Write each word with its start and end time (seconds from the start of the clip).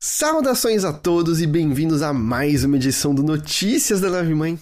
Saudações 0.00 0.84
a 0.84 0.92
todos 0.92 1.42
e 1.42 1.46
bem-vindos 1.46 2.00
a 2.00 2.12
mais 2.12 2.64
uma 2.64 2.76
edição 2.76 3.14
do 3.14 3.22
Notícias 3.22 4.00
da 4.00 4.08
Nave 4.08 4.34
Mãe. 4.34 4.58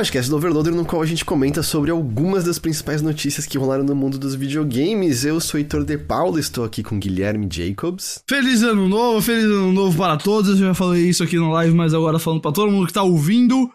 Podcast 0.00 0.30
do 0.30 0.36
Overloader 0.36 0.74
no 0.74 0.86
qual 0.86 1.02
a 1.02 1.06
gente 1.06 1.26
comenta 1.26 1.62
sobre 1.62 1.90
algumas 1.90 2.42
das 2.42 2.58
principais 2.58 3.02
notícias 3.02 3.44
que 3.44 3.58
rolaram 3.58 3.84
no 3.84 3.94
mundo 3.94 4.18
dos 4.18 4.34
videogames. 4.34 5.26
Eu 5.26 5.38
sou 5.42 5.60
Heitor 5.60 5.84
De 5.84 5.98
Paulo, 5.98 6.38
estou 6.38 6.64
aqui 6.64 6.82
com 6.82 6.98
Guilherme 6.98 7.46
Jacobs. 7.52 8.24
Feliz 8.26 8.62
ano 8.62 8.88
novo, 8.88 9.20
feliz 9.20 9.44
ano 9.44 9.70
novo 9.70 9.98
para 9.98 10.16
todos. 10.16 10.58
Eu 10.58 10.68
já 10.68 10.72
falei 10.72 11.06
isso 11.06 11.22
aqui 11.22 11.36
no 11.36 11.50
live, 11.50 11.74
mas 11.74 11.92
agora 11.92 12.18
falando 12.18 12.40
para 12.40 12.50
todo 12.50 12.72
mundo 12.72 12.86
que 12.86 12.94
tá 12.94 13.02
ouvindo. 13.02 13.70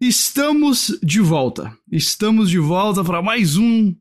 Estamos 0.00 0.96
de 1.02 1.20
volta. 1.20 1.76
Estamos 1.90 2.48
de 2.48 2.60
volta 2.60 3.02
para 3.02 3.20
mais 3.20 3.56
um 3.56 3.92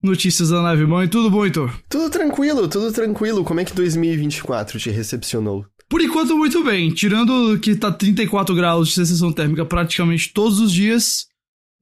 Notícias 0.00 0.50
da 0.50 0.62
Nave 0.62 0.86
Mãe. 0.86 1.08
Tudo 1.08 1.28
bom, 1.32 1.44
Heitor? 1.44 1.72
Tudo 1.88 2.10
tranquilo, 2.10 2.68
tudo 2.68 2.92
tranquilo. 2.92 3.42
Como 3.42 3.58
é 3.58 3.64
que 3.64 3.74
2024 3.74 4.78
te 4.78 4.90
recepcionou? 4.90 5.66
Por 5.92 6.00
enquanto, 6.00 6.34
muito 6.38 6.64
bem. 6.64 6.90
Tirando 6.90 7.58
que 7.60 7.76
tá 7.76 7.92
34 7.92 8.54
graus 8.54 8.88
de 8.88 8.94
sensação 8.94 9.30
térmica 9.30 9.62
praticamente 9.66 10.32
todos 10.32 10.58
os 10.58 10.72
dias. 10.72 11.26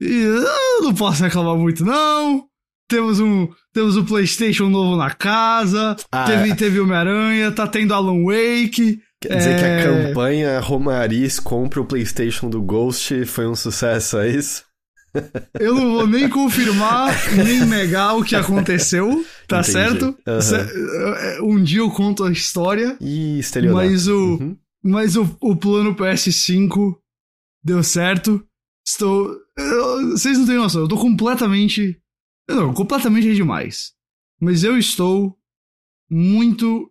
E 0.00 0.10
eu 0.12 0.82
não 0.82 0.92
posso 0.92 1.22
reclamar 1.22 1.54
muito, 1.56 1.84
não. 1.84 2.44
Temos 2.88 3.20
um, 3.20 3.46
temos 3.72 3.96
um 3.96 4.04
PlayStation 4.04 4.68
novo 4.68 4.96
na 4.96 5.10
casa. 5.10 5.94
Ah, 6.10 6.24
teve 6.24 6.56
teve 6.56 6.80
Homem-Aranha. 6.80 7.52
Tá 7.52 7.68
tendo 7.68 7.94
Alan 7.94 8.24
Wake. 8.24 8.98
Quer 9.22 9.36
dizer 9.36 9.56
que 9.56 9.64
a 9.64 9.68
É. 9.68 9.84
campanha 10.08 10.58
Romariz 10.60 11.38
compra 11.38 11.80
o 11.80 11.86
PlayStation 11.86 12.50
do 12.50 12.60
Ghost 12.60 13.24
foi 13.26 13.46
um 13.46 13.54
sucesso, 13.54 14.18
é 14.18 14.30
isso? 14.30 14.64
Eu 15.58 15.74
não 15.74 15.92
vou 15.92 16.06
nem 16.06 16.28
confirmar, 16.28 17.12
nem 17.44 17.64
negar 17.66 18.16
o 18.16 18.24
que 18.24 18.36
aconteceu, 18.36 19.24
tá 19.48 19.60
Entendi. 19.60 19.72
certo? 19.72 20.16
Cê- 20.42 21.40
Um 21.42 21.62
dia 21.62 21.80
eu 21.80 21.90
conto 21.90 22.24
a 22.24 22.30
história, 22.32 22.96
estelionato. 23.00 23.86
mas 23.86 24.06
o, 24.08 24.16
Uhum. 24.36 24.56
mas 24.82 25.16
o, 25.16 25.36
o 25.40 25.56
plano 25.56 25.94
PS5 25.96 26.96
deu 27.64 27.82
certo. 27.82 28.44
Estou. 28.86 29.36
eu- 29.56 30.10
Vocês 30.12 30.38
não 30.38 30.46
têm 30.46 30.56
noção, 30.56 30.82
eu 30.82 30.88
tô 30.88 30.96
completamente. 30.96 32.00
Não, 32.48 32.72
completamente 32.74 33.28
é 33.28 33.34
demais. 33.34 33.92
Mas 34.40 34.64
eu 34.64 34.76
estou 34.78 35.36
muito 36.10 36.90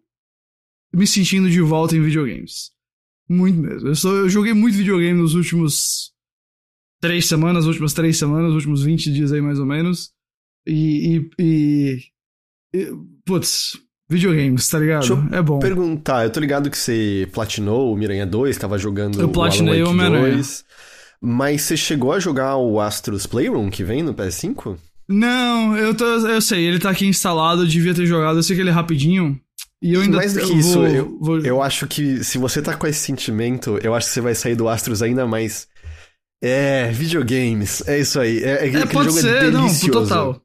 me 0.93 1.05
sentindo 1.05 1.49
de 1.49 1.61
volta 1.61 1.95
em 1.95 2.01
videogames. 2.01 2.71
Muito 3.27 3.59
mesmo. 3.59 3.87
Eu, 3.89 3.95
sou, 3.95 4.15
eu 4.15 4.29
joguei 4.29 4.53
muito 4.53 4.75
videogame 4.77 5.19
nos 5.19 5.35
últimos 5.35 6.11
três 7.01 7.25
semanas, 7.27 7.65
últimas 7.65 7.93
três 7.93 8.17
semanas, 8.17 8.53
últimos 8.53 8.83
20 8.83 9.11
dias 9.11 9.31
aí 9.31 9.41
mais 9.41 9.59
ou 9.59 9.65
menos. 9.65 10.11
E. 10.67 11.17
e, 11.17 11.29
e- 11.43 11.99
e- 12.75 12.91
putz, 13.25 13.77
videogames, 14.09 14.67
tá 14.67 14.79
ligado? 14.79 15.07
Deixa 15.07 15.13
eu 15.31 15.39
é 15.39 15.41
bom. 15.41 15.59
Perguntar, 15.59 16.23
eu 16.25 16.29
tô 16.29 16.39
ligado 16.39 16.69
que 16.69 16.77
você 16.77 17.27
platinou 17.31 17.93
o 17.93 17.97
Miranha 17.97 18.25
2, 18.25 18.57
tava 18.57 18.77
jogando 18.77 19.19
Eu 19.21 19.29
platinei 19.29 19.81
o 19.81 19.87
Alan 19.87 19.95
Wake 19.97 20.05
Homem-Aranha. 20.07 20.35
2, 20.35 20.65
mas 21.21 21.61
você 21.63 21.75
chegou 21.77 22.11
a 22.13 22.19
jogar 22.19 22.57
o 22.57 22.79
Astros 22.79 23.25
Playroom 23.25 23.69
que 23.69 23.83
vem 23.83 24.03
no 24.03 24.13
PS5? 24.13 24.77
Não, 25.07 25.75
eu, 25.75 25.95
tô, 25.95 26.05
eu 26.05 26.39
sei, 26.41 26.63
ele 26.65 26.77
tá 26.79 26.91
aqui 26.91 27.07
instalado, 27.07 27.63
eu 27.63 27.67
devia 27.67 27.93
ter 27.95 28.05
jogado, 28.05 28.37
eu 28.37 28.43
sei 28.43 28.55
que 28.55 28.61
ele 28.61 28.69
é 28.69 28.73
rapidinho. 28.73 29.39
E 29.81 29.93
eu 29.93 30.01
ainda 30.01 30.17
Mais 30.17 30.33
do 30.33 30.41
que 30.41 30.53
isso, 30.53 30.73
vou- 30.73 30.87
eu- 30.87 31.19
vou- 31.21 31.39
Eu 31.39 31.61
acho 31.63 31.87
que 31.87 32.23
se 32.23 32.37
você 32.37 32.61
tá 32.61 32.75
com 32.75 32.85
esse 32.85 32.99
sentimento, 32.99 33.79
eu 33.81 33.95
acho 33.95 34.07
que 34.07 34.13
você 34.13 34.21
vai 34.21 34.35
sair 34.35 34.53
do 34.55 34.67
Astros 34.67 35.01
ainda 35.01 35.25
mais. 35.25 35.67
É, 36.41 36.89
videogames, 36.91 37.85
é 37.87 37.99
isso 37.99 38.19
aí. 38.19 38.37
É, 38.39 38.65
é, 38.65 38.67
É, 38.67 38.85
pode 38.85 39.09
jogo 39.09 39.21
ser, 39.21 39.43
é 39.45 39.51
não, 39.51 39.67
total. 39.91 40.41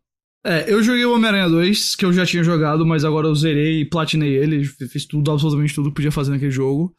É, 0.46 0.70
eu 0.70 0.82
joguei 0.82 1.04
o 1.04 1.14
Homem-Aranha 1.14 1.48
2, 1.48 1.96
que 1.96 2.04
eu 2.04 2.12
já 2.12 2.26
tinha 2.26 2.44
jogado, 2.44 2.84
mas 2.84 3.04
agora 3.04 3.28
eu 3.28 3.34
zerei 3.34 3.80
e 3.80 3.84
platinei 3.84 4.36
ele, 4.36 4.64
fiz 4.64 5.06
tudo, 5.06 5.30
absolutamente 5.30 5.74
tudo 5.74 5.88
que 5.88 5.94
podia 5.94 6.12
fazer 6.12 6.32
naquele 6.32 6.50
jogo. 6.50 6.92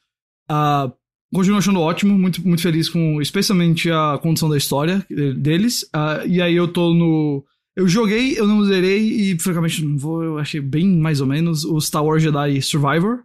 Ah, 0.49 0.91
continuo 1.33 1.57
achando 1.59 1.79
ótimo, 1.79 2.17
muito, 2.17 2.45
muito 2.47 2.61
feliz 2.63 2.89
com, 2.89 3.21
especialmente 3.21 3.91
a 3.91 4.17
condição 4.21 4.49
da 4.49 4.57
história 4.57 5.05
eh, 5.11 5.33
deles. 5.33 5.87
Ah, 5.93 6.23
e 6.25 6.41
aí 6.41 6.55
eu 6.55 6.67
tô 6.67 6.93
no... 6.93 7.45
Eu 7.75 7.87
joguei, 7.89 8.39
eu 8.39 8.47
não 8.47 8.63
zerei 8.63 9.01
e, 9.33 9.39
francamente, 9.39 9.83
não 9.83 9.97
vou, 9.97 10.23
eu 10.23 10.37
achei 10.39 10.61
bem 10.61 10.87
mais 10.97 11.19
ou 11.19 11.27
menos 11.27 11.65
o 11.65 11.79
Star 11.81 12.03
Wars 12.05 12.23
Jedi 12.23 12.61
Survivor. 12.61 13.19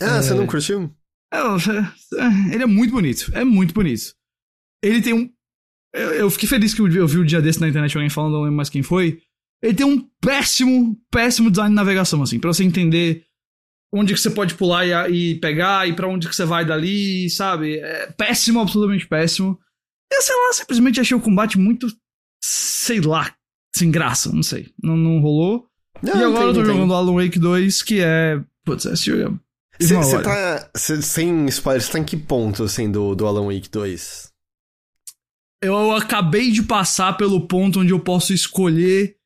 Ah, 0.00 0.20
você 0.22 0.34
É. 0.34 0.36
não 0.36 0.46
curtiu? 0.46 0.90
É, 1.32 1.38
é, 1.38 2.54
ele 2.54 2.62
é 2.62 2.66
muito 2.66 2.90
bonito. 2.92 3.32
É 3.34 3.42
muito 3.44 3.72
bonito. 3.74 4.14
Ele 4.84 5.02
tem 5.02 5.12
um. 5.12 5.30
Eu, 5.94 6.28
fiquei 6.28 6.48
feliz 6.48 6.74
que 6.74 6.80
eu 6.80 7.06
vi, 7.06 7.18
o 7.18 7.24
dia 7.24 7.40
desse 7.40 7.60
na 7.60 7.68
internet 7.68 7.96
alguém 7.96 8.10
falando, 8.10 8.32
não 8.32 8.40
lembro 8.42 8.56
mais 8.56 8.68
quem 8.68 8.82
foi. 8.82 9.20
Ele 9.62 9.74
tem 9.74 9.86
um 9.86 10.00
péssimo, 10.20 10.98
péssimo 11.10 11.50
design 11.50 11.70
de 11.70 11.76
navegação, 11.76 12.20
assim, 12.22 12.38
pra 12.40 12.52
você 12.52 12.64
entender 12.64 13.24
onde 13.92 14.12
que 14.12 14.18
você 14.20 14.28
pode 14.30 14.54
pular 14.54 14.84
e, 15.08 15.14
e 15.14 15.34
pegar 15.36 15.88
e 15.88 15.92
pra 15.94 16.08
onde 16.08 16.28
que 16.28 16.34
você 16.34 16.44
vai 16.44 16.64
dali, 16.64 17.30
sabe? 17.30 17.78
É 17.78 18.06
péssimo, 18.10 18.60
absolutamente 18.60 19.06
péssimo. 19.06 19.58
Eu 20.12 20.20
sei 20.20 20.34
lá, 20.34 20.52
simplesmente 20.52 21.00
achei 21.00 21.16
o 21.16 21.20
combate 21.20 21.58
muito. 21.58 21.86
sei 22.42 23.00
lá, 23.00 23.32
sem 23.74 23.90
graça, 23.90 24.32
não 24.32 24.42
sei. 24.42 24.68
Não, 24.82 24.96
não 24.96 25.20
rolou. 25.20 25.66
Não, 26.02 26.20
e 26.20 26.24
agora 26.24 26.46
eu 26.46 26.54
tô 26.54 26.64
jogando. 26.64 26.92
Alan 26.92 27.14
Wake 27.14 27.38
2, 27.38 27.82
que 27.82 28.00
é. 28.00 28.42
Putz, 28.64 28.84
esse 28.84 29.06
jogo 29.06 29.40
é. 29.80 29.84
Você 29.84 30.22
tá. 30.22 30.70
cê- 30.76 31.02
sem 31.02 31.46
spoiler, 31.46 31.80
você 31.82 31.92
tá 31.92 31.98
em 31.98 32.04
que 32.04 32.16
ponto, 32.16 32.64
assim, 32.64 32.90
do, 32.90 33.14
do 33.14 33.26
Alan 33.26 33.46
Wake 33.46 33.70
2? 33.70 34.33
Eu 35.66 35.92
acabei 35.92 36.50
de 36.50 36.62
passar 36.62 37.16
pelo 37.16 37.46
ponto 37.46 37.80
onde 37.80 37.92
eu 37.92 38.00
posso 38.00 38.32
escolher 38.32 39.16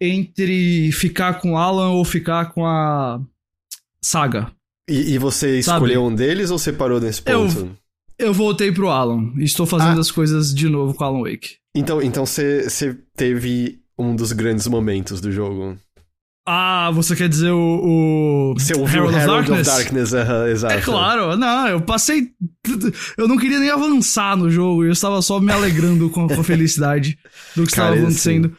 entre 0.00 0.90
ficar 0.92 1.34
com 1.40 1.56
Alan 1.56 1.90
ou 1.90 2.04
ficar 2.04 2.52
com 2.52 2.66
a 2.66 3.20
Saga. 4.02 4.50
E, 4.88 5.12
e 5.14 5.18
você 5.18 5.62
Sabe? 5.62 5.76
escolheu 5.76 6.04
um 6.04 6.14
deles 6.14 6.50
ou 6.50 6.58
você 6.58 6.72
parou 6.72 7.00
nesse 7.00 7.22
Eu- 7.26 7.46
ponto? 7.46 7.76
Eu 8.18 8.34
voltei 8.34 8.70
pro 8.70 8.88
Alan 8.90 9.32
estou 9.38 9.64
fazendo 9.64 9.96
Ah. 9.96 10.00
as 10.00 10.10
coisas 10.10 10.54
de 10.54 10.68
novo 10.68 10.92
com 10.92 11.04
Alan 11.04 11.22
Wake. 11.22 11.56
Então, 11.74 12.02
então 12.02 12.26
você, 12.26 12.68
você 12.68 12.98
teve 13.16 13.80
um 13.98 14.14
dos 14.14 14.32
grandes 14.32 14.66
momentos 14.66 15.20
do 15.20 15.30
jogo. 15.32 15.78
Ah, 16.52 16.90
você 16.90 17.14
quer 17.14 17.28
dizer 17.28 17.52
o. 17.52 17.58
o 18.50 18.54
Você 18.58 18.76
ouviu 18.76 19.04
Herald 19.04 19.14
of 19.14 19.22
Herald 19.22 19.40
of 19.42 19.48
Darkness? 19.62 19.66
Darkness, 19.68 20.12
aham, 20.14 20.48
exato. 20.48 20.74
É 20.74 20.80
claro, 20.80 21.36
não, 21.36 21.68
eu 21.68 21.80
passei. 21.80 22.30
Eu 23.16 23.28
não 23.28 23.36
queria 23.36 23.60
nem 23.60 23.70
avançar 23.70 24.36
no 24.36 24.50
jogo, 24.50 24.84
eu 24.84 24.90
estava 24.90 25.22
só 25.22 25.38
me 25.38 25.52
alegrando 25.52 26.10
com, 26.10 26.24
a 26.24 26.42
felicidade 26.42 27.16
do 27.54 27.64
que 27.64 27.72
Cara, 27.72 27.90
estava 27.90 28.00
acontecendo. 28.00 28.52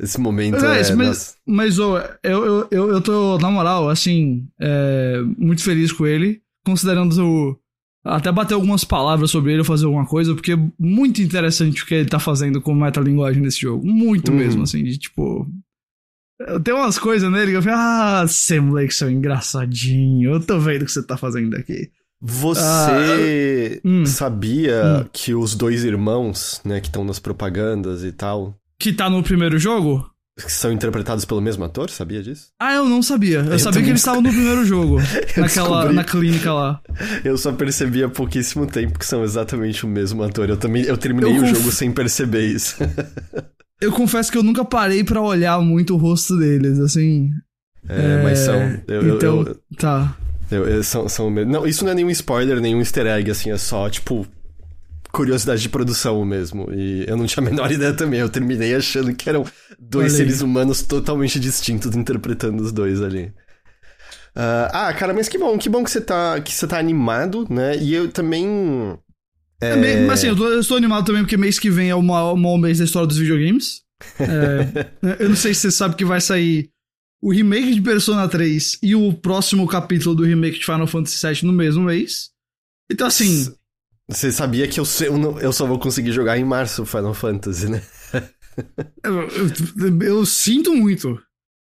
Esse 0.00 0.18
momento 0.18 0.58
Mas, 0.60 0.90
é... 0.90 0.94
mas, 0.94 1.08
nossa. 1.08 1.34
mas 1.46 1.78
ô, 1.78 1.98
eu, 2.22 2.44
eu, 2.44 2.68
eu, 2.70 2.88
eu 2.90 3.00
tô, 3.02 3.38
na 3.38 3.50
moral, 3.50 3.88
assim, 3.90 4.46
é, 4.60 5.22
muito 5.38 5.62
feliz 5.62 5.90
com 5.92 6.06
ele, 6.06 6.40
considerando 6.64 7.18
o, 7.22 7.58
até 8.04 8.30
bater 8.30 8.54
algumas 8.54 8.84
palavras 8.84 9.30
sobre 9.30 9.52
ele 9.52 9.60
ou 9.60 9.64
fazer 9.64 9.84
alguma 9.86 10.06
coisa, 10.06 10.34
porque 10.34 10.52
é 10.52 10.58
muito 10.78 11.20
interessante 11.20 11.82
o 11.82 11.86
que 11.86 11.94
ele 11.94 12.08
tá 12.08 12.18
fazendo 12.18 12.60
com 12.60 12.74
metalinguagem 12.74 13.42
nesse 13.42 13.60
jogo. 13.60 13.86
Muito 13.86 14.30
Uhum. 14.30 14.38
mesmo, 14.38 14.62
assim, 14.62 14.82
de 14.84 14.96
tipo. 14.96 15.46
Tem 16.62 16.74
umas 16.74 16.98
coisas 16.98 17.30
nele 17.32 17.52
que 17.52 17.56
eu 17.56 17.62
falei, 17.62 17.78
ah, 17.80 18.24
Sam 18.28 18.70
Lake, 18.72 18.92
seu 18.94 19.10
engraçadinho, 19.10 20.32
eu 20.34 20.40
tô 20.40 20.58
vendo 20.60 20.82
o 20.82 20.84
que 20.84 20.92
você 20.92 21.02
tá 21.02 21.16
fazendo 21.16 21.56
aqui. 21.56 21.90
Você 22.20 23.80
hum. 23.84 24.04
sabia 24.06 25.02
Hum. 25.04 25.08
que 25.12 25.34
os 25.34 25.54
dois 25.54 25.84
irmãos, 25.84 26.60
né, 26.64 26.80
que 26.80 26.88
estão 26.88 27.04
nas 27.04 27.18
propagandas 27.18 28.04
e 28.04 28.12
tal, 28.12 28.54
Que 28.78 28.92
tá 28.92 29.08
no 29.08 29.22
primeiro 29.22 29.58
jogo? 29.58 30.10
que 30.38 30.52
são 30.52 30.70
interpretados 30.70 31.24
pelo 31.24 31.40
mesmo 31.40 31.64
ator? 31.64 31.88
Sabia 31.88 32.22
disso? 32.22 32.48
Ah, 32.60 32.74
eu 32.74 32.84
não 32.86 33.02
sabia. 33.02 33.38
Eu, 33.38 33.52
Eu 33.52 33.58
sabia 33.58 33.82
que 33.82 33.88
eles 33.88 34.00
estavam 34.02 34.20
no 34.20 34.28
primeiro 34.28 34.66
jogo. 34.66 34.98
naquela, 35.34 35.44
descobri. 35.86 35.94
na 35.94 36.04
clínica 36.04 36.52
lá. 36.52 36.80
Eu 37.24 37.38
só 37.38 37.52
percebi 37.52 38.04
há 38.04 38.08
pouquíssimo 38.10 38.66
tempo 38.66 38.98
que 38.98 39.06
são 39.06 39.24
exatamente 39.24 39.86
o 39.86 39.88
mesmo 39.88 40.22
ator. 40.22 40.50
Eu 40.50 40.58
também 40.58 40.82
eu 40.82 40.98
terminei 40.98 41.30
Eu 41.32 41.36
o 41.36 41.40
conf- 41.40 41.56
jogo 41.56 41.72
sem 41.72 41.90
perceber 41.90 42.46
isso. 42.48 42.76
Eu 43.80 43.92
confesso 43.92 44.32
que 44.32 44.38
eu 44.38 44.42
nunca 44.42 44.64
parei 44.64 45.04
pra 45.04 45.20
olhar 45.20 45.60
muito 45.60 45.94
o 45.94 45.98
rosto 45.98 46.36
deles, 46.38 46.78
assim. 46.78 47.30
É, 47.88 48.22
mas 48.22 48.38
são. 48.40 48.80
Eu, 48.88 49.14
então, 49.16 49.42
eu- 49.42 49.60
tá. 49.76 50.16
eu- 50.50 50.66
eu- 50.66 50.82
são, 50.82 51.08
são. 51.08 51.30
Não, 51.30 51.66
isso 51.66 51.84
não 51.84 51.92
é 51.92 51.94
nenhum 51.94 52.10
spoiler, 52.10 52.60
nenhum 52.60 52.78
easter 52.80 53.06
egg, 53.06 53.30
assim, 53.30 53.50
é 53.50 53.58
só, 53.58 53.88
tipo, 53.90 54.26
curiosidade 55.12 55.60
de 55.62 55.68
produção 55.68 56.24
mesmo. 56.24 56.68
E 56.72 57.04
eu 57.06 57.16
não 57.16 57.26
tinha 57.26 57.46
a 57.46 57.50
menor 57.50 57.70
ideia 57.72 57.92
também. 57.92 58.20
Eu 58.20 58.28
terminei 58.28 58.74
achando 58.74 59.14
que 59.14 59.28
eram 59.28 59.44
dois 59.78 60.12
Olha 60.14 60.22
aí. 60.22 60.26
seres 60.28 60.40
humanos 60.40 60.82
totalmente 60.82 61.38
distintos 61.38 61.94
interpretando 61.94 62.60
os 62.62 62.72
dois 62.72 63.02
ali. 63.02 63.32
Ah, 64.34 64.88
ah, 64.88 64.92
cara, 64.92 65.14
mas 65.14 65.28
que 65.28 65.38
bom, 65.38 65.56
que 65.56 65.68
bom 65.68 65.82
que 65.84 65.90
você 65.90 66.00
tá, 66.00 66.38
que 66.40 66.52
você 66.52 66.66
tá 66.66 66.78
animado, 66.78 67.46
né? 67.48 67.76
E 67.76 67.94
eu 67.94 68.10
também. 68.10 68.98
É... 69.60 69.76
bem- 69.76 70.06
mas 70.06 70.18
assim, 70.18 70.28
eu, 70.28 70.36
tô, 70.36 70.48
eu 70.48 70.60
estou 70.60 70.76
animado 70.76 71.06
também 71.06 71.22
porque 71.22 71.36
mês 71.36 71.58
que 71.58 71.70
vem 71.70 71.88
é 71.88 71.94
o 71.94 72.02
maior, 72.02 72.36
maior 72.36 72.58
mês 72.58 72.78
da 72.78 72.84
história 72.84 73.06
dos 73.06 73.18
videogames. 73.18 73.82
É, 74.20 75.16
eu 75.22 75.28
não 75.28 75.36
sei 75.36 75.54
se 75.54 75.62
você 75.62 75.70
sabe 75.70 75.96
que 75.96 76.04
vai 76.04 76.20
sair 76.20 76.70
o 77.22 77.32
remake 77.32 77.74
de 77.74 77.80
Persona 77.80 78.28
3 78.28 78.78
e 78.82 78.94
o 78.94 79.12
próximo 79.12 79.66
capítulo 79.66 80.14
do 80.14 80.24
remake 80.24 80.58
de 80.58 80.64
Final 80.64 80.86
Fantasy 80.86 81.26
VII 81.26 81.44
no 81.44 81.52
mesmo 81.52 81.84
mês. 81.84 82.30
Então, 82.90 83.06
assim. 83.06 83.52
Você 84.08 84.30
sabia 84.30 84.68
que 84.68 84.78
eu, 84.78 84.84
eu 85.40 85.52
só 85.52 85.66
vou 85.66 85.78
conseguir 85.78 86.12
jogar 86.12 86.38
em 86.38 86.44
março 86.44 86.86
Final 86.86 87.14
Fantasy, 87.14 87.68
né? 87.68 87.82
eu, 89.02 89.22
eu, 89.22 90.02
eu, 90.02 90.26
sinto 90.26 90.74
muito. 90.74 91.18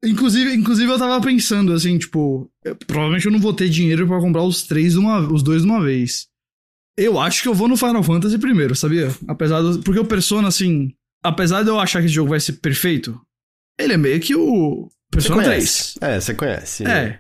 Inclusive, 0.04 0.52
inclusive, 0.52 0.90
eu 0.90 0.98
tava 0.98 1.24
pensando, 1.24 1.72
assim, 1.72 1.96
tipo, 1.96 2.50
eu, 2.64 2.74
provavelmente 2.74 3.26
eu 3.26 3.32
não 3.32 3.38
vou 3.38 3.52
ter 3.52 3.68
dinheiro 3.68 4.08
para 4.08 4.20
comprar 4.20 4.42
os 4.42 4.64
três, 4.64 4.96
uma, 4.96 5.20
os 5.32 5.44
dois 5.44 5.62
de 5.62 5.68
uma 5.68 5.80
vez. 5.80 6.26
Eu 6.96 7.18
acho 7.18 7.42
que 7.42 7.48
eu 7.48 7.54
vou 7.54 7.68
no 7.68 7.76
Final 7.76 8.02
Fantasy 8.02 8.38
primeiro, 8.38 8.74
sabia? 8.74 9.08
Apesar 9.26 9.60
do, 9.60 9.80
Porque 9.80 10.00
o 10.00 10.04
Persona, 10.04 10.48
assim, 10.48 10.92
apesar 11.22 11.62
de 11.62 11.68
eu 11.68 11.80
achar 11.80 12.00
que 12.00 12.06
esse 12.06 12.14
jogo 12.14 12.30
vai 12.30 12.40
ser 12.40 12.54
perfeito, 12.54 13.18
ele 13.78 13.94
é 13.94 13.96
meio 13.96 14.20
que 14.20 14.34
o 14.34 14.88
Persona 15.10 15.42
3. 15.42 15.94
É, 16.00 16.20
você 16.20 16.34
conhece. 16.34 16.86
É. 16.86 17.18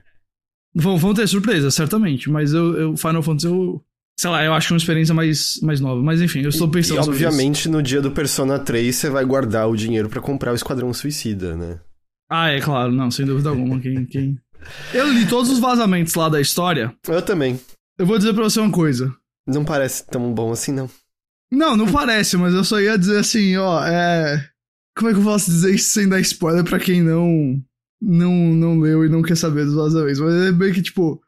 Vão, 0.74 0.96
vão 0.96 1.14
ter 1.14 1.26
surpresa, 1.26 1.70
certamente, 1.70 2.30
mas 2.30 2.52
eu, 2.52 2.78
eu 2.78 2.96
Final 2.96 3.22
Fantasy 3.22 3.46
eu 3.46 3.82
sei 4.18 4.30
lá, 4.30 4.44
eu 4.44 4.54
acho 4.54 4.68
que 4.68 4.72
é 4.72 4.74
uma 4.74 4.78
experiência 4.78 5.14
mais, 5.14 5.58
mais 5.62 5.80
nova. 5.80 6.02
Mas 6.02 6.20
enfim, 6.20 6.42
eu 6.42 6.50
estou 6.50 6.68
pensando 6.68 7.00
e, 7.00 7.04
e 7.04 7.08
obviamente, 7.08 7.68
no 7.68 7.82
dia 7.82 8.00
do 8.00 8.10
Persona 8.10 8.58
3, 8.58 8.94
você 8.94 9.10
vai 9.10 9.24
guardar 9.24 9.68
o 9.68 9.76
dinheiro 9.76 10.08
para 10.08 10.20
comprar 10.20 10.52
o 10.52 10.54
Esquadrão 10.54 10.92
Suicida, 10.92 11.56
né? 11.56 11.80
Ah, 12.30 12.48
é 12.48 12.60
claro, 12.60 12.92
não, 12.92 13.10
sem 13.10 13.26
dúvida 13.26 13.50
alguma. 13.50 13.80
Quem, 13.80 14.06
quem... 14.06 14.38
Eu 14.94 15.12
li 15.12 15.26
todos 15.26 15.50
os 15.50 15.58
vazamentos 15.58 16.14
lá 16.14 16.28
da 16.28 16.40
história. 16.40 16.94
Eu 17.08 17.20
também. 17.20 17.60
Eu 17.98 18.06
vou 18.06 18.16
dizer 18.16 18.32
pra 18.32 18.44
você 18.44 18.60
uma 18.60 18.70
coisa. 18.70 19.14
Não 19.46 19.64
parece 19.64 20.06
tão 20.06 20.32
bom 20.32 20.52
assim, 20.52 20.72
não. 20.72 20.88
Não, 21.50 21.76
não 21.76 21.90
parece, 21.90 22.36
mas 22.36 22.54
eu 22.54 22.64
só 22.64 22.80
ia 22.80 22.98
dizer 22.98 23.18
assim, 23.18 23.56
ó, 23.56 23.84
é. 23.84 24.48
Como 24.96 25.10
é 25.10 25.14
que 25.14 25.20
eu 25.20 25.24
posso 25.24 25.50
dizer 25.50 25.74
isso 25.74 25.90
sem 25.90 26.08
dar 26.08 26.20
spoiler 26.20 26.64
pra 26.64 26.78
quem 26.78 27.02
não. 27.02 27.62
Não, 28.00 28.32
não 28.32 28.80
leu 28.80 29.04
e 29.04 29.08
não 29.08 29.22
quer 29.22 29.36
saber 29.36 29.64
dos 29.64 29.74
vazamentos? 29.74 30.20
Mas 30.20 30.34
é 30.46 30.52
bem 30.52 30.72
que, 30.72 30.82
tipo. 30.82 31.22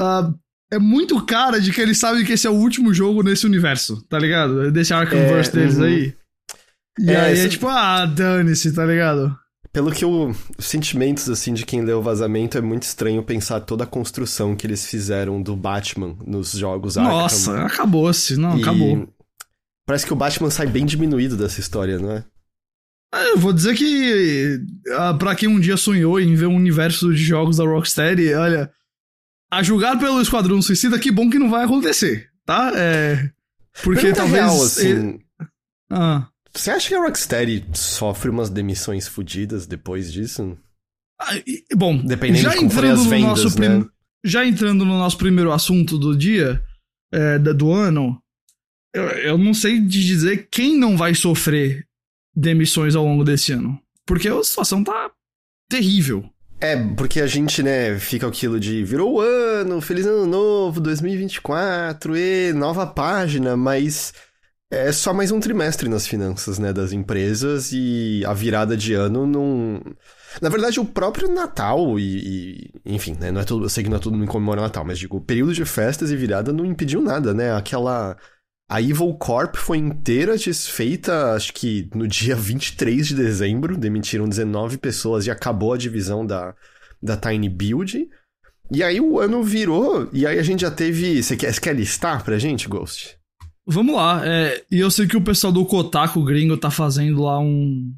Uh, 0.00 0.38
é 0.70 0.78
muito 0.78 1.24
cara 1.24 1.60
de 1.60 1.72
que 1.72 1.80
eles 1.80 1.98
sabem 1.98 2.24
que 2.24 2.32
esse 2.32 2.46
é 2.46 2.50
o 2.50 2.54
último 2.54 2.92
jogo 2.92 3.22
nesse 3.22 3.46
universo, 3.46 4.02
tá 4.02 4.18
ligado? 4.18 4.70
Desse 4.70 4.92
Arkhamverse 4.92 5.50
é, 5.50 5.52
deles 5.52 5.76
uhum. 5.76 5.84
aí. 5.84 6.14
E 7.00 7.10
é, 7.10 7.20
aí 7.20 7.32
esse... 7.32 7.46
é 7.46 7.48
tipo, 7.48 7.68
ah, 7.68 8.04
dane-se, 8.04 8.72
tá 8.72 8.84
ligado? 8.84 9.36
Pelo 9.78 9.92
que 9.92 10.04
eu. 10.04 10.34
Os 10.58 10.66
sentimentos, 10.66 11.30
assim, 11.30 11.54
de 11.54 11.64
quem 11.64 11.82
leu 11.82 12.00
o 12.00 12.02
vazamento, 12.02 12.58
é 12.58 12.60
muito 12.60 12.82
estranho 12.82 13.22
pensar 13.22 13.60
toda 13.60 13.84
a 13.84 13.86
construção 13.86 14.56
que 14.56 14.66
eles 14.66 14.84
fizeram 14.84 15.40
do 15.40 15.54
Batman 15.54 16.16
nos 16.26 16.50
jogos 16.50 16.96
Nossa, 16.96 17.52
Arkham. 17.52 17.66
acabou-se. 17.66 18.36
Não, 18.36 18.58
e... 18.58 18.62
acabou. 18.62 19.08
Parece 19.86 20.04
que 20.04 20.12
o 20.12 20.16
Batman 20.16 20.50
sai 20.50 20.66
bem 20.66 20.84
diminuído 20.84 21.36
dessa 21.36 21.60
história, 21.60 21.96
não 21.96 22.10
é? 22.10 22.24
é 23.14 23.30
eu 23.30 23.38
vou 23.38 23.52
dizer 23.52 23.76
que, 23.76 24.60
ah, 24.96 25.14
para 25.14 25.36
quem 25.36 25.48
um 25.48 25.60
dia 25.60 25.76
sonhou 25.76 26.18
em 26.18 26.34
ver 26.34 26.46
um 26.46 26.56
universo 26.56 27.14
de 27.14 27.22
jogos 27.22 27.58
da 27.58 27.64
Rocksteady, 27.64 28.34
olha, 28.34 28.72
a 29.48 29.62
julgar 29.62 29.96
pelo 29.96 30.20
Esquadrão 30.20 30.60
Suicida, 30.60 30.98
que 30.98 31.12
bom 31.12 31.30
que 31.30 31.38
não 31.38 31.50
vai 31.50 31.64
acontecer, 31.64 32.28
tá? 32.44 32.72
É. 32.74 33.30
Porque 33.84 34.12
talvez. 34.12 34.44
Real, 34.44 34.60
assim, 34.60 34.88
ele... 34.88 35.20
ah. 35.92 36.26
Você 36.54 36.70
acha 36.70 36.88
que 36.88 36.94
a 36.94 37.00
Rocksteady 37.00 37.66
sofre 37.74 38.30
umas 38.30 38.50
demissões 38.50 39.06
fodidas 39.06 39.66
depois 39.66 40.12
disso? 40.12 40.56
Ah, 41.20 41.36
e, 41.36 41.64
bom, 41.74 41.96
dependendo 41.96 42.42
já 42.42 42.50
de 42.50 42.56
como 42.56 42.70
forem 42.70 42.90
as 42.90 43.06
vendas, 43.06 43.56
né? 43.56 43.80
Prim... 43.80 43.88
Já 44.24 44.44
entrando 44.44 44.84
no 44.84 44.98
nosso 44.98 45.18
primeiro 45.18 45.52
assunto 45.52 45.98
do 45.98 46.16
dia, 46.16 46.62
é, 47.12 47.38
do 47.38 47.72
ano, 47.72 48.20
eu, 48.94 49.04
eu 49.04 49.38
não 49.38 49.54
sei 49.54 49.80
de 49.80 50.04
dizer 50.04 50.48
quem 50.50 50.76
não 50.76 50.96
vai 50.96 51.14
sofrer 51.14 51.86
demissões 52.34 52.94
ao 52.94 53.04
longo 53.04 53.24
desse 53.24 53.52
ano. 53.52 53.80
Porque 54.06 54.28
a 54.28 54.42
situação 54.42 54.82
tá 54.82 55.10
terrível. 55.68 56.28
É, 56.60 56.76
porque 56.94 57.20
a 57.20 57.26
gente, 57.26 57.62
né, 57.62 57.98
fica 57.98 58.26
aquilo 58.26 58.58
de 58.58 58.82
virou 58.82 59.14
o 59.14 59.20
ano, 59.20 59.80
feliz 59.80 60.06
ano 60.06 60.26
novo, 60.26 60.80
2024, 60.80 62.16
e 62.16 62.52
nova 62.52 62.84
página, 62.84 63.56
mas 63.56 64.12
é 64.70 64.92
só 64.92 65.14
mais 65.14 65.30
um 65.30 65.40
trimestre 65.40 65.88
nas 65.88 66.06
finanças, 66.06 66.58
né, 66.58 66.72
das 66.72 66.92
empresas 66.92 67.70
e 67.72 68.22
a 68.26 68.32
virada 68.34 68.76
de 68.76 68.94
ano 68.94 69.26
não. 69.26 69.80
Na 70.42 70.48
verdade, 70.48 70.78
o 70.78 70.84
próprio 70.84 71.32
Natal 71.32 71.98
e, 71.98 72.70
e, 72.84 72.94
enfim, 72.94 73.16
né, 73.18 73.30
não 73.30 73.40
é 73.40 73.44
tudo, 73.44 73.64
eu 73.64 73.68
sei 73.68 73.82
que 73.82 73.90
não 73.90 73.96
é 73.96 74.00
todo 74.00 74.16
mundo 74.16 74.30
comemora 74.30 74.60
Natal, 74.60 74.84
mas 74.84 74.98
digo, 74.98 75.16
o 75.16 75.20
período 75.20 75.54
de 75.54 75.64
festas 75.64 76.10
e 76.10 76.16
virada 76.16 76.52
não 76.52 76.66
impediu 76.66 77.00
nada, 77.00 77.32
né? 77.32 77.54
Aquela 77.54 78.16
a 78.70 78.82
Evil 78.82 79.14
Corp 79.14 79.56
foi 79.56 79.78
inteira 79.78 80.36
desfeita, 80.36 81.32
acho 81.32 81.54
que 81.54 81.88
no 81.94 82.06
dia 82.06 82.36
23 82.36 83.08
de 83.08 83.14
dezembro, 83.14 83.76
demitiram 83.76 84.28
19 84.28 84.76
pessoas 84.76 85.26
e 85.26 85.30
acabou 85.30 85.72
a 85.72 85.78
divisão 85.78 86.26
da, 86.26 86.54
da 87.02 87.16
Tiny 87.16 87.48
Build. 87.48 88.08
E 88.70 88.82
aí 88.82 89.00
o 89.00 89.18
ano 89.18 89.42
virou, 89.42 90.10
e 90.12 90.26
aí 90.26 90.38
a 90.38 90.42
gente 90.42 90.60
já 90.60 90.70
teve. 90.70 91.22
Você 91.22 91.34
quer, 91.38 91.54
você 91.54 91.60
quer 91.60 91.74
listar 91.74 92.22
pra 92.22 92.38
gente, 92.38 92.68
Ghost? 92.68 93.17
Vamos 93.70 93.94
lá, 93.94 94.26
é, 94.26 94.64
e 94.70 94.78
eu 94.78 94.90
sei 94.90 95.06
que 95.06 95.16
o 95.16 95.20
pessoal 95.20 95.52
do 95.52 95.62
Kotaku 95.66 96.24
gringo 96.24 96.56
tá 96.56 96.70
fazendo 96.70 97.22
lá 97.22 97.38
um, 97.38 97.94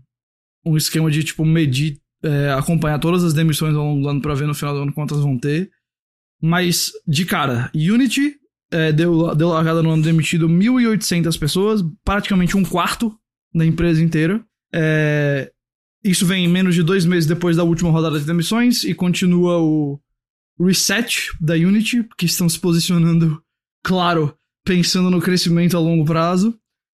um 0.67 0.76
esquema 0.76 1.08
de, 1.08 1.22
tipo, 1.22 1.44
medir, 1.44 2.00
é, 2.25 2.50
acompanhar 2.50 2.99
todas 2.99 3.22
as 3.22 3.32
demissões 3.32 3.76
ao 3.76 3.84
longo 3.84 4.02
do 4.02 4.08
ano 4.08 4.20
pra 4.20 4.34
ver 4.34 4.49
no 4.49 4.55
final 4.55 4.75
do 4.75 4.81
ano 4.82 4.93
quantas 4.93 5.20
vão 5.20 5.38
ter. 5.38 5.70
Mas, 6.43 6.90
de 7.06 7.25
cara, 7.25 7.70
Unity 7.72 8.34
é, 8.72 8.90
deu, 8.90 9.32
deu 9.37 9.50
largada 9.50 9.81
no 9.81 9.90
ano 9.90 10.02
demitido 10.02 10.49
1.800 10.49 11.38
pessoas, 11.38 11.84
praticamente 12.05 12.56
um 12.56 12.64
quarto 12.64 13.16
da 13.55 13.64
empresa 13.64 14.02
inteira. 14.02 14.44
É, 14.75 15.52
isso 16.02 16.26
vem 16.26 16.49
menos 16.49 16.75
de 16.75 16.82
dois 16.82 17.05
meses 17.05 17.28
depois 17.28 17.56
da 17.56 17.62
última 17.62 17.90
rodada 17.90 18.19
de 18.19 18.26
demissões 18.26 18.82
e 18.82 18.93
continua 18.93 19.58
o 19.58 20.00
reset 20.58 21.31
da 21.40 21.55
Unity, 21.55 22.05
que 22.19 22.26
estão 22.26 22.49
se 22.49 22.58
posicionando, 22.58 23.40
claro, 23.84 24.37
pensando 24.64 25.10
no 25.10 25.20
crescimento 25.20 25.76
a 25.76 25.80
longo 25.80 26.04
prazo. 26.04 26.58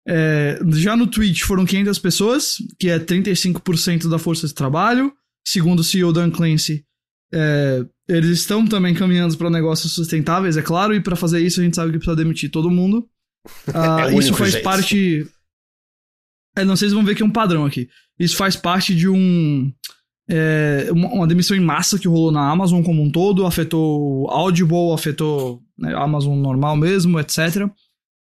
É, 0.09 0.59
já 0.73 0.97
no 0.97 1.07
Twitch 1.07 1.43
foram 1.43 1.65
500 1.65 1.99
pessoas, 1.99 2.57
que 2.79 2.89
é 2.89 2.99
35% 2.99 4.09
da 4.09 4.19
força 4.19 4.47
de 4.47 4.55
trabalho. 4.55 5.13
Segundo 5.47 5.81
o 5.81 5.85
CEO 5.85 6.13
Dan 6.13 6.31
Clancy, 6.31 6.85
é, 7.33 7.85
eles 8.09 8.41
estão 8.41 8.67
também 8.67 8.95
caminhando 8.95 9.37
para 9.37 9.49
negócios 9.49 9.93
sustentáveis, 9.93 10.57
é 10.57 10.63
claro, 10.63 10.95
e 10.95 11.01
para 11.01 11.17
fazer 11.17 11.41
isso 11.41 11.61
a 11.61 11.65
gente 11.65 11.77
sabe 11.77 11.93
que 11.93 11.99
precisa 11.99 12.17
demitir 12.17 12.51
todo 12.51 12.71
mundo. 12.71 13.09
Uh, 13.69 14.11
é 14.11 14.15
isso 14.19 14.35
faz 14.35 14.53
jeito. 14.53 14.65
parte. 14.65 15.27
É, 16.57 16.65
não 16.65 16.77
sei 16.77 16.89
se 16.89 16.95
vão 16.95 17.05
ver 17.05 17.15
que 17.15 17.23
é 17.23 17.27
um 17.27 17.31
padrão 17.31 17.65
aqui. 17.65 17.89
Isso 18.19 18.37
faz 18.37 18.57
parte 18.57 18.95
de 18.95 19.09
um. 19.09 19.73
É, 20.29 20.89
uma, 20.93 21.09
uma, 21.09 21.27
demissão 21.27 21.57
em 21.57 21.61
massa 21.61 21.99
que 21.99 22.07
rolou 22.07 22.31
na 22.31 22.49
Amazon 22.49 22.83
como 22.83 23.03
um 23.03 23.11
todo, 23.11 23.47
afetou 23.47 24.29
Audible, 24.31 24.93
afetou 24.93 25.61
né, 25.81 25.95
Amazon 25.95 26.39
normal 26.39 26.77
mesmo, 26.77 27.19
etc. 27.19 27.69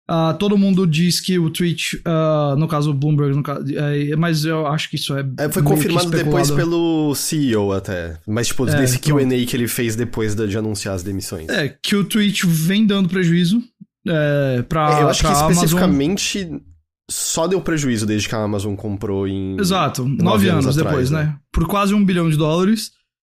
Uh, 0.08 0.38
todo 0.38 0.56
mundo 0.56 0.86
diz 0.86 1.20
que 1.20 1.36
o 1.36 1.50
tweet, 1.50 1.96
uh, 2.06 2.56
no 2.56 2.68
caso 2.68 2.90
o 2.90 2.94
Bloomberg, 2.94 3.34
no 3.34 3.42
caso, 3.42 3.64
é, 3.74 4.14
mas 4.14 4.44
eu 4.44 4.64
acho 4.64 4.88
que 4.88 4.94
isso 4.94 5.16
é. 5.16 5.26
é 5.36 5.48
foi 5.50 5.64
confirmado 5.64 6.08
depois 6.10 6.48
pelo 6.48 7.12
CEO 7.16 7.72
até. 7.72 8.16
Mas, 8.24 8.46
tipo, 8.46 8.68
é, 8.68 8.76
desse 8.76 9.00
QA 9.00 9.26
que 9.48 9.56
ele 9.56 9.66
fez 9.66 9.96
depois 9.96 10.36
de, 10.36 10.46
de, 10.46 10.56
anunciar 10.56 10.94
as 10.94 11.02
demissões. 11.02 11.48
É, 11.48 11.68
que 11.68 11.96
o 11.96 12.04
tweet 12.04 12.46
vem 12.46 12.86
dando 12.86 13.08
prejuízo. 13.08 13.60
É, 14.06 14.62
pra, 14.62 15.00
é, 15.00 15.02
eu 15.02 15.08
acho 15.08 15.22
que 15.22 15.26
Amazon... 15.26 15.50
especificamente 15.50 16.62
só 17.10 17.48
deu 17.48 17.60
prejuízo 17.60 18.06
desde 18.06 18.28
que 18.28 18.34
a 18.36 18.42
Amazon 18.42 18.76
comprou 18.76 19.26
em. 19.26 19.58
Exato, 19.58 20.04
nove, 20.04 20.22
nove 20.22 20.48
anos, 20.48 20.66
anos 20.66 20.76
depois, 20.76 21.10
né? 21.10 21.24
né? 21.24 21.36
Por 21.52 21.66
quase 21.66 21.94
um 21.94 22.04
bilhão 22.04 22.30
de 22.30 22.36
dólares. 22.36 22.92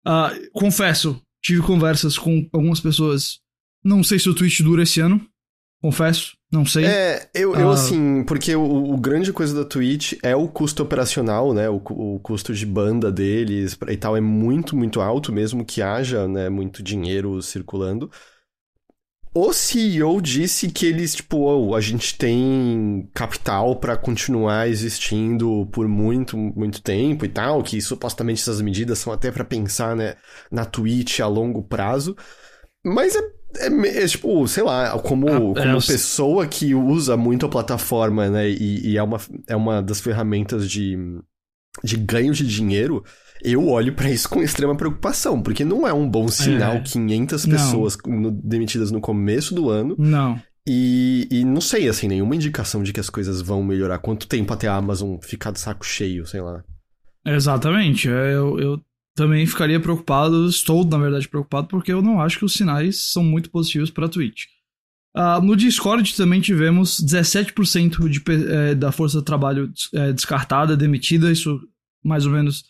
Uh, 0.06 0.50
confesso, 0.52 1.20
tive 1.42 1.62
conversas 1.62 2.18
com 2.18 2.46
algumas 2.52 2.80
pessoas. 2.80 3.38
Não 3.84 4.02
sei 4.02 4.18
se 4.18 4.28
o 4.28 4.34
tweet 4.34 4.62
dura 4.62 4.82
esse 4.82 5.00
ano. 5.00 5.20
Confesso, 5.80 6.36
não 6.50 6.66
sei. 6.66 6.86
É, 6.86 7.30
eu, 7.32 7.54
eu 7.54 7.70
ah. 7.70 7.74
assim, 7.74 8.24
porque 8.24 8.54
o, 8.56 8.92
o, 8.92 8.98
grande 8.98 9.32
coisa 9.32 9.54
da 9.54 9.64
Twitch 9.64 10.14
é 10.24 10.34
o 10.34 10.48
custo 10.48 10.82
operacional, 10.82 11.54
né? 11.54 11.70
O, 11.70 11.76
o 11.76 12.18
custo 12.18 12.52
de 12.52 12.66
banda 12.66 13.12
deles 13.12 13.78
e 13.88 13.96
tal 13.96 14.16
é 14.16 14.20
muito, 14.20 14.76
muito 14.76 15.00
alto, 15.00 15.32
mesmo 15.32 15.64
que 15.64 15.80
haja, 15.80 16.26
né, 16.26 16.48
muito 16.48 16.82
dinheiro 16.82 17.40
circulando. 17.40 18.10
O 19.32 19.52
CEO 19.52 20.20
disse 20.20 20.68
que 20.68 20.84
eles, 20.84 21.14
tipo, 21.14 21.38
oh, 21.38 21.76
a 21.76 21.80
gente 21.80 22.18
tem 22.18 23.08
capital 23.14 23.76
para 23.76 23.96
continuar 23.96 24.68
existindo 24.68 25.64
por 25.70 25.86
muito, 25.86 26.36
muito 26.36 26.82
tempo 26.82 27.24
e 27.24 27.28
tal, 27.28 27.62
que 27.62 27.80
supostamente 27.80 28.40
essas 28.40 28.60
medidas 28.60 28.98
são 28.98 29.12
até 29.12 29.30
para 29.30 29.44
pensar, 29.44 29.94
né, 29.94 30.16
na 30.50 30.64
Twitch 30.64 31.20
a 31.20 31.28
longo 31.28 31.62
prazo. 31.62 32.16
Mas 32.84 33.14
é 33.14 33.37
é, 33.56 34.02
é, 34.02 34.06
tipo, 34.06 34.46
sei 34.46 34.62
lá, 34.62 34.98
como, 34.98 35.28
ah, 35.28 35.40
como 35.40 35.58
é, 35.58 35.86
pessoa 35.86 36.46
que 36.46 36.74
usa 36.74 37.16
muito 37.16 37.46
a 37.46 37.48
plataforma, 37.48 38.28
né? 38.28 38.48
E, 38.50 38.90
e, 38.90 38.98
é, 38.98 39.02
uma, 39.02 39.18
é 39.46 39.56
uma 39.56 39.82
das 39.82 40.00
ferramentas 40.00 40.70
de, 40.70 40.96
de 41.82 41.96
ganho 41.96 42.32
de 42.32 42.46
dinheiro. 42.46 43.02
Eu 43.42 43.68
olho 43.68 43.94
para 43.94 44.10
isso 44.10 44.28
com 44.28 44.42
extrema 44.42 44.76
preocupação, 44.76 45.40
porque 45.40 45.64
não 45.64 45.86
é 45.86 45.92
um 45.92 46.08
bom 46.08 46.28
sinal 46.28 46.74
é. 46.74 46.80
500 46.80 47.46
pessoas 47.46 47.96
no, 48.04 48.30
demitidas 48.30 48.90
no 48.90 49.00
começo 49.00 49.54
do 49.54 49.70
ano. 49.70 49.94
Não. 49.98 50.40
E, 50.66 51.26
e, 51.30 51.44
não 51.44 51.62
sei, 51.62 51.88
assim, 51.88 52.08
nenhuma 52.08 52.36
indicação 52.36 52.82
de 52.82 52.92
que 52.92 53.00
as 53.00 53.08
coisas 53.08 53.40
vão 53.40 53.62
melhorar. 53.62 53.98
Quanto 54.00 54.28
tempo 54.28 54.52
até 54.52 54.68
a 54.68 54.74
Amazon 54.74 55.16
ficar 55.22 55.50
de 55.50 55.60
saco 55.60 55.86
cheio, 55.86 56.26
sei 56.26 56.42
lá. 56.42 56.62
Exatamente. 57.24 58.08
É, 58.08 58.34
eu, 58.34 58.58
eu 58.58 58.80
também 59.18 59.44
ficaria 59.44 59.80
preocupado, 59.80 60.48
estou, 60.48 60.84
na 60.84 60.96
verdade, 60.96 61.28
preocupado, 61.28 61.66
porque 61.66 61.92
eu 61.92 62.00
não 62.00 62.20
acho 62.20 62.38
que 62.38 62.44
os 62.44 62.52
sinais 62.52 63.12
são 63.12 63.24
muito 63.24 63.50
positivos 63.50 63.90
para 63.90 64.06
a 64.06 64.08
Twitch. 64.08 64.44
Uh, 65.16 65.44
no 65.44 65.56
Discord 65.56 66.14
também 66.14 66.40
tivemos 66.40 67.00
17% 67.00 68.08
de, 68.08 68.22
é, 68.48 68.74
da 68.76 68.92
força 68.92 69.18
de 69.18 69.24
trabalho 69.24 69.72
é, 69.92 70.12
descartada, 70.12 70.76
demitida. 70.76 71.32
Isso 71.32 71.60
mais 72.04 72.24
ou 72.24 72.30
menos 72.30 72.62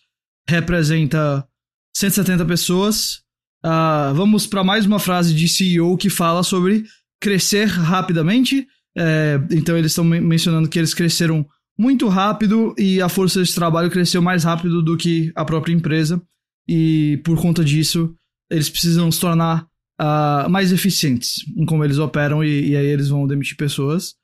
representa 0.48 1.46
170 1.94 2.46
pessoas. 2.46 3.16
Uh, 3.62 4.14
vamos 4.14 4.46
para 4.46 4.64
mais 4.64 4.86
uma 4.86 4.98
frase 4.98 5.34
de 5.34 5.46
CEO 5.46 5.98
que 5.98 6.08
fala 6.08 6.42
sobre 6.42 6.84
crescer 7.20 7.66
rapidamente. 7.66 8.66
É, 8.96 9.38
então 9.50 9.76
eles 9.76 9.92
estão 9.92 10.04
mencionando 10.04 10.68
que 10.68 10.78
eles 10.78 10.94
cresceram 10.94 11.46
muito 11.78 12.08
rápido 12.08 12.74
e 12.78 13.02
a 13.02 13.08
força 13.08 13.42
de 13.42 13.54
trabalho 13.54 13.90
cresceu 13.90 14.22
mais 14.22 14.44
rápido 14.44 14.82
do 14.82 14.96
que 14.96 15.30
a 15.36 15.44
própria 15.44 15.74
empresa. 15.74 16.20
E 16.68 17.20
por 17.24 17.40
conta 17.40 17.64
disso, 17.64 18.14
eles 18.50 18.68
precisam 18.68 19.10
se 19.10 19.20
tornar 19.20 19.66
uh, 20.00 20.48
mais 20.48 20.72
eficientes 20.72 21.44
em 21.56 21.64
como 21.64 21.84
eles 21.84 21.98
operam 21.98 22.44
e, 22.44 22.70
e 22.70 22.76
aí 22.76 22.86
eles 22.86 23.08
vão 23.08 23.26
demitir 23.26 23.56
pessoas. 23.56 24.14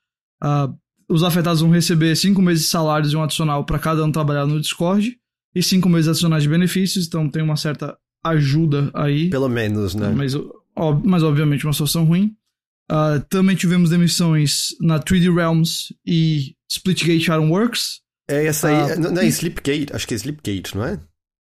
Uh, 0.43 0.73
os 1.09 1.23
afetados 1.23 1.61
vão 1.61 1.69
receber 1.69 2.15
cinco 2.15 2.41
meses 2.41 2.63
de 2.63 2.69
salários 2.69 3.13
e 3.13 3.15
um 3.15 3.23
adicional 3.23 3.63
para 3.65 3.79
cada 3.79 4.03
um 4.03 4.11
trabalhar 4.11 4.45
no 4.45 4.59
Discord 4.59 5.17
e 5.53 5.63
cinco 5.63 5.87
meses 5.87 6.07
adicionais 6.07 6.43
de 6.43 6.49
benefícios, 6.49 7.07
então 7.07 7.29
tem 7.29 7.41
uma 7.41 7.55
certa 7.55 7.97
ajuda 8.23 8.91
aí. 8.93 9.29
Pelo 9.29 9.47
menos, 9.47 9.93
né? 9.93 10.09
Mas, 10.09 10.33
mas 11.03 11.23
obviamente 11.23 11.65
uma 11.65 11.73
situação 11.73 12.05
ruim. 12.05 12.35
Uh, 12.91 13.19
também 13.29 13.55
tivemos 13.55 13.89
demissões 13.89 14.69
na 14.79 14.99
3D 14.99 15.33
Realms 15.33 15.93
e 16.05 16.53
Splitgate 16.69 17.31
Ironworks. 17.31 18.01
É 18.27 18.45
essa 18.45 18.67
aí, 18.67 18.97
uh, 18.97 18.99
não 18.99 19.21
é 19.21 19.27
Slipgate, 19.27 19.93
acho 19.93 20.07
que 20.07 20.13
é 20.13 20.17
Slipgate, 20.17 20.75
não 20.75 20.85
é? 20.85 20.99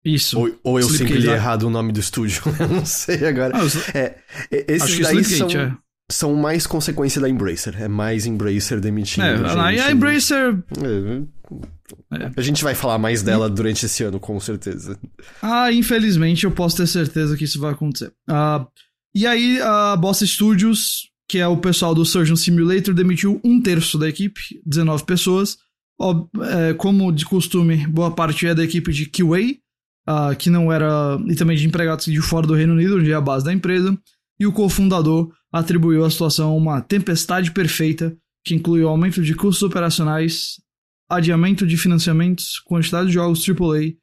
Isso. 0.06 0.38
Ou, 0.38 0.58
ou 0.62 0.80
eu 0.80 0.88
sempre 0.88 1.18
li 1.18 1.28
errado 1.28 1.64
o 1.64 1.70
nome 1.70 1.92
do 1.92 1.98
estúdio, 2.00 2.42
eu 2.60 2.68
não 2.68 2.86
sei 2.86 3.26
agora. 3.26 3.54
Ah, 3.56 3.98
é, 3.98 4.20
esses 4.50 4.82
acho 4.82 4.96
que 4.96 5.02
daí 5.02 5.24
são, 5.24 5.50
é. 5.50 5.76
são 6.10 6.34
mais 6.34 6.66
consequência 6.66 7.20
da 7.20 7.28
Embracer, 7.28 7.74
é 7.80 7.88
mais 7.88 8.24
Embracer 8.24 8.80
demitindo. 8.80 9.26
É, 9.26 9.36
gente. 9.36 9.80
a 9.80 9.90
Embracer... 9.90 10.58
É, 10.82 11.22
é. 12.18 12.30
A 12.36 12.40
gente 12.40 12.62
vai 12.62 12.74
falar 12.74 12.98
mais 12.98 13.22
dela 13.22 13.48
durante 13.48 13.86
esse 13.86 14.02
ano, 14.04 14.18
com 14.18 14.38
certeza. 14.40 14.98
Ah, 15.42 15.72
infelizmente 15.72 16.44
eu 16.44 16.50
posso 16.50 16.76
ter 16.76 16.86
certeza 16.86 17.36
que 17.36 17.44
isso 17.44 17.60
vai 17.60 17.72
acontecer. 17.72 18.12
Uh, 18.28 18.66
e 19.14 19.26
aí 19.26 19.60
a 19.60 19.96
Boss 19.96 20.20
Studios 20.20 21.10
que 21.28 21.38
é 21.38 21.46
o 21.46 21.56
pessoal 21.56 21.94
do 21.94 22.04
Surgeon 22.04 22.36
Simulator, 22.36 22.94
demitiu 22.94 23.40
um 23.42 23.60
terço 23.60 23.98
da 23.98 24.08
equipe, 24.08 24.60
19 24.64 25.04
pessoas. 25.04 25.58
É, 26.42 26.74
como 26.74 27.10
de 27.10 27.24
costume, 27.24 27.86
boa 27.86 28.10
parte 28.10 28.46
é 28.46 28.54
da 28.54 28.62
equipe 28.62 28.92
de 28.92 29.06
QA, 29.06 29.56
uh, 30.08 30.34
que 30.36 30.50
não 30.50 30.72
era. 30.72 31.18
e 31.26 31.34
também 31.34 31.56
de 31.56 31.66
empregados 31.66 32.06
de 32.06 32.20
fora 32.20 32.46
do 32.46 32.54
Reino 32.54 32.72
Unido, 32.72 32.98
onde 32.98 33.10
é 33.10 33.14
a 33.14 33.20
base 33.20 33.44
da 33.44 33.52
empresa. 33.52 33.96
E 34.38 34.46
o 34.46 34.52
cofundador 34.52 35.32
atribuiu 35.52 36.04
a 36.04 36.10
situação 36.10 36.50
a 36.50 36.54
uma 36.54 36.80
tempestade 36.80 37.50
perfeita, 37.50 38.16
que 38.44 38.54
incluiu 38.54 38.88
aumento 38.88 39.22
de 39.22 39.34
custos 39.34 39.62
operacionais, 39.62 40.60
adiamento 41.08 41.66
de 41.66 41.76
financiamentos, 41.76 42.60
quantidade 42.60 43.08
de 43.08 43.14
jogos 43.14 43.44
AAA 43.48 43.94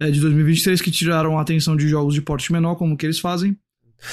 é, 0.00 0.10
de 0.10 0.20
2023 0.20 0.80
que 0.82 0.90
tiraram 0.90 1.38
a 1.38 1.42
atenção 1.42 1.76
de 1.76 1.88
jogos 1.88 2.14
de 2.14 2.20
porte 2.20 2.52
menor, 2.52 2.76
como 2.76 2.96
que 2.96 3.06
eles 3.06 3.18
fazem, 3.18 3.56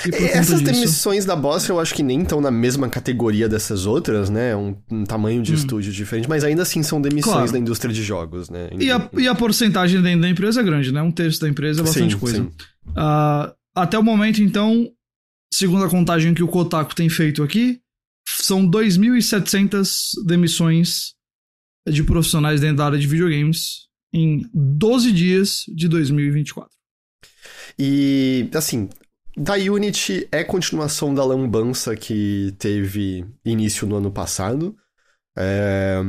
essas 0.05 0.59
disso... 0.59 0.63
demissões 0.63 1.25
da 1.25 1.35
Boss 1.35 1.67
eu 1.67 1.79
acho 1.79 1.93
que 1.93 2.01
nem 2.01 2.21
estão 2.21 2.41
na 2.41 2.49
mesma 2.51 2.89
categoria 2.89 3.47
dessas 3.47 3.85
outras, 3.85 4.29
né? 4.29 4.55
Um, 4.55 4.75
um 4.89 5.03
tamanho 5.03 5.41
de 5.41 5.51
hum. 5.51 5.55
estúdio 5.55 5.91
diferente, 5.91 6.27
mas 6.27 6.43
ainda 6.43 6.63
assim 6.63 6.81
são 6.81 7.01
demissões 7.01 7.33
claro. 7.33 7.51
da 7.51 7.59
indústria 7.59 7.93
de 7.93 8.03
jogos, 8.03 8.49
né? 8.49 8.69
E 8.79 8.91
a, 8.91 9.09
e 9.17 9.27
a 9.27 9.35
porcentagem 9.35 10.01
dentro 10.01 10.21
da 10.21 10.29
empresa 10.29 10.61
é 10.61 10.63
grande, 10.63 10.91
né? 10.91 11.01
Um 11.01 11.11
terço 11.11 11.41
da 11.41 11.49
empresa 11.49 11.81
é 11.81 11.83
bastante 11.83 12.13
sim, 12.13 12.19
coisa. 12.19 12.37
Sim. 12.37 12.51
Uh, 12.89 13.53
até 13.75 13.97
o 13.97 14.03
momento, 14.03 14.41
então, 14.41 14.89
segundo 15.53 15.83
a 15.83 15.89
contagem 15.89 16.33
que 16.33 16.43
o 16.43 16.47
Kotaku 16.47 16.95
tem 16.95 17.09
feito 17.09 17.43
aqui, 17.43 17.79
são 18.27 18.69
2.700 18.69 20.25
demissões 20.25 21.13
de 21.87 22.03
profissionais 22.03 22.61
dentro 22.61 22.77
da 22.77 22.85
área 22.85 22.99
de 22.99 23.07
videogames 23.07 23.87
em 24.13 24.47
12 24.53 25.11
dias 25.11 25.63
de 25.67 25.87
2024. 25.87 26.69
E, 27.77 28.49
assim, 28.53 28.87
da 29.35 29.55
Unity 29.55 30.27
é 30.31 30.43
continuação 30.43 31.13
da 31.13 31.23
lambança 31.25 31.95
que 31.95 32.53
teve 32.59 33.25
início 33.43 33.87
no 33.87 33.95
ano 33.95 34.11
passado. 34.11 34.75
É, 35.37 35.99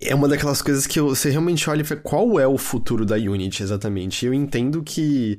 é 0.00 0.14
uma 0.14 0.28
daquelas 0.28 0.62
coisas 0.62 0.86
que 0.86 1.00
você 1.00 1.30
realmente 1.30 1.68
olha 1.68 1.82
e 1.82 1.84
fala, 1.84 2.00
qual 2.00 2.38
é 2.38 2.46
o 2.46 2.58
futuro 2.58 3.04
da 3.04 3.16
Unity 3.16 3.62
exatamente? 3.62 4.26
Eu 4.26 4.32
entendo 4.32 4.82
que 4.82 5.38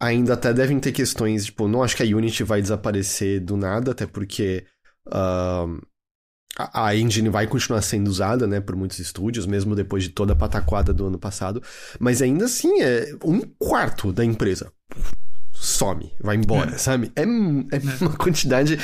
ainda 0.00 0.34
até 0.34 0.52
devem 0.52 0.80
ter 0.80 0.92
questões, 0.92 1.46
tipo, 1.46 1.68
não 1.68 1.82
acho 1.82 1.96
que 1.96 2.02
a 2.02 2.16
Unity 2.16 2.42
vai 2.42 2.60
desaparecer 2.60 3.40
do 3.40 3.56
nada, 3.56 3.92
até 3.92 4.06
porque 4.06 4.64
uh, 5.08 5.80
a 6.56 6.94
engine 6.94 7.28
vai 7.28 7.46
continuar 7.46 7.82
sendo 7.82 8.08
usada, 8.08 8.46
né, 8.46 8.60
por 8.60 8.76
muitos 8.76 8.98
estúdios, 8.98 9.46
mesmo 9.46 9.74
depois 9.74 10.04
de 10.04 10.10
toda 10.10 10.32
a 10.32 10.36
pataquada 10.36 10.92
do 10.92 11.06
ano 11.06 11.18
passado, 11.18 11.62
mas 11.98 12.22
ainda 12.22 12.44
assim 12.44 12.80
é 12.80 13.14
um 13.24 13.40
quarto 13.40 14.12
da 14.12 14.24
empresa 14.24 14.72
some, 15.64 16.12
vai 16.20 16.36
embora, 16.36 16.74
é. 16.74 16.78
sabe? 16.78 17.10
É, 17.16 17.22
é, 17.22 17.24
é, 17.24 17.80
uma 18.00 18.16
quantidade. 18.16 18.78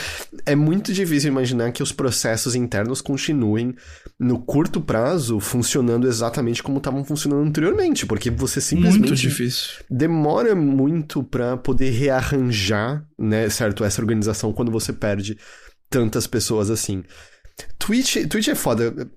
É 0.46 0.56
muito 0.56 0.92
difícil 0.92 1.30
imaginar 1.30 1.70
que 1.72 1.82
os 1.82 1.92
processos 1.92 2.54
internos 2.54 3.00
continuem 3.00 3.74
no 4.18 4.38
curto 4.38 4.80
prazo 4.80 5.38
funcionando 5.38 6.08
exatamente 6.08 6.62
como 6.62 6.78
estavam 6.78 7.04
funcionando 7.04 7.46
anteriormente, 7.46 8.06
porque 8.06 8.30
você 8.30 8.60
simplesmente. 8.60 9.08
Muito 9.08 9.20
difícil. 9.20 9.84
Demora 9.90 10.54
muito 10.54 11.22
para 11.22 11.56
poder 11.56 11.90
rearranjar, 11.90 13.04
né, 13.18 13.48
certo? 13.50 13.84
Essa 13.84 14.00
organização 14.00 14.52
quando 14.52 14.72
você 14.72 14.92
perde 14.92 15.36
tantas 15.90 16.26
pessoas 16.26 16.70
assim. 16.70 17.04
Twitch, 17.78 18.26
Twitch 18.28 18.48
é 18.48 18.54
foda. 18.54 19.10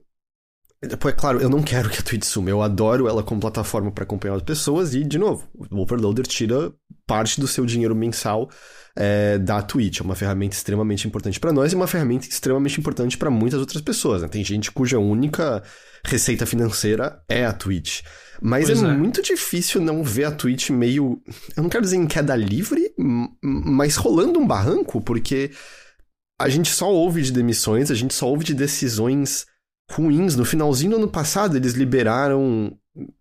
Pô, 0.99 1.07
é 1.07 1.13
claro, 1.13 1.39
eu 1.39 1.49
não 1.49 1.63
quero 1.63 1.89
que 1.89 1.99
a 1.99 2.01
Twitch 2.01 2.25
suma. 2.25 2.49
Eu 2.49 2.61
adoro 2.61 3.07
ela 3.07 3.23
como 3.23 3.39
plataforma 3.39 3.91
para 3.91 4.03
acompanhar 4.03 4.35
as 4.35 4.41
pessoas 4.41 4.93
e, 4.93 5.03
de 5.03 5.17
novo, 5.17 5.47
o 5.71 5.81
Overloader 5.81 6.27
tira 6.27 6.73
parte 7.07 7.39
do 7.39 7.47
seu 7.47 7.65
dinheiro 7.65 7.95
mensal 7.95 8.49
é, 8.95 9.37
da 9.37 9.61
Twitch. 9.61 9.99
É 9.99 10.03
uma 10.03 10.15
ferramenta 10.15 10.55
extremamente 10.55 11.07
importante 11.07 11.39
para 11.39 11.51
nós 11.51 11.71
e 11.71 11.75
uma 11.75 11.87
ferramenta 11.87 12.27
extremamente 12.27 12.79
importante 12.79 13.17
para 13.17 13.29
muitas 13.29 13.59
outras 13.59 13.81
pessoas. 13.81 14.21
Né? 14.21 14.27
Tem 14.27 14.43
gente 14.43 14.71
cuja 14.71 14.99
única 14.99 15.63
receita 16.05 16.45
financeira 16.45 17.21
é 17.27 17.45
a 17.45 17.53
Twitch. 17.53 18.01
Mas 18.41 18.69
é, 18.69 18.73
é, 18.73 18.91
muito 18.91 19.21
difícil 19.21 19.81
não 19.81 20.03
ver 20.03 20.25
a 20.25 20.31
Twitch 20.31 20.69
meio. 20.69 21.21
Eu 21.55 21.63
não 21.63 21.69
quero 21.69 21.83
dizer 21.83 21.97
em 21.97 22.07
queda 22.07 22.35
livre, 22.35 22.93
mas 23.41 23.95
rolando 23.95 24.39
um 24.39 24.47
barranco, 24.47 25.01
porque 25.01 25.51
a 26.39 26.49
gente 26.49 26.69
só 26.69 26.91
ouve 26.91 27.21
de 27.21 27.31
demissões, 27.31 27.89
a 27.89 27.95
gente 27.95 28.13
só 28.13 28.27
ouve 28.27 28.43
de 28.43 28.53
decisões 28.53 29.45
ruins. 29.89 30.35
No 30.35 30.45
finalzinho 30.45 30.91
do 30.91 30.97
ano 30.97 31.07
passado, 31.07 31.55
eles 31.55 31.73
liberaram 31.73 32.77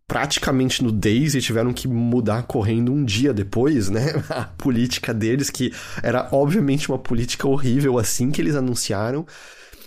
praticamente 0.07 0.85
no 0.85 0.93
Days 0.93 1.35
e 1.35 1.41
tiveram 1.41 1.73
que 1.73 1.89
mudar 1.89 2.43
correndo 2.43 2.93
um 2.93 3.05
dia 3.05 3.33
depois, 3.33 3.89
né? 3.89 4.13
A 4.29 4.45
política 4.45 5.15
deles, 5.15 5.49
que 5.49 5.73
era 6.03 6.29
obviamente 6.33 6.89
uma 6.91 6.99
política 6.99 7.49
horrível 7.49 7.99
assim 7.99 8.31
que 8.31 8.41
eles 8.41 8.55
anunciaram. 8.55 9.27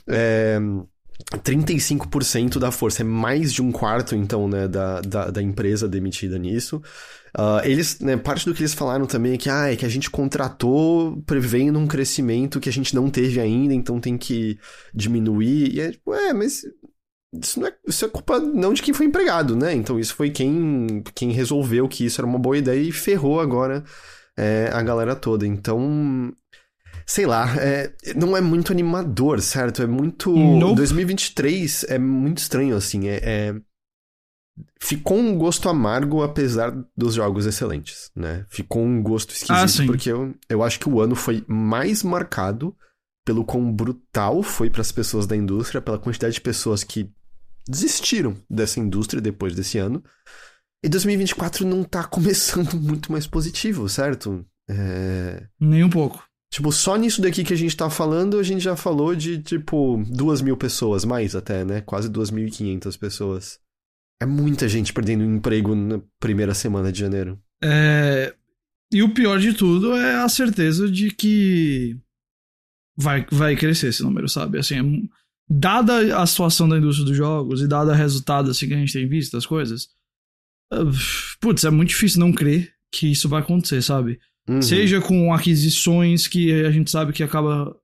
É... 0.07 0.59
35% 1.37 2.59
da 2.59 2.71
força, 2.71 3.01
é 3.01 3.05
mais 3.05 3.53
de 3.53 3.61
um 3.61 3.71
quarto, 3.71 4.15
então, 4.15 4.49
né, 4.49 4.67
da, 4.67 4.99
da, 5.01 5.31
da 5.31 5.41
empresa 5.41 5.87
demitida 5.87 6.37
nisso. 6.37 6.81
Uh, 7.37 7.59
eles, 7.63 7.99
né, 7.99 8.15
parte 8.15 8.45
do 8.45 8.53
que 8.53 8.61
eles 8.61 8.73
falaram 8.73 9.05
também 9.05 9.33
é 9.33 9.37
que, 9.37 9.49
ah, 9.49 9.71
é 9.71 9.75
que 9.75 9.85
a 9.85 9.89
gente 9.89 10.09
contratou 10.09 11.21
prevendo 11.25 11.79
um 11.79 11.87
crescimento 11.87 12.59
que 12.59 12.69
a 12.69 12.71
gente 12.71 12.93
não 12.93 13.09
teve 13.09 13.39
ainda, 13.39 13.73
então 13.73 13.99
tem 13.99 14.17
que 14.17 14.57
diminuir. 14.93 15.73
E 15.73 15.79
é 15.81 15.91
tipo, 15.91 16.13
é, 16.13 16.33
mas 16.33 16.63
isso, 17.41 17.59
não 17.59 17.67
é, 17.67 17.73
isso 17.87 18.05
é 18.05 18.09
culpa 18.09 18.39
não 18.39 18.73
de 18.73 18.81
quem 18.81 18.93
foi 18.93 19.05
empregado, 19.05 19.55
né? 19.55 19.73
Então 19.73 19.99
isso 19.99 20.15
foi 20.15 20.29
quem, 20.29 21.03
quem 21.13 21.31
resolveu 21.31 21.87
que 21.87 22.05
isso 22.05 22.21
era 22.21 22.27
uma 22.27 22.39
boa 22.39 22.57
ideia 22.57 22.81
e 22.81 22.91
ferrou 22.91 23.39
agora 23.39 23.83
é, 24.37 24.69
a 24.71 24.81
galera 24.81 25.15
toda. 25.15 25.45
Então, 25.45 26.33
sei 27.05 27.25
lá, 27.25 27.55
é, 27.57 27.93
não 28.15 28.35
é 28.35 28.41
muito 28.41 28.71
animador, 28.71 29.41
certo? 29.41 29.81
É 29.81 29.87
muito. 29.87 30.35
Nope. 30.35 30.75
2023 30.75 31.85
é 31.89 31.97
muito 31.97 32.39
estranho, 32.39 32.75
assim. 32.75 33.07
É, 33.07 33.19
é, 33.23 33.55
Ficou 34.79 35.17
um 35.17 35.37
gosto 35.37 35.67
amargo, 35.67 36.21
apesar 36.21 36.71
dos 36.95 37.15
jogos 37.15 37.45
excelentes, 37.45 38.11
né? 38.15 38.45
Ficou 38.49 38.83
um 38.83 39.01
gosto 39.01 39.31
esquisito, 39.31 39.83
ah, 39.83 39.85
porque 39.85 40.11
eu, 40.11 40.33
eu 40.47 40.63
acho 40.63 40.79
que 40.79 40.87
o 40.87 41.01
ano 41.01 41.15
foi 41.15 41.43
mais 41.47 42.03
marcado 42.03 42.75
pelo 43.25 43.43
quão 43.43 43.71
brutal 43.71 44.43
foi 44.43 44.69
para 44.69 44.81
as 44.81 44.91
pessoas 44.91 45.25
da 45.25 45.35
indústria, 45.35 45.81
pela 45.81 45.97
quantidade 45.97 46.35
de 46.35 46.41
pessoas 46.41 46.83
que 46.83 47.11
desistiram 47.67 48.36
dessa 48.50 48.79
indústria 48.79 49.22
depois 49.22 49.55
desse 49.55 49.77
ano. 49.77 50.03
E 50.84 50.89
2024 50.89 51.65
não 51.65 51.84
tá 51.84 52.03
começando 52.03 52.75
muito 52.79 53.12
mais 53.12 53.25
positivo, 53.25 53.89
certo? 53.89 54.45
É... 54.69 55.48
Nem 55.60 55.84
um 55.84 55.89
pouco. 55.89 56.24
Tipo, 56.51 56.72
só 56.72 56.95
nisso 56.95 57.22
daqui 57.22 57.43
que 57.43 57.53
a 57.53 57.57
gente 57.57 57.75
tá 57.75 57.89
falando, 57.89 58.39
a 58.39 58.43
gente 58.43 58.62
já 58.62 58.75
falou 58.75 59.15
de, 59.15 59.41
tipo, 59.41 60.01
duas 60.07 60.41
mil 60.41 60.55
pessoas, 60.55 61.03
mais 61.03 61.36
até, 61.36 61.65
né? 61.65 61.81
Quase 61.81 62.07
duas 62.07 62.31
mil 62.31 62.48
e 62.48 62.51
quinhentas 62.51 62.95
pessoas. 62.95 63.60
É 64.22 64.25
muita 64.25 64.69
gente 64.69 64.93
perdendo 64.93 65.24
emprego 65.24 65.75
na 65.75 66.00
primeira 66.19 66.53
semana 66.53 66.91
de 66.91 67.00
janeiro. 67.00 67.38
É... 67.63 68.34
E 68.93 69.03
o 69.03 69.13
pior 69.13 69.39
de 69.39 69.53
tudo 69.53 69.95
é 69.95 70.15
a 70.15 70.29
certeza 70.29 70.89
de 70.89 71.10
que 71.10 71.98
vai, 72.95 73.25
vai 73.29 73.55
crescer 73.55 73.88
esse 73.88 74.03
número, 74.03 74.29
sabe? 74.29 74.60
Assim, 74.60 74.75
é... 74.75 75.14
dada 75.49 76.17
a 76.19 76.25
situação 76.25 76.67
da 76.67 76.77
indústria 76.77 77.07
dos 77.07 77.15
jogos 77.15 77.61
e 77.61 77.67
dada 77.67 77.91
o 77.91 77.95
resultado 77.95 78.49
assim, 78.49 78.67
que 78.67 78.73
a 78.73 78.77
gente 78.77 78.93
tem 78.93 79.07
visto 79.07 79.33
das 79.33 79.45
coisas, 79.45 79.89
uh, 80.73 80.91
putz, 81.39 81.63
é 81.63 81.69
muito 81.69 81.89
difícil 81.89 82.19
não 82.19 82.33
crer 82.33 82.73
que 82.91 83.11
isso 83.11 83.29
vai 83.29 83.41
acontecer, 83.41 83.81
sabe? 83.81 84.19
Uhum. 84.47 84.61
Seja 84.61 85.01
com 85.01 85.33
aquisições 85.33 86.27
que 86.27 86.51
a 86.63 86.71
gente 86.71 86.89
sabe 86.91 87.13
que 87.13 87.23
acaba, 87.23 87.75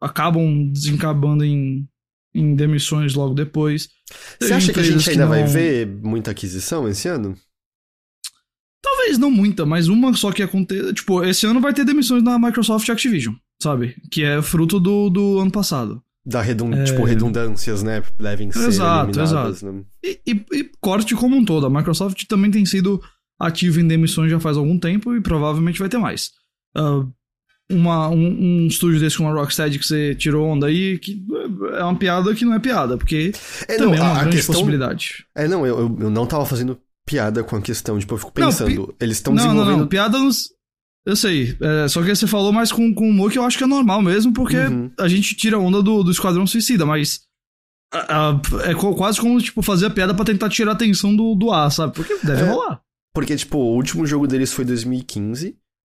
acabam 0.00 0.70
desencabando 0.70 1.44
em, 1.44 1.88
em 2.34 2.54
demissões 2.54 3.14
logo 3.14 3.34
depois. 3.34 3.88
Você 4.38 4.52
acha 4.52 4.72
que 4.72 4.80
a 4.80 4.82
gente 4.82 5.08
ainda 5.10 5.22
não... 5.22 5.30
vai 5.30 5.44
ver 5.44 5.86
muita 5.86 6.30
aquisição 6.30 6.88
esse 6.88 7.08
ano? 7.08 7.36
Talvez 8.82 9.18
não 9.18 9.30
muita, 9.30 9.66
mas 9.66 9.88
uma 9.88 10.14
só 10.14 10.32
que 10.32 10.42
aconteça. 10.42 10.92
Tipo, 10.92 11.22
esse 11.24 11.46
ano 11.46 11.60
vai 11.60 11.72
ter 11.72 11.84
demissões 11.84 12.22
na 12.22 12.38
Microsoft 12.38 12.86
e 12.88 12.92
Activision, 12.92 13.34
sabe? 13.62 13.96
Que 14.10 14.22
é 14.22 14.40
fruto 14.40 14.80
do, 14.80 15.10
do 15.10 15.38
ano 15.38 15.50
passado. 15.50 16.02
Da 16.24 16.42
redund... 16.42 16.74
é... 16.74 16.84
tipo, 16.84 17.02
redundâncias, 17.04 17.82
né? 17.82 18.02
Devem 18.18 18.52
ser 18.52 18.68
exato, 18.68 19.20
exato. 19.20 19.72
Né? 19.72 19.82
E, 20.04 20.20
e, 20.26 20.44
e 20.52 20.70
corte 20.80 21.14
como 21.14 21.36
um 21.36 21.44
todo. 21.44 21.66
A 21.66 21.70
Microsoft 21.70 22.24
também 22.26 22.50
tem 22.50 22.66
sido 22.66 23.00
ativo 23.40 23.80
em 23.80 23.88
demissões 23.88 24.30
já 24.30 24.38
faz 24.38 24.56
algum 24.56 24.78
tempo 24.78 25.14
e 25.16 25.20
provavelmente 25.20 25.78
vai 25.78 25.88
ter 25.88 25.98
mais. 25.98 26.30
Uh, 26.76 27.10
uma, 27.70 28.08
um, 28.08 28.26
um, 28.26 28.66
estúdio 28.66 29.00
desse 29.00 29.16
como 29.16 29.28
a 29.28 29.32
Rocksteady 29.32 29.78
que 29.78 29.86
você 29.86 30.14
tirou 30.14 30.46
onda 30.46 30.66
aí, 30.66 30.98
que 30.98 31.24
é 31.74 31.84
uma 31.84 31.96
piada 31.96 32.34
que 32.34 32.44
não 32.44 32.54
é 32.54 32.58
piada, 32.58 32.98
porque 32.98 33.32
é, 33.68 33.76
também 33.76 33.98
não, 33.98 34.06
é 34.06 34.10
uma 34.10 34.20
grande 34.20 34.36
questão... 34.36 34.54
possibilidade. 34.54 35.24
É, 35.34 35.48
não, 35.48 35.64
eu, 35.66 35.96
eu 36.00 36.10
não 36.10 36.26
tava 36.26 36.44
fazendo 36.44 36.78
piada 37.06 37.42
com 37.42 37.56
a 37.56 37.62
questão, 37.62 37.98
tipo, 37.98 38.14
eu 38.14 38.18
fico 38.18 38.32
pensando, 38.32 38.74
não, 38.74 38.86
pi... 38.86 38.94
eles 39.00 39.16
estão 39.16 39.34
desenvolvendo... 39.34 39.70
Não, 39.70 39.78
não, 39.78 39.86
piada 39.86 40.18
nos... 40.18 40.48
Eu 41.06 41.16
sei, 41.16 41.56
é, 41.60 41.88
só 41.88 42.02
que 42.02 42.14
você 42.14 42.26
falou 42.26 42.52
mais 42.52 42.70
com, 42.70 42.94
com 42.94 43.08
humor 43.08 43.32
que 43.32 43.38
eu 43.38 43.44
acho 43.44 43.56
que 43.56 43.64
é 43.64 43.66
normal 43.66 44.02
mesmo, 44.02 44.32
porque 44.32 44.56
uhum. 44.56 44.90
a 44.98 45.08
gente 45.08 45.34
tira 45.34 45.58
onda 45.58 45.82
do, 45.82 46.02
do 46.02 46.10
Esquadrão 46.10 46.46
Suicida, 46.46 46.84
mas... 46.84 47.22
é 47.92 48.74
quase 48.74 49.20
como, 49.20 49.40
tipo, 49.40 49.62
fazer 49.62 49.86
a 49.86 49.90
piada 49.90 50.14
para 50.14 50.26
tentar 50.26 50.50
tirar 50.50 50.72
a 50.72 50.74
atenção 50.74 51.16
do, 51.16 51.34
do 51.34 51.50
ar, 51.50 51.70
sabe? 51.70 51.94
Porque 51.94 52.18
deve 52.22 52.42
é, 52.42 52.44
rolar. 52.44 52.82
Porque, 53.14 53.34
tipo, 53.34 53.58
o 53.58 53.74
último 53.74 54.06
jogo 54.06 54.26
deles 54.26 54.52
foi 54.52 54.64
2015. 54.64 55.56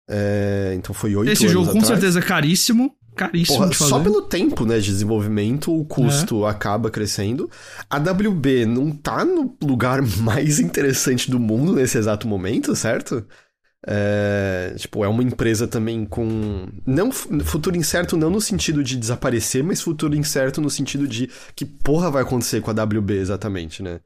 É, 0.08 0.74
então 0.76 0.94
foi 0.94 1.14
oito 1.14 1.30
Esse 1.30 1.48
jogo 1.48 1.66
com 1.66 1.78
atrás. 1.78 1.88
certeza 1.88 2.18
é 2.18 2.22
caríssimo. 2.22 2.94
Caríssimo 3.14 3.58
Porra. 3.58 3.72
Só 3.74 4.00
pelo 4.00 4.22
tempo 4.22 4.64
né, 4.64 4.78
de 4.78 4.86
desenvolvimento, 4.86 5.74
o 5.74 5.84
custo 5.84 6.46
é. 6.46 6.50
acaba 6.50 6.90
crescendo. 6.90 7.50
A 7.88 7.98
WB 7.98 8.66
não 8.66 8.90
tá 8.90 9.24
no 9.24 9.56
lugar 9.62 10.00
mais 10.18 10.58
interessante 10.58 11.30
do 11.30 11.38
mundo 11.38 11.74
nesse 11.74 11.98
exato 11.98 12.26
momento, 12.26 12.74
certo? 12.74 13.26
É, 13.86 14.74
tipo, 14.76 15.04
é 15.04 15.08
uma 15.08 15.22
empresa 15.22 15.66
também 15.66 16.04
com. 16.04 16.68
Não, 16.86 17.10
futuro 17.10 17.76
incerto 17.76 18.16
não 18.16 18.30
no 18.30 18.40
sentido 18.40 18.82
de 18.82 18.96
desaparecer, 18.96 19.64
mas 19.64 19.80
futuro 19.80 20.14
incerto 20.14 20.60
no 20.60 20.70
sentido 20.70 21.06
de 21.08 21.28
que 21.56 21.64
porra 21.64 22.10
vai 22.10 22.22
acontecer 22.22 22.60
com 22.60 22.70
a 22.70 22.84
WB 22.84 23.14
exatamente, 23.14 23.82
né? 23.82 24.00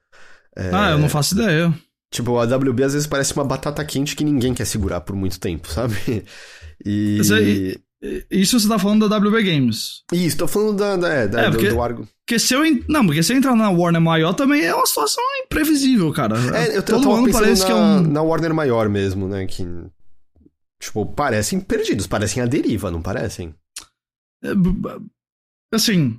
É... 0.56 0.70
Ah, 0.72 0.90
eu 0.92 0.98
não 0.98 1.08
faço 1.08 1.34
ideia. 1.34 1.72
Tipo, 2.10 2.38
a 2.38 2.44
WB 2.44 2.84
às 2.84 2.94
vezes 2.94 3.06
parece 3.06 3.34
uma 3.34 3.44
batata 3.44 3.84
quente 3.84 4.16
que 4.16 4.24
ninguém 4.24 4.54
quer 4.54 4.64
segurar 4.64 5.02
por 5.02 5.14
muito 5.14 5.38
tempo, 5.38 5.68
sabe? 5.68 5.94
E. 6.84 7.18
Isso 8.30 8.58
você 8.58 8.68
tá 8.68 8.78
falando 8.78 9.08
da 9.08 9.16
WB 9.16 9.42
Games. 9.42 10.02
Isso, 10.12 10.36
tô 10.36 10.48
falando 10.48 10.76
da, 10.76 10.96
da, 10.96 11.08
é, 11.08 11.28
da 11.28 11.40
é, 11.42 11.50
porque, 11.50 11.68
do, 11.68 11.74
do 11.74 11.82
Argo. 11.82 12.08
Porque 12.26 12.38
se 12.38 12.54
eu. 12.54 12.62
Não, 12.88 13.06
porque 13.06 13.22
se 13.22 13.32
eu 13.32 13.36
entrar 13.36 13.54
na 13.54 13.70
Warner 13.70 14.00
maior 14.00 14.34
também 14.34 14.62
é 14.62 14.74
uma 14.74 14.86
situação 14.86 15.22
imprevisível, 15.44 16.12
cara. 16.12 16.36
É, 16.56 16.76
eu, 16.76 16.82
Todo 16.82 17.08
eu 17.08 17.14
ano 17.14 17.32
parece 17.32 17.60
na, 17.62 17.66
que 17.66 17.72
é 17.72 17.74
um. 17.74 18.00
Na 18.02 18.22
Warner 18.22 18.54
maior 18.54 18.88
mesmo, 18.88 19.28
né? 19.28 19.46
Que. 19.46 19.64
Tipo, 20.80 21.06
parecem 21.06 21.60
perdidos, 21.60 22.06
parecem 22.06 22.42
a 22.42 22.46
deriva, 22.46 22.90
não 22.90 23.00
parecem? 23.00 23.54
É, 24.44 24.50
assim, 25.72 26.18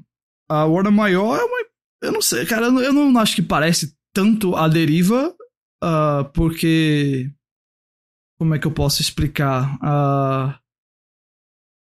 a 0.49 0.65
Warner 0.65 0.91
maior 0.91 1.39
é 1.39 1.43
uma. 1.43 1.57
Eu 2.01 2.11
não 2.11 2.21
sei, 2.21 2.45
cara, 2.45 2.67
eu 2.67 2.93
não 2.93 3.17
acho 3.19 3.35
que 3.35 3.41
parece 3.41 3.93
tanto 4.13 4.55
a 4.55 4.67
deriva 4.67 5.35
Uh, 5.83 6.25
porque. 6.33 7.31
Como 8.39 8.53
é 8.53 8.59
que 8.59 8.67
eu 8.67 8.71
posso 8.71 9.01
explicar? 9.01 9.75
Uh, 9.77 10.53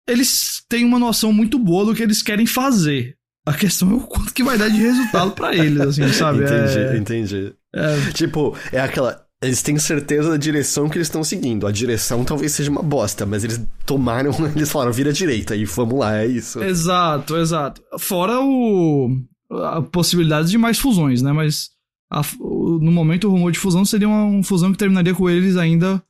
eles 0.09 0.63
têm 0.69 0.85
uma 0.85 0.99
noção 0.99 1.33
muito 1.33 1.59
boa 1.59 1.85
do 1.85 1.95
que 1.95 2.03
eles 2.03 2.23
querem 2.23 2.47
fazer. 2.47 3.17
A 3.45 3.53
questão 3.53 3.91
é 3.91 3.95
o 3.95 4.01
quanto 4.01 4.33
que 4.33 4.45
vai 4.45 4.57
dar 4.57 4.69
de 4.69 4.81
resultado 4.81 5.33
para 5.33 5.55
eles, 5.55 5.81
assim, 5.99 6.09
sabe? 6.13 6.45
entendi, 6.45 6.79
é... 6.79 6.97
entendi. 6.97 7.55
É... 7.75 8.13
Tipo, 8.13 8.57
é 8.71 8.81
aquela. 8.81 9.21
Eles 9.43 9.61
têm 9.61 9.77
certeza 9.77 10.31
da 10.31 10.37
direção 10.37 10.89
que 10.89 10.97
eles 10.97 11.09
estão 11.09 11.25
seguindo. 11.25 11.67
A 11.67 11.73
direção 11.73 12.25
talvez 12.25 12.53
seja 12.53 12.71
uma 12.71 12.83
bosta, 12.83 13.27
mas 13.27 13.43
eles 13.43 13.61
tomaram, 13.85 14.31
eles 14.55 14.71
falaram, 14.71 14.93
vira 14.93 15.13
direita 15.13 15.57
e 15.57 15.65
vamos 15.65 15.99
lá, 15.99 16.17
é 16.19 16.27
isso. 16.27 16.63
Exato, 16.63 17.37
exato. 17.37 17.83
Fora 17.99 18.41
o. 18.41 19.11
a 19.51 19.83
possibilidade 19.83 20.49
de 20.49 20.59
mais 20.59 20.79
fusões, 20.79 21.23
né? 21.23 21.33
Mas 21.33 21.71
a, 22.13 22.23
no 22.39 22.93
momento 22.93 23.27
o 23.27 23.31
rumor 23.31 23.51
de 23.51 23.59
fusão 23.59 23.85
seria 23.85 24.07
uma, 24.07 24.25
uma, 24.25 24.45
fusão 24.45 24.71
que 24.71 24.79
terminaria 24.79 25.15
com 25.15 25.29
eles 25.29 25.57
ainda 25.57 26.01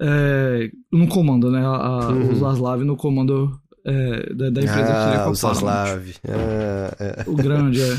é, 0.00 0.70
no 0.92 1.08
comando, 1.08 1.50
né? 1.50 1.64
A, 1.64 2.08
uhum. 2.08 2.32
O 2.32 2.34
Zaslav 2.36 2.84
no 2.84 2.96
comando 2.96 3.58
é, 3.84 4.34
da, 4.34 4.50
da, 4.50 4.62
empresa 4.62 4.84
ah, 4.84 4.94
que 4.94 5.04
seria 5.04 5.18
com 5.18 5.28
a 5.28 5.30
o 5.30 5.34
Zaslav. 5.34 6.14
Ah, 6.28 6.96
é. 6.98 7.24
O 7.26 7.34
grande, 7.34 7.80
é. 7.80 7.96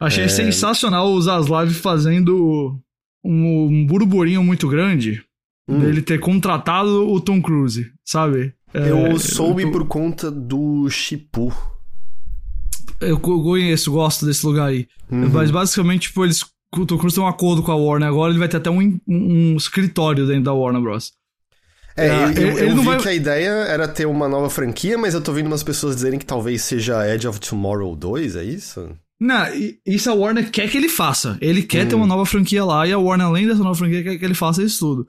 Achei 0.00 0.24
é. 0.24 0.28
sensacional 0.28 1.12
o 1.12 1.20
Zaslav 1.20 1.70
fazendo 1.70 2.80
um, 3.24 3.66
um 3.66 3.86
burburinho 3.86 4.42
muito 4.42 4.68
grande 4.68 5.22
hum. 5.68 5.78
dele 5.78 6.02
ter 6.02 6.18
contratado 6.18 7.08
o 7.08 7.20
Tom 7.20 7.40
Cruise, 7.40 7.90
sabe? 8.04 8.54
É, 8.74 8.90
eu 8.90 9.18
soube 9.18 9.62
eu 9.62 9.70
por 9.70 9.86
conta 9.86 10.30
do 10.30 10.88
Chipu. 10.88 11.52
Eu 13.00 13.18
conheço, 13.18 13.90
gosto 13.90 14.24
desse 14.24 14.46
lugar 14.46 14.68
aí. 14.68 14.86
Uhum. 15.10 15.28
Mas 15.30 15.50
basicamente, 15.50 16.02
tipo, 16.02 16.24
eles 16.24 16.44
o 16.80 16.86
Tom 16.86 16.96
Cruise 16.96 17.14
tem 17.14 17.24
um 17.24 17.28
acordo 17.28 17.62
com 17.62 17.70
a 17.70 17.76
Warner 17.76 18.08
agora, 18.08 18.30
ele 18.30 18.38
vai 18.38 18.48
ter 18.48 18.56
até 18.56 18.70
um, 18.70 18.98
um 19.06 19.56
escritório 19.56 20.26
dentro 20.26 20.44
da 20.44 20.52
Warner 20.52 20.80
Bros. 20.80 21.12
É, 21.96 22.06
é 22.06 22.24
eu, 22.24 22.58
ele, 22.58 22.70
eu 22.70 22.76
vi 22.76 22.84
vai... 22.84 22.98
que 22.98 23.08
a 23.08 23.14
ideia 23.14 23.50
era 23.50 23.86
ter 23.86 24.06
uma 24.06 24.28
nova 24.28 24.48
franquia, 24.48 24.96
mas 24.96 25.12
eu 25.12 25.20
tô 25.20 25.32
vendo 25.32 25.46
umas 25.46 25.62
pessoas 25.62 25.94
dizerem 25.94 26.18
que 26.18 26.24
talvez 26.24 26.62
seja 26.62 27.06
Edge 27.12 27.28
of 27.28 27.38
Tomorrow 27.38 27.94
2, 27.94 28.36
é 28.36 28.44
isso? 28.44 28.90
Não, 29.20 29.44
isso 29.86 30.10
a 30.10 30.14
Warner 30.14 30.50
quer 30.50 30.68
que 30.68 30.76
ele 30.76 30.88
faça. 30.88 31.38
Ele 31.40 31.62
quer 31.62 31.84
hum. 31.84 31.88
ter 31.88 31.94
uma 31.94 32.06
nova 32.06 32.24
franquia 32.24 32.64
lá 32.64 32.86
e 32.86 32.92
a 32.92 32.98
Warner, 32.98 33.26
além 33.26 33.46
dessa 33.46 33.62
nova 33.62 33.78
franquia, 33.78 34.02
quer 34.02 34.18
que 34.18 34.24
ele 34.24 34.34
faça 34.34 34.62
isso 34.62 34.78
tudo. 34.80 35.06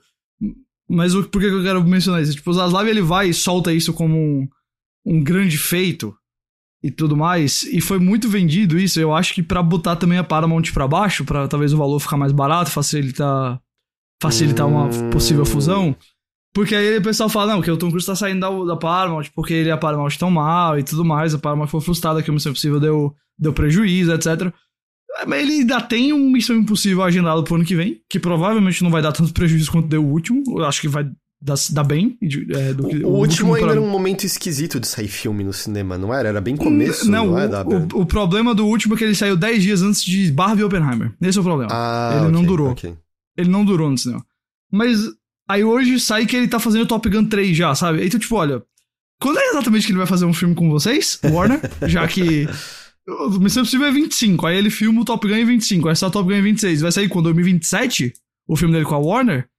Mas 0.87 1.15
o, 1.15 1.23
por 1.23 1.41
que 1.41 1.47
eu 1.47 1.63
quero 1.63 1.83
mencionar 1.83 2.21
isso? 2.21 2.35
Tipo, 2.35 2.51
o 2.51 2.53
Zaslav 2.53 2.87
ele 2.87 3.01
vai 3.01 3.29
e 3.29 3.33
solta 3.33 3.73
isso 3.73 3.93
como 3.93 4.15
um, 4.15 4.47
um 5.05 5.23
grande 5.23 5.57
feito 5.57 6.13
e 6.83 6.91
tudo 6.91 7.15
mais. 7.15 7.63
E 7.63 7.79
foi 7.79 7.97
muito 7.97 8.27
vendido 8.27 8.77
isso. 8.77 8.99
Eu 8.99 9.15
acho 9.15 9.33
que 9.33 9.41
para 9.41 9.63
botar 9.63 9.95
também 9.95 10.17
a 10.17 10.23
Paramount 10.23 10.63
para 10.73 10.87
baixo, 10.87 11.23
para 11.23 11.47
talvez 11.47 11.73
o 11.73 11.77
valor 11.77 11.99
ficar 11.99 12.17
mais 12.17 12.33
barato, 12.33 12.69
facilitar 12.69 13.59
facilitar 14.21 14.67
uma 14.67 14.89
possível 15.09 15.45
fusão. 15.45 15.95
Porque 16.53 16.75
aí 16.75 16.97
o 16.97 17.01
pessoal 17.01 17.29
fala, 17.29 17.53
não, 17.53 17.61
que 17.61 17.71
o 17.71 17.77
Tom 17.77 17.89
Cruise 17.89 18.05
tá 18.05 18.15
saindo 18.15 18.39
da, 18.39 18.73
da 18.73 18.77
Paramount 18.77 19.25
porque 19.33 19.53
ele 19.53 19.69
e 19.69 19.71
a 19.71 19.77
Paramount 19.77 20.11
tão 20.19 20.29
mal 20.29 20.77
e 20.77 20.83
tudo 20.83 21.03
mais. 21.03 21.33
A 21.33 21.39
Paramount 21.39 21.67
foi 21.67 21.81
frustrada 21.81 22.21
que 22.21 22.29
o 22.29 22.33
Missão 22.33 22.51
Impossível 22.51 22.79
deu, 22.79 23.15
deu 23.37 23.53
prejuízo, 23.53 24.13
etc. 24.13 24.53
Mas 25.27 25.41
ele 25.41 25.53
ainda 25.53 25.81
tem 25.81 26.13
um 26.13 26.29
Missão 26.29 26.55
Impossível 26.55 27.03
agendado 27.03 27.43
pro 27.43 27.55
ano 27.55 27.65
que 27.65 27.75
vem, 27.75 28.01
que 28.09 28.19
provavelmente 28.19 28.83
não 28.83 28.91
vai 28.91 29.01
dar 29.01 29.11
tanto 29.11 29.33
prejuízo 29.33 29.71
quanto 29.71 29.87
deu 29.87 30.03
o 30.03 30.11
último. 30.11 30.43
Eu 30.47 30.65
acho 30.65 30.79
que 30.79 30.87
vai 30.87 31.09
dá, 31.43 31.55
dá 31.71 31.83
bem. 31.83 32.17
É, 32.21 32.73
do, 32.73 32.83
o, 32.83 32.85
o, 32.85 32.89
último, 32.89 33.17
último 33.17 33.55
ainda 33.55 33.67
pra... 33.67 33.75
era 33.75 33.81
um 33.81 33.89
momento 33.89 34.23
esquisito 34.23 34.79
de 34.79 34.87
sair 34.87 35.09
filme 35.09 35.43
no 35.43 35.51
cinema, 35.51 35.97
não 35.97 36.13
era? 36.13 36.29
Era 36.29 36.41
bem 36.41 36.55
começo, 36.55 37.09
não, 37.09 37.27
não 37.27 37.39
é, 37.39 37.47
o, 37.63 38.01
o, 38.01 38.05
problema 38.05 38.55
do 38.55 38.65
último 38.65 38.95
é 38.95 38.97
que 38.97 39.03
ele 39.03 39.15
saiu 39.15 39.35
10 39.35 39.61
dias 39.61 39.81
antes 39.81 40.03
de 40.03 40.31
Barbie 40.31 40.61
e 40.61 40.63
Oppenheimer. 40.63 41.13
Esse 41.21 41.37
é 41.37 41.41
o 41.41 41.43
problema. 41.43 41.71
Ah, 41.73 42.11
ele 42.13 42.21
okay, 42.21 42.31
não 42.31 42.45
durou. 42.45 42.71
Okay. 42.71 42.95
Ele 43.37 43.49
não 43.49 43.65
durou 43.65 43.89
no 43.91 43.97
cinema. 43.97 44.25
Mas 44.71 44.99
aí 45.49 45.63
hoje 45.63 45.99
sai 45.99 46.25
que 46.25 46.35
ele 46.35 46.47
tá 46.47 46.59
fazendo 46.59 46.87
Top 46.87 47.07
Gun 47.09 47.25
3 47.25 47.55
já, 47.55 47.75
sabe? 47.75 48.05
Então, 48.05 48.19
tipo, 48.19 48.35
olha, 48.35 48.63
quando 49.19 49.39
é 49.39 49.49
exatamente 49.49 49.85
que 49.85 49.91
ele 49.91 49.99
vai 49.99 50.07
fazer 50.07 50.25
um 50.25 50.33
filme 50.33 50.55
com 50.55 50.69
vocês, 50.69 51.19
Warner? 51.23 51.59
já 51.87 52.07
que... 52.07 52.47
O 53.05 53.37
Missão 53.37 53.63
Impossível 53.63 53.87
é 53.87 53.91
25, 53.91 54.47
aí 54.47 54.57
ele 54.57 54.69
filma 54.69 55.01
o 55.01 55.05
Top 55.05 55.27
Gun 55.27 55.35
em 55.35 55.43
25, 55.43 55.89
aí 55.89 55.95
só 55.95 56.07
o 56.07 56.11
Top 56.11 56.25
Gun 56.25 56.37
em 56.37 56.41
26. 56.41 56.79
Vai 56.79 56.91
sair 56.91 57.09
quando? 57.09 57.25
2027? 57.25 58.13
O 58.47 58.55
filme 58.55 58.73
dele 58.73 58.85
com 58.85 58.95
a 58.95 58.97
Warner? 58.97 59.49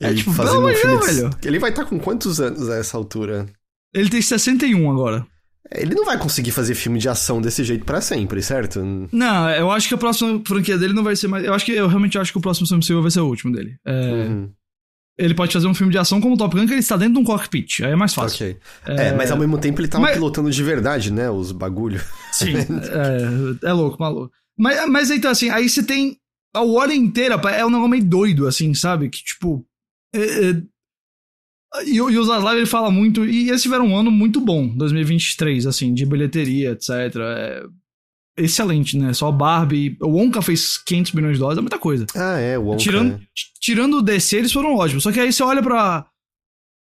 É, 0.00 0.12
tipo, 0.12 0.32
fazendo 0.32 0.66
um 0.66 0.74
filme 0.74 0.98
de... 0.98 1.06
velho. 1.06 1.30
Ele 1.44 1.58
vai 1.58 1.70
estar 1.70 1.84
tá 1.84 1.88
com 1.88 1.98
quantos 1.98 2.40
anos 2.40 2.68
a 2.68 2.76
essa 2.76 2.96
altura? 2.96 3.46
Ele 3.94 4.10
tem 4.10 4.20
61 4.20 4.90
agora. 4.90 5.26
Ele 5.72 5.94
não 5.94 6.04
vai 6.04 6.18
conseguir 6.18 6.52
fazer 6.52 6.74
filme 6.74 6.98
de 6.98 7.08
ação 7.08 7.40
desse 7.40 7.64
jeito 7.64 7.84
para 7.84 8.00
sempre, 8.00 8.40
certo? 8.42 8.80
Não, 9.10 9.50
eu 9.50 9.70
acho 9.70 9.88
que 9.88 9.94
a 9.94 9.98
próxima 9.98 10.40
franquia 10.46 10.78
dele 10.78 10.92
não 10.92 11.02
vai 11.02 11.16
ser 11.16 11.28
mais. 11.28 11.44
Eu 11.44 11.54
acho 11.54 11.64
que 11.64 11.72
eu 11.72 11.88
realmente 11.88 12.18
acho 12.18 12.30
que 12.30 12.38
o 12.38 12.40
próximo 12.40 12.66
Impossível 12.66 13.02
vai 13.02 13.10
ser 13.10 13.20
o 13.20 13.26
último 13.26 13.52
dele. 13.52 13.76
É... 13.84 14.10
Uhum. 14.12 14.50
ele 15.18 15.34
pode 15.34 15.52
fazer 15.52 15.66
um 15.66 15.74
filme 15.74 15.90
de 15.90 15.98
ação 15.98 16.20
como 16.20 16.34
o 16.34 16.38
Top 16.38 16.54
Gun, 16.54 16.66
que 16.66 16.72
ele 16.72 16.80
está 16.80 16.96
dentro 16.96 17.14
de 17.14 17.20
um 17.20 17.24
cockpit. 17.24 17.80
Aí 17.80 17.92
é 17.92 17.96
mais 17.96 18.14
fácil. 18.14 18.46
Ok. 18.46 18.58
É, 18.86 19.12
mas 19.12 19.30
ao 19.30 19.38
mesmo 19.38 19.58
tempo 19.58 19.80
ele 19.80 19.88
tava 19.88 20.02
Mas- 20.02 20.14
pilotando 20.14 20.50
de 20.50 20.62
verdade, 20.62 21.12
né? 21.12 21.30
Os 21.30 21.50
bagulho. 21.52 22.00
Sim, 22.32 22.54
é, 23.64 23.68
é 23.68 23.72
louco, 23.72 23.96
maluco. 23.98 24.30
Mas, 24.56 24.88
mas 24.88 25.10
então, 25.10 25.30
assim, 25.30 25.50
aí 25.50 25.68
você 25.68 25.82
tem. 25.82 26.16
A 26.54 26.60
Warner 26.60 26.96
inteira 26.96 27.34
é 27.34 27.66
um 27.66 27.70
negócio 27.70 27.88
meio 27.88 28.04
doido, 28.04 28.46
assim, 28.46 28.72
sabe? 28.72 29.08
Que, 29.08 29.18
tipo. 29.22 29.66
É- 30.14 30.50
é- 30.50 30.62
e, 31.86 32.00
o- 32.00 32.10
e 32.10 32.18
o 32.18 32.24
Zaslav, 32.24 32.56
ele 32.56 32.66
fala 32.66 32.90
muito. 32.90 33.24
E 33.26 33.48
eles 33.48 33.62
tiveram 33.62 33.86
um 33.88 33.96
ano 33.96 34.10
muito 34.10 34.40
bom, 34.40 34.68
2023, 34.68 35.66
assim, 35.66 35.92
de 35.92 36.06
bilheteria, 36.06 36.70
etc. 36.72 36.90
É 37.18 37.64
excelente, 38.38 38.96
né? 38.98 39.12
Só 39.12 39.30
Barbie. 39.32 39.96
O 40.00 40.08
Wonka 40.08 40.40
fez 40.42 40.78
500 40.78 41.12
milhões 41.12 41.34
de 41.34 41.40
dólares, 41.40 41.58
é 41.58 41.62
muita 41.62 41.78
coisa. 41.78 42.06
Ah, 42.14 42.38
é, 42.38 42.58
o 42.58 42.62
Wonka, 42.64 42.78
Tirando, 42.78 43.14
é. 43.14 43.20
tirando 43.60 43.94
o 43.98 44.02
DC, 44.02 44.36
eles 44.36 44.52
foram 44.52 44.74
ótimos. 44.74 45.02
Só 45.02 45.12
que 45.12 45.20
aí 45.20 45.32
você 45.32 45.42
olha 45.42 45.62
pra 45.62 46.06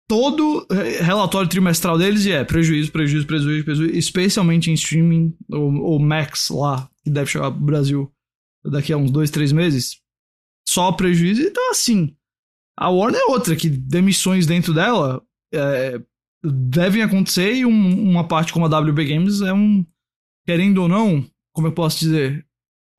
todo 0.09 0.67
relatório 1.01 1.49
trimestral 1.49 1.97
deles 1.97 2.27
e 2.27 2.33
é 2.33 2.45
prejuízo, 2.45 2.93
prejuízo, 2.93 3.27
prejuízo, 3.27 3.65
prejuízo, 3.65 3.97
especialmente 3.97 4.71
em 4.71 4.75
streaming, 4.75 5.35
o, 5.51 5.97
o 5.97 5.99
Max 5.99 6.51
lá, 6.51 6.89
que 7.03 7.11
deve 7.11 7.31
chegar 7.31 7.51
pro 7.51 7.61
Brasil 7.61 8.13
daqui 8.67 8.93
a 8.93 8.97
uns 8.99 9.11
dois, 9.11 9.31
três 9.31 9.51
meses, 9.53 9.99
só 10.69 10.93
prejuízo. 10.93 11.41
Então, 11.43 11.71
assim, 11.71 12.15
a 12.77 12.91
Warner 12.91 13.21
é 13.21 13.31
outra, 13.31 13.55
que 13.57 13.69
demissões 13.69 14.47
dentro 14.47 14.73
dela 14.75 15.23
eh, 15.55 16.01
devem 16.45 17.03
acontecer 17.03 17.55
e 17.55 17.65
um- 17.65 18.11
uma 18.11 18.27
parte 18.27 18.53
como 18.53 18.67
a 18.67 18.69
WB 18.69 19.05
Games 19.05 19.41
é 19.41 19.53
um, 19.53 19.85
querendo 20.47 20.79
ou 20.83 20.89
não, 20.89 21.25
como 21.55 21.69
eu 21.69 21.73
posso 21.73 21.99
dizer, 22.01 22.45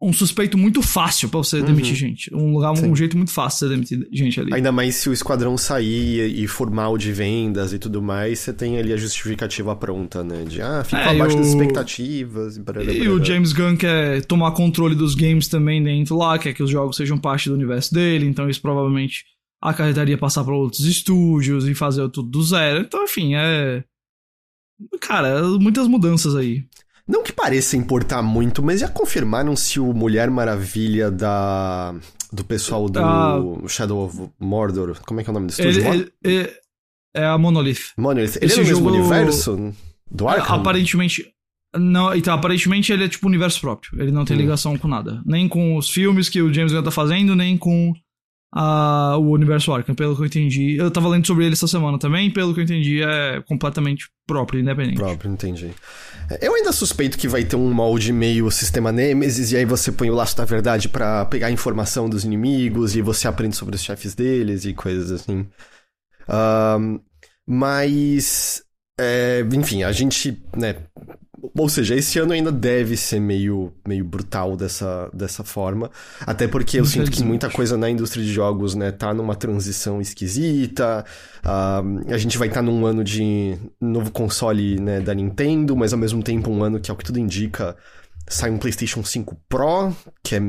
um 0.01 0.11
suspeito 0.13 0.57
muito 0.57 0.81
fácil 0.81 1.29
pra 1.29 1.37
você 1.39 1.59
Uhum. 1.59 1.65
demitir 1.65 1.95
gente. 1.95 2.33
Um 2.33 2.53
lugar, 2.53 2.71
um 2.71 2.75
Sim. 2.75 2.95
jeito 2.95 3.15
muito 3.17 3.31
fácil 3.31 3.67
de 3.69 3.85
você 3.87 3.95
demitir 3.95 4.07
gente 4.17 4.39
ali. 4.39 4.53
Ainda 4.53 4.71
mais 4.71 4.95
se 4.95 5.09
o 5.09 5.13
esquadrão 5.13 5.57
sair 5.57 6.37
e 6.37 6.47
for 6.47 6.69
mal 6.69 6.97
de 6.97 7.11
vendas 7.11 7.71
e 7.73 7.79
tudo 7.79 8.01
mais, 8.01 8.39
você 8.39 8.53
tem 8.53 8.77
ali 8.77 8.91
a 8.93 8.97
justificativa 8.97 9.75
pronta, 9.75 10.23
né? 10.23 10.43
De, 10.43 10.61
ah, 10.61 10.83
ficou 10.83 10.99
É, 10.99 11.09
abaixo 11.09 11.35
e 11.35 11.39
das 11.39 11.47
o- 11.47 11.49
expectativas. 11.57 12.57
barará, 12.57 12.91
E 12.91 12.99
barará. 12.99 13.11
o 13.15 13.23
James 13.23 13.53
Gunn 13.53 13.77
quer 13.77 14.23
tomar 14.25 14.51
controle 14.51 14.95
dos 14.95 15.15
games 15.15 15.47
também 15.47 15.83
dentro 15.83 16.17
lá, 16.17 16.37
quer 16.37 16.53
que 16.53 16.63
os 16.63 16.69
jogos 16.69 16.97
sejam 16.97 17.17
parte 17.17 17.47
do 17.49 17.55
universo 17.55 17.93
dele, 17.93 18.25
então 18.27 18.49
isso 18.49 18.61
provavelmente 18.61 19.23
acarretaria 19.69 20.17
passar 20.17 20.43
para 20.43 20.55
outros 20.55 20.85
estúdios 20.85 21.67
e 21.67 21.73
fazer 21.75 22.07
tudo 22.09 22.29
do 22.29 22.43
zero. 22.43 22.79
Então, 22.81 23.03
enfim, 23.03 23.35
é. 23.35 23.83
Cara, 25.01 25.41
muitas 25.59 25.87
mudanças 25.87 26.35
aí. 26.35 26.63
Não 27.07 27.23
que 27.23 27.31
pareça 27.31 27.77
importar 27.77 28.21
muito, 28.21 28.63
mas 28.63 28.79
já 28.81 28.87
confirmaram 28.87 29.55
se 29.55 29.79
o 29.79 29.93
Mulher 29.93 30.29
Maravilha 30.31 31.11
da 31.11 31.93
do 32.33 32.43
pessoal 32.43 32.89
do 32.89 32.99
Ah. 32.99 33.39
Shadow 33.67 34.05
of 34.05 34.29
Mordor, 34.39 34.99
como 35.05 35.19
é 35.19 35.23
que 35.23 35.29
é 35.29 35.31
o 35.31 35.33
nome 35.33 35.47
do 35.47 35.51
estúdio? 35.51 35.69
Ele, 35.87 35.87
ele- 35.87 36.11
ele- 36.23 36.53
é 37.15 37.25
a 37.25 37.37
Monolith. 37.37 37.93
Monolith. 37.97 38.35
Ele 38.37 38.45
esse 38.45 38.59
é 38.59 38.63
no 38.63 38.67
mesmo 38.67 38.89
universo 38.89 39.73
do 40.11 40.27
Arkham? 40.27 40.55
Aparentemente. 40.57 41.31
Não, 41.77 42.13
então, 42.15 42.33
aparentemente 42.33 42.91
ele 42.91 43.03
é 43.05 43.07
tipo 43.07 43.27
universo 43.27 43.61
próprio. 43.61 44.01
Ele 44.01 44.11
não 44.11 44.25
tem 44.25 44.35
Hum. 44.35 44.39
ligação 44.41 44.77
com 44.77 44.87
nada. 44.87 45.21
Nem 45.25 45.47
com 45.47 45.77
os 45.77 45.89
filmes 45.89 46.27
que 46.27 46.41
o 46.41 46.51
James 46.53 46.73
Gunn 46.73 46.83
tá 46.83 46.91
fazendo, 46.91 47.35
nem 47.35 47.57
com 47.57 47.93
a, 48.55 49.17
o 49.17 49.31
universo 49.31 49.73
Arkham, 49.73 49.93
pelo 49.93 50.15
que 50.15 50.21
eu 50.21 50.25
entendi. 50.25 50.77
Eu 50.77 50.89
tava 50.89 51.09
lendo 51.09 51.27
sobre 51.27 51.43
ele 51.43 51.53
essa 51.53 51.67
semana 51.67 51.99
também, 51.99 52.31
pelo 52.31 52.53
que 52.53 52.61
eu 52.61 52.63
entendi, 52.63 53.03
é 53.03 53.41
completamente 53.45 54.09
próprio, 54.25 54.61
independente. 54.61 54.95
Próprio, 54.95 55.29
entendi. 55.29 55.71
Eu 56.41 56.55
ainda 56.55 56.71
suspeito 56.71 57.17
que 57.17 57.27
vai 57.27 57.43
ter 57.43 57.57
um 57.57 57.73
molde 57.73 58.13
meio 58.13 58.49
sistema 58.49 58.93
Nemesis, 58.93 59.51
e 59.51 59.57
aí 59.57 59.65
você 59.65 59.91
põe 59.91 60.09
o 60.09 60.15
laço 60.15 60.37
da 60.37 60.45
verdade 60.45 60.87
pra 60.87 61.25
pegar 61.25 61.51
informação 61.51 62.09
dos 62.09 62.23
inimigos, 62.23 62.95
e 62.95 63.01
você 63.01 63.27
aprende 63.27 63.57
sobre 63.57 63.75
os 63.75 63.83
chefes 63.83 64.15
deles 64.15 64.63
e 64.63 64.73
coisas 64.73 65.11
assim. 65.11 65.45
Ahn, 66.27 66.99
mas. 67.45 68.63
é, 68.97 69.45
enfim, 69.53 69.83
a 69.83 69.91
gente, 69.91 70.41
né. 70.55 70.77
Ou 71.57 71.69
seja, 71.69 71.95
esse 71.95 72.17
ano 72.19 72.33
ainda 72.33 72.51
deve 72.51 72.95
ser 72.97 73.19
meio, 73.19 73.73
meio 73.87 74.03
brutal 74.05 74.55
dessa, 74.55 75.09
dessa 75.13 75.43
forma. 75.43 75.89
Até 76.21 76.47
porque 76.47 76.79
eu 76.79 76.85
sinto 76.85 77.11
que 77.11 77.23
muita 77.23 77.49
coisa 77.49 77.77
na 77.77 77.89
indústria 77.89 78.23
de 78.23 78.31
jogos, 78.31 78.75
né, 78.75 78.91
tá 78.91 79.13
numa 79.13 79.35
transição 79.35 79.99
esquisita. 80.01 81.05
Ah, 81.43 81.81
a 82.07 82.17
gente 82.17 82.37
vai 82.37 82.47
estar 82.47 82.61
num 82.61 82.85
ano 82.85 83.03
de 83.03 83.55
novo 83.79 84.11
console 84.11 84.79
né, 84.79 84.99
da 84.99 85.13
Nintendo, 85.13 85.75
mas 85.75 85.93
ao 85.93 85.99
mesmo 85.99 86.23
tempo 86.23 86.49
um 86.49 86.63
ano 86.63 86.79
que, 86.79 86.89
ao 86.89 86.97
que 86.97 87.03
tudo 87.03 87.19
indica, 87.19 87.75
sai 88.27 88.49
um 88.49 88.57
PlayStation 88.57 89.03
5 89.03 89.37
Pro, 89.49 89.95
que 90.23 90.35
é. 90.35 90.41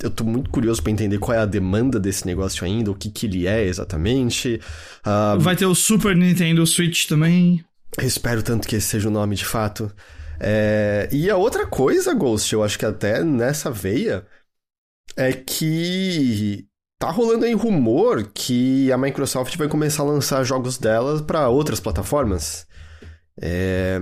Eu 0.00 0.10
tô 0.10 0.22
muito 0.22 0.48
curioso 0.50 0.80
pra 0.80 0.92
entender 0.92 1.18
qual 1.18 1.36
é 1.36 1.40
a 1.40 1.44
demanda 1.44 1.98
desse 1.98 2.24
negócio 2.24 2.64
ainda, 2.64 2.88
o 2.88 2.94
que, 2.94 3.10
que 3.10 3.26
ele 3.26 3.48
é 3.48 3.64
exatamente. 3.64 4.60
Ah, 5.04 5.36
Vai 5.40 5.56
ter 5.56 5.66
o 5.66 5.74
Super 5.74 6.14
Nintendo 6.14 6.64
Switch 6.64 7.06
também. 7.06 7.64
espero 8.00 8.40
tanto 8.40 8.68
que 8.68 8.76
esse 8.76 8.86
seja 8.86 9.08
o 9.08 9.10
nome 9.10 9.34
de 9.34 9.44
fato. 9.44 9.92
É, 10.40 11.08
E 11.12 11.28
a 11.30 11.36
outra 11.36 11.66
coisa, 11.66 12.14
Ghost, 12.14 12.52
eu 12.52 12.62
acho 12.62 12.78
que 12.78 12.86
até 12.86 13.22
nessa 13.24 13.70
veia, 13.70 14.24
é 15.16 15.32
que 15.32 16.66
tá 17.00 17.10
rolando 17.10 17.44
aí 17.44 17.54
rumor 17.54 18.28
que 18.34 18.90
a 18.92 18.98
Microsoft 18.98 19.56
vai 19.56 19.68
começar 19.68 20.02
a 20.02 20.06
lançar 20.06 20.44
jogos 20.44 20.78
dela 20.78 21.22
pra 21.22 21.48
outras 21.48 21.80
plataformas. 21.80 22.66
É, 23.40 23.98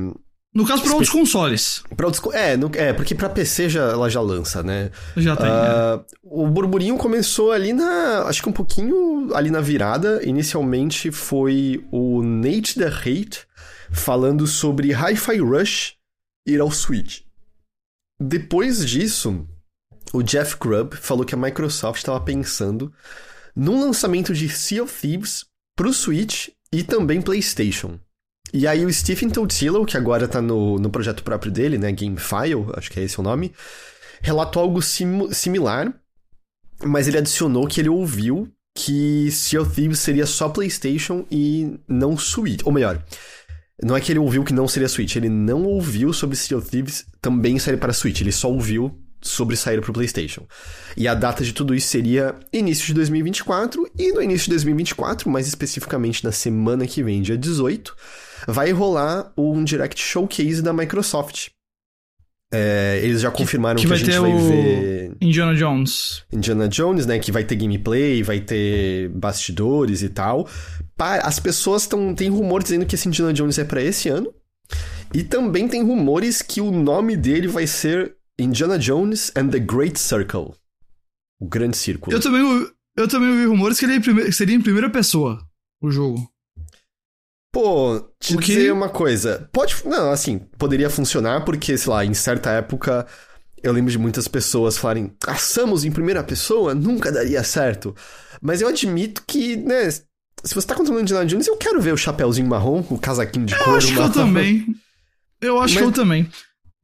No 0.54 0.66
caso, 0.66 0.82
para 0.82 0.92
outros 0.92 1.10
consoles. 1.10 1.82
pra 1.96 2.06
outros 2.06 2.34
é, 2.34 2.56
no- 2.56 2.70
é, 2.74 2.92
porque 2.94 3.14
pra 3.14 3.28
PC 3.28 3.68
já, 3.68 3.82
ela 3.90 4.08
já 4.08 4.20
lança, 4.20 4.62
né? 4.62 4.90
Já 5.16 5.36
tem. 5.36 5.46
né? 5.46 5.52
Ah, 5.52 6.00
o 6.22 6.46
burburinho 6.48 6.96
começou 6.96 7.52
ali 7.52 7.72
na. 7.74 8.22
Acho 8.26 8.42
que 8.42 8.48
um 8.48 8.52
pouquinho 8.52 9.34
ali 9.34 9.50
na 9.50 9.60
virada. 9.60 10.22
Inicialmente 10.26 11.10
foi 11.10 11.84
o 11.92 12.22
Nate 12.22 12.74
the 12.78 12.86
Hate 12.88 13.46
falando 13.92 14.46
sobre 14.46 14.92
Hi-Fi 14.92 15.38
Rush 15.38 15.94
ir 16.46 16.60
ao 16.60 16.70
Switch. 16.70 17.22
Depois 18.18 18.86
disso, 18.88 19.46
o 20.12 20.22
Jeff 20.22 20.56
Grubb 20.58 20.94
falou 20.96 21.24
que 21.24 21.34
a 21.34 21.38
Microsoft 21.38 21.98
estava 21.98 22.20
pensando 22.20 22.92
num 23.54 23.80
lançamento 23.80 24.32
de 24.32 24.48
Sea 24.48 24.82
of 24.82 25.00
Thieves 25.00 25.44
pro 25.74 25.92
Switch 25.92 26.48
e 26.72 26.82
também 26.82 27.20
PlayStation. 27.20 27.98
E 28.52 28.66
aí 28.66 28.86
o 28.86 28.92
Stephen 28.92 29.28
Totilo, 29.28 29.84
que 29.84 29.96
agora 29.96 30.28
tá 30.28 30.40
no, 30.40 30.78
no 30.78 30.90
projeto 30.90 31.22
próprio 31.22 31.50
dele, 31.50 31.78
né, 31.78 31.90
Gamefile, 31.92 32.66
acho 32.74 32.90
que 32.90 33.00
é 33.00 33.02
esse 33.02 33.18
o 33.18 33.22
nome, 33.22 33.52
relatou 34.22 34.62
algo 34.62 34.80
sim- 34.80 35.32
similar, 35.32 35.92
mas 36.82 37.08
ele 37.08 37.18
adicionou 37.18 37.66
que 37.66 37.80
ele 37.80 37.88
ouviu 37.88 38.50
que 38.74 39.30
Sea 39.30 39.62
of 39.62 39.74
Thieves 39.74 39.98
seria 39.98 40.26
só 40.26 40.48
PlayStation 40.48 41.26
e 41.30 41.78
não 41.88 42.16
Switch. 42.16 42.60
Ou 42.64 42.72
melhor, 42.72 43.02
não 43.82 43.96
é 43.96 44.00
que 44.00 44.10
ele 44.12 44.18
ouviu 44.18 44.42
que 44.44 44.52
não 44.54 44.66
seria 44.68 44.88
Switch, 44.88 45.16
ele 45.16 45.28
não 45.28 45.64
ouviu 45.64 46.12
sobre 46.12 46.36
Sea 46.36 46.56
of 46.58 46.68
Thieves 46.68 47.04
também 47.20 47.58
sair 47.58 47.76
para 47.76 47.92
Switch, 47.92 48.20
ele 48.20 48.32
só 48.32 48.50
ouviu 48.50 48.98
sobre 49.20 49.56
sair 49.56 49.80
para 49.80 49.90
o 49.90 49.94
PlayStation. 49.94 50.46
E 50.96 51.08
a 51.08 51.14
data 51.14 51.42
de 51.42 51.52
tudo 51.52 51.74
isso 51.74 51.88
seria 51.88 52.34
início 52.52 52.86
de 52.86 52.94
2024, 52.94 53.90
e 53.98 54.12
no 54.12 54.22
início 54.22 54.44
de 54.44 54.50
2024, 54.50 55.28
mais 55.28 55.48
especificamente 55.48 56.22
na 56.24 56.30
semana 56.32 56.86
que 56.86 57.02
vem, 57.02 57.20
dia 57.22 57.36
18, 57.36 57.94
vai 58.46 58.70
rolar 58.72 59.32
um 59.36 59.64
Direct 59.64 60.00
Showcase 60.00 60.62
da 60.62 60.72
Microsoft. 60.72 61.48
É, 62.54 63.00
eles 63.02 63.22
já 63.22 63.30
confirmaram 63.30 63.74
que, 63.76 63.82
que 63.82 63.86
a 63.86 63.96
vai 63.96 63.98
gente 63.98 64.10
ter 64.12 64.20
vai 64.20 64.32
o- 64.32 64.38
ver 64.48 65.16
Indiana 65.20 65.52
Jones. 65.54 66.22
Indiana 66.32 66.68
Jones, 66.68 67.04
né? 67.04 67.18
Que 67.18 67.32
vai 67.32 67.42
ter 67.42 67.56
gameplay, 67.56 68.22
vai 68.22 68.38
ter 68.40 69.08
bastidores 69.08 70.02
e 70.02 70.08
tal. 70.08 70.48
As 70.98 71.38
pessoas 71.38 71.82
estão. 71.82 72.14
Tem 72.14 72.28
rumor 72.28 72.62
dizendo 72.62 72.86
que 72.86 72.94
esse 72.94 73.08
Indiana 73.08 73.32
Jones 73.32 73.58
é 73.58 73.64
pra 73.64 73.82
esse 73.82 74.08
ano. 74.08 74.32
E 75.14 75.22
também 75.22 75.68
tem 75.68 75.82
rumores 75.82 76.42
que 76.42 76.60
o 76.60 76.70
nome 76.70 77.16
dele 77.16 77.46
vai 77.46 77.66
ser 77.66 78.16
Indiana 78.38 78.78
Jones 78.78 79.30
and 79.36 79.48
the 79.50 79.58
Great 79.58 79.98
Circle. 79.98 80.52
O 81.40 81.46
Grande 81.46 81.76
Círculo. 81.76 82.16
Eu 82.16 82.20
também, 82.20 82.42
ouvi- 82.42 82.70
eu 82.96 83.06
também 83.06 83.28
ouvi 83.28 83.46
rumores 83.46 83.78
que 83.78 83.84
ele 83.84 83.94
é 84.26 84.30
seria 84.32 84.56
em 84.56 84.60
primeira 84.60 84.90
pessoa 84.90 85.38
o 85.82 85.90
jogo. 85.90 86.18
Pô, 87.52 88.00
te 88.20 88.34
O 88.36 88.38
que- 88.38 88.54
dizer 88.54 88.72
uma 88.72 88.88
coisa. 88.88 89.48
Pode. 89.52 89.76
Não, 89.84 90.10
assim, 90.10 90.38
poderia 90.58 90.90
funcionar 90.90 91.44
porque, 91.44 91.76
sei 91.78 91.90
lá, 91.92 92.04
em 92.04 92.14
certa 92.14 92.50
época. 92.50 93.06
Eu 93.62 93.72
lembro 93.72 93.90
de 93.90 93.98
muitas 93.98 94.28
pessoas 94.28 94.76
falarem, 94.76 95.12
ah, 95.26 95.34
Samus 95.36 95.84
em 95.84 95.90
primeira 95.90 96.22
pessoa 96.22 96.74
nunca 96.74 97.10
daria 97.10 97.42
certo. 97.42 97.96
Mas 98.40 98.60
eu 98.60 98.68
admito 98.68 99.24
que, 99.26 99.56
né, 99.56 99.88
se 100.44 100.54
você 100.54 100.66
tá 100.66 100.74
controlando 100.74 101.02
Indiana 101.02 101.26
Jones, 101.26 101.46
eu 101.46 101.56
quero 101.56 101.80
ver 101.80 101.92
o 101.92 101.96
chapéuzinho 101.96 102.48
marrom, 102.48 102.84
o 102.90 102.98
casaquinho 102.98 103.46
de 103.46 103.54
Eu 103.54 103.58
couro 103.64 103.76
acho 103.78 103.92
que 103.92 103.98
eu 103.98 104.12
também. 104.12 104.66
Eu 105.40 105.60
acho 105.60 105.74
Mas- 105.74 105.82
que 105.82 105.88
eu 105.88 105.92
também. 105.92 106.28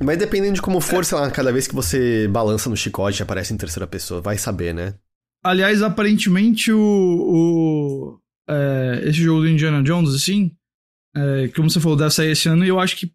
Mas 0.02 0.18
dependendo 0.18 0.54
de 0.54 0.62
como 0.62 0.80
for, 0.80 1.04
sei 1.04 1.16
lá, 1.16 1.30
cada 1.30 1.52
vez 1.52 1.68
que 1.68 1.74
você 1.74 2.26
balança 2.28 2.68
no 2.68 2.76
chicote 2.76 3.22
aparece 3.22 3.54
em 3.54 3.56
terceira 3.56 3.86
pessoa, 3.86 4.20
vai 4.20 4.36
saber, 4.36 4.74
né? 4.74 4.94
Aliás, 5.44 5.80
aparentemente 5.82 6.72
o. 6.72 6.78
o 6.80 8.18
é, 8.48 9.02
esse 9.04 9.22
jogo 9.22 9.42
do 9.42 9.48
Indiana 9.48 9.82
Jones, 9.82 10.12
assim, 10.14 10.50
é, 11.16 11.48
como 11.54 11.70
você 11.70 11.78
falou, 11.78 11.96
deve 11.96 12.10
sair 12.10 12.32
esse 12.32 12.48
ano 12.48 12.64
e 12.64 12.68
eu 12.68 12.80
acho 12.80 12.96
que 12.96 13.12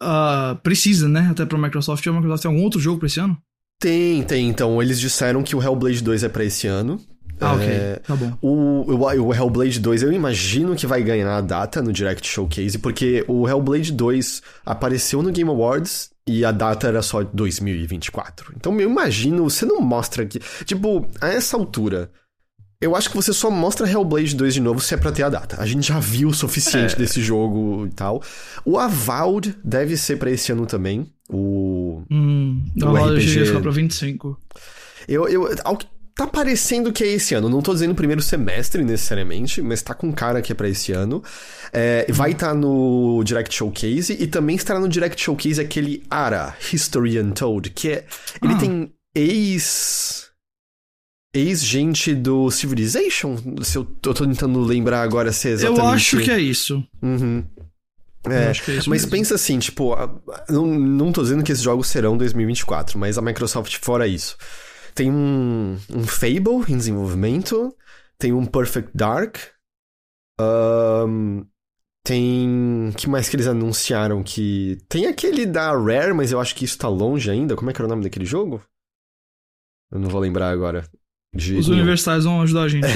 ah, 0.00 0.58
precisa, 0.62 1.08
né? 1.08 1.28
Até 1.30 1.44
pra 1.44 1.58
Microsoft. 1.58 2.06
A 2.06 2.12
Microsoft 2.12 2.42
tem 2.42 2.50
algum 2.50 2.62
outro 2.64 2.80
jogo 2.80 2.98
pra 3.00 3.06
esse 3.06 3.18
ano? 3.20 3.36
Tem, 3.80 4.22
tem. 4.22 4.48
Então, 4.48 4.80
eles 4.80 5.00
disseram 5.00 5.42
que 5.42 5.56
o 5.56 5.62
Hellblade 5.62 6.02
2 6.02 6.22
é 6.24 6.28
pra 6.28 6.44
esse 6.44 6.66
ano. 6.68 7.00
Ah, 7.42 7.54
ok. 7.54 7.66
É, 7.66 7.96
tá 8.06 8.16
bom. 8.16 8.32
O, 8.40 8.92
o, 8.92 9.26
o, 9.26 9.34
Hellblade 9.34 9.80
2, 9.80 10.02
eu 10.02 10.12
imagino 10.12 10.74
que 10.74 10.86
vai 10.86 11.02
ganhar 11.02 11.36
a 11.36 11.40
data 11.40 11.82
no 11.82 11.92
Direct 11.92 12.26
Showcase, 12.26 12.78
porque 12.78 13.24
o 13.26 13.48
Hellblade 13.48 13.92
2 13.92 14.42
apareceu 14.64 15.22
no 15.22 15.32
Game 15.32 15.50
Awards 15.50 16.10
e 16.26 16.44
a 16.44 16.52
data 16.52 16.86
era 16.86 17.02
só 17.02 17.22
2024. 17.22 18.54
Então 18.56 18.78
eu 18.80 18.88
imagino, 18.88 19.48
você 19.48 19.66
não 19.66 19.80
mostra 19.80 20.24
que. 20.24 20.40
Tipo, 20.64 21.06
a 21.20 21.28
essa 21.28 21.56
altura. 21.56 22.10
Eu 22.80 22.96
acho 22.96 23.08
que 23.08 23.14
você 23.14 23.32
só 23.32 23.48
mostra 23.48 23.88
Hellblade 23.88 24.34
2 24.34 24.54
de 24.54 24.60
novo 24.60 24.80
se 24.80 24.92
é 24.92 24.96
pra 24.96 25.12
ter 25.12 25.22
a 25.22 25.28
data. 25.28 25.62
A 25.62 25.66
gente 25.66 25.86
já 25.86 26.00
viu 26.00 26.30
o 26.30 26.34
suficiente 26.34 26.94
é. 26.94 26.98
desse 26.98 27.22
jogo 27.22 27.86
e 27.86 27.90
tal. 27.90 28.20
O 28.64 28.76
Avowed 28.76 29.56
deve 29.62 29.96
ser 29.96 30.16
para 30.16 30.32
esse 30.32 30.50
ano 30.50 30.66
também. 30.66 31.06
O. 31.30 32.02
Hum, 32.10 32.64
o 32.76 32.88
Avowed 32.88 33.20
RPG... 33.20 33.38
eu 33.38 33.46
ficar 33.46 33.60
pra 33.60 33.70
25. 33.70 34.40
Eu, 35.06 35.28
eu, 35.28 35.48
ao 35.64 35.76
que 35.76 35.86
tá 36.14 36.26
parecendo 36.26 36.92
que 36.92 37.02
é 37.02 37.08
esse 37.08 37.34
ano. 37.34 37.48
Não 37.48 37.62
tô 37.62 37.72
dizendo 37.72 37.94
primeiro 37.94 38.22
semestre 38.22 38.84
necessariamente, 38.84 39.62
mas 39.62 39.82
tá 39.82 39.94
com 39.94 40.12
cara 40.12 40.42
que 40.42 40.52
é 40.52 40.54
pra 40.54 40.68
esse 40.68 40.92
ano. 40.92 41.22
É, 41.72 42.06
vai 42.10 42.32
estar 42.32 42.48
tá 42.48 42.54
no 42.54 43.22
Direct 43.24 43.54
Showcase 43.54 44.16
e 44.18 44.26
também 44.26 44.56
estará 44.56 44.78
no 44.78 44.88
Direct 44.88 45.22
Showcase 45.22 45.60
aquele 45.60 46.02
ARA, 46.10 46.54
History 46.72 47.18
Untold, 47.18 47.70
que 47.70 47.88
é. 47.88 48.04
Ele 48.42 48.54
ah. 48.54 48.58
tem 48.58 48.92
ex. 49.14 50.30
Ex-gente 51.34 52.14
do 52.14 52.50
Civilization? 52.50 53.38
Se 53.62 53.78
eu, 53.78 53.82
eu 54.04 54.12
tô 54.12 54.26
tentando 54.26 54.60
lembrar 54.60 55.00
agora 55.00 55.32
se 55.32 55.48
é 55.48 55.52
exatamente. 55.52 55.80
Eu 55.80 55.86
acho 55.86 56.18
que 56.18 56.30
é 56.30 56.38
isso. 56.38 56.84
Uhum. 57.00 57.42
É, 58.28 58.50
é 58.50 58.52
mas 58.76 58.86
mesmo. 58.86 59.10
pensa 59.10 59.34
assim, 59.34 59.58
tipo, 59.58 59.96
não, 60.48 60.66
não 60.66 61.10
tô 61.10 61.22
dizendo 61.22 61.42
que 61.42 61.50
esses 61.50 61.64
jogos 61.64 61.88
serão 61.88 62.18
2024, 62.18 62.98
mas 62.98 63.16
a 63.16 63.22
Microsoft 63.22 63.78
fora 63.80 64.06
isso. 64.06 64.36
Tem 64.94 65.10
um, 65.10 65.78
um 65.90 66.04
Fable 66.04 66.64
em 66.68 66.76
desenvolvimento, 66.76 67.74
tem 68.18 68.32
um 68.32 68.44
Perfect 68.44 68.90
Dark, 68.94 69.36
um, 70.40 71.44
tem. 72.04 72.92
que 72.96 73.08
mais 73.08 73.28
que 73.28 73.36
eles 73.36 73.46
anunciaram? 73.46 74.22
Que. 74.22 74.78
Tem 74.88 75.06
aquele 75.06 75.46
da 75.46 75.70
Rare, 75.72 76.12
mas 76.12 76.32
eu 76.32 76.40
acho 76.40 76.54
que 76.54 76.64
isso 76.64 76.78
tá 76.78 76.88
longe 76.88 77.30
ainda. 77.30 77.54
Como 77.54 77.70
é 77.70 77.72
que 77.72 77.80
era 77.80 77.86
o 77.86 77.90
nome 77.90 78.02
daquele 78.02 78.24
jogo? 78.24 78.62
Eu 79.90 79.98
não 79.98 80.08
vou 80.08 80.20
lembrar 80.20 80.50
agora. 80.50 80.84
De... 81.34 81.56
Os 81.56 81.68
universitários 81.68 82.24
vão 82.24 82.42
ajudar 82.42 82.62
a 82.62 82.68
gente. 82.68 82.86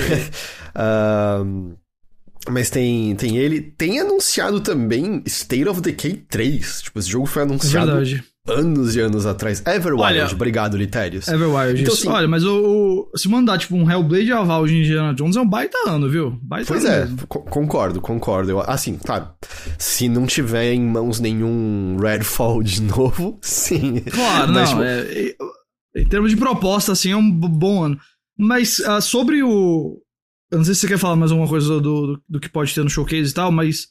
um, 1.45 1.77
mas 2.51 2.71
tem, 2.71 3.15
tem 3.17 3.37
ele. 3.39 3.61
Tem 3.61 4.01
anunciado 4.01 4.61
também 4.61 5.23
State 5.27 5.69
of 5.69 5.81
Decay 5.81 6.17
3. 6.17 6.83
Tipo, 6.83 6.99
esse 6.99 7.09
jogo 7.09 7.27
foi 7.27 7.43
anunciado. 7.43 7.91
É 7.93 7.95
verdade 7.95 8.36
anos 8.47 8.95
e 8.95 9.01
anos 9.01 9.27
atrás. 9.27 9.63
Everwild, 9.67 10.03
Olha, 10.03 10.27
obrigado, 10.31 10.77
Litérios. 10.77 11.29
Everwild, 11.29 11.83
então, 11.83 11.95
assim, 11.95 12.09
Olha, 12.09 12.29
mas 12.29 12.45
o, 12.45 13.09
o, 13.13 13.19
se 13.19 13.29
mandar, 13.29 13.59
tipo, 13.59 13.77
um 13.77 13.91
Hellblade 13.91 14.33
Aval 14.33 14.67
de 14.67 14.79
Indiana 14.79 15.15
Jones 15.15 15.37
é 15.37 15.41
um 15.41 15.49
baita 15.49 15.77
ano, 15.87 16.09
viu? 16.09 16.39
Baita 16.43 16.67
pois 16.69 16.85
ano 16.85 17.17
é, 17.21 17.27
concordo, 17.27 18.01
concordo. 18.01 18.51
Eu, 18.51 18.61
assim, 18.61 18.97
claro, 18.97 19.29
se 19.79 20.09
não 20.09 20.27
tiver 20.27 20.73
em 20.73 20.83
mãos 20.83 21.21
nenhum 21.21 21.97
Redfall 21.99 22.63
de 22.63 22.83
novo, 22.83 23.39
sim. 23.43 24.01
Claro, 24.01 24.53
mas, 24.53 24.71
não, 24.71 24.79
tipo... 24.79 24.83
é, 24.83 25.35
em 25.97 26.09
termos 26.09 26.31
de 26.31 26.37
proposta, 26.37 26.93
assim, 26.93 27.11
é 27.13 27.17
um 27.17 27.31
bom 27.31 27.83
ano. 27.83 27.99
Mas 28.39 28.79
uh, 28.81 29.01
sobre 29.01 29.43
o... 29.43 29.99
Eu 30.51 30.59
não 30.59 30.65
sei 30.65 30.75
se 30.75 30.83
você 30.83 30.89
quer 30.89 30.99
falar 30.99 31.17
mais 31.17 31.33
alguma 31.33 31.49
coisa 31.49 31.67
do, 31.67 31.81
do, 31.81 32.23
do 32.29 32.41
que 32.41 32.49
pode 32.49 32.73
ter 32.73 32.85
no 32.85 32.91
showcase 32.91 33.31
e 33.31 33.35
tal, 33.35 33.51
mas 33.51 33.89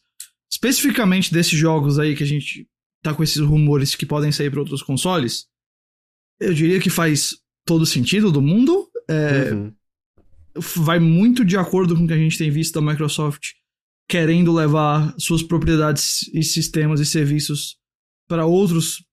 especificamente 0.49 1.33
desses 1.33 1.57
jogos 1.57 1.99
aí 1.99 2.15
que 2.15 2.23
a 2.23 2.27
gente 2.27 2.67
tá 3.05 3.15
com 3.15 3.23
esses 3.23 3.39
rumores 3.39 3.95
que 3.95 4.05
podem 4.05 4.31
sair 4.31 4.49
para 4.49 4.59
outros 4.59 4.81
consoles, 4.81 5.45
eu 6.39 6.53
diria 6.53 6.79
que 6.79 6.89
faz 6.89 7.35
todo 7.65 7.85
sentido 7.85 8.31
do 8.31 8.41
mundo. 8.41 8.89
É, 9.07 9.53
uhum. 9.53 9.73
Vai 10.77 10.99
muito 10.99 11.45
de 11.45 11.57
acordo 11.57 11.95
com 11.95 12.03
o 12.03 12.07
que 12.07 12.13
a 12.13 12.17
gente 12.17 12.37
tem 12.37 12.49
visto 12.49 12.73
da 12.73 12.81
Microsoft 12.81 13.51
querendo 14.07 14.53
levar 14.53 15.13
suas 15.17 15.43
propriedades 15.43 16.29
e 16.33 16.43
sistemas 16.43 16.99
e 16.99 17.05
serviços 17.05 17.77
para 18.27 18.45
outros 18.45 19.03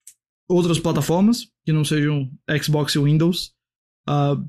outras 0.48 0.78
plataformas 0.78 1.48
que 1.64 1.72
não 1.72 1.84
sejam 1.84 2.30
Xbox 2.62 2.94
e 2.94 2.98
Windows. 2.98 3.52
Uh, 4.08 4.46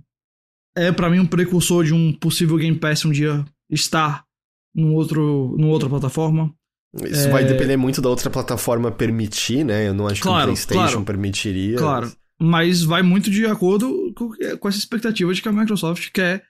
é 0.75 0.91
para 0.91 1.09
mim 1.09 1.19
um 1.19 1.25
precursor 1.27 1.85
de 1.85 1.93
um 1.93 2.11
possível 2.11 2.57
Game 2.57 2.77
Pass 2.77 3.05
um 3.05 3.11
dia 3.11 3.45
estar 3.69 4.25
num 4.73 4.93
outro, 4.95 5.55
numa 5.57 5.71
outra 5.71 5.87
plataforma. 5.87 6.53
Isso 7.01 7.27
é... 7.27 7.31
vai 7.31 7.43
depender 7.43 7.77
muito 7.77 8.01
da 8.01 8.09
outra 8.09 8.29
plataforma 8.29 8.91
permitir, 8.91 9.63
né? 9.65 9.87
Eu 9.87 9.93
não 9.93 10.07
acho 10.07 10.21
claro, 10.21 10.53
que 10.53 10.59
o 10.59 10.67
PlayStation 10.67 10.91
claro, 10.91 11.05
permitiria. 11.05 11.77
Claro. 11.77 12.11
Mas 12.39 12.83
vai 12.83 13.01
muito 13.01 13.31
de 13.31 13.45
acordo 13.45 14.13
com, 14.15 14.67
essa 14.67 14.77
expectativa 14.77 15.33
de 15.33 15.41
que 15.41 15.47
a 15.47 15.51
Microsoft 15.51 16.11
quer 16.11 16.43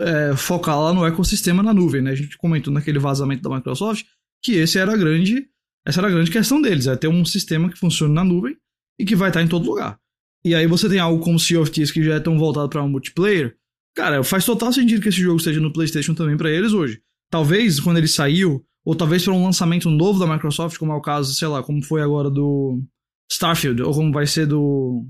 é, 0.00 0.34
focar 0.36 0.80
lá 0.80 0.92
no 0.92 1.06
ecossistema 1.06 1.62
na 1.62 1.74
nuvem, 1.74 2.02
né? 2.02 2.10
A 2.10 2.16
gente 2.16 2.36
comentou 2.38 2.72
naquele 2.72 2.98
vazamento 2.98 3.42
da 3.42 3.54
Microsoft 3.54 4.06
que 4.42 4.52
esse 4.52 4.78
era 4.78 4.92
a 4.92 4.96
grande, 4.96 5.46
essa 5.86 6.00
era 6.00 6.08
a 6.08 6.10
grande 6.10 6.30
questão 6.30 6.60
deles, 6.60 6.86
é 6.86 6.96
ter 6.96 7.08
um 7.08 7.24
sistema 7.24 7.70
que 7.70 7.78
funcione 7.78 8.12
na 8.12 8.24
nuvem 8.24 8.56
e 8.98 9.04
que 9.04 9.16
vai 9.16 9.30
estar 9.30 9.42
em 9.42 9.48
todo 9.48 9.66
lugar. 9.66 9.98
E 10.44 10.54
aí 10.54 10.66
você 10.66 10.88
tem 10.88 10.98
algo 10.98 11.22
como 11.22 11.38
Sea 11.38 11.60
of 11.60 11.70
Thieves 11.70 11.90
que 11.90 12.04
já 12.04 12.14
é 12.14 12.20
tão 12.20 12.38
voltado 12.38 12.68
para 12.68 12.82
um 12.82 12.88
multiplayer, 12.88 13.56
cara, 13.96 14.22
faz 14.22 14.44
total 14.44 14.72
sentido 14.72 15.00
que 15.00 15.08
esse 15.08 15.20
jogo 15.20 15.38
esteja 15.38 15.60
no 15.60 15.72
PlayStation 15.72 16.14
também 16.14 16.36
para 16.36 16.50
eles 16.50 16.72
hoje. 16.72 17.00
Talvez 17.30 17.80
quando 17.80 17.96
ele 17.96 18.08
saiu, 18.08 18.64
ou 18.84 18.94
talvez 18.94 19.24
para 19.24 19.32
um 19.32 19.44
lançamento 19.44 19.88
novo 19.90 20.18
da 20.18 20.32
Microsoft, 20.32 20.76
como 20.78 20.92
é 20.92 20.94
o 20.94 21.00
caso, 21.00 21.34
sei 21.34 21.48
lá, 21.48 21.62
como 21.62 21.82
foi 21.82 22.02
agora 22.02 22.30
do 22.30 22.82
Starfield, 23.30 23.82
ou 23.82 23.94
como 23.94 24.12
vai 24.12 24.26
ser 24.26 24.46
do 24.46 25.06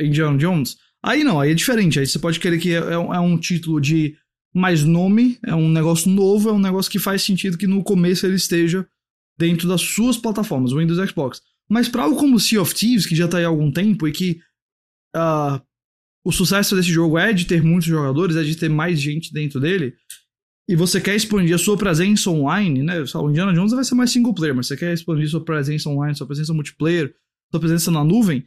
Indiana 0.00 0.36
Jones. 0.36 0.76
Aí 1.02 1.22
não, 1.22 1.38
aí 1.38 1.52
é 1.52 1.54
diferente. 1.54 1.98
Aí 1.98 2.06
você 2.06 2.18
pode 2.18 2.40
querer 2.40 2.58
que 2.58 2.72
é, 2.74 2.78
é, 2.78 2.92
é 2.94 3.20
um 3.20 3.38
título 3.38 3.80
de 3.80 4.16
mais 4.54 4.82
nome, 4.82 5.38
é 5.44 5.54
um 5.54 5.68
negócio 5.68 6.10
novo, 6.10 6.48
é 6.48 6.52
um 6.52 6.58
negócio 6.58 6.90
que 6.90 6.98
faz 6.98 7.22
sentido 7.22 7.58
que 7.58 7.66
no 7.66 7.82
começo 7.84 8.26
ele 8.26 8.36
esteja 8.36 8.86
dentro 9.36 9.68
das 9.68 9.80
suas 9.80 10.16
plataformas, 10.16 10.72
Windows 10.72 10.98
e 10.98 11.06
Xbox. 11.06 11.40
Mas 11.68 11.88
para 11.88 12.04
algo 12.04 12.16
como 12.16 12.38
Sea 12.38 12.60
of 12.60 12.74
Thieves, 12.74 13.06
que 13.06 13.16
já 13.16 13.28
tá 13.28 13.38
aí 13.38 13.44
há 13.44 13.48
algum 13.48 13.70
tempo 13.70 14.06
e 14.06 14.12
que 14.12 14.40
uh, 15.16 15.60
o 16.24 16.32
sucesso 16.32 16.76
desse 16.76 16.90
jogo 16.90 17.18
é 17.18 17.32
de 17.32 17.44
ter 17.44 17.62
muitos 17.62 17.88
jogadores, 17.88 18.36
é 18.36 18.42
de 18.42 18.56
ter 18.56 18.68
mais 18.68 19.00
gente 19.00 19.32
dentro 19.32 19.60
dele, 19.60 19.94
e 20.68 20.74
você 20.74 21.00
quer 21.00 21.14
expandir 21.14 21.54
a 21.54 21.58
sua 21.58 21.76
presença 21.76 22.30
online, 22.30 22.82
né? 22.82 23.04
O 23.14 23.30
Indiana 23.30 23.52
Jones 23.52 23.72
vai 23.72 23.84
ser 23.84 23.94
mais 23.94 24.10
single 24.10 24.34
player, 24.34 24.54
mas 24.54 24.66
você 24.66 24.76
quer 24.76 24.92
expandir 24.92 25.28
sua 25.28 25.44
presença 25.44 25.88
online, 25.90 26.16
sua 26.16 26.26
presença 26.26 26.54
multiplayer, 26.54 27.14
sua 27.50 27.60
presença 27.60 27.90
na 27.90 28.02
nuvem. 28.02 28.46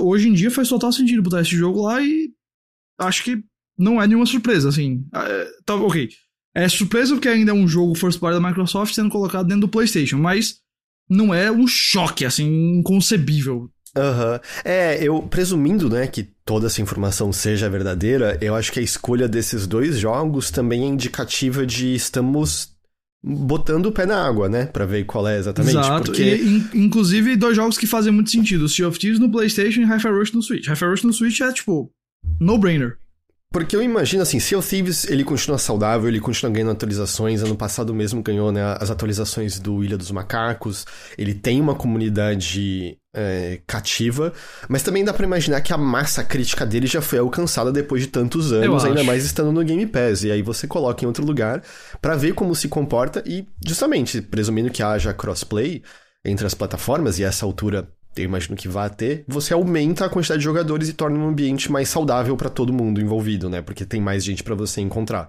Hoje 0.00 0.28
em 0.28 0.32
dia 0.32 0.50
faz 0.50 0.68
total 0.68 0.92
sentido 0.92 1.22
botar 1.22 1.40
esse 1.40 1.56
jogo 1.56 1.82
lá 1.82 2.02
e 2.02 2.30
acho 2.98 3.24
que 3.24 3.42
não 3.78 4.00
é 4.00 4.06
nenhuma 4.06 4.26
surpresa, 4.26 4.68
assim. 4.68 5.04
É, 5.14 5.50
tá, 5.64 5.74
ok. 5.74 6.08
É 6.54 6.68
surpresa 6.68 7.14
porque 7.14 7.28
ainda 7.28 7.52
é 7.52 7.54
um 7.54 7.66
jogo 7.66 7.94
first 7.94 8.20
party 8.20 8.40
da 8.40 8.46
Microsoft 8.48 8.94
sendo 8.94 9.10
colocado 9.10 9.46
dentro 9.46 9.62
do 9.62 9.68
PlayStation, 9.68 10.18
mas 10.18 10.58
não 11.08 11.34
é 11.34 11.50
um 11.50 11.66
choque, 11.66 12.24
assim, 12.24 12.78
inconcebível. 12.78 13.70
Aham. 13.96 14.32
Uhum. 14.32 14.40
É, 14.64 15.02
eu 15.02 15.22
presumindo, 15.22 15.88
né, 15.88 16.06
que 16.06 16.28
toda 16.44 16.66
essa 16.66 16.82
informação 16.82 17.32
seja 17.32 17.70
verdadeira, 17.70 18.38
eu 18.40 18.54
acho 18.54 18.72
que 18.72 18.80
a 18.80 18.82
escolha 18.82 19.28
desses 19.28 19.66
dois 19.66 19.98
jogos 19.98 20.50
também 20.50 20.82
é 20.82 20.86
indicativa 20.86 21.64
de 21.64 21.94
estamos 21.94 22.72
botando 23.22 23.86
o 23.86 23.92
pé 23.92 24.04
na 24.04 24.26
água, 24.26 24.48
né, 24.48 24.66
para 24.66 24.84
ver 24.84 25.04
qual 25.04 25.26
é 25.28 25.38
exatamente. 25.38 25.76
Exato. 25.76 26.06
Porque... 26.06 26.22
E, 26.22 26.46
in, 26.46 26.68
inclusive 26.74 27.36
dois 27.36 27.54
jogos 27.54 27.78
que 27.78 27.86
fazem 27.86 28.12
muito 28.12 28.30
sentido: 28.30 28.68
Sea 28.68 28.88
of 28.88 28.98
Thieves 28.98 29.20
no 29.20 29.30
PlayStation 29.30 29.80
e 29.80 29.84
Hi-Fi 29.84 30.08
Rush 30.08 30.32
no 30.32 30.42
Switch. 30.42 30.66
Hi-Fi 30.66 30.84
Rush 30.84 31.04
no 31.04 31.12
Switch 31.12 31.40
é 31.40 31.52
tipo 31.52 31.90
no-brainer. 32.40 32.98
Porque 33.52 33.76
eu 33.76 33.82
imagino 33.82 34.22
assim, 34.22 34.40
Sea 34.40 34.58
of 34.58 34.66
Thieves, 34.68 35.04
ele 35.04 35.22
continua 35.22 35.58
saudável, 35.58 36.08
ele 36.08 36.18
continua 36.18 36.50
ganhando 36.50 36.70
atualizações. 36.70 37.42
Ano 37.42 37.54
passado 37.54 37.94
mesmo 37.94 38.22
ganhou 38.22 38.50
né, 38.50 38.62
as 38.80 38.90
atualizações 38.90 39.60
do 39.60 39.84
Ilha 39.84 39.98
dos 39.98 40.10
Macacos. 40.10 40.86
Ele 41.18 41.34
tem 41.34 41.60
uma 41.60 41.74
comunidade 41.74 42.96
é, 43.14 43.60
cativa, 43.66 44.32
mas 44.70 44.82
também 44.82 45.04
dá 45.04 45.12
para 45.12 45.26
imaginar 45.26 45.60
que 45.60 45.72
a 45.72 45.76
massa 45.76 46.24
crítica 46.24 46.64
dele 46.64 46.86
já 46.86 47.02
foi 47.02 47.18
alcançada 47.18 47.70
depois 47.70 48.00
de 48.00 48.08
tantos 48.08 48.52
anos, 48.52 48.84
ainda 48.86 49.04
mais 49.04 49.22
estando 49.22 49.52
no 49.52 49.62
Game 49.62 49.86
Pass. 49.86 50.24
E 50.24 50.30
aí 50.30 50.40
você 50.40 50.66
coloca 50.66 51.04
em 51.04 51.06
outro 51.06 51.24
lugar 51.24 51.62
para 52.00 52.16
ver 52.16 52.32
como 52.32 52.54
se 52.54 52.68
comporta 52.68 53.22
e, 53.26 53.46
justamente, 53.64 54.22
presumindo 54.22 54.70
que 54.70 54.82
haja 54.82 55.12
crossplay 55.12 55.82
entre 56.24 56.46
as 56.46 56.54
plataformas, 56.54 57.18
e 57.18 57.24
a 57.24 57.28
essa 57.28 57.44
altura 57.44 57.88
eu 58.16 58.24
imagino 58.24 58.56
que 58.56 58.68
vá 58.68 58.88
ter, 58.88 59.24
você 59.26 59.54
aumenta 59.54 60.04
a 60.04 60.08
quantidade 60.08 60.38
de 60.40 60.44
jogadores 60.44 60.88
e 60.88 60.92
torna 60.92 61.18
um 61.18 61.28
ambiente 61.28 61.72
mais 61.72 61.88
saudável 61.88 62.36
para 62.36 62.50
todo 62.50 62.72
mundo 62.72 63.00
envolvido, 63.00 63.48
né? 63.48 63.62
Porque 63.62 63.84
tem 63.84 64.00
mais 64.00 64.22
gente 64.22 64.42
para 64.42 64.54
você 64.54 64.80
encontrar. 64.80 65.28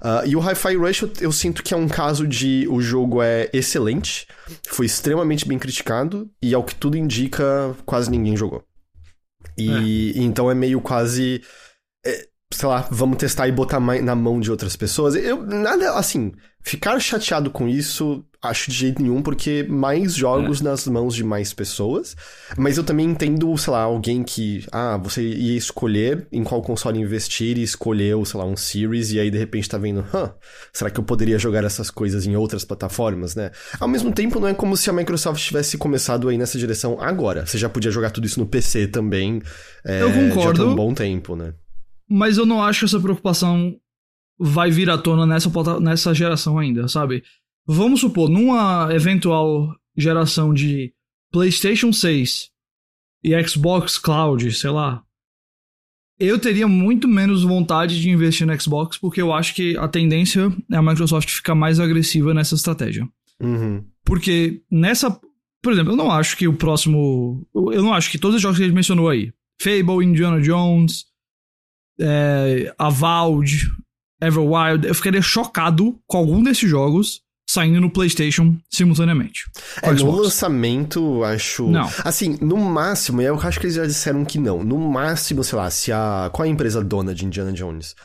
Uh, 0.00 0.26
e 0.26 0.36
o 0.36 0.40
Hi-Fi 0.40 0.76
Rush 0.76 1.02
eu, 1.02 1.12
eu, 1.20 1.32
sinto 1.32 1.62
que 1.62 1.74
é 1.74 1.76
um 1.76 1.88
caso 1.88 2.26
de 2.26 2.66
o 2.70 2.80
jogo 2.80 3.22
é 3.22 3.50
excelente, 3.52 4.26
foi 4.66 4.86
extremamente 4.86 5.46
bem 5.46 5.58
criticado 5.58 6.30
e 6.42 6.54
ao 6.54 6.64
que 6.64 6.74
tudo 6.74 6.96
indica 6.96 7.74
quase 7.84 8.10
ninguém 8.10 8.36
jogou. 8.36 8.64
E 9.58 10.14
é. 10.16 10.22
então 10.22 10.50
é 10.50 10.54
meio 10.54 10.80
quase 10.80 11.42
é, 12.04 12.26
sei 12.52 12.68
lá, 12.68 12.88
vamos 12.90 13.18
testar 13.18 13.46
e 13.46 13.52
botar 13.52 13.78
na 13.78 14.14
mão 14.14 14.40
de 14.40 14.50
outras 14.50 14.74
pessoas. 14.74 15.14
Eu 15.14 15.42
nada 15.44 15.92
assim, 15.94 16.32
ficar 16.62 16.98
chateado 16.98 17.50
com 17.50 17.68
isso 17.68 18.24
acho 18.42 18.70
de 18.70 18.76
jeito 18.76 19.02
nenhum, 19.02 19.22
porque 19.22 19.66
mais 19.68 20.14
jogos 20.14 20.60
é. 20.60 20.64
nas 20.64 20.86
mãos 20.86 21.14
de 21.14 21.22
mais 21.22 21.52
pessoas. 21.52 22.16
Mas 22.56 22.78
eu 22.78 22.84
também 22.84 23.06
entendo, 23.06 23.56
sei 23.58 23.72
lá, 23.72 23.82
alguém 23.82 24.22
que, 24.22 24.64
ah, 24.72 24.96
você 24.96 25.22
ia 25.22 25.56
escolher 25.56 26.26
em 26.32 26.42
qual 26.42 26.62
console 26.62 26.98
investir 26.98 27.58
e 27.58 27.62
escolheu, 27.62 28.24
sei 28.24 28.40
lá, 28.40 28.46
um 28.46 28.56
Series, 28.56 29.12
e 29.12 29.20
aí 29.20 29.30
de 29.30 29.38
repente 29.38 29.68
tá 29.68 29.76
vendo, 29.76 30.04
hã, 30.14 30.32
será 30.72 30.90
que 30.90 30.98
eu 30.98 31.04
poderia 31.04 31.38
jogar 31.38 31.64
essas 31.64 31.90
coisas 31.90 32.26
em 32.26 32.34
outras 32.34 32.64
plataformas, 32.64 33.34
né? 33.34 33.50
Ao 33.78 33.88
mesmo 33.88 34.12
tempo, 34.12 34.40
não 34.40 34.48
é 34.48 34.54
como 34.54 34.76
se 34.76 34.88
a 34.88 34.92
Microsoft 34.92 35.44
tivesse 35.44 35.76
começado 35.76 36.28
aí 36.28 36.38
nessa 36.38 36.58
direção 36.58 36.98
agora. 37.00 37.44
Você 37.44 37.58
já 37.58 37.68
podia 37.68 37.90
jogar 37.90 38.10
tudo 38.10 38.26
isso 38.26 38.40
no 38.40 38.46
PC 38.46 38.88
também. 38.88 39.42
É, 39.84 40.02
eu 40.02 40.12
concordo. 40.12 40.58
Já 40.58 40.64
tá 40.64 40.70
um 40.70 40.74
bom 40.74 40.94
tempo, 40.94 41.36
né? 41.36 41.52
Mas 42.08 42.38
eu 42.38 42.46
não 42.46 42.62
acho 42.62 42.80
que 42.80 42.84
essa 42.86 43.00
preocupação 43.00 43.76
vai 44.38 44.70
vir 44.70 44.88
à 44.88 44.96
tona 44.96 45.26
nessa, 45.26 45.50
nessa 45.80 46.14
geração 46.14 46.58
ainda, 46.58 46.88
sabe? 46.88 47.22
Vamos 47.72 48.00
supor, 48.00 48.28
numa 48.28 48.88
eventual 48.92 49.72
geração 49.96 50.52
de 50.52 50.92
PlayStation 51.30 51.92
6 51.92 52.50
e 53.22 53.48
Xbox 53.48 53.96
Cloud, 53.96 54.50
sei 54.52 54.70
lá, 54.70 55.04
eu 56.18 56.36
teria 56.36 56.66
muito 56.66 57.06
menos 57.06 57.44
vontade 57.44 58.00
de 58.00 58.10
investir 58.10 58.44
no 58.44 58.60
Xbox 58.60 58.98
porque 58.98 59.22
eu 59.22 59.32
acho 59.32 59.54
que 59.54 59.76
a 59.76 59.86
tendência 59.86 60.52
é 60.68 60.76
a 60.76 60.82
Microsoft 60.82 61.30
ficar 61.30 61.54
mais 61.54 61.78
agressiva 61.78 62.34
nessa 62.34 62.56
estratégia. 62.56 63.08
Uhum. 63.40 63.84
Porque 64.04 64.62
nessa. 64.68 65.08
Por 65.62 65.72
exemplo, 65.72 65.92
eu 65.92 65.96
não 65.96 66.10
acho 66.10 66.36
que 66.36 66.48
o 66.48 66.52
próximo. 66.52 67.46
Eu 67.54 67.82
não 67.82 67.94
acho 67.94 68.10
que 68.10 68.18
todos 68.18 68.34
os 68.34 68.42
jogos 68.42 68.58
que 68.58 68.64
ele 68.64 68.74
mencionou 68.74 69.08
aí 69.08 69.32
Fable, 69.62 70.04
Indiana 70.04 70.40
Jones, 70.40 71.04
é, 72.00 72.74
Avowed, 72.76 73.70
Everwild, 74.20 74.88
eu 74.88 74.94
ficaria 74.96 75.22
chocado 75.22 76.00
com 76.08 76.18
algum 76.18 76.42
desses 76.42 76.68
jogos 76.68 77.22
saindo 77.52 77.80
no 77.80 77.90
PlayStation 77.90 78.56
simultaneamente. 78.70 79.50
É, 79.82 79.90
no 79.90 80.10
lançamento, 80.10 81.24
acho. 81.24 81.68
Não. 81.68 81.90
Assim, 82.04 82.38
no 82.40 82.56
máximo, 82.56 83.20
eu 83.20 83.38
acho 83.40 83.58
que 83.58 83.66
eles 83.66 83.74
já 83.74 83.86
disseram 83.86 84.24
que 84.24 84.38
não. 84.38 84.62
No 84.62 84.78
máximo, 84.78 85.42
sei 85.42 85.58
lá, 85.58 85.68
se 85.68 85.90
a. 85.90 86.30
Qual 86.32 86.46
é 86.46 86.48
a 86.48 86.52
empresa 86.52 86.82
dona 86.82 87.12
de 87.12 87.26
Indiana 87.26 87.52
Jones? 87.52 87.96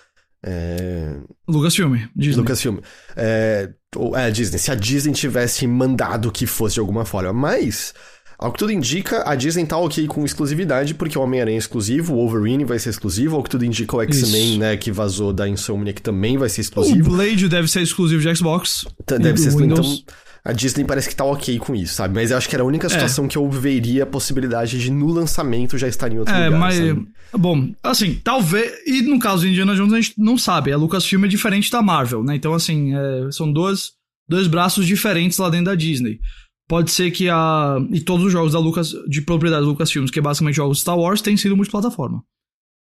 É... 0.44 1.18
Lucasfilm, 1.48 1.96
Disney. 2.16 2.42
Lucasfilm. 2.42 2.78
É... 3.16 3.70
é, 4.16 4.32
Disney. 4.32 4.58
Se 4.58 4.72
a 4.72 4.76
Disney 4.76 5.14
tivesse 5.14 5.68
mandado 5.68 6.32
que 6.32 6.48
fosse 6.48 6.76
de 6.76 6.80
alguma 6.80 7.06
forma. 7.06 7.32
Mas 7.32 7.94
ao 8.38 8.52
que 8.52 8.60
tudo 8.60 8.72
indica, 8.72 9.24
a 9.30 9.36
Disney 9.36 9.66
tá 9.66 9.78
ok 9.78 10.08
com 10.08 10.26
exclusividade, 10.26 10.94
porque 10.94 11.18
o 11.18 11.22
Homem-Aranha 11.22 11.58
é 11.58 11.60
exclusivo, 11.60 12.14
o 12.14 12.18
Wolverine 12.18 12.66
vai 12.66 12.78
ser 12.80 12.90
exclusivo, 12.90 13.36
ao 13.36 13.44
que 13.44 13.50
tudo 13.50 13.64
indica 13.64 13.96
o 13.96 14.02
X-Men, 14.02 14.58
né, 14.58 14.78
que 14.78 14.92
vazou 14.92 15.32
da 15.32 15.48
Insomniac 15.48 16.02
também 16.02 16.38
vai 16.38 16.50
ser 16.50 16.62
exclusivo. 16.62 17.12
O 17.12 17.16
Blade 17.16 17.48
deve 17.48 17.68
ser 17.68 17.82
exclusivo 17.82 18.22
de 18.22 18.36
Xbox. 18.36 18.86
Deve 19.08 19.38
ser 19.38 19.50
exclusivo. 19.50 19.74
Então, 19.74 20.04
a 20.44 20.52
Disney 20.52 20.86
parece 20.86 21.10
que 21.10 21.16
tá 21.16 21.26
ok 21.26 21.58
com 21.58 21.74
isso, 21.74 21.96
sabe? 21.96 22.14
Mas 22.14 22.30
eu 22.30 22.38
acho 22.38 22.48
que 22.48 22.56
era 22.56 22.64
a 22.64 22.68
única 22.68 22.86
é. 22.86 22.90
situação 22.90 23.26
é. 23.26 23.28
que 23.28 23.38
eu 23.38 23.50
veria 23.50 24.04
a 24.04 24.06
possibilidade 24.06 24.80
de 24.80 24.92
no 24.92 25.08
lançamento 25.08 25.76
já 25.76 25.88
estar 25.88 26.12
em 26.12 26.20
outro 26.20 26.36
é, 26.36 26.46
lugar. 26.46 26.60
Mas, 26.60 26.76
sabe? 26.76 27.08
bom, 27.36 27.70
assim, 27.82 28.22
talvez. 28.24 28.72
E 28.86 29.02
no 29.02 29.18
caso 29.18 29.42
de 29.42 29.50
Indiana 29.50 29.76
Jones, 29.76 29.94
a 29.94 30.02
gente 30.02 30.14
não 30.20 30.38
sabe. 30.38 30.72
A 30.72 30.78
Lucasfilm 30.78 31.26
é 31.26 31.28
diferente 31.28 31.72
da 31.72 31.82
Marvel, 31.82 32.24
né? 32.24 32.36
Então, 32.36 32.54
assim, 32.54 32.94
é, 32.96 33.32
são 33.32 33.52
dois, 33.52 33.94
dois 34.30 34.46
braços 34.46 34.86
diferentes 34.86 35.40
lá 35.40 35.50
dentro 35.50 35.66
da 35.66 35.76
Disney 35.76 36.20
pode 36.68 36.92
ser 36.92 37.12
que 37.12 37.30
a. 37.30 37.78
E 37.92 38.02
todos 38.02 38.26
os 38.26 38.32
jogos 38.32 38.54
da 38.54 38.60
Lucas, 38.60 38.94
de 39.08 39.22
propriedade 39.22 39.64
da 39.64 39.70
Lucasfilms, 39.70 40.12
que 40.12 40.20
é 40.20 40.22
basicamente 40.22 40.56
jogos 40.56 40.80
Star 40.80 40.98
Wars, 40.98 41.22
têm 41.22 41.38
sido 41.38 41.56
multiplataforma. 41.56 42.24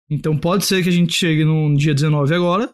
Então 0.09 0.37
pode 0.37 0.65
ser 0.65 0.83
que 0.83 0.89
a 0.89 0.91
gente 0.91 1.13
chegue 1.13 1.43
no 1.43 1.75
dia 1.75 1.93
19 1.93 2.33
agora 2.35 2.69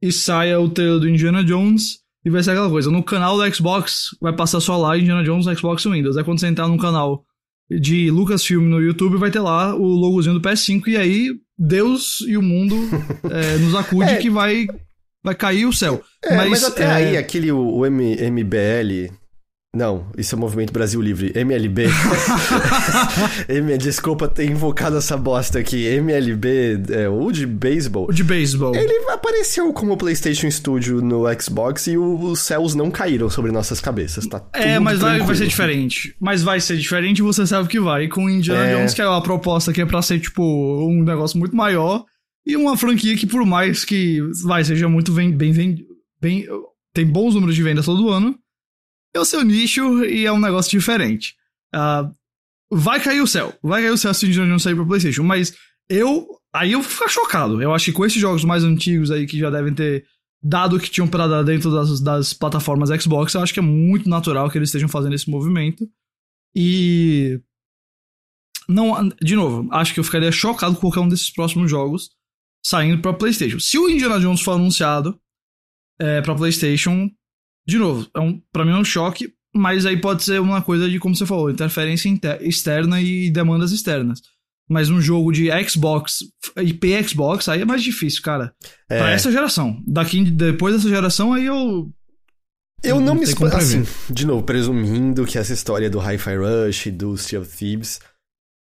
e 0.00 0.10
saia 0.10 0.58
o 0.58 0.68
trailer 0.68 0.98
do 0.98 1.08
Indiana 1.08 1.44
Jones 1.44 1.98
e 2.24 2.30
vai 2.30 2.42
ser 2.42 2.52
aquela 2.52 2.70
coisa. 2.70 2.90
No 2.90 3.02
canal 3.02 3.36
do 3.36 3.54
Xbox 3.54 4.16
vai 4.20 4.34
passar 4.34 4.60
só 4.60 4.76
lá 4.76 4.96
Indiana 4.96 5.22
Jones, 5.22 5.46
Xbox 5.58 5.84
e 5.84 5.90
Windows. 5.90 6.16
Aí 6.16 6.24
quando 6.24 6.40
você 6.40 6.46
entrar 6.46 6.68
no 6.68 6.78
canal 6.78 7.24
de 7.70 8.10
Lucasfilm 8.10 8.68
no 8.68 8.80
YouTube, 8.80 9.16
vai 9.16 9.30
ter 9.30 9.40
lá 9.40 9.74
o 9.74 9.84
logozinho 9.84 10.38
do 10.38 10.40
PS5 10.40 10.88
e 10.88 10.96
aí 10.96 11.30
Deus 11.58 12.20
e 12.26 12.36
o 12.36 12.42
mundo 12.42 12.74
é, 13.30 13.58
nos 13.62 13.74
acude 13.74 14.10
é. 14.10 14.16
que 14.16 14.28
vai, 14.28 14.66
vai 15.22 15.34
cair 15.34 15.66
o 15.66 15.72
céu. 15.72 16.02
É, 16.24 16.36
mas, 16.36 16.50
mas, 16.50 16.64
até 16.64 16.90
aí, 16.90 17.16
aquele 17.16 17.52
o, 17.52 17.60
o 17.60 17.86
M, 17.86 18.16
MBL 18.30 19.12
não, 19.74 20.04
isso 20.18 20.34
é 20.34 20.38
Movimento 20.38 20.70
Brasil 20.70 21.00
Livre. 21.00 21.32
MLB. 21.34 21.86
M, 23.48 23.78
desculpa 23.78 24.28
ter 24.28 24.44
invocado 24.44 24.98
essa 24.98 25.16
bosta 25.16 25.58
aqui. 25.58 25.86
MLB, 25.86 26.82
é, 26.90 27.08
o 27.08 27.32
de 27.32 27.46
beisebol. 27.46 28.06
O 28.06 28.12
de 28.12 28.22
beisebol. 28.22 28.76
Ele 28.76 28.92
apareceu 29.10 29.72
como 29.72 29.96
PlayStation 29.96 30.50
Studio 30.50 31.00
no 31.00 31.24
Xbox 31.40 31.86
e 31.86 31.96
o, 31.96 32.18
os 32.20 32.40
céus 32.40 32.74
não 32.74 32.90
caíram 32.90 33.30
sobre 33.30 33.50
nossas 33.50 33.80
cabeças, 33.80 34.26
tá? 34.26 34.46
É, 34.52 34.78
mas 34.78 34.98
vai, 34.98 35.20
vai, 35.20 35.34
ser 35.34 35.46
diferente. 35.46 36.14
Mas 36.20 36.42
vai 36.42 36.60
ser 36.60 36.76
diferente 36.76 37.20
e 37.20 37.22
você 37.22 37.46
sabe 37.46 37.66
que 37.66 37.80
vai. 37.80 38.08
Com 38.08 38.28
Indiana 38.28 38.66
é... 38.66 38.76
Jones, 38.76 38.92
que 38.92 39.00
é 39.00 39.08
uma 39.08 39.22
proposta 39.22 39.72
que 39.72 39.80
é 39.80 39.86
pra 39.86 40.02
ser, 40.02 40.20
tipo, 40.20 40.42
um 40.42 41.02
negócio 41.02 41.38
muito 41.38 41.56
maior. 41.56 42.04
E 42.46 42.56
uma 42.56 42.76
franquia 42.76 43.16
que, 43.16 43.26
por 43.26 43.46
mais 43.46 43.86
que 43.86 44.20
vai, 44.44 44.62
seja 44.64 44.86
muito 44.86 45.12
bem, 45.12 45.34
bem, 45.34 45.54
bem, 45.54 45.78
bem 46.20 46.46
tem 46.92 47.06
bons 47.06 47.34
números 47.34 47.56
de 47.56 47.62
vendas 47.62 47.86
todo 47.86 48.10
ano 48.10 48.38
é 49.14 49.20
o 49.20 49.24
seu 49.24 49.42
nicho 49.42 50.04
e 50.04 50.24
é 50.24 50.32
um 50.32 50.40
negócio 50.40 50.70
diferente. 50.70 51.34
Uh, 51.74 52.14
vai 52.70 53.00
cair 53.00 53.20
o 53.20 53.26
céu. 53.26 53.54
Vai 53.62 53.82
cair 53.82 53.92
o 53.92 53.98
céu 53.98 54.14
se 54.14 54.26
o 54.26 54.30
Jones 54.30 54.62
sair 54.62 54.74
pro 54.74 54.86
PlayStation. 54.86 55.22
Mas 55.22 55.54
eu. 55.88 56.26
Aí 56.54 56.72
eu 56.72 56.82
vou 56.82 56.90
ficar 56.90 57.08
chocado. 57.08 57.62
Eu 57.62 57.74
acho 57.74 57.86
que 57.86 57.92
com 57.92 58.04
esses 58.04 58.20
jogos 58.20 58.44
mais 58.44 58.62
antigos 58.62 59.10
aí 59.10 59.26
que 59.26 59.38
já 59.38 59.48
devem 59.48 59.72
ter 59.72 60.04
dado 60.42 60.78
que 60.78 60.90
tinham 60.90 61.08
pra 61.08 61.26
dar 61.26 61.42
dentro 61.42 61.70
das, 61.70 62.00
das 62.00 62.34
plataformas 62.34 62.90
Xbox, 63.02 63.32
eu 63.32 63.40
acho 63.40 63.54
que 63.54 63.60
é 63.60 63.62
muito 63.62 64.08
natural 64.08 64.50
que 64.50 64.58
eles 64.58 64.68
estejam 64.68 64.88
fazendo 64.88 65.14
esse 65.14 65.30
movimento. 65.30 65.88
E. 66.54 67.40
Não, 68.68 69.08
de 69.20 69.34
novo, 69.34 69.68
acho 69.72 69.92
que 69.92 70.00
eu 70.00 70.04
ficaria 70.04 70.30
chocado 70.30 70.74
com 70.74 70.82
qualquer 70.82 71.00
um 71.00 71.08
desses 71.08 71.30
próximos 71.30 71.70
jogos 71.70 72.10
saindo 72.64 73.02
para 73.02 73.12
PlayStation. 73.12 73.58
Se 73.58 73.76
o 73.78 73.88
Indiana 73.88 74.20
Jones 74.20 74.40
for 74.40 74.52
anunciado 74.52 75.18
é, 76.00 76.20
para 76.22 76.34
PlayStation, 76.34 77.10
de 77.66 77.78
novo, 77.78 78.08
é 78.14 78.20
um, 78.20 78.40
pra 78.52 78.64
mim 78.64 78.72
é 78.72 78.76
um 78.76 78.84
choque, 78.84 79.32
mas 79.54 79.86
aí 79.86 79.96
pode 79.96 80.24
ser 80.24 80.40
uma 80.40 80.62
coisa 80.62 80.88
de, 80.88 80.98
como 80.98 81.14
você 81.14 81.26
falou, 81.26 81.50
interferência 81.50 82.08
externa 82.40 83.00
e 83.00 83.30
demandas 83.30 83.72
externas. 83.72 84.20
Mas 84.68 84.88
um 84.88 85.00
jogo 85.00 85.32
de 85.32 85.48
Xbox, 85.68 86.20
IP 86.56 87.02
Xbox, 87.06 87.48
aí 87.48 87.60
é 87.60 87.64
mais 87.64 87.82
difícil, 87.82 88.22
cara. 88.22 88.54
É. 88.88 88.98
Pra 88.98 89.10
essa 89.10 89.30
geração. 89.30 89.82
Daqui, 89.86 90.24
depois 90.24 90.74
dessa 90.74 90.88
geração, 90.88 91.32
aí 91.32 91.44
eu. 91.44 91.92
Eu 92.82 92.96
não, 92.96 93.08
não 93.08 93.14
me 93.16 93.24
espanto. 93.24 93.56
Assim, 93.56 93.84
de 94.08 94.26
novo, 94.26 94.42
presumindo 94.42 95.24
que 95.26 95.38
essa 95.38 95.52
história 95.52 95.90
do 95.90 96.00
Hi-Fi 96.00 96.36
Rush, 96.36 96.86
do 96.92 97.16
Sea 97.16 97.40
of 97.40 97.56
Thieves. 97.56 98.00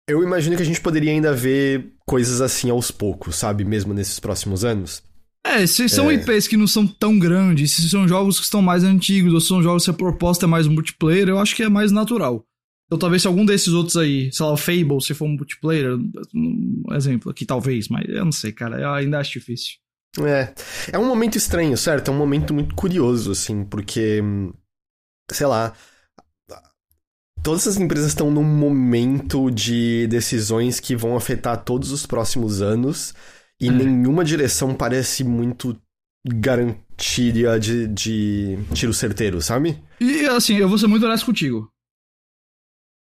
Eu 0.08 0.22
imagino 0.22 0.56
que 0.56 0.62
a 0.62 0.66
gente 0.66 0.80
poderia 0.80 1.12
ainda 1.12 1.32
ver 1.32 1.94
coisas 2.04 2.40
assim 2.40 2.70
aos 2.70 2.90
poucos, 2.90 3.36
sabe? 3.36 3.64
Mesmo 3.64 3.94
nesses 3.94 4.18
próximos 4.18 4.64
anos. 4.64 5.02
É, 5.46 5.66
se 5.66 5.88
são 5.88 6.10
é. 6.10 6.14
IPs 6.14 6.48
que 6.48 6.56
não 6.56 6.66
são 6.66 6.86
tão 6.86 7.18
grandes, 7.18 7.74
se 7.74 7.88
são 7.88 8.08
jogos 8.08 8.38
que 8.38 8.44
estão 8.44 8.62
mais 8.62 8.82
antigos, 8.82 9.32
ou 9.34 9.40
se 9.40 9.48
são 9.48 9.62
jogos 9.62 9.84
que 9.84 9.90
a 9.90 9.94
proposta 9.94 10.46
é 10.46 10.48
mais 10.48 10.66
multiplayer, 10.66 11.28
eu 11.28 11.38
acho 11.38 11.54
que 11.54 11.62
é 11.62 11.68
mais 11.68 11.92
natural. 11.92 12.44
Então 12.86 12.98
talvez 12.98 13.22
se 13.22 13.28
algum 13.28 13.44
desses 13.44 13.72
outros 13.72 13.96
aí, 13.96 14.32
sei 14.32 14.46
lá, 14.46 14.52
o 14.52 14.56
Fable, 14.56 15.02
se 15.02 15.12
for 15.14 15.26
um 15.26 15.36
multiplayer, 15.36 15.96
um 16.34 16.84
exemplo 16.92 17.30
aqui 17.30 17.44
talvez, 17.44 17.88
mas 17.88 18.08
eu 18.08 18.24
não 18.24 18.32
sei, 18.32 18.52
cara, 18.52 18.80
eu 18.80 18.90
ainda 18.90 19.18
acho 19.18 19.32
difícil. 19.32 19.74
É, 20.20 20.54
é 20.92 20.98
um 20.98 21.06
momento 21.06 21.36
estranho, 21.36 21.76
certo? 21.76 22.10
É 22.10 22.14
um 22.14 22.16
momento 22.16 22.54
muito 22.54 22.74
curioso, 22.74 23.32
assim, 23.32 23.64
porque, 23.64 24.22
sei 25.30 25.46
lá, 25.46 25.74
todas 27.42 27.66
as 27.66 27.76
empresas 27.76 28.08
estão 28.08 28.30
num 28.30 28.44
momento 28.44 29.50
de 29.50 30.06
decisões 30.06 30.78
que 30.78 30.94
vão 30.94 31.16
afetar 31.16 31.64
todos 31.64 31.90
os 31.90 32.06
próximos 32.06 32.62
anos 32.62 33.14
e 33.60 33.68
é. 33.68 33.70
nenhuma 33.70 34.24
direção 34.24 34.74
parece 34.74 35.24
muito 35.24 35.80
garantia 36.26 37.58
de, 37.60 37.86
de 37.88 38.58
tiro 38.74 38.92
certeiro, 38.94 39.40
sabe? 39.40 39.82
E 40.00 40.26
assim, 40.26 40.56
eu 40.56 40.68
vou 40.68 40.78
ser 40.78 40.86
muito 40.86 41.04
honesto 41.04 41.26
contigo. 41.26 41.70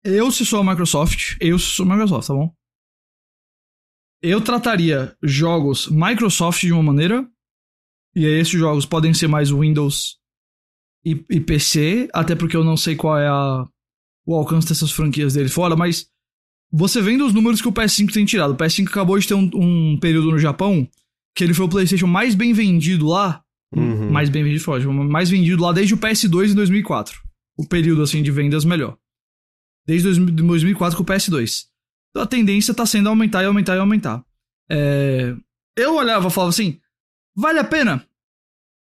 Eu, 0.05 0.31
se 0.31 0.45
sou 0.45 0.61
a 0.61 0.65
Microsoft, 0.65 1.37
eu 1.41 1.59
se 1.59 1.67
sou 1.67 1.85
a 1.85 1.89
Microsoft, 1.89 2.29
tá 2.29 2.35
bom? 2.35 2.53
Eu 4.23 4.43
trataria 4.43 5.17
jogos 5.23 5.89
Microsoft 5.89 6.61
de 6.61 6.73
uma 6.73 6.83
maneira, 6.83 7.29
e 8.15 8.27
aí 8.27 8.41
esses 8.41 8.59
jogos 8.59 8.85
podem 8.85 9.15
ser 9.15 9.29
mais 9.29 9.51
Windows 9.51 10.19
e, 11.05 11.25
e 11.31 11.41
PC, 11.41 12.09
até 12.13 12.35
porque 12.35 12.57
eu 12.57 12.65
não 12.65 12.77
sei 12.77 12.97
qual 12.97 13.19
é 13.19 13.29
a, 13.29 13.65
o 14.27 14.35
alcance 14.35 14.69
dessas 14.69 14.91
franquias 14.91 15.35
dele 15.35 15.49
fora, 15.49 15.77
mas 15.77 16.11
você 16.71 17.01
vendo 17.01 17.27
os 17.27 17.33
números 17.33 17.61
que 17.61 17.69
o 17.69 17.73
PS5 17.73 18.13
tem 18.13 18.25
tirado, 18.25 18.53
o 18.53 18.57
PS5 18.57 18.89
acabou 18.89 19.19
de 19.19 19.27
ter 19.27 19.35
um, 19.35 19.51
um 19.55 19.99
período 19.99 20.31
no 20.31 20.39
Japão 20.39 20.89
que 21.35 21.45
ele 21.45 21.55
foi 21.55 21.67
o 21.67 21.69
PlayStation 21.69 22.07
mais 22.07 22.35
bem 22.35 22.53
vendido 22.53 23.07
lá. 23.07 23.45
Uhum. 23.75 24.11
Mais 24.11 24.29
bem 24.29 24.43
vendido, 24.43 24.65
forte, 24.65 24.87
mais 24.87 25.31
vendido 25.31 25.63
lá 25.63 25.73
desde 25.73 25.95
o 25.95 25.99
PS2 25.99 26.51
em 26.51 26.55
2004. 26.55 27.21
O 27.57 27.67
período 27.67 28.03
assim 28.03 28.23
de 28.23 28.31
vendas 28.31 28.65
melhor. 28.65 28.97
Desde 29.87 30.19
2004 30.19 30.97
com 30.97 31.03
o 31.03 31.07
PS2. 31.07 31.67
Então 32.11 32.23
a 32.23 32.27
tendência 32.27 32.75
tá 32.75 32.85
sendo 32.85 33.09
aumentar 33.09 33.43
e 33.43 33.47
aumentar 33.47 33.77
e 33.77 33.79
aumentar. 33.79 34.25
É... 34.71 35.35
Eu 35.77 35.95
olhava 35.95 36.29
e 36.29 36.31
falava 36.31 36.51
assim: 36.51 36.81
vale 37.37 37.59
a 37.59 37.65
pena? 37.65 38.05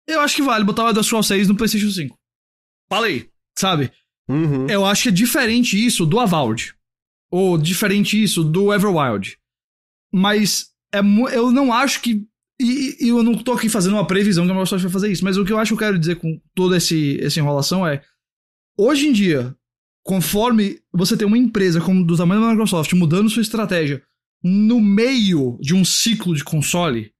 Eu 0.07 0.21
acho 0.21 0.35
que 0.35 0.41
vale 0.41 0.63
botar 0.63 0.85
o 0.85 0.87
Elder 0.87 1.03
Scrolls 1.03 1.27
6 1.27 1.47
no 1.47 1.55
PlayStation 1.55 1.89
5. 1.89 2.17
Falei. 2.89 3.29
Sabe? 3.57 3.91
Uhum. 4.29 4.67
Eu 4.67 4.85
acho 4.85 5.03
que 5.03 5.09
é 5.09 5.11
diferente 5.11 5.83
isso 5.83 6.05
do 6.05 6.19
Avowed. 6.19 6.74
Ou 7.37 7.57
diferente 7.57 8.23
isso 8.23 8.45
do 8.45 8.73
Everwild. 8.73 9.37
Mas 10.09 10.67
é, 10.93 10.99
eu 11.35 11.51
não 11.51 11.73
acho 11.73 12.01
que. 12.01 12.25
E, 12.57 12.95
e, 13.05 13.09
eu 13.09 13.21
não 13.21 13.33
tô 13.33 13.51
aqui 13.51 13.67
fazendo 13.67 13.95
uma 13.95 14.07
previsão 14.07 14.45
que 14.45 14.51
a 14.51 14.53
Microsoft 14.53 14.83
vai 14.83 14.91
fazer 14.91 15.11
isso. 15.11 15.25
Mas 15.25 15.35
o 15.35 15.43
que 15.43 15.51
eu 15.51 15.59
acho 15.59 15.71
que 15.71 15.73
eu 15.73 15.85
quero 15.85 15.99
dizer 15.99 16.15
com 16.15 16.39
toda 16.55 16.77
esse, 16.77 17.19
essa 17.21 17.37
enrolação 17.37 17.85
é. 17.85 18.01
Hoje 18.77 19.07
em 19.07 19.11
dia, 19.11 19.53
conforme 20.01 20.79
você 20.93 21.17
tem 21.17 21.27
uma 21.27 21.37
empresa 21.37 21.81
como 21.81 22.05
do 22.05 22.15
tamanho 22.15 22.39
da 22.39 22.51
Microsoft 22.51 22.93
mudando 22.93 23.29
sua 23.29 23.41
estratégia 23.41 24.01
no 24.41 24.79
meio 24.79 25.57
de 25.59 25.75
um 25.75 25.83
ciclo 25.83 26.33
de 26.33 26.43
console, 26.43 27.11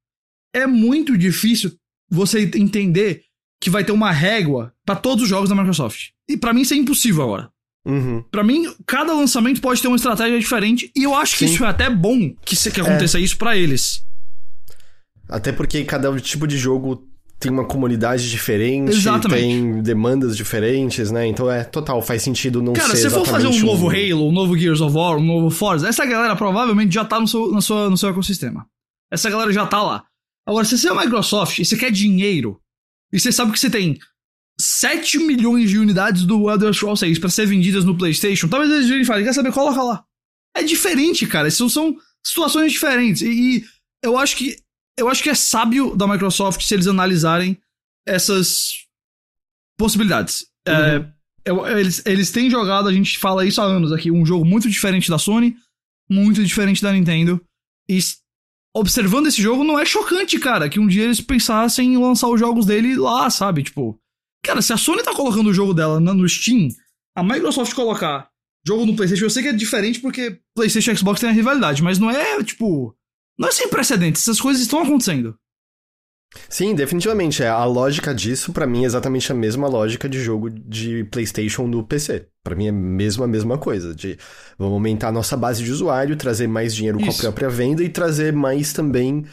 é 0.53 0.65
muito 0.65 1.17
difícil 1.17 1.77
você 2.09 2.39
entender 2.55 3.25
que 3.59 3.69
vai 3.69 3.83
ter 3.83 3.91
uma 3.91 4.13
régua 4.13 4.73
para 4.85 4.95
todos 4.95 5.23
os 5.23 5.29
jogos 5.29 5.49
da 5.49 5.55
Microsoft. 5.55 6.11
E 6.29 6.37
para 6.37 6.53
mim 6.53 6.61
isso 6.61 6.73
é 6.73 6.77
impossível 6.77 7.23
agora. 7.23 7.51
Uhum. 7.85 8.23
Para 8.31 8.43
mim, 8.43 8.73
cada 8.85 9.13
lançamento 9.13 9.61
pode 9.61 9.81
ter 9.81 9.87
uma 9.87 9.97
estratégia 9.97 10.39
diferente 10.39 10.91
e 10.95 11.03
eu 11.03 11.13
acho 11.13 11.37
Sim. 11.37 11.45
que 11.45 11.53
isso 11.53 11.63
é 11.63 11.67
até 11.67 11.89
bom 11.89 12.33
que, 12.43 12.55
que 12.71 12.81
aconteça 12.81 13.19
é. 13.19 13.21
isso 13.21 13.37
para 13.37 13.55
eles. 13.55 14.03
Até 15.29 15.51
porque 15.51 15.83
cada 15.83 16.13
tipo 16.19 16.47
de 16.47 16.57
jogo 16.57 17.07
tem 17.39 17.51
uma 17.51 17.65
comunidade 17.65 18.29
diferente, 18.29 18.91
Exatamente. 18.91 19.41
tem 19.41 19.81
demandas 19.81 20.35
diferentes, 20.35 21.11
né? 21.11 21.27
Então 21.27 21.51
é 21.51 21.63
total, 21.63 22.01
faz 22.01 22.23
sentido 22.23 22.61
não 22.61 22.73
Cara, 22.73 22.95
ser 22.95 23.09
se 23.09 23.09
for 23.09 23.25
fazer 23.25 23.47
um, 23.47 23.51
um 23.51 23.65
novo 23.65 23.89
Halo, 23.89 24.29
um 24.29 24.31
novo 24.31 24.57
Gears 24.57 24.81
of 24.81 24.95
War, 24.95 25.17
um 25.17 25.23
novo 25.23 25.49
Forza, 25.49 25.87
essa 25.87 26.05
galera 26.05 26.35
provavelmente 26.35 26.93
já 26.93 27.05
tá 27.05 27.19
no 27.19 27.27
seu, 27.27 27.51
no 27.51 27.61
seu, 27.61 27.89
no 27.89 27.97
seu 27.97 28.09
ecossistema. 28.09 28.65
Essa 29.11 29.29
galera 29.29 29.51
já 29.51 29.65
tá 29.65 29.81
lá. 29.83 30.03
Agora, 30.47 30.65
se 30.65 30.77
você 30.77 30.87
é 30.87 30.91
a 30.91 30.95
Microsoft 30.95 31.59
e 31.59 31.65
você 31.65 31.75
quer 31.75 31.91
dinheiro, 31.91 32.59
e 33.11 33.19
você 33.19 33.31
sabe 33.31 33.51
que 33.51 33.59
você 33.59 33.69
tem 33.69 33.97
7 34.59 35.19
milhões 35.19 35.69
de 35.69 35.77
unidades 35.77 36.23
do 36.23 36.49
Elder 36.49 36.73
Scrolls 36.73 36.99
6 36.99 37.19
para 37.19 37.29
ser 37.29 37.45
vendidas 37.45 37.83
no 37.83 37.97
PlayStation, 37.97 38.47
talvez 38.47 38.71
eles 38.71 38.87
virem 38.87 39.01
e 39.01 39.05
falem, 39.05 39.25
quer 39.25 39.33
saber, 39.33 39.51
coloca 39.51 39.81
lá. 39.81 40.03
É 40.55 40.63
diferente, 40.63 41.27
cara. 41.27 41.51
São, 41.51 41.67
são 41.67 41.97
situações 42.23 42.71
diferentes. 42.71 43.21
E, 43.21 43.27
e 43.27 43.65
eu 44.01 44.17
acho 44.17 44.37
que 44.37 44.57
eu 44.97 45.09
acho 45.09 45.21
que 45.21 45.29
é 45.29 45.35
sábio 45.35 45.95
da 45.95 46.07
Microsoft 46.07 46.61
se 46.61 46.73
eles 46.73 46.87
analisarem 46.87 47.57
essas 48.07 48.85
possibilidades. 49.77 50.47
É, 50.65 50.71
uhum. 50.71 50.77
É, 50.77 51.13
eu, 51.45 51.67
eles, 51.77 52.01
eles 52.05 52.31
têm 52.31 52.49
jogado, 52.49 52.87
a 52.87 52.93
gente 52.93 53.19
fala 53.19 53.45
isso 53.45 53.61
há 53.61 53.65
anos 53.65 53.91
aqui, 53.91 54.09
um 54.09 54.25
jogo 54.25 54.45
muito 54.45 54.69
diferente 54.69 55.09
da 55.09 55.17
Sony, 55.17 55.55
muito 56.09 56.43
diferente 56.43 56.81
da 56.81 56.93
Nintendo. 56.93 57.41
E 57.89 57.99
observando 58.73 59.27
esse 59.27 59.41
jogo, 59.41 59.63
não 59.63 59.77
é 59.77 59.85
chocante, 59.85 60.39
cara, 60.39 60.69
que 60.69 60.79
um 60.79 60.87
dia 60.87 61.03
eles 61.03 61.21
pensassem 61.21 61.93
em 61.93 61.97
lançar 61.97 62.29
os 62.29 62.39
jogos 62.39 62.65
dele 62.65 62.95
lá, 62.95 63.29
sabe? 63.29 63.63
Tipo, 63.63 63.99
cara, 64.45 64.61
se 64.61 64.71
a 64.71 64.77
Sony 64.77 65.03
tá 65.03 65.13
colocando 65.13 65.49
o 65.49 65.53
jogo 65.53 65.73
dela 65.73 65.99
no 65.99 66.27
Steam, 66.27 66.69
a 67.15 67.23
Microsoft 67.23 67.73
colocar 67.73 68.29
jogo 68.65 68.85
no 68.85 68.95
PlayStation, 68.95 69.25
eu 69.25 69.29
sei 69.29 69.43
que 69.43 69.49
é 69.49 69.53
diferente 69.53 69.99
porque 69.99 70.39
PlayStation 70.55 70.91
e 70.91 70.97
Xbox 70.97 71.19
tem 71.19 71.29
a 71.29 71.33
rivalidade, 71.33 71.83
mas 71.83 71.99
não 71.99 72.09
é, 72.09 72.43
tipo, 72.43 72.95
não 73.37 73.47
é 73.47 73.51
sem 73.51 73.69
precedentes, 73.69 74.21
essas 74.23 74.41
coisas 74.41 74.61
estão 74.61 74.81
acontecendo. 74.81 75.37
Sim, 76.49 76.75
definitivamente. 76.75 77.43
É, 77.43 77.47
a 77.47 77.63
lógica 77.65 78.13
disso, 78.13 78.51
para 78.51 78.67
mim, 78.67 78.83
é 78.83 78.85
exatamente 78.85 79.31
a 79.31 79.35
mesma 79.35 79.67
lógica 79.67 80.07
de 80.09 80.21
jogo 80.21 80.49
de 80.49 81.03
PlayStation 81.05 81.67
no 81.67 81.83
PC. 81.83 82.27
Para 82.43 82.55
mim 82.55 82.67
é 82.67 82.71
mesmo 82.71 83.23
a 83.23 83.27
mesma 83.27 83.57
coisa. 83.57 83.93
De 83.95 84.17
vamos 84.57 84.73
aumentar 84.73 85.09
a 85.09 85.11
nossa 85.11 85.37
base 85.37 85.63
de 85.63 85.71
usuário, 85.71 86.15
trazer 86.15 86.47
mais 86.47 86.75
dinheiro 86.75 86.99
Isso. 86.99 87.21
com 87.21 87.27
a 87.27 87.31
própria 87.31 87.49
venda 87.49 87.83
e 87.83 87.89
trazer 87.89 88.33
mais 88.33 88.73
também. 88.73 89.25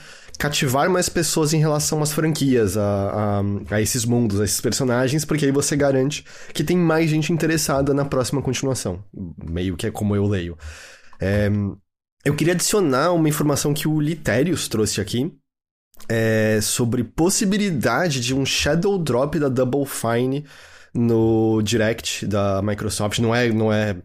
Cativar 0.42 0.90
mais 0.90 1.08
pessoas 1.08 1.54
em 1.54 1.60
relação 1.60 2.02
às 2.02 2.12
franquias, 2.12 2.76
a, 2.76 2.82
a, 2.82 3.76
a 3.76 3.80
esses 3.80 4.04
mundos, 4.04 4.40
a 4.40 4.44
esses 4.44 4.60
personagens, 4.60 5.24
porque 5.24 5.44
aí 5.44 5.52
você 5.52 5.76
garante 5.76 6.24
que 6.52 6.64
tem 6.64 6.76
mais 6.76 7.08
gente 7.08 7.32
interessada 7.32 7.94
na 7.94 8.04
próxima 8.04 8.42
continuação. 8.42 9.04
Meio 9.48 9.76
que 9.76 9.86
é 9.86 9.90
como 9.92 10.16
eu 10.16 10.26
leio. 10.26 10.58
É, 11.20 11.48
eu 12.24 12.34
queria 12.34 12.54
adicionar 12.54 13.12
uma 13.12 13.28
informação 13.28 13.72
que 13.72 13.86
o 13.86 14.00
Literius 14.00 14.66
trouxe 14.66 15.00
aqui, 15.00 15.32
é, 16.08 16.58
sobre 16.60 17.04
possibilidade 17.04 18.18
de 18.18 18.34
um 18.34 18.44
shadow 18.44 18.98
drop 18.98 19.38
da 19.38 19.48
Double 19.48 19.86
Fine 19.86 20.44
no 20.92 21.62
Direct 21.62 22.26
da 22.26 22.60
Microsoft. 22.62 23.20
Não 23.20 23.32
é, 23.32 23.48
não 23.48 23.72
é 23.72 23.96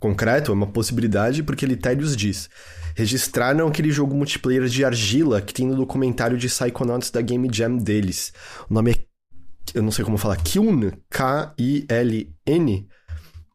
concreto, 0.00 0.50
é 0.50 0.54
uma 0.54 0.66
possibilidade, 0.66 1.44
porque 1.44 1.64
Literius 1.64 2.16
diz. 2.16 2.50
Registraram 2.94 3.66
aquele 3.66 3.90
jogo 3.90 4.14
multiplayer 4.14 4.66
de 4.66 4.84
argila 4.84 5.42
que 5.42 5.52
tem 5.52 5.66
no 5.66 5.76
documentário 5.76 6.38
de 6.38 6.48
Psychonauts 6.48 7.10
da 7.10 7.20
Game 7.20 7.48
Jam 7.52 7.76
deles. 7.76 8.32
O 8.70 8.74
nome 8.74 8.92
é. 8.92 8.94
Eu 9.74 9.82
não 9.82 9.90
sei 9.90 10.04
como 10.04 10.16
falar. 10.16 10.36
Kiln, 10.36 10.92
K-I-L-N. 11.10 12.88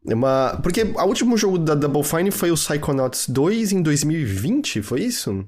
É 0.06 0.14
uma. 0.14 0.58
Porque 0.62 0.82
o 0.82 1.04
último 1.04 1.36
jogo 1.36 1.58
da 1.58 1.74
Double 1.74 2.02
Fine 2.02 2.30
foi 2.30 2.50
o 2.50 2.54
Psychonauts 2.54 3.28
2 3.28 3.72
em 3.72 3.82
2020, 3.82 4.82
foi 4.82 5.02
isso? 5.02 5.44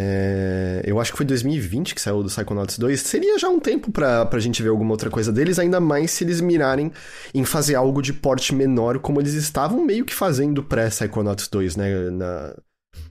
É, 0.00 0.80
eu 0.84 1.00
acho 1.00 1.10
que 1.10 1.16
foi 1.16 1.26
2020 1.26 1.92
que 1.92 2.00
saiu 2.00 2.22
do 2.22 2.28
Psychonauts 2.28 2.78
2. 2.78 3.00
Seria 3.00 3.36
já 3.36 3.48
um 3.48 3.58
tempo 3.58 3.90
pra, 3.90 4.24
pra 4.24 4.38
gente 4.38 4.62
ver 4.62 4.68
alguma 4.68 4.92
outra 4.92 5.10
coisa 5.10 5.32
deles, 5.32 5.58
ainda 5.58 5.80
mais 5.80 6.12
se 6.12 6.22
eles 6.22 6.40
mirarem 6.40 6.92
em 7.34 7.44
fazer 7.44 7.74
algo 7.74 8.00
de 8.00 8.12
porte 8.12 8.54
menor, 8.54 9.00
como 9.00 9.20
eles 9.20 9.34
estavam 9.34 9.84
meio 9.84 10.04
que 10.04 10.14
fazendo 10.14 10.62
pré-Psychonauts 10.62 11.48
2, 11.48 11.76
né? 11.76 12.10
Na, 12.10 12.54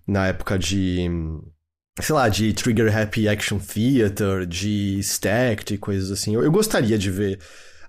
na 0.07 0.27
época 0.27 0.57
de. 0.57 1.09
Sei 1.99 2.15
lá, 2.15 2.29
de 2.29 2.53
Trigger 2.53 2.95
Happy 2.95 3.27
Action 3.27 3.59
Theater, 3.59 4.45
de 4.45 4.99
Stacked 4.99 5.73
e 5.73 5.77
coisas 5.77 6.09
assim. 6.09 6.35
Eu, 6.35 6.43
eu 6.43 6.51
gostaria 6.51 6.97
de 6.97 7.11
ver 7.11 7.39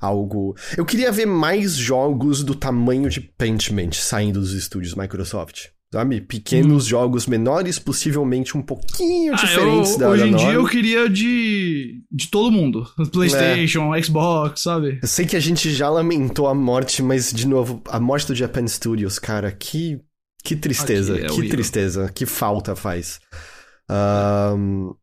algo. 0.01 0.57
Eu 0.77 0.85
queria 0.85 1.13
ver 1.13 1.27
mais 1.27 1.75
jogos 1.75 2.43
do 2.43 2.55
tamanho 2.55 3.09
de 3.09 3.21
Pentiment 3.21 3.93
saindo 3.93 4.41
dos 4.41 4.55
estúdios 4.55 4.97
Microsoft. 4.97 5.69
Sabe? 5.91 6.21
Pequenos 6.21 6.85
hum. 6.85 6.89
jogos 6.89 7.27
menores, 7.27 7.79
possivelmente 7.79 8.57
um 8.59 8.63
pouquinho 8.63 9.33
ah, 9.33 9.37
diferentes 9.37 9.93
eu, 9.93 9.99
da 9.99 10.11
Hoje 10.11 10.29
em 10.29 10.37
dia 10.37 10.53
eu 10.53 10.67
queria 10.67 11.09
de. 11.09 12.03
de 12.11 12.29
todo 12.29 12.53
mundo. 12.53 12.87
PlayStation, 13.11 13.95
é. 13.95 14.03
Xbox, 14.03 14.61
sabe? 14.61 14.99
Eu 15.01 15.09
sei 15.09 15.25
que 15.25 15.37
a 15.37 15.41
gente 15.41 15.71
já 15.71 15.89
lamentou 15.89 16.47
a 16.47 16.55
morte, 16.55 17.03
mas, 17.03 17.33
de 17.33 17.49
novo, 17.49 17.83
a 17.89 17.99
morte 17.99 18.27
do 18.27 18.35
Japan 18.35 18.67
Studios, 18.67 19.19
cara, 19.19 19.51
que. 19.51 19.99
Que 20.45 20.55
tristeza, 20.55 21.17
é 21.17 21.21
que 21.21 21.33
horrível. 21.33 21.51
tristeza, 21.51 22.11
que 22.15 22.25
falta 22.25 22.77
faz. 22.77 23.19
Um, 23.91 24.95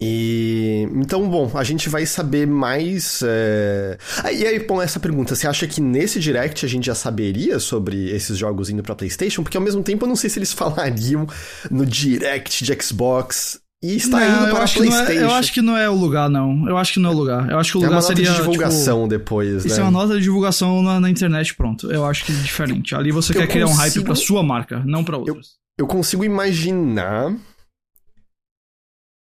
e 0.00 0.88
então, 0.94 1.28
bom, 1.28 1.50
a 1.54 1.64
gente 1.64 1.88
vai 1.88 2.06
saber 2.06 2.46
mais. 2.46 3.20
É... 3.26 3.98
Ah, 4.22 4.32
e 4.32 4.46
aí, 4.46 4.58
bom, 4.60 4.80
essa 4.80 5.00
pergunta: 5.00 5.34
você 5.34 5.46
acha 5.46 5.66
que 5.66 5.80
nesse 5.80 6.20
direct 6.20 6.64
a 6.64 6.68
gente 6.68 6.86
já 6.86 6.94
saberia 6.94 7.58
sobre 7.58 8.10
esses 8.10 8.38
jogos 8.38 8.70
indo 8.70 8.82
pra 8.82 8.94
PlayStation? 8.94 9.42
Porque 9.42 9.56
ao 9.56 9.62
mesmo 9.62 9.82
tempo 9.82 10.04
eu 10.04 10.08
não 10.08 10.16
sei 10.16 10.30
se 10.30 10.38
eles 10.38 10.52
falariam 10.54 11.26
no 11.70 11.84
direct 11.84 12.64
de 12.64 12.82
Xbox 12.82 13.60
e 13.82 13.96
está 13.96 14.20
não, 14.20 14.26
indo 14.26 14.54
para 14.54 14.64
a 14.64 14.68
PlayStation. 14.68 15.12
É, 15.12 15.22
eu 15.22 15.30
acho 15.32 15.52
que 15.52 15.62
não 15.62 15.76
é 15.76 15.90
o 15.90 15.94
lugar, 15.94 16.30
não. 16.30 16.68
Eu 16.68 16.76
acho 16.76 16.92
que 16.92 17.00
não 17.00 17.10
é 17.10 17.12
o 17.12 17.16
lugar. 17.16 17.50
Eu 17.50 17.58
acho 17.58 17.72
que 17.72 17.78
o 17.78 17.80
lugar 17.80 17.90
é 17.90 17.94
uma 17.94 18.00
nota 18.00 18.14
seria. 18.14 18.30
de 18.30 18.36
divulgação 18.36 18.98
tipo, 19.02 19.08
depois, 19.08 19.64
né? 19.64 19.70
Isso 19.70 19.80
é 19.80 19.82
uma 19.82 19.90
nota 19.90 20.14
de 20.14 20.22
divulgação 20.22 20.80
na, 20.82 21.00
na, 21.00 21.10
internet, 21.10 21.54
pronto. 21.56 21.90
Eu 21.90 22.04
acho 22.04 22.24
que 22.24 22.30
é 22.30 22.34
diferente. 22.36 22.94
Ali 22.94 23.10
você 23.10 23.32
eu 23.32 23.34
quer 23.34 23.46
consigo... 23.46 23.64
criar 23.64 23.66
um 23.66 23.76
hype 23.76 24.04
pra 24.04 24.14
sua 24.14 24.42
marca, 24.44 24.80
não 24.84 25.02
pra 25.02 25.16
outras. 25.16 25.58
Eu, 25.76 25.84
eu 25.84 25.86
consigo 25.86 26.24
imaginar 26.24 27.34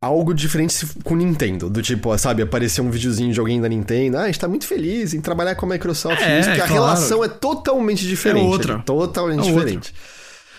algo 0.04 0.34
diferente 0.34 0.86
com 1.04 1.16
Nintendo. 1.16 1.70
Do 1.70 1.82
tipo, 1.82 2.16
sabe, 2.18 2.42
aparecer 2.42 2.82
um 2.82 2.92
videozinho 2.92 3.32
de 3.34 3.40
alguém 3.40 3.62
da 3.62 3.70
Nintendo. 3.70 4.18
Ah, 4.18 4.24
a 4.24 4.26
gente 4.26 4.40
tá 4.40 4.48
muito 4.48 4.68
feliz 4.68 5.14
em 5.14 5.22
trabalhar 5.22 5.56
com 5.56 5.66
a 5.66 5.70
Microsoft. 5.70 6.22
É, 6.22 6.40
isso, 6.40 6.50
porque 6.50 6.62
claro. 6.62 6.74
a 6.74 6.86
relação 6.86 7.24
é 7.24 7.30
totalmente 7.30 8.06
diferente. 8.06 8.46
É 8.46 8.50
outra. 8.50 8.74
É 8.74 8.82
totalmente 8.82 9.40
é 9.40 9.52
diferente. 9.52 9.94
Outra. 9.94 10.14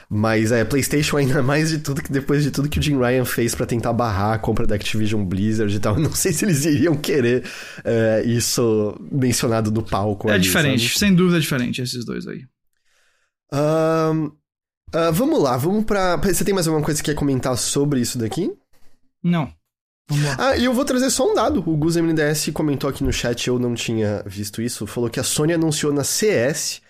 Mas 0.09 0.53
é, 0.53 0.65
PlayStation 0.65 1.17
ainda 1.17 1.43
mais 1.45 1.71
de 1.71 1.79
tudo 1.79 2.03
que 2.03 2.11
depois 2.11 2.43
de 2.43 2.51
tudo 2.51 2.69
que 2.69 2.79
o 2.79 2.83
Jim 2.83 2.99
Ryan 2.99 3.25
fez 3.25 3.55
para 3.55 3.67
tentar 3.67 3.93
barrar 3.93 4.35
a 4.35 4.39
compra 4.39 4.67
da 4.67 4.75
Activision 4.75 5.25
Blizzard 5.25 5.75
e 5.75 5.79
tal, 5.79 5.97
não 6.01 6.13
sei 6.13 6.33
se 6.33 6.45
eles 6.45 6.65
iriam 6.65 6.97
querer 6.97 7.45
é, 7.85 8.23
isso 8.25 8.97
mencionado 9.11 9.71
no 9.71 9.83
palco. 9.83 10.31
É 10.31 10.35
ali, 10.35 10.43
diferente, 10.43 10.89
sabe? 10.89 10.99
sem 10.99 11.15
dúvida 11.15 11.39
é 11.39 11.41
diferente 11.41 11.83
esses 11.83 12.05
dois 12.05 12.27
aí. 12.27 12.45
Um, 13.53 14.27
uh, 14.27 15.13
vamos 15.13 15.41
lá, 15.43 15.57
vamos 15.57 15.85
para. 15.85 16.17
Você 16.17 16.45
tem 16.45 16.55
mais 16.55 16.67
alguma 16.67 16.85
coisa 16.85 17.03
que 17.03 17.11
quer 17.11 17.17
comentar 17.17 17.57
sobre 17.57 18.01
isso 18.01 18.19
daqui? 18.19 18.51
Não. 19.25 19.51
Ah, 20.39 20.55
e 20.57 20.67
eu 20.67 20.75
vou 20.75 20.85
trazer 20.85 21.09
só 21.11 21.31
um 21.31 21.35
dado. 21.35 21.61
O 21.67 21.77
Gus 21.77 21.97
MNDS 21.97 22.51
comentou 22.53 22.91
aqui 22.91 23.03
no 23.03 23.13
chat, 23.13 23.49
eu 23.49 23.59
não 23.59 23.75
tinha 23.75 24.23
visto 24.27 24.61
isso. 24.61 24.87
Falou 24.87 25.09
que 25.09 25.19
a 25.19 25.25
Sony 25.25 25.55
anunciou 25.55 25.93
na 25.93 26.05
CS 26.05 26.83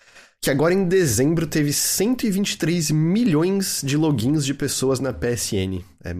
que 0.44 0.50
agora 0.50 0.74
em 0.74 0.84
dezembro 0.84 1.46
teve 1.46 1.72
123 1.72 2.90
milhões 2.90 3.80
de 3.82 3.96
logins 3.96 4.44
de 4.44 4.52
pessoas 4.52 5.00
na 5.00 5.10
PSN. 5.10 5.82
É, 6.04 6.14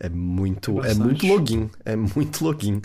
é 0.00 0.08
muito, 0.08 0.84
é, 0.84 0.90
é 0.90 0.94
muito 0.94 1.24
login, 1.24 1.70
é 1.84 1.94
muito 1.94 2.42
login. 2.44 2.82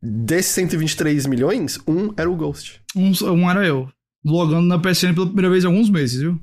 Desses 0.00 0.52
123 0.52 1.26
milhões, 1.26 1.78
um 1.86 2.10
era 2.16 2.30
o 2.30 2.34
Ghost. 2.34 2.80
Um, 2.96 3.12
um 3.32 3.50
era 3.50 3.66
eu. 3.66 3.86
Logando 4.24 4.66
na 4.66 4.78
PSN 4.78 5.12
pela 5.12 5.26
primeira 5.26 5.50
vez 5.50 5.64
em 5.64 5.66
alguns 5.66 5.90
meses, 5.90 6.18
viu? 6.18 6.40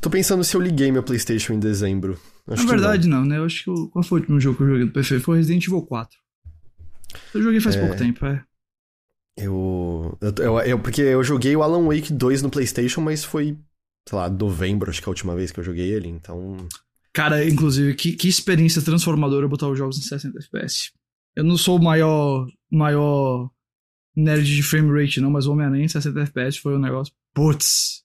Tô 0.00 0.08
pensando 0.08 0.44
se 0.44 0.56
eu 0.56 0.60
liguei 0.60 0.92
meu 0.92 1.02
PlayStation 1.02 1.54
em 1.54 1.58
dezembro. 1.58 2.16
Acho 2.48 2.64
Na 2.64 2.70
verdade, 2.70 3.08
não. 3.08 3.20
não. 3.20 3.26
né? 3.26 3.38
Eu 3.38 3.44
acho 3.44 3.64
que. 3.64 3.70
Eu... 3.70 3.88
Qual 3.88 4.02
foi 4.02 4.18
o 4.18 4.22
último 4.22 4.40
jogo 4.40 4.56
que 4.56 4.62
eu 4.62 4.68
joguei 4.68 4.84
no 4.84 4.92
PC? 4.92 5.20
Foi 5.20 5.38
Resident 5.38 5.66
Evil 5.66 5.82
4. 5.82 6.18
Eu 7.34 7.42
joguei 7.42 7.60
faz 7.60 7.76
é... 7.76 7.80
pouco 7.80 7.96
tempo, 7.96 8.26
é. 8.26 8.44
Eu, 9.36 10.16
eu, 10.20 10.34
eu, 10.38 10.60
eu, 10.60 10.78
Porque 10.78 11.00
eu 11.00 11.24
joguei 11.24 11.56
o 11.56 11.62
Alan 11.62 11.86
Wake 11.86 12.12
2 12.12 12.42
no 12.42 12.50
PlayStation, 12.50 13.00
mas 13.00 13.24
foi, 13.24 13.58
sei 14.08 14.18
lá, 14.18 14.28
novembro, 14.30 14.90
acho 14.90 15.00
que 15.02 15.08
é 15.08 15.10
a 15.10 15.10
última 15.10 15.34
vez 15.34 15.50
que 15.50 15.58
eu 15.58 15.64
joguei 15.64 15.92
ele, 15.92 16.08
então. 16.08 16.56
Cara, 17.12 17.46
inclusive, 17.48 17.94
que, 17.94 18.12
que 18.12 18.28
experiência 18.28 18.82
transformadora 18.82 19.48
botar 19.48 19.68
os 19.68 19.78
jogos 19.78 19.98
em 19.98 20.02
60 20.02 20.38
FPS. 20.38 20.92
Eu 21.34 21.44
não 21.44 21.56
sou 21.56 21.78
o 21.78 21.82
maior, 21.82 22.46
maior 22.70 23.50
nerd 24.16 24.44
de 24.44 24.62
frame 24.62 25.00
rate, 25.00 25.20
não, 25.20 25.30
mas 25.30 25.46
o 25.46 25.52
Homem-Aranha 25.52 25.84
em 25.84 25.88
60 25.88 26.20
FPS 26.20 26.58
foi 26.58 26.76
um 26.76 26.80
negócio. 26.80 27.12
Putz! 27.32 28.04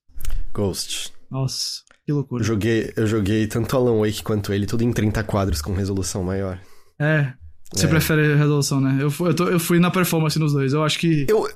Ghost. 0.51 1.13
Nossa, 1.29 1.83
que 2.09 2.13
loucura. 2.13 2.41
Eu 2.41 2.45
joguei, 2.45 2.93
eu 2.95 3.05
joguei 3.05 3.45
tanto 3.45 3.77
Alan 3.77 3.99
Wake 3.99 4.23
quanto 4.23 4.51
ele, 4.51 4.65
tudo 4.65 4.83
em 4.83 4.91
30 4.91 5.23
quadros 5.23 5.61
com 5.61 5.73
resolução 5.73 6.23
maior. 6.23 6.59
É. 6.97 7.33
Você 7.71 7.85
é. 7.85 7.89
prefere 7.89 8.35
resolução, 8.35 8.81
né? 8.81 8.97
Eu, 8.99 9.13
eu, 9.27 9.33
tô, 9.35 9.47
eu 9.47 9.59
fui 9.59 9.79
na 9.79 9.91
performance 9.91 10.39
nos 10.39 10.53
dois. 10.53 10.73
Eu 10.73 10.83
acho 10.83 10.97
que. 10.97 11.27
Eu. 11.29 11.47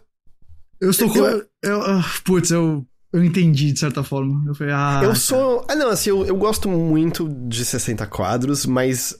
Eu 0.79 0.91
estou 0.91 1.09
com. 1.09 1.17
Eu, 1.17 1.43
eu, 1.63 1.81
ah, 1.81 2.05
putz, 2.23 2.51
eu. 2.51 2.85
Eu 3.11 3.23
entendi 3.23 3.71
de 3.71 3.79
certa 3.79 4.03
forma. 4.03 4.47
Eu 4.47 4.53
falei, 4.53 4.73
ah. 4.73 5.01
Eu 5.03 5.15
sou. 5.15 5.65
Ah, 5.67 5.75
não, 5.75 5.89
assim, 5.89 6.11
eu, 6.11 6.23
eu 6.23 6.35
gosto 6.35 6.69
muito 6.69 7.27
de 7.47 7.65
60 7.65 8.05
quadros, 8.05 8.65
mas 8.67 9.17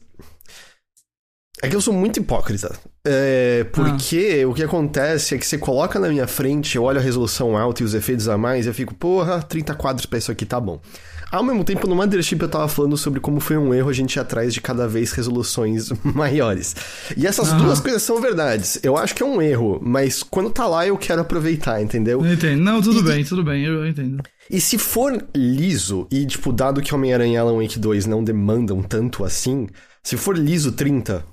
é 1.63 1.67
que 1.67 1.75
eu 1.75 1.81
sou 1.81 1.95
muito 1.95 2.19
hipócrita. 2.19 2.75
É, 3.03 3.63
porque 3.71 4.41
ah. 4.43 4.49
o 4.49 4.53
que 4.53 4.61
acontece 4.61 5.34
é 5.34 5.38
que 5.39 5.47
você 5.47 5.57
coloca 5.57 5.99
na 5.99 6.09
minha 6.09 6.27
frente, 6.27 6.75
eu 6.75 6.84
olho 6.84 6.99
a 6.99 7.01
resolução 7.01 7.57
alta 7.57 7.81
e 7.81 7.86
os 7.86 7.95
efeitos 7.95 8.29
a 8.29 8.38
mais, 8.38 8.65
e 8.65 8.69
eu 8.69 8.73
fico, 8.73 8.93
porra, 8.93 9.41
30 9.41 9.73
quadros 9.73 10.05
pra 10.05 10.19
isso 10.19 10.31
aqui 10.31 10.45
tá 10.45 10.59
bom. 10.59 10.79
Ao 11.34 11.41
mesmo 11.41 11.63
tempo, 11.63 11.88
no 11.88 11.95
Mothership 11.95 12.39
eu 12.39 12.47
tava 12.47 12.67
falando 12.67 12.95
sobre 12.95 13.19
como 13.19 13.39
foi 13.39 13.57
um 13.57 13.73
erro 13.73 13.89
a 13.89 13.93
gente 13.93 14.17
ir 14.17 14.19
atrás 14.19 14.53
de 14.53 14.61
cada 14.61 14.88
vez 14.88 15.13
resoluções 15.13 15.89
maiores. 16.05 16.75
E 17.17 17.25
essas 17.25 17.51
uhum. 17.51 17.57
duas 17.57 17.79
coisas 17.79 18.03
são 18.03 18.21
verdades. 18.21 18.77
Eu 18.84 18.95
acho 18.95 19.15
que 19.15 19.23
é 19.23 19.25
um 19.25 19.41
erro, 19.41 19.79
mas 19.81 20.21
quando 20.21 20.51
tá 20.51 20.67
lá 20.67 20.86
eu 20.86 20.95
quero 20.95 21.21
aproveitar, 21.21 21.81
entendeu? 21.81 22.23
Eu 22.23 22.34
entendo. 22.34 22.61
Não, 22.61 22.79
tudo 22.84 22.99
e, 22.99 23.03
bem, 23.03 23.23
tudo 23.23 23.43
bem, 23.43 23.65
eu 23.65 23.84
entendo. 23.84 24.21
E 24.47 24.61
se 24.61 24.77
for 24.77 25.25
liso, 25.36 26.07
e 26.11 26.23
tipo, 26.27 26.53
dado 26.53 26.84
que 26.84 26.93
Homem-Aranha 26.93 27.34
e 27.34 27.38
Alan 27.38 27.57
Wake 27.63 27.79
2 27.79 28.05
não 28.05 28.23
demandam 28.23 28.84
tanto 28.84 29.23
assim, 29.23 29.65
se 30.03 30.15
for 30.15 30.38
liso 30.38 30.73
30, 30.73 31.25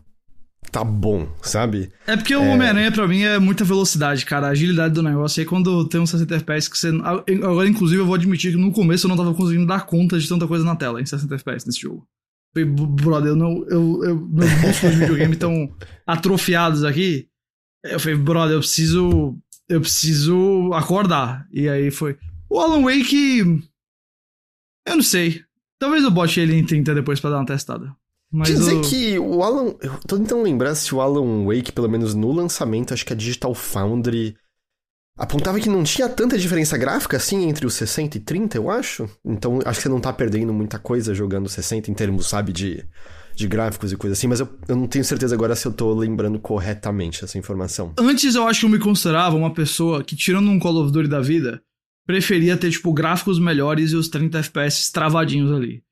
tá 0.70 0.84
bom, 0.84 1.28
sabe? 1.42 1.90
É 2.06 2.16
porque 2.16 2.34
o 2.34 2.42
é... 2.42 2.48
Homem-Aranha 2.48 2.92
pra 2.92 3.08
mim 3.08 3.22
é 3.22 3.38
muita 3.38 3.64
velocidade, 3.64 4.24
cara. 4.24 4.46
A 4.46 4.50
agilidade 4.50 4.94
do 4.94 5.02
negócio. 5.02 5.40
E 5.40 5.42
aí 5.42 5.46
quando 5.46 5.88
tem 5.88 6.00
uns 6.00 6.10
60 6.10 6.36
FPS 6.36 6.70
que 6.70 6.78
você. 6.78 6.88
Agora, 7.42 7.68
inclusive, 7.68 8.00
eu 8.00 8.06
vou 8.06 8.14
admitir 8.14 8.52
que 8.52 8.58
no 8.58 8.72
começo 8.72 9.06
eu 9.06 9.08
não 9.08 9.16
tava 9.16 9.34
conseguindo 9.34 9.66
dar 9.66 9.86
conta 9.86 10.18
de 10.18 10.28
tanta 10.28 10.46
coisa 10.46 10.64
na 10.64 10.76
tela 10.76 11.00
em 11.00 11.06
60 11.06 11.34
FPS 11.34 11.66
nesse 11.66 11.80
jogo. 11.80 12.06
Falei, 12.54 12.68
brother, 12.68 13.30
eu 13.30 13.36
não. 13.36 13.64
Eu, 13.68 14.04
eu, 14.04 14.28
meus 14.28 14.50
músculos 14.60 14.94
de 14.94 15.00
videogame 15.00 15.34
estão 15.34 15.74
atrofiados 16.06 16.84
aqui. 16.84 17.28
Eu 17.84 18.00
falei, 18.00 18.16
brother, 18.16 18.56
eu 18.56 18.60
preciso. 18.60 19.38
Eu 19.68 19.80
preciso 19.80 20.72
acordar. 20.74 21.46
E 21.52 21.68
aí 21.68 21.90
foi. 21.90 22.18
O 22.48 22.58
Alan 22.58 22.82
Wake. 22.82 23.40
Eu 24.86 24.96
não 24.96 25.02
sei. 25.02 25.44
Talvez 25.78 26.02
eu 26.02 26.10
bote 26.10 26.40
ele 26.40 26.54
em 26.54 26.64
30 26.64 26.94
depois 26.94 27.20
pra 27.20 27.30
dar 27.30 27.36
uma 27.36 27.46
testada. 27.46 27.94
Mas 28.32 28.48
Quer 28.48 28.54
dizer 28.54 28.74
o... 28.74 28.80
que 28.82 29.18
o 29.18 29.42
Alan. 29.42 29.74
Eu 29.80 29.98
tô 30.06 30.16
tentando 30.16 30.42
lembrar 30.42 30.74
se 30.74 30.94
o 30.94 31.00
Alan 31.00 31.44
Wake, 31.46 31.72
pelo 31.72 31.88
menos 31.88 32.14
no 32.14 32.32
lançamento, 32.32 32.94
acho 32.94 33.04
que 33.04 33.12
a 33.12 33.16
Digital 33.16 33.54
Foundry 33.54 34.36
apontava 35.18 35.60
que 35.60 35.68
não 35.68 35.82
tinha 35.84 36.08
tanta 36.08 36.38
diferença 36.38 36.78
gráfica 36.78 37.18
assim 37.18 37.46
entre 37.46 37.66
os 37.66 37.74
60 37.74 38.16
e 38.16 38.20
30, 38.20 38.56
eu 38.56 38.70
acho. 38.70 39.08
Então 39.24 39.58
acho 39.66 39.78
que 39.78 39.82
você 39.82 39.88
não 39.88 40.00
tá 40.00 40.12
perdendo 40.12 40.52
muita 40.52 40.78
coisa 40.78 41.14
jogando 41.14 41.48
60 41.48 41.90
em 41.90 41.94
termos, 41.94 42.28
sabe, 42.28 42.52
de, 42.52 42.84
de 43.34 43.46
gráficos 43.48 43.92
e 43.92 43.96
coisa 43.96 44.14
assim, 44.14 44.28
mas 44.28 44.40
eu, 44.40 44.48
eu 44.66 44.76
não 44.76 44.86
tenho 44.86 45.04
certeza 45.04 45.34
agora 45.34 45.54
se 45.54 45.66
eu 45.66 45.72
tô 45.72 45.92
lembrando 45.92 46.38
corretamente 46.38 47.22
essa 47.24 47.36
informação. 47.36 47.92
Antes 47.98 48.34
eu 48.34 48.46
acho 48.46 48.60
que 48.60 48.66
eu 48.66 48.70
me 48.70 48.78
considerava 48.78 49.36
uma 49.36 49.52
pessoa 49.52 50.02
que, 50.02 50.16
tirando 50.16 50.48
um 50.48 50.58
Call 50.58 50.76
of 50.76 50.92
Duty 50.92 51.08
da 51.08 51.20
vida, 51.20 51.60
preferia 52.06 52.56
ter, 52.56 52.70
tipo, 52.70 52.92
gráficos 52.92 53.38
melhores 53.38 53.90
e 53.90 53.96
os 53.96 54.08
30 54.08 54.38
FPS 54.38 54.90
travadinhos 54.90 55.52
ali. 55.52 55.82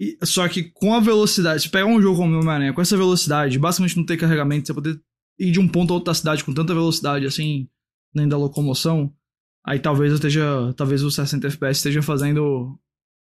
E, 0.00 0.16
só 0.24 0.46
que 0.48 0.62
com 0.62 0.94
a 0.94 1.00
velocidade, 1.00 1.62
se 1.62 1.68
pegar 1.68 1.86
um 1.86 2.00
jogo 2.00 2.18
como 2.18 2.34
o 2.34 2.38
Homem-Aranha, 2.38 2.72
com 2.72 2.80
essa 2.80 2.96
velocidade, 2.96 3.58
basicamente 3.58 3.96
não 3.96 4.06
ter 4.06 4.16
carregamento, 4.16 4.66
você 4.66 4.74
poder 4.74 5.00
ir 5.38 5.50
de 5.50 5.60
um 5.60 5.68
ponto 5.68 5.92
a 5.92 5.94
outro 5.94 6.06
da 6.06 6.14
cidade 6.14 6.44
com 6.44 6.52
tanta 6.52 6.74
velocidade 6.74 7.26
assim, 7.26 7.68
nem 8.14 8.28
da 8.28 8.36
locomoção, 8.36 9.12
aí 9.64 9.78
talvez 9.78 10.10
eu 10.10 10.16
esteja. 10.16 10.72
Talvez 10.76 11.02
o 11.02 11.10
60 11.10 11.46
FPS 11.46 11.78
esteja 11.78 12.02
fazendo 12.02 12.78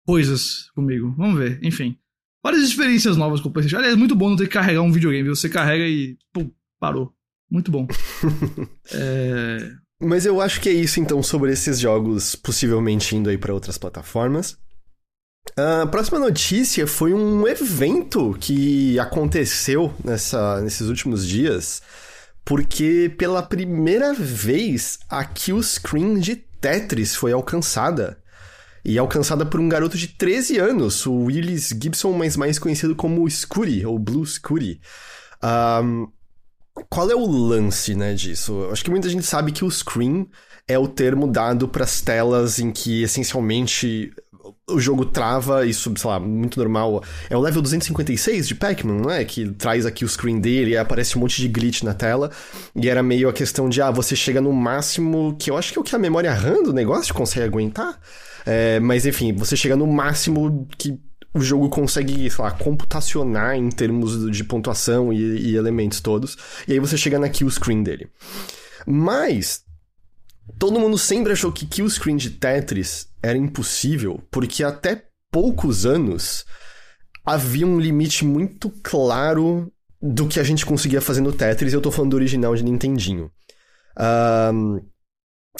coisas 0.06 0.70
comigo. 0.74 1.14
Vamos 1.16 1.38
ver, 1.38 1.58
enfim. 1.62 1.96
Várias 2.42 2.62
experiências 2.62 3.16
novas 3.16 3.40
com 3.40 3.48
o 3.48 3.52
PlayStation. 3.52 3.78
Aliás, 3.78 3.94
é 3.94 3.98
muito 3.98 4.16
bom 4.16 4.30
não 4.30 4.36
ter 4.36 4.48
que 4.48 4.54
carregar 4.54 4.82
um 4.82 4.92
videogame. 4.92 5.28
Você 5.28 5.48
carrega 5.48 5.86
e. 5.86 6.18
Pum, 6.32 6.50
parou. 6.80 7.14
Muito 7.48 7.70
bom. 7.70 7.86
é... 8.92 9.72
Mas 10.00 10.26
eu 10.26 10.40
acho 10.40 10.60
que 10.60 10.68
é 10.68 10.72
isso 10.72 10.98
então 10.98 11.22
sobre 11.22 11.52
esses 11.52 11.78
jogos 11.78 12.34
possivelmente 12.34 13.14
indo 13.14 13.30
aí 13.30 13.38
para 13.38 13.54
outras 13.54 13.78
plataformas. 13.78 14.58
A 15.56 15.86
próxima 15.86 16.18
notícia 16.18 16.86
foi 16.86 17.12
um 17.12 17.46
evento 17.46 18.34
que 18.40 18.98
aconteceu 18.98 19.92
nessa, 20.02 20.60
nesses 20.62 20.88
últimos 20.88 21.26
dias, 21.26 21.82
porque 22.44 23.14
pela 23.18 23.42
primeira 23.42 24.14
vez 24.14 24.98
a 25.10 25.24
kill 25.24 25.62
screen 25.62 26.18
de 26.18 26.36
Tetris 26.36 27.14
foi 27.14 27.32
alcançada. 27.32 28.18
E 28.84 28.98
alcançada 28.98 29.46
por 29.46 29.60
um 29.60 29.68
garoto 29.68 29.96
de 29.96 30.08
13 30.08 30.58
anos, 30.58 31.06
o 31.06 31.24
Willis 31.24 31.68
Gibson, 31.68 32.12
mas 32.12 32.36
mais 32.36 32.58
conhecido 32.58 32.96
como 32.96 33.28
Scooty, 33.30 33.86
ou 33.86 33.98
Blue 33.98 34.26
Scooty. 34.26 34.80
Um, 35.42 36.08
qual 36.88 37.10
é 37.10 37.14
o 37.14 37.26
lance, 37.26 37.94
né, 37.94 38.14
disso? 38.14 38.68
Acho 38.72 38.82
que 38.82 38.90
muita 38.90 39.08
gente 39.08 39.24
sabe 39.24 39.52
que 39.52 39.64
o 39.64 39.70
screen 39.70 40.28
é 40.66 40.78
o 40.78 40.88
termo 40.88 41.26
dado 41.26 41.68
para 41.68 41.84
as 41.84 42.00
telas 42.00 42.58
em 42.58 42.72
que 42.72 43.02
essencialmente 43.02 44.12
o 44.72 44.80
jogo 44.80 45.04
trava, 45.04 45.66
isso, 45.66 45.92
sei 45.96 46.10
lá, 46.10 46.18
muito 46.18 46.58
normal. 46.58 47.02
É 47.28 47.36
o 47.36 47.40
level 47.40 47.62
256 47.62 48.48
de 48.48 48.54
Pac-Man, 48.54 49.00
não 49.02 49.10
é? 49.10 49.24
Que 49.24 49.48
traz 49.50 49.86
aqui 49.86 50.04
o 50.04 50.08
screen 50.08 50.40
dele 50.40 50.72
e 50.72 50.76
aparece 50.76 51.16
um 51.16 51.20
monte 51.20 51.40
de 51.40 51.48
glitch 51.48 51.82
na 51.82 51.94
tela. 51.94 52.30
E 52.74 52.88
era 52.88 53.02
meio 53.02 53.28
a 53.28 53.32
questão 53.32 53.68
de, 53.68 53.80
ah, 53.80 53.90
você 53.90 54.16
chega 54.16 54.40
no 54.40 54.52
máximo, 54.52 55.36
que 55.38 55.50
eu 55.50 55.56
acho 55.56 55.72
que 55.72 55.78
é 55.78 55.80
o 55.80 55.84
que 55.84 55.94
a 55.94 55.98
memória 55.98 56.32
RAM 56.32 56.62
do 56.62 56.72
negócio 56.72 57.14
consegue 57.14 57.46
aguentar. 57.46 57.98
É, 58.44 58.80
mas 58.80 59.06
enfim, 59.06 59.32
você 59.32 59.56
chega 59.56 59.76
no 59.76 59.86
máximo 59.86 60.66
que 60.76 60.98
o 61.34 61.40
jogo 61.40 61.68
consegue, 61.68 62.28
sei 62.28 62.44
lá, 62.44 62.50
computacionar 62.50 63.56
em 63.56 63.70
termos 63.70 64.30
de 64.30 64.44
pontuação 64.44 65.12
e, 65.12 65.50
e 65.50 65.56
elementos 65.56 66.00
todos. 66.00 66.36
E 66.66 66.72
aí 66.72 66.78
você 66.78 66.96
chega 66.96 67.18
na 67.18 67.28
kill 67.28 67.50
screen 67.50 67.82
dele. 67.82 68.08
Mas 68.86 69.62
Todo 70.58 70.78
mundo 70.78 70.98
sempre 70.98 71.32
achou 71.32 71.52
que 71.52 71.66
kill 71.66 71.88
screen 71.88 72.16
de 72.16 72.30
Tetris 72.30 73.08
era 73.22 73.38
impossível, 73.38 74.22
porque 74.30 74.64
até 74.64 75.04
poucos 75.30 75.86
anos 75.86 76.44
havia 77.24 77.66
um 77.66 77.78
limite 77.78 78.24
muito 78.24 78.70
claro 78.82 79.72
do 80.00 80.26
que 80.26 80.40
a 80.40 80.42
gente 80.42 80.66
conseguia 80.66 81.00
fazer 81.00 81.20
no 81.20 81.32
Tetris, 81.32 81.72
e 81.72 81.76
eu 81.76 81.80
tô 81.80 81.92
falando 81.92 82.10
do 82.10 82.16
original 82.16 82.54
de 82.56 82.64
Nintendinho. 82.64 83.30
Um, 84.52 84.80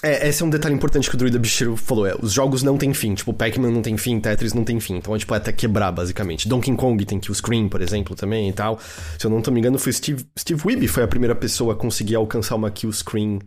é, 0.02 0.28
esse 0.28 0.42
é 0.42 0.46
um 0.46 0.50
detalhe 0.50 0.74
importante 0.74 1.08
que 1.08 1.14
o 1.14 1.18
Druida 1.18 1.38
Bicheiro 1.38 1.76
falou. 1.76 2.06
É, 2.06 2.14
os 2.20 2.32
jogos 2.32 2.62
não 2.62 2.78
têm 2.78 2.94
fim. 2.94 3.14
Tipo, 3.14 3.32
Pac-Man 3.32 3.70
não 3.70 3.82
tem 3.82 3.96
fim, 3.96 4.18
Tetris 4.18 4.54
não 4.54 4.64
tem 4.64 4.80
fim. 4.80 4.96
Então 4.96 5.14
é 5.14 5.18
tipo 5.18 5.34
é 5.34 5.36
até 5.36 5.52
quebrar, 5.52 5.92
basicamente. 5.92 6.48
Donkey 6.48 6.74
Kong 6.74 7.04
tem 7.04 7.20
kill 7.20 7.34
screen, 7.34 7.68
por 7.68 7.82
exemplo, 7.82 8.16
também 8.16 8.48
e 8.48 8.52
tal. 8.52 8.80
Se 9.18 9.26
eu 9.26 9.30
não 9.30 9.42
tô 9.42 9.50
me 9.50 9.60
engano, 9.60 9.78
foi 9.78 9.92
Steve, 9.92 10.26
Steve 10.38 10.60
Wiebe 10.64 10.88
foi 10.88 11.02
a 11.02 11.08
primeira 11.08 11.34
pessoa 11.34 11.74
a 11.74 11.76
conseguir 11.76 12.16
alcançar 12.16 12.56
uma 12.56 12.70
kill 12.70 12.92
screen 12.92 13.38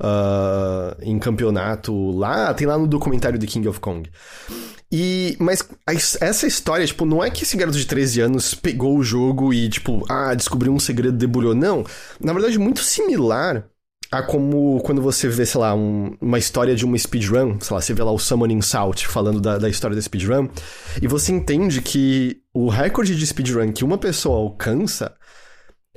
uh, 0.00 0.96
em 1.02 1.18
campeonato 1.18 2.10
lá, 2.10 2.52
tem 2.54 2.66
lá 2.66 2.78
no 2.78 2.86
documentário 2.86 3.38
de 3.38 3.46
King 3.46 3.68
of 3.68 3.80
Kong. 3.80 4.10
E, 4.92 5.36
mas 5.40 5.66
essa 6.20 6.46
história, 6.46 6.86
tipo, 6.86 7.04
não 7.04 7.22
é 7.22 7.28
que 7.28 7.42
esse 7.42 7.56
garoto 7.56 7.76
de 7.76 7.86
13 7.86 8.20
anos 8.20 8.54
pegou 8.54 8.96
o 8.96 9.02
jogo 9.02 9.52
e, 9.52 9.68
tipo, 9.68 10.04
ah, 10.08 10.34
descobriu 10.34 10.72
um 10.72 10.78
segredo, 10.78 11.16
debulhou. 11.16 11.54
Não. 11.54 11.84
Na 12.20 12.32
verdade, 12.32 12.58
muito 12.58 12.80
similar 12.80 13.66
a 14.12 14.22
como 14.22 14.80
quando 14.84 15.02
você 15.02 15.28
vê, 15.28 15.44
sei 15.44 15.60
lá, 15.60 15.74
um, 15.74 16.16
uma 16.20 16.38
história 16.38 16.76
de 16.76 16.84
uma 16.84 16.96
speedrun, 16.96 17.58
sei 17.60 17.74
lá, 17.74 17.80
você 17.80 17.92
vê 17.92 18.02
lá 18.02 18.12
o 18.12 18.18
Summoning 18.18 18.62
Salt 18.62 19.06
falando 19.06 19.40
da, 19.40 19.58
da 19.58 19.68
história 19.68 19.96
da 19.96 20.02
speedrun, 20.02 20.48
e 21.02 21.08
você 21.08 21.32
entende 21.32 21.82
que 21.82 22.40
o 22.52 22.68
recorde 22.68 23.16
de 23.16 23.26
speedrun 23.26 23.72
que 23.72 23.84
uma 23.84 23.98
pessoa 23.98 24.38
alcança 24.38 25.12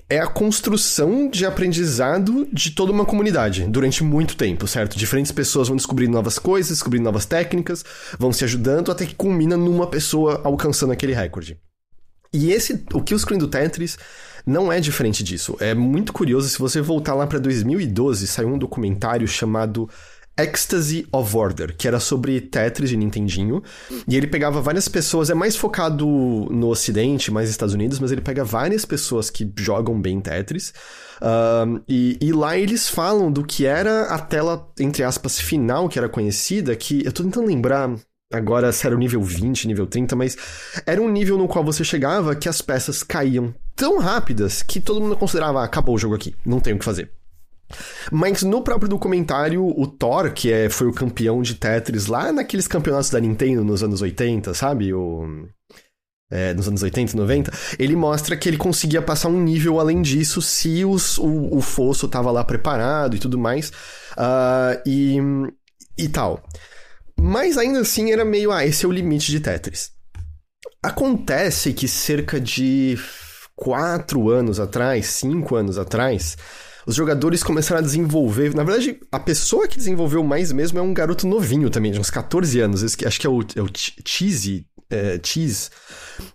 é 0.10 0.20
a 0.20 0.28
construção 0.28 1.30
de 1.30 1.45
aprendizado 1.45 2.47
de 2.51 2.72
toda 2.72 2.91
uma 2.91 3.05
comunidade 3.05 3.66
durante 3.68 4.03
muito 4.03 4.38
tempo, 4.38 4.66
certo? 4.66 4.97
Diferentes 4.97 5.32
pessoas 5.32 5.68
vão 5.68 5.76
descobrindo 5.76 6.14
novas 6.14 6.39
coisas, 6.39 6.72
descobrindo 6.72 7.03
novas 7.03 7.26
técnicas, 7.26 7.84
vão 8.18 8.32
se 8.32 8.43
ajudando 8.45 8.91
até 8.91 9.05
que 9.05 9.16
culmina 9.16 9.58
numa 9.58 9.88
pessoa 9.88 10.41
alcançando 10.45 10.93
aquele 10.93 11.14
recorde. 11.14 11.60
E 12.34 12.51
esse, 12.51 12.86
o 12.93 13.01
Killscreen 13.01 13.39
do 13.39 13.47
Tetris 13.47 13.97
não 14.45 14.72
é 14.72 14.80
diferente 14.80 15.24
disso. 15.24 15.58
É 15.60 15.74
muito 15.74 16.14
curioso, 16.14 16.47
se 16.47 16.58
você 16.58 16.80
voltar 16.80 17.14
lá 17.14 17.28
para 17.28 17.39
2012, 17.39 18.28
saiu 18.28 18.49
um 18.49 18.58
documentário 18.58 19.28
chamado 19.28 19.89
Ecstasy 20.38 21.07
of 21.11 21.35
Order, 21.35 21.75
que 21.75 21.88
era 21.88 21.99
sobre 21.99 22.39
Tetris 22.39 22.89
de 22.89 22.97
Nintendinho. 22.97 23.63
E 24.07 24.15
ele 24.15 24.27
pegava 24.27 24.61
várias 24.61 24.88
pessoas, 24.88 25.29
é 25.29 25.33
mais 25.33 25.55
focado 25.55 26.05
no 26.05 26.67
Ocidente, 26.67 27.31
mais 27.31 27.49
Estados 27.49 27.73
Unidos, 27.73 27.99
mas 27.99 28.11
ele 28.11 28.21
pega 28.21 28.43
várias 28.43 28.85
pessoas 28.85 29.29
que 29.29 29.51
jogam 29.57 29.99
bem 29.99 30.21
Tetris. 30.21 30.73
Uh, 31.17 31.81
e, 31.88 32.17
e, 32.21 32.31
lá 32.31 32.55
eles 32.57 32.88
falam 32.88 33.31
do 33.31 33.43
que 33.43 33.65
era 33.65 34.03
a 34.03 34.19
tela, 34.19 34.71
entre 34.79 35.03
aspas, 35.03 35.39
final 35.39 35.89
que 35.89 35.97
era 35.97 36.07
conhecida, 36.07 36.75
que 36.75 37.03
eu 37.03 37.11
tô 37.11 37.23
tentando 37.23 37.47
lembrar 37.47 37.95
agora 38.31 38.71
se 38.71 38.85
era 38.85 38.95
o 38.95 38.99
nível 38.99 39.21
20, 39.21 39.67
nível 39.67 39.88
30, 39.88 40.15
mas 40.15 40.38
era 40.85 41.01
um 41.01 41.09
nível 41.09 41.38
no 41.38 41.47
qual 41.47 41.63
você 41.63 41.83
chegava 41.83 42.35
que 42.35 42.49
as 42.49 42.61
peças 42.61 43.01
caíam 43.01 43.53
tão 43.75 43.99
rápidas 43.99 44.61
que 44.61 44.79
todo 44.79 45.01
mundo 45.01 45.15
considerava, 45.15 45.61
ah, 45.61 45.63
acabou 45.63 45.95
o 45.95 45.99
jogo 45.99 46.15
aqui, 46.15 46.35
não 46.45 46.59
tem 46.59 46.73
o 46.73 46.79
que 46.79 46.85
fazer. 46.85 47.11
Mas 48.11 48.43
no 48.43 48.61
próprio 48.61 48.89
documentário, 48.89 49.65
o 49.65 49.88
Thor, 49.88 50.32
que 50.32 50.51
é, 50.51 50.70
foi 50.70 50.88
o 50.88 50.93
campeão 50.93 51.41
de 51.41 51.55
Tetris 51.55 52.07
lá 52.07 52.32
naqueles 52.32 52.68
campeonatos 52.68 53.09
da 53.09 53.20
Nintendo 53.20 53.63
nos 53.63 53.84
anos 53.84 54.01
80, 54.01 54.53
sabe? 54.53 54.93
O, 54.93 55.47
é, 56.30 56.53
nos 56.53 56.68
anos 56.68 56.84
80 56.84 57.13
e 57.13 57.15
90, 57.15 57.51
ele 57.80 57.95
mostra 57.95 58.36
que 58.36 58.49
ele 58.49 58.57
conseguia 58.57 59.01
passar 59.01 59.30
um 59.30 59.41
nível 59.41 59.80
além 59.80 60.01
disso 60.01 60.41
se 60.41 60.84
os, 60.84 61.18
o, 61.18 61.57
o 61.57 61.61
fosso 61.61 62.07
tava 62.07 62.32
lá 62.32 62.43
preparado 62.43 63.15
e 63.15 63.20
tudo 63.20 63.38
mais. 63.38 63.70
Uh, 64.18 64.82
e, 64.86 65.18
e 65.97 66.09
tal. 66.09 66.43
Mas 67.20 67.57
ainda 67.57 67.80
assim 67.80 68.11
era 68.11 68.24
meio, 68.24 68.51
ah, 68.51 68.65
esse 68.65 68.86
é 68.86 68.88
o 68.88 68.91
limite 68.91 69.32
de 69.32 69.39
Tetris. 69.39 69.91
Acontece 70.84 71.74
que 71.74 71.88
cerca 71.88 72.39
de 72.39 72.97
quatro 73.55 74.30
anos 74.30 74.59
atrás, 74.59 75.07
cinco 75.07 75.55
anos 75.55 75.78
atrás, 75.78 76.38
os 76.88 76.95
jogadores 76.95 77.43
começaram 77.43 77.79
a 77.79 77.83
desenvolver. 77.83 78.55
Na 78.55 78.63
verdade, 78.63 78.97
a 79.11 79.19
pessoa 79.19 79.67
que 79.67 79.77
desenvolveu 79.77 80.23
mais 80.23 80.53
mesmo 80.53 80.79
é 80.79 80.81
um 80.81 80.93
garoto 80.93 81.27
novinho 81.27 81.69
também, 81.69 81.91
de 81.91 81.99
uns 81.99 82.09
14 82.09 82.61
anos. 82.61 82.81
Acho 82.81 83.19
que 83.19 83.27
é 83.27 83.29
o, 83.29 83.41
é 83.41 83.61
o 83.61 83.67
Cheesy. 84.05 84.65
É, 84.89 85.19
Cheese 85.21 85.69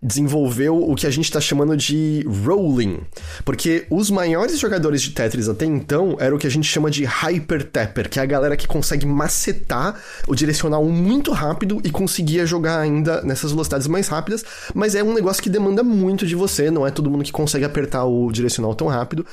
desenvolveu 0.02 0.76
o 0.76 0.94
que 0.94 1.06
a 1.06 1.10
gente 1.10 1.24
está 1.24 1.40
chamando 1.40 1.74
de 1.74 2.22
rolling, 2.44 3.00
porque 3.46 3.86
os 3.88 4.10
maiores 4.10 4.58
jogadores 4.58 5.00
de 5.00 5.10
Tetris 5.10 5.48
até 5.48 5.64
então 5.64 6.18
eram 6.20 6.36
o 6.36 6.38
que 6.38 6.46
a 6.46 6.50
gente 6.50 6.68
chama 6.68 6.90
de 6.90 7.02
hyper 7.02 7.64
tapper, 7.70 8.10
que 8.10 8.20
é 8.20 8.22
a 8.22 8.26
galera 8.26 8.54
que 8.54 8.68
consegue 8.68 9.06
macetar 9.06 9.98
o 10.28 10.34
direcional 10.34 10.84
muito 10.84 11.32
rápido 11.32 11.80
e 11.82 11.90
conseguia 11.90 12.44
jogar 12.44 12.78
ainda 12.78 13.22
nessas 13.22 13.52
velocidades 13.52 13.86
mais 13.86 14.06
rápidas, 14.06 14.44
mas 14.74 14.94
é 14.94 15.02
um 15.02 15.14
negócio 15.14 15.42
que 15.42 15.48
demanda 15.48 15.82
muito 15.82 16.26
de 16.26 16.34
você, 16.34 16.70
não 16.70 16.86
é 16.86 16.90
todo 16.90 17.10
mundo 17.10 17.24
que 17.24 17.32
consegue 17.32 17.64
apertar 17.64 18.04
o 18.04 18.30
direcional 18.30 18.74
tão 18.74 18.86
rápido. 18.86 19.24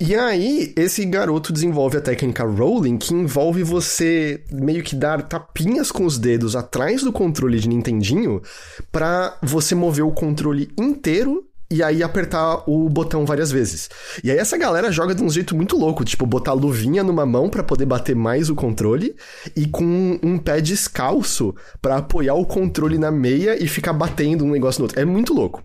E 0.00 0.14
aí, 0.14 0.72
esse 0.76 1.04
garoto 1.04 1.52
desenvolve 1.52 1.96
a 1.96 2.00
técnica 2.00 2.44
rolling, 2.44 2.96
que 2.96 3.14
envolve 3.14 3.62
você 3.62 4.42
meio 4.50 4.82
que 4.82 4.96
dar 4.96 5.22
tapinhas 5.22 5.92
com 5.92 6.04
os 6.04 6.18
dedos 6.18 6.56
atrás 6.56 7.02
do 7.02 7.12
controle 7.12 7.60
de 7.60 7.68
Nintendinho 7.68 8.42
para 8.90 9.38
você 9.42 9.74
mover 9.74 10.04
o 10.04 10.10
controle 10.10 10.70
inteiro 10.76 11.46
e 11.70 11.82
aí 11.82 12.02
apertar 12.02 12.68
o 12.68 12.88
botão 12.88 13.24
várias 13.24 13.50
vezes. 13.50 13.88
E 14.22 14.30
aí 14.30 14.36
essa 14.36 14.58
galera 14.58 14.92
joga 14.92 15.14
de 15.14 15.22
um 15.22 15.30
jeito 15.30 15.56
muito 15.56 15.76
louco, 15.76 16.04
tipo 16.04 16.26
botar 16.26 16.52
luvinha 16.52 17.02
numa 17.02 17.24
mão 17.24 17.48
para 17.48 17.62
poder 17.62 17.86
bater 17.86 18.14
mais 18.14 18.50
o 18.50 18.54
controle 18.54 19.16
e 19.56 19.66
com 19.66 20.18
um 20.22 20.36
pé 20.36 20.60
descalço 20.60 21.54
para 21.80 21.96
apoiar 21.96 22.34
o 22.34 22.44
controle 22.44 22.98
na 22.98 23.10
meia 23.10 23.62
e 23.62 23.66
ficar 23.66 23.94
batendo 23.94 24.44
um 24.44 24.50
negócio 24.50 24.80
no 24.80 24.84
outro. 24.84 25.00
É 25.00 25.04
muito 25.04 25.32
louco. 25.32 25.62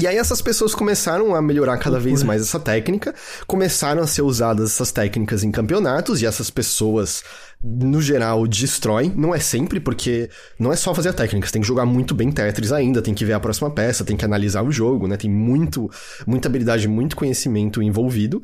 E 0.00 0.06
aí 0.06 0.16
essas 0.16 0.40
pessoas 0.40 0.74
começaram 0.74 1.34
a 1.34 1.42
melhorar 1.42 1.76
cada 1.76 1.98
vez 1.98 2.22
mais 2.22 2.40
essa 2.40 2.58
técnica, 2.58 3.14
começaram 3.46 4.02
a 4.02 4.06
ser 4.06 4.22
usadas 4.22 4.70
essas 4.70 4.90
técnicas 4.90 5.44
em 5.44 5.50
campeonatos, 5.50 6.22
e 6.22 6.26
essas 6.26 6.50
pessoas, 6.50 7.22
no 7.62 8.00
geral, 8.00 8.46
destroem. 8.46 9.12
Não 9.14 9.34
é 9.34 9.38
sempre, 9.38 9.80
porque 9.80 10.30
não 10.58 10.72
é 10.72 10.76
só 10.76 10.94
fazer 10.94 11.10
a 11.10 11.12
técnica, 11.12 11.46
você 11.46 11.52
tem 11.52 11.62
que 11.62 11.68
jogar 11.68 11.84
muito 11.84 12.14
bem 12.14 12.30
Tetris 12.30 12.72
ainda, 12.72 13.02
tem 13.02 13.12
que 13.12 13.24
ver 13.24 13.34
a 13.34 13.40
próxima 13.40 13.70
peça, 13.70 14.04
tem 14.04 14.16
que 14.16 14.24
analisar 14.24 14.62
o 14.62 14.72
jogo, 14.72 15.06
né? 15.06 15.16
Tem 15.16 15.30
muito, 15.30 15.90
muita 16.26 16.48
habilidade, 16.48 16.88
muito 16.88 17.16
conhecimento 17.16 17.82
envolvido. 17.82 18.42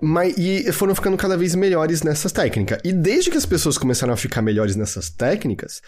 Mas, 0.00 0.34
e 0.36 0.70
foram 0.72 0.94
ficando 0.94 1.16
cada 1.16 1.36
vez 1.36 1.54
melhores 1.54 2.02
nessas 2.02 2.32
técnicas. 2.32 2.78
E 2.84 2.92
desde 2.92 3.30
que 3.30 3.38
as 3.38 3.46
pessoas 3.46 3.78
começaram 3.78 4.12
a 4.12 4.16
ficar 4.16 4.42
melhores 4.42 4.76
nessas 4.76 5.08
técnicas, 5.08 5.80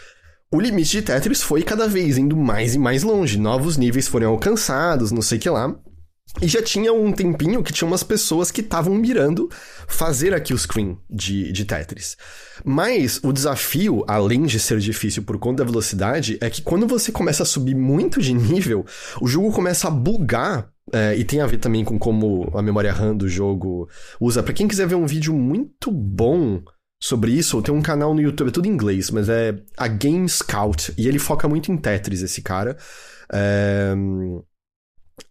o 0.53 0.61
limite 0.61 0.92
de 0.92 1.03
Tetris 1.03 1.42
foi 1.42 1.62
cada 1.62 1.88
vez 1.88 2.16
indo 2.18 2.36
mais 2.36 2.74
e 2.74 2.78
mais 2.78 3.03
longe. 3.03 3.38
Novos 3.38 3.76
níveis 3.76 4.07
foram 4.07 4.30
alcançados, 4.30 5.11
não 5.11 5.22
sei 5.22 5.38
que 5.38 5.51
lá. 5.51 5.74
E 6.40 6.47
já 6.47 6.62
tinha 6.62 6.92
um 6.92 7.12
tempinho 7.12 7.62
que 7.62 7.72
tinha 7.72 7.88
umas 7.88 8.03
pessoas 8.03 8.51
que 8.51 8.61
estavam 8.61 8.94
mirando 8.94 9.49
fazer 9.88 10.34
aqui 10.34 10.53
o 10.53 10.59
screen 10.59 10.99
de, 11.09 11.51
de 11.51 11.64
Tetris. 11.64 12.16
Mas 12.64 13.18
o 13.22 13.32
desafio, 13.32 14.05
além 14.07 14.44
de 14.44 14.61
ser 14.61 14.78
difícil 14.78 15.22
por 15.22 15.38
conta 15.38 15.64
da 15.64 15.70
velocidade, 15.70 16.36
é 16.40 16.51
que 16.51 16.62
quando 16.62 16.86
você 16.86 17.11
começa 17.11 17.42
a 17.42 17.47
subir 17.47 17.74
muito 17.74 18.20
de 18.20 18.34
nível, 18.34 18.84
o 19.20 19.26
jogo 19.26 19.53
começa 19.53 19.88
a 19.88 19.90
bugar. 19.90 20.68
É, 20.92 21.16
e 21.16 21.24
tem 21.24 21.40
a 21.40 21.47
ver 21.47 21.59
também 21.59 21.84
com 21.84 21.99
como 21.99 22.49
a 22.55 22.62
memória 22.62 22.92
RAM 22.92 23.16
do 23.16 23.28
jogo 23.28 23.88
usa. 24.20 24.42
Para 24.42 24.53
quem 24.53 24.68
quiser 24.68 24.86
ver 24.86 24.94
um 24.94 25.07
vídeo 25.07 25.34
muito 25.34 25.90
bom 25.90 26.62
sobre 27.01 27.32
isso, 27.32 27.61
tem 27.62 27.74
um 27.74 27.82
canal 27.82 28.14
no 28.14 28.20
YouTube, 28.20 28.49
é 28.49 28.51
tudo 28.51 28.66
em 28.66 28.72
inglês, 28.72 29.11
mas 29.11 29.28
é 29.28 29.55
a 29.76 29.86
Game 29.86 30.28
Scout, 30.28 30.92
e 30.97 31.07
ele 31.07 31.18
foca 31.18 31.49
muito 31.49 31.70
em 31.70 31.76
Tetris, 31.76 32.22
esse 32.22 32.42
cara. 32.42 32.76
É... 33.32 33.94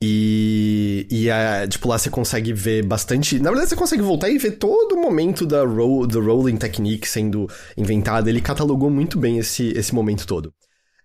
E, 0.01 1.07
e 1.11 1.29
é, 1.29 1.67
tipo, 1.67 1.87
lá 1.87 1.97
você 1.97 2.09
consegue 2.09 2.51
ver 2.51 2.83
bastante. 2.83 3.39
Na 3.39 3.51
verdade, 3.51 3.69
você 3.69 3.75
consegue 3.75 4.01
voltar 4.01 4.29
e 4.29 4.37
ver 4.37 4.51
todo 4.51 4.95
o 4.95 5.01
momento 5.01 5.45
da 5.45 5.63
roll, 5.63 6.07
do 6.07 6.19
rolling 6.19 6.57
technique 6.57 7.07
sendo 7.07 7.47
inventada. 7.77 8.29
Ele 8.29 8.41
catalogou 8.41 8.89
muito 8.89 9.19
bem 9.19 9.37
esse, 9.37 9.69
esse 9.77 9.93
momento 9.93 10.25
todo. 10.25 10.51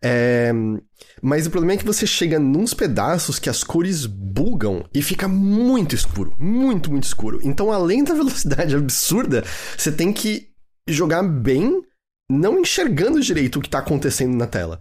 É... 0.02 0.50
Mas 1.20 1.46
o 1.46 1.50
problema 1.50 1.74
é 1.74 1.76
que 1.76 1.84
você 1.84 2.06
chega 2.06 2.38
nos 2.38 2.72
pedaços 2.72 3.38
que 3.38 3.50
as 3.50 3.62
cores 3.62 4.06
bugam 4.06 4.84
e 4.94 5.02
fica 5.02 5.28
muito 5.28 5.94
escuro. 5.94 6.34
Muito, 6.38 6.90
muito 6.90 7.04
escuro. 7.04 7.38
Então, 7.42 7.70
além 7.70 8.02
da 8.02 8.14
velocidade 8.14 8.74
absurda, 8.74 9.44
você 9.76 9.92
tem 9.92 10.10
que 10.10 10.49
jogar 10.92 11.22
bem, 11.22 11.82
não 12.30 12.58
enxergando 12.58 13.20
direito 13.20 13.58
o 13.58 13.62
que 13.62 13.68
está 13.68 13.78
acontecendo 13.78 14.36
na 14.36 14.46
tela. 14.46 14.80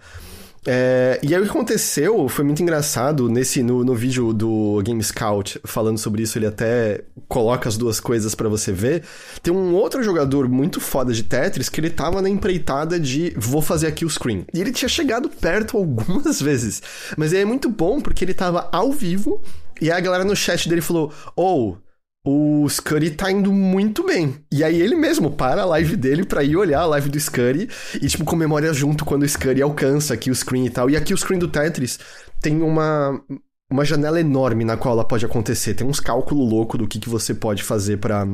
É, 0.68 1.20
e 1.24 1.34
aí 1.34 1.42
o 1.42 1.44
que 1.46 1.50
aconteceu 1.50 2.28
foi 2.28 2.44
muito 2.44 2.62
engraçado 2.62 3.30
nesse 3.30 3.64
no, 3.64 3.84
no 3.84 3.96
vídeo 3.96 4.34
do 4.34 4.82
Game 4.84 5.02
Scout 5.02 5.60
falando 5.64 5.98
sobre 5.98 6.22
isso, 6.22 6.38
ele 6.38 6.48
até 6.48 7.04
coloca 7.28 7.70
as 7.70 7.78
duas 7.78 8.00
coisas 8.00 8.36
para 8.36 8.50
você 8.50 8.72
ver. 8.72 9.04
Tem 9.42 9.54
um 9.54 9.74
outro 9.74 10.04
jogador 10.04 10.50
muito 10.50 10.82
foda 10.82 11.14
de 11.14 11.24
Tetris 11.24 11.70
que 11.70 11.80
ele 11.80 11.90
tava 11.90 12.22
na 12.22 12.30
empreitada 12.30 13.00
de 13.00 13.34
vou 13.38 13.62
fazer 13.62 13.88
aqui 13.88 14.04
o 14.06 14.10
screen. 14.10 14.46
E 14.54 14.60
ele 14.60 14.72
tinha 14.72 14.90
chegado 14.90 15.30
perto 15.30 15.78
algumas 15.78 16.42
vezes. 16.42 16.82
Mas 17.18 17.34
é 17.34 17.46
muito 17.46 17.70
bom 17.70 18.02
porque 18.02 18.26
ele 18.26 18.34
tava 18.34 18.68
ao 18.72 18.92
vivo 18.92 19.42
e 19.82 19.90
a 19.90 20.00
galera 20.00 20.26
no 20.26 20.36
chat 20.36 20.68
dele 20.68 20.82
falou: 20.82 21.14
"Ou 21.36 21.72
oh, 21.72 21.89
o 22.26 22.68
Scuddy 22.68 23.12
tá 23.12 23.32
indo 23.32 23.52
muito 23.52 24.06
bem. 24.06 24.36
E 24.52 24.64
aí 24.64 24.82
ele 24.82 24.96
mesmo 24.96 25.32
para 25.32 25.62
a 25.62 25.66
live 25.66 25.96
dele 25.96 26.26
pra 26.26 26.44
ir 26.44 26.58
olhar 26.58 26.82
a 26.82 26.86
live 26.86 27.10
do 27.10 27.20
Scuddy 27.20 27.70
e, 28.02 28.08
tipo, 28.08 28.26
comemora 28.26 28.74
junto 28.74 29.06
quando 29.06 29.24
o 29.24 29.30
Scuddy 29.30 29.62
alcança 29.62 30.14
aqui 30.14 30.30
o 30.30 30.36
screen 30.36 30.66
e 30.66 30.70
tal. 30.70 30.90
E 30.90 30.98
aqui 30.98 31.14
o 31.14 31.18
screen 31.18 31.40
do 31.40 31.48
Tetris 31.48 32.00
tem 32.42 32.62
uma, 32.62 33.20
uma 33.72 33.86
janela 33.86 34.20
enorme 34.20 34.66
na 34.66 34.76
qual 34.76 34.94
ela 34.94 35.08
pode 35.08 35.26
acontecer. 35.26 35.74
Tem 35.74 35.88
uns 35.88 36.00
cálculos 36.00 36.50
loucos 36.50 36.78
do 36.78 36.88
que, 36.88 37.00
que 37.00 37.10
você 37.10 37.34
pode 37.34 37.64
fazer 37.64 37.98
para 37.98 38.28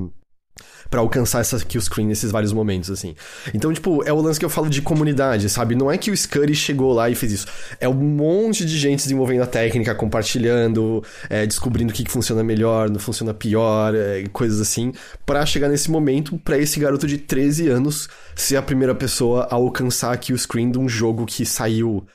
para 0.90 1.00
alcançar 1.00 1.42
essa 1.42 1.60
kill 1.60 1.82
screen 1.82 2.08
nesses 2.08 2.32
vários 2.32 2.54
momentos, 2.54 2.90
assim. 2.90 3.16
Então, 3.54 3.74
tipo, 3.74 4.04
é 4.04 4.14
o 4.14 4.22
lance 4.22 4.40
que 4.40 4.46
eu 4.46 4.50
falo 4.50 4.70
de 4.70 4.82
comunidade, 4.82 5.50
sabe? 5.50 5.76
Não 5.76 5.92
é 5.92 5.98
que 5.98 6.12
o 6.12 6.18
Scurry 6.18 6.56
chegou 6.56 6.94
lá 6.94 7.10
e 7.10 7.16
fez 7.16 7.32
isso. 7.32 7.48
É 7.80 7.88
um 7.88 7.94
monte 7.94 8.66
de 8.66 8.78
gente 8.78 9.04
desenvolvendo 9.04 9.42
a 9.42 9.48
técnica, 9.48 9.94
compartilhando, 9.96 11.04
é, 11.30 11.46
descobrindo 11.46 11.92
o 11.92 11.96
que, 11.96 12.04
que 12.04 12.12
funciona 12.12 12.44
melhor, 12.44 12.90
não 12.90 13.00
funciona 13.00 13.34
pior, 13.34 13.94
é, 13.96 14.24
coisas 14.32 14.62
assim, 14.62 14.94
para 15.26 15.46
chegar 15.46 15.70
nesse 15.70 15.90
momento, 15.90 16.38
para 16.40 16.58
esse 16.58 16.80
garoto 16.80 17.08
de 17.08 17.18
13 17.18 17.70
anos 17.70 18.08
ser 18.36 18.58
a 18.58 18.62
primeira 18.62 18.94
pessoa 18.94 19.48
a 19.50 19.56
alcançar 19.56 20.14
a 20.14 20.18
kill 20.18 20.38
screen 20.38 20.72
de 20.72 20.78
um 20.78 20.90
jogo 20.90 21.26
que 21.26 21.46
saiu 21.46 22.06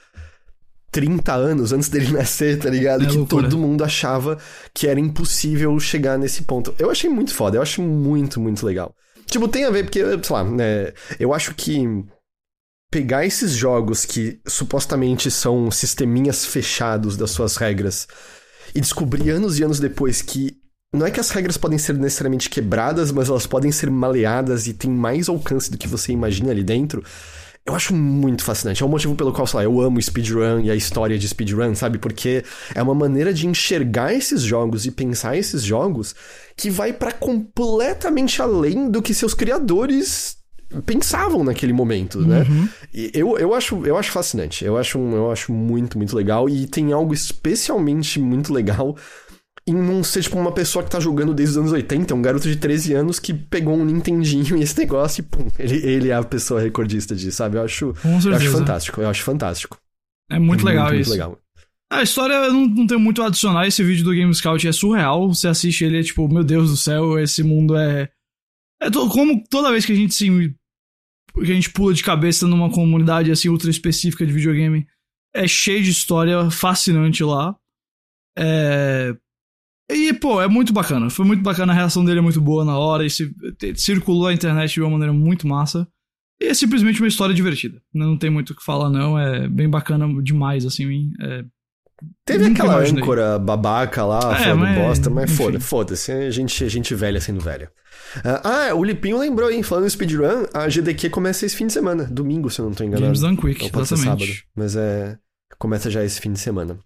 30 0.91 1.33
anos 1.33 1.73
antes 1.73 1.89
dele 1.89 2.11
nascer, 2.13 2.59
tá 2.59 2.71
ligado? 2.71 3.05
É 3.05 3.07
que 3.07 3.17
loucura. 3.17 3.49
todo 3.49 3.59
mundo 3.59 3.85
achava 3.85 4.39
que 4.75 4.87
era 4.87 5.01
impossível 5.01 5.79
chegar 5.79 6.19
nesse 6.19 6.43
ponto. 6.43 6.75
Eu 6.79 6.91
achei 6.91 7.09
muito 7.09 7.35
foda, 7.35 7.57
eu 7.57 7.63
acho 7.63 7.83
muito, 7.83 8.41
muito 8.41 8.65
legal. 8.65 8.95
Tipo, 9.27 9.47
tem 9.47 9.65
a 9.65 9.71
ver, 9.71 9.85
porque, 9.85 10.01
sei 10.01 10.37
lá, 10.37 10.45
né, 10.45 10.93
eu 11.19 11.33
acho 11.33 11.55
que 11.55 11.85
pegar 12.91 13.25
esses 13.25 13.53
jogos 13.53 14.05
que 14.05 14.41
supostamente 14.47 15.31
são 15.31 15.71
sisteminhas 15.71 16.45
fechados 16.45 17.17
das 17.17 17.31
suas 17.31 17.57
regras 17.57 18.09
e 18.75 18.81
descobrir 18.81 19.31
anos 19.31 19.59
e 19.59 19.63
anos 19.63 19.79
depois 19.79 20.21
que 20.21 20.59
não 20.93 21.07
é 21.07 21.11
que 21.11 21.21
as 21.21 21.31
regras 21.31 21.57
podem 21.57 21.79
ser 21.79 21.95
necessariamente 21.95 22.51
quebradas, 22.51 23.13
mas 23.13 23.29
elas 23.29 23.47
podem 23.47 23.71
ser 23.71 23.89
maleadas 23.89 24.67
e 24.67 24.75
tem 24.75 24.91
mais 24.91 25.29
alcance 25.29 25.71
do 25.71 25.79
que 25.79 25.87
você 25.87 26.11
imagina 26.11 26.51
ali 26.51 26.65
dentro. 26.65 27.05
Eu 27.67 27.75
acho 27.75 27.95
muito 27.95 28.43
fascinante. 28.43 28.83
É 28.83 28.87
o 28.87 28.89
motivo 28.89 29.15
pelo 29.15 29.33
qual, 29.33 29.47
sei 29.47 29.59
lá, 29.59 29.65
eu 29.65 29.81
amo 29.81 30.01
speedrun 30.01 30.61
e 30.61 30.71
a 30.71 30.75
história 30.75 31.19
de 31.19 31.29
speedrun, 31.29 31.75
sabe? 31.75 31.99
Porque 31.99 32.43
é 32.75 32.83
uma 32.83 32.95
maneira 32.95 33.33
de 33.35 33.47
enxergar 33.47 34.15
esses 34.15 34.43
jogos 34.43 34.87
e 34.87 34.91
pensar 34.91 35.37
esses 35.37 35.63
jogos 35.63 36.15
que 36.57 36.71
vai 36.71 36.93
para 36.93 37.13
completamente 37.13 38.41
além 38.41 38.91
do 38.91 39.03
que 39.03 39.13
seus 39.13 39.35
criadores 39.35 40.39
pensavam 40.87 41.43
naquele 41.45 41.73
momento, 41.73 42.21
né? 42.21 42.47
Uhum. 42.49 42.69
Eu, 43.13 43.39
eu, 43.39 43.55
acho, 43.55 43.85
eu 43.85 43.97
acho 43.97 44.11
fascinante. 44.13 44.65
Eu 44.65 44.77
acho, 44.77 44.99
eu 44.99 45.31
acho 45.31 45.53
muito, 45.53 45.99
muito 45.99 46.17
legal. 46.17 46.49
E 46.49 46.67
tem 46.67 46.93
algo 46.93 47.13
especialmente 47.13 48.19
muito 48.19 48.53
legal 48.53 48.97
em 49.67 49.75
não 49.75 50.03
ser, 50.03 50.23
tipo, 50.23 50.39
uma 50.39 50.53
pessoa 50.53 50.85
que 50.85 50.91
tá 50.91 50.99
jogando 50.99 51.35
desde 51.35 51.53
os 51.53 51.59
anos 51.59 51.73
80, 51.73 52.15
um 52.15 52.23
garoto 52.23 52.49
de 52.49 52.57
13 52.57 52.95
anos 52.95 53.19
que 53.19 53.33
pegou 53.33 53.77
um 53.77 53.85
Nintendinho 53.85 54.57
e 54.57 54.63
esse 54.63 54.79
negócio 54.79 55.21
e, 55.21 55.25
pum, 55.25 55.47
ele, 55.59 55.77
ele 55.87 56.09
é 56.09 56.15
a 56.15 56.23
pessoa 56.23 56.61
recordista 56.61 57.15
disso, 57.15 57.37
sabe? 57.37 57.57
Eu 57.57 57.63
acho, 57.63 57.95
eu 58.05 58.35
acho 58.35 58.51
fantástico, 58.51 59.01
eu 59.01 59.09
acho 59.09 59.23
fantástico. 59.23 59.79
É 60.31 60.39
muito 60.39 60.67
é 60.67 60.71
legal 60.71 60.89
muito, 60.89 61.01
isso. 61.01 61.11
Muito 61.11 61.19
legal. 61.19 61.39
A 61.93 62.03
história 62.03 62.49
não, 62.51 62.69
não 62.69 62.87
tem 62.87 62.99
muito 62.99 63.21
a 63.21 63.27
adicionar. 63.27 63.67
Esse 63.67 63.83
vídeo 63.83 64.05
do 64.05 64.13
Game 64.13 64.33
Scout 64.33 64.67
é 64.67 64.73
surreal. 64.73 65.29
Você 65.29 65.49
assiste 65.49 65.85
ele, 65.85 65.99
é 65.99 66.03
tipo, 66.03 66.29
meu 66.29 66.45
Deus 66.45 66.71
do 66.71 66.77
céu, 66.77 67.19
esse 67.19 67.43
mundo 67.43 67.77
é. 67.77 68.09
É 68.81 68.89
to... 68.89 69.09
como 69.09 69.43
toda 69.51 69.73
vez 69.73 69.85
que 69.85 69.93
a 69.93 69.97
gente 69.97 70.15
se. 70.15 70.27
que 71.35 71.51
a 71.51 71.55
gente 71.55 71.71
pula 71.71 71.93
de 71.93 72.05
cabeça 72.05 72.47
numa 72.47 72.71
comunidade 72.71 73.33
assim 73.33 73.49
ultra 73.49 73.71
específica 73.71 74.25
de 74.25 74.33
videogame, 74.33 74.87
é 75.35 75.49
cheio 75.49 75.83
de 75.83 75.91
história 75.91 76.49
fascinante 76.49 77.25
lá. 77.25 77.57
É. 78.39 79.17
E, 79.93 80.13
pô, 80.13 80.41
é 80.41 80.49
muito 80.49 80.73
bacana. 80.73 81.11
Foi 81.11 81.25
muito 81.25 81.43
bacana, 81.43 81.73
a 81.73 81.77
reação 81.77 82.05
dele 82.05 82.19
é 82.19 82.23
muito 82.23 82.41
boa 82.41 82.65
na 82.65 82.79
hora. 82.79 83.05
E 83.05 83.11
se, 83.11 83.33
circulou 83.75 84.29
a 84.29 84.33
internet 84.33 84.75
de 84.75 84.81
uma 84.81 84.91
maneira 84.91 85.13
muito 85.13 85.47
massa. 85.47 85.87
E 86.41 86.47
é 86.47 86.55
simplesmente 86.55 87.01
uma 87.01 87.09
história 87.09 87.35
divertida. 87.35 87.81
Não 87.93 88.17
tem 88.17 88.31
muito 88.31 88.51
o 88.51 88.57
que 88.57 88.65
falar, 88.65 88.89
não. 88.89 89.19
É 89.19 89.49
bem 89.49 89.69
bacana 89.69 90.09
demais, 90.23 90.65
assim. 90.65 91.13
É... 91.21 91.45
Teve 92.25 92.49
Nunca 92.49 92.63
aquela 92.63 92.79
imaginei. 92.79 93.03
âncora 93.03 93.39
babaca 93.39 94.07
lá, 94.07 94.19
é, 94.33 94.45
falando 94.45 94.61
mas... 94.61 94.79
bosta, 94.79 95.11
mas 95.11 95.31
foda-se, 95.31 95.67
foda 95.67 95.95
a 96.27 96.31
gente, 96.31 96.65
a 96.65 96.69
gente 96.69 96.95
velha 96.95 97.21
sendo 97.21 97.41
velha. 97.41 97.71
Uh, 98.17 98.41
ah, 98.43 98.75
o 98.75 98.83
Lipinho 98.83 99.19
lembrou, 99.19 99.51
hein? 99.51 99.63
Falando 99.63 99.85
em 99.85 99.91
speedrun, 99.91 100.47
a 100.55 100.67
GDQ 100.67 101.11
começa 101.11 101.45
esse 101.45 101.55
fim 101.55 101.67
de 101.67 101.75
semana, 101.75 102.05
domingo, 102.05 102.49
se 102.49 102.59
eu 102.59 102.65
não 102.65 102.73
tô 102.73 102.85
enganado. 102.85 103.05
Games 103.05 103.21
Done 103.21 103.37
Quick, 103.37 103.65
Ou 103.65 103.71
pode 103.71 103.93
exatamente. 103.93 104.27
sábado, 104.27 104.43
mas 104.57 104.77
é... 104.77 105.19
Começa 105.59 105.91
já 105.91 106.03
esse 106.03 106.19
fim 106.23 106.33
de 106.33 106.41
semana. 106.41 106.79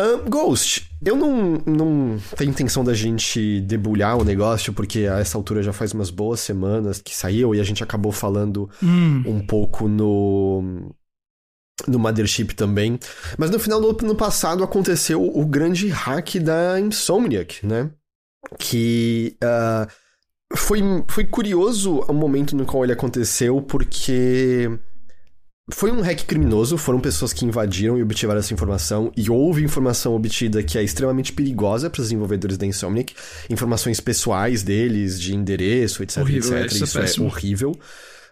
Uh, 0.00 0.28
Ghost, 0.28 0.90
eu 1.04 1.14
não, 1.14 1.62
não 1.66 2.18
tenho 2.36 2.50
intenção 2.50 2.82
da 2.82 2.94
gente 2.94 3.60
debulhar 3.60 4.16
o 4.16 4.24
negócio, 4.24 4.72
porque 4.72 5.00
a 5.00 5.18
essa 5.18 5.36
altura 5.36 5.62
já 5.62 5.72
faz 5.72 5.92
umas 5.92 6.10
boas 6.10 6.40
semanas 6.40 7.00
que 7.00 7.14
saiu 7.14 7.54
e 7.54 7.60
a 7.60 7.64
gente 7.64 7.82
acabou 7.82 8.10
falando 8.10 8.70
hum. 8.82 9.22
um 9.26 9.46
pouco 9.46 9.88
no, 9.88 10.94
no 11.86 11.98
Mothership 11.98 12.54
também. 12.54 12.98
Mas 13.36 13.50
no 13.50 13.58
final 13.58 13.80
do 13.80 14.04
ano 14.04 14.14
passado 14.14 14.64
aconteceu 14.64 15.22
o 15.22 15.44
grande 15.44 15.88
hack 15.88 16.36
da 16.36 16.80
Insomniac, 16.80 17.64
né? 17.66 17.90
Que 18.58 19.36
uh, 19.44 20.56
foi, 20.56 20.80
foi 21.08 21.24
curioso 21.24 22.00
o 22.08 22.12
momento 22.14 22.56
no 22.56 22.64
qual 22.64 22.82
ele 22.82 22.92
aconteceu, 22.92 23.60
porque 23.60 24.70
foi 25.72 25.90
um 25.90 26.00
hack 26.00 26.24
criminoso, 26.24 26.76
foram 26.76 27.00
pessoas 27.00 27.32
que 27.32 27.44
invadiram 27.44 27.98
e 27.98 28.02
obtiveram 28.02 28.38
essa 28.38 28.54
informação, 28.54 29.12
e 29.16 29.30
houve 29.30 29.64
informação 29.64 30.14
obtida 30.14 30.62
que 30.62 30.78
é 30.78 30.82
extremamente 30.82 31.32
perigosa 31.32 31.88
para 31.90 32.00
os 32.00 32.06
desenvolvedores 32.06 32.56
da 32.56 32.66
Insomniac, 32.66 33.14
informações 33.50 33.98
pessoais 33.98 34.62
deles, 34.62 35.20
de 35.20 35.34
endereço, 35.34 36.02
etc, 36.02 36.18
horrível, 36.18 36.58
etc. 36.58 36.82
Isso, 36.82 36.98
é, 36.98 37.04
é 37.04 37.26
horrível. 37.26 37.70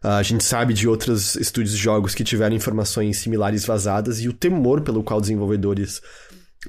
Uh, 0.02 0.08
a 0.08 0.22
gente 0.22 0.44
sabe 0.44 0.72
de 0.72 0.88
outros 0.88 1.34
estúdios 1.34 1.74
de 1.74 1.82
jogos 1.82 2.14
que 2.14 2.24
tiveram 2.24 2.56
informações 2.56 3.18
similares 3.18 3.64
vazadas 3.64 4.20
e 4.20 4.28
o 4.28 4.32
temor 4.32 4.80
pelo 4.80 5.02
qual 5.02 5.20
desenvolvedores 5.20 6.00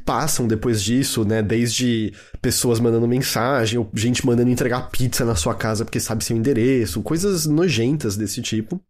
passam 0.06 0.48
depois 0.48 0.82
disso, 0.82 1.26
né? 1.26 1.42
Desde 1.42 2.14
pessoas 2.42 2.80
mandando 2.80 3.08
mensagem, 3.08 3.78
ou 3.78 3.90
gente 3.94 4.26
mandando 4.26 4.50
entregar 4.50 4.90
pizza 4.90 5.26
na 5.26 5.36
sua 5.36 5.54
casa 5.54 5.84
porque 5.84 6.00
sabe 6.00 6.24
seu 6.24 6.36
endereço, 6.36 7.02
coisas 7.02 7.46
nojentas 7.46 8.16
desse 8.16 8.42
tipo. 8.42 8.82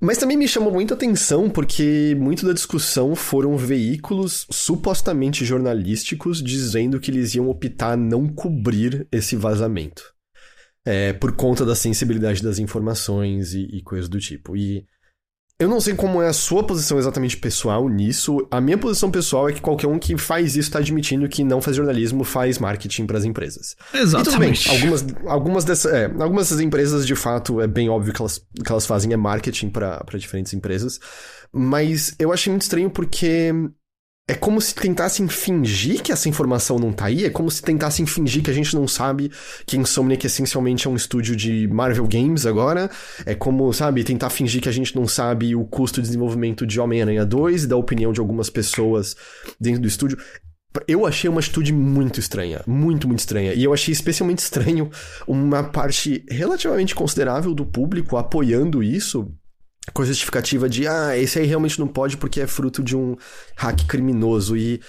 Mas 0.00 0.16
também 0.16 0.36
me 0.36 0.48
chamou 0.48 0.72
muita 0.72 0.94
atenção 0.94 1.50
porque 1.50 2.16
muito 2.18 2.46
da 2.46 2.54
discussão 2.54 3.14
foram 3.14 3.54
veículos 3.58 4.46
supostamente 4.50 5.44
jornalísticos 5.44 6.42
dizendo 6.42 6.98
que 6.98 7.10
eles 7.10 7.34
iam 7.34 7.50
optar 7.50 7.98
não 7.98 8.26
cobrir 8.26 9.06
esse 9.12 9.36
vazamento. 9.36 10.02
É, 10.86 11.12
por 11.12 11.36
conta 11.36 11.66
da 11.66 11.74
sensibilidade 11.74 12.42
das 12.42 12.58
informações 12.58 13.52
e, 13.52 13.64
e 13.64 13.82
coisas 13.82 14.08
do 14.08 14.18
tipo. 14.18 14.56
E 14.56 14.86
eu 15.60 15.68
não 15.68 15.78
sei 15.78 15.94
como 15.94 16.22
é 16.22 16.28
a 16.28 16.32
sua 16.32 16.64
posição 16.64 16.98
exatamente 16.98 17.36
pessoal 17.36 17.86
nisso. 17.86 18.48
A 18.50 18.62
minha 18.62 18.78
posição 18.78 19.10
pessoal 19.10 19.46
é 19.46 19.52
que 19.52 19.60
qualquer 19.60 19.86
um 19.88 19.98
que 19.98 20.16
faz 20.16 20.56
isso 20.56 20.70
está 20.70 20.78
admitindo 20.78 21.28
que 21.28 21.44
não 21.44 21.60
faz 21.60 21.76
jornalismo 21.76 22.24
faz 22.24 22.58
marketing 22.58 23.04
para 23.04 23.18
as 23.18 23.24
empresas. 23.24 23.76
Exatamente. 23.92 24.62
E 24.64 24.64
tudo 24.64 24.80
bem, 24.80 24.80
algumas, 24.80 25.06
algumas, 25.26 25.64
dessas, 25.64 25.92
é, 25.92 26.04
algumas 26.06 26.46
dessas 26.46 26.60
empresas, 26.60 27.06
de 27.06 27.14
fato, 27.14 27.60
é 27.60 27.66
bem 27.66 27.90
óbvio 27.90 28.14
que 28.14 28.22
elas, 28.22 28.38
que 28.38 28.72
elas 28.72 28.86
fazem 28.86 29.12
é 29.12 29.16
marketing 29.18 29.68
para 29.68 30.02
diferentes 30.14 30.54
empresas. 30.54 30.98
Mas 31.52 32.14
eu 32.18 32.32
achei 32.32 32.50
muito 32.50 32.62
estranho 32.62 32.88
porque 32.88 33.52
é 34.30 34.34
como 34.34 34.60
se 34.60 34.72
tentassem 34.72 35.26
fingir 35.26 36.00
que 36.02 36.12
essa 36.12 36.28
informação 36.28 36.78
não 36.78 36.92
tá 36.92 37.06
aí, 37.06 37.24
é 37.24 37.30
como 37.30 37.50
se 37.50 37.60
tentassem 37.60 38.06
fingir 38.06 38.44
que 38.44 38.50
a 38.50 38.54
gente 38.54 38.76
não 38.76 38.86
sabe 38.86 39.28
que 39.66 39.76
Insomniac 39.76 40.24
essencialmente 40.24 40.86
é 40.86 40.90
um 40.90 40.94
estúdio 40.94 41.34
de 41.34 41.66
Marvel 41.66 42.06
Games 42.06 42.46
agora, 42.46 42.88
é 43.26 43.34
como, 43.34 43.72
sabe, 43.72 44.04
tentar 44.04 44.30
fingir 44.30 44.62
que 44.62 44.68
a 44.68 44.72
gente 44.72 44.94
não 44.94 45.04
sabe 45.08 45.56
o 45.56 45.64
custo 45.64 46.00
de 46.00 46.06
desenvolvimento 46.06 46.64
de 46.64 46.78
Homem-Aranha 46.78 47.26
2 47.26 47.64
e 47.64 47.66
da 47.66 47.76
opinião 47.76 48.12
de 48.12 48.20
algumas 48.20 48.48
pessoas 48.48 49.16
dentro 49.60 49.82
do 49.82 49.88
estúdio. 49.88 50.16
Eu 50.86 51.04
achei 51.04 51.28
uma 51.28 51.40
atitude 51.40 51.72
muito 51.72 52.20
estranha, 52.20 52.62
muito, 52.64 53.08
muito 53.08 53.18
estranha. 53.18 53.52
E 53.52 53.64
eu 53.64 53.74
achei 53.74 53.90
especialmente 53.90 54.38
estranho 54.38 54.88
uma 55.26 55.64
parte 55.64 56.24
relativamente 56.30 56.94
considerável 56.94 57.52
do 57.52 57.66
público 57.66 58.16
apoiando 58.16 58.80
isso, 58.80 59.34
com 59.92 60.02
a 60.02 60.04
justificativa 60.04 60.68
de, 60.68 60.86
ah, 60.86 61.16
esse 61.16 61.38
aí 61.38 61.46
realmente 61.46 61.78
não 61.78 61.88
pode 61.88 62.16
porque 62.16 62.40
é 62.40 62.46
fruto 62.46 62.82
de 62.82 62.96
um 62.96 63.16
hack 63.56 63.86
criminoso. 63.86 64.56
E 64.56 64.80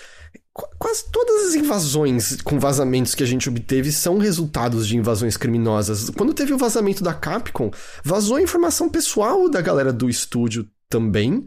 quase 0.77 1.09
todas 1.11 1.47
as 1.47 1.55
invasões 1.55 2.41
com 2.41 2.59
vazamentos 2.59 3.15
que 3.15 3.23
a 3.23 3.27
gente 3.27 3.47
obteve 3.47 3.91
são 3.91 4.17
resultados 4.17 4.87
de 4.87 4.97
invasões 4.97 5.37
criminosas. 5.37 6.09
Quando 6.09 6.33
teve 6.33 6.53
o 6.53 6.57
vazamento 6.57 7.03
da 7.03 7.13
Capcom, 7.13 7.71
vazou 8.03 8.39
informação 8.39 8.89
pessoal 8.89 9.49
da 9.49 9.61
galera 9.61 9.93
do 9.93 10.09
estúdio 10.09 10.67
também. 10.89 11.45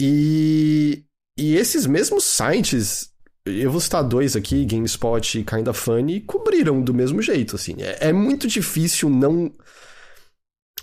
E, 0.00 1.04
e 1.38 1.56
esses 1.56 1.86
mesmos 1.86 2.24
sites, 2.24 3.10
eu 3.46 3.70
vou 3.70 3.80
citar 3.80 4.02
dois 4.02 4.34
aqui, 4.34 4.64
GameSpot 4.64 5.38
e 5.38 5.44
Kinda 5.44 5.72
Funny, 5.72 6.20
cobriram 6.20 6.82
do 6.82 6.92
mesmo 6.92 7.22
jeito, 7.22 7.54
assim. 7.54 7.76
É, 7.78 8.08
é 8.08 8.12
muito 8.12 8.48
difícil 8.48 9.08
não 9.08 9.52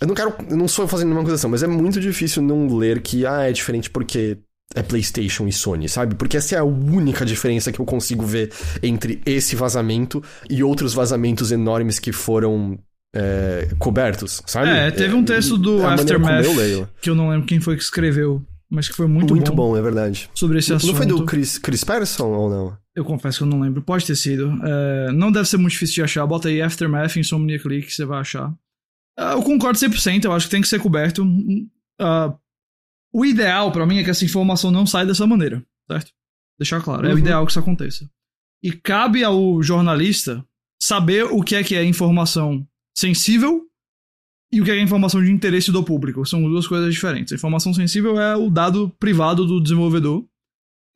eu 0.00 0.06
não 0.06 0.14
quero. 0.14 0.34
Eu 0.48 0.56
não 0.56 0.68
sou 0.68 0.86
fazendo 0.86 1.08
nenhuma 1.08 1.22
acusação, 1.22 1.50
mas 1.50 1.62
é 1.62 1.66
muito 1.66 2.00
difícil 2.00 2.42
não 2.42 2.76
ler 2.76 3.00
que, 3.00 3.26
ah, 3.26 3.48
é 3.48 3.52
diferente 3.52 3.90
porque 3.90 4.38
é 4.74 4.82
PlayStation 4.82 5.46
e 5.46 5.52
Sony, 5.52 5.88
sabe? 5.88 6.14
Porque 6.14 6.36
essa 6.36 6.54
é 6.54 6.58
a 6.58 6.64
única 6.64 7.24
diferença 7.24 7.72
que 7.72 7.80
eu 7.80 7.86
consigo 7.86 8.24
ver 8.24 8.52
entre 8.82 9.20
esse 9.24 9.56
vazamento 9.56 10.22
e 10.48 10.62
outros 10.62 10.92
vazamentos 10.92 11.50
enormes 11.50 11.98
que 11.98 12.12
foram 12.12 12.78
é, 13.14 13.68
cobertos, 13.78 14.42
sabe? 14.46 14.68
É, 14.68 14.90
teve 14.90 15.14
um 15.14 15.24
texto 15.24 15.56
do 15.56 15.80
é 15.80 15.86
Aftermath 15.86 16.44
eu 16.44 16.88
que 17.00 17.10
eu 17.10 17.14
não 17.14 17.30
lembro 17.30 17.46
quem 17.46 17.60
foi 17.60 17.76
que 17.76 17.82
escreveu, 17.82 18.42
mas 18.70 18.88
que 18.88 18.94
foi 18.94 19.06
muito, 19.06 19.34
muito 19.34 19.52
bom. 19.52 19.70
Muito 19.70 19.72
bom, 19.72 19.76
é 19.78 19.82
verdade. 19.82 20.28
Sobre 20.34 20.58
esse 20.58 20.70
não, 20.70 20.76
assunto. 20.76 20.90
Não 20.90 20.96
foi 20.96 21.06
do 21.06 21.24
Chris, 21.24 21.58
Chris 21.58 21.82
Patterson 21.82 22.26
ou 22.26 22.50
não? 22.50 22.76
Eu 22.94 23.04
confesso 23.04 23.38
que 23.38 23.44
eu 23.44 23.48
não 23.48 23.60
lembro. 23.60 23.80
Pode 23.80 24.04
ter 24.04 24.16
sido. 24.16 24.52
É, 24.62 25.12
não 25.12 25.32
deve 25.32 25.48
ser 25.48 25.56
muito 25.56 25.72
difícil 25.72 25.94
de 25.94 26.02
achar. 26.02 26.26
Bota 26.26 26.48
aí 26.48 26.60
Aftermath 26.60 27.16
em 27.16 27.20
Insomnia 27.20 27.58
Click, 27.58 27.90
você 27.90 28.04
vai 28.04 28.20
achar. 28.20 28.52
Uh, 29.18 29.32
eu 29.32 29.42
concordo 29.42 29.78
100%, 29.78 30.24
eu 30.24 30.32
acho 30.32 30.46
que 30.46 30.50
tem 30.50 30.62
que 30.62 30.68
ser 30.68 30.80
coberto. 30.80 31.24
Uh, 31.24 32.38
o 33.12 33.24
ideal 33.24 33.72
para 33.72 33.86
mim 33.86 33.98
é 33.98 34.04
que 34.04 34.10
essa 34.10 34.24
informação 34.24 34.70
não 34.70 34.86
saia 34.86 35.06
dessa 35.06 35.26
maneira, 35.26 35.64
certo? 35.90 36.12
Deixar 36.58 36.80
claro, 36.82 37.02
uhum. 37.02 37.08
é 37.08 37.10
o 37.10 37.12
uhum. 37.14 37.18
ideal 37.18 37.44
que 37.44 37.50
isso 37.50 37.58
aconteça. 37.58 38.08
E 38.62 38.72
cabe 38.72 39.24
ao 39.24 39.62
jornalista 39.62 40.44
saber 40.80 41.24
o 41.24 41.42
que 41.42 41.56
é 41.56 41.62
que 41.62 41.74
é 41.74 41.84
informação 41.84 42.66
sensível 42.96 43.64
e 44.52 44.60
o 44.60 44.64
que 44.64 44.70
é 44.70 44.80
informação 44.80 45.22
de 45.22 45.30
interesse 45.30 45.70
do 45.70 45.84
público. 45.84 46.24
São 46.24 46.42
duas 46.42 46.66
coisas 46.66 46.92
diferentes. 46.92 47.32
A 47.32 47.36
informação 47.36 47.74
sensível 47.74 48.20
é 48.20 48.36
o 48.36 48.50
dado 48.50 48.88
privado 48.98 49.44
do 49.44 49.60
desenvolvedor 49.60 50.24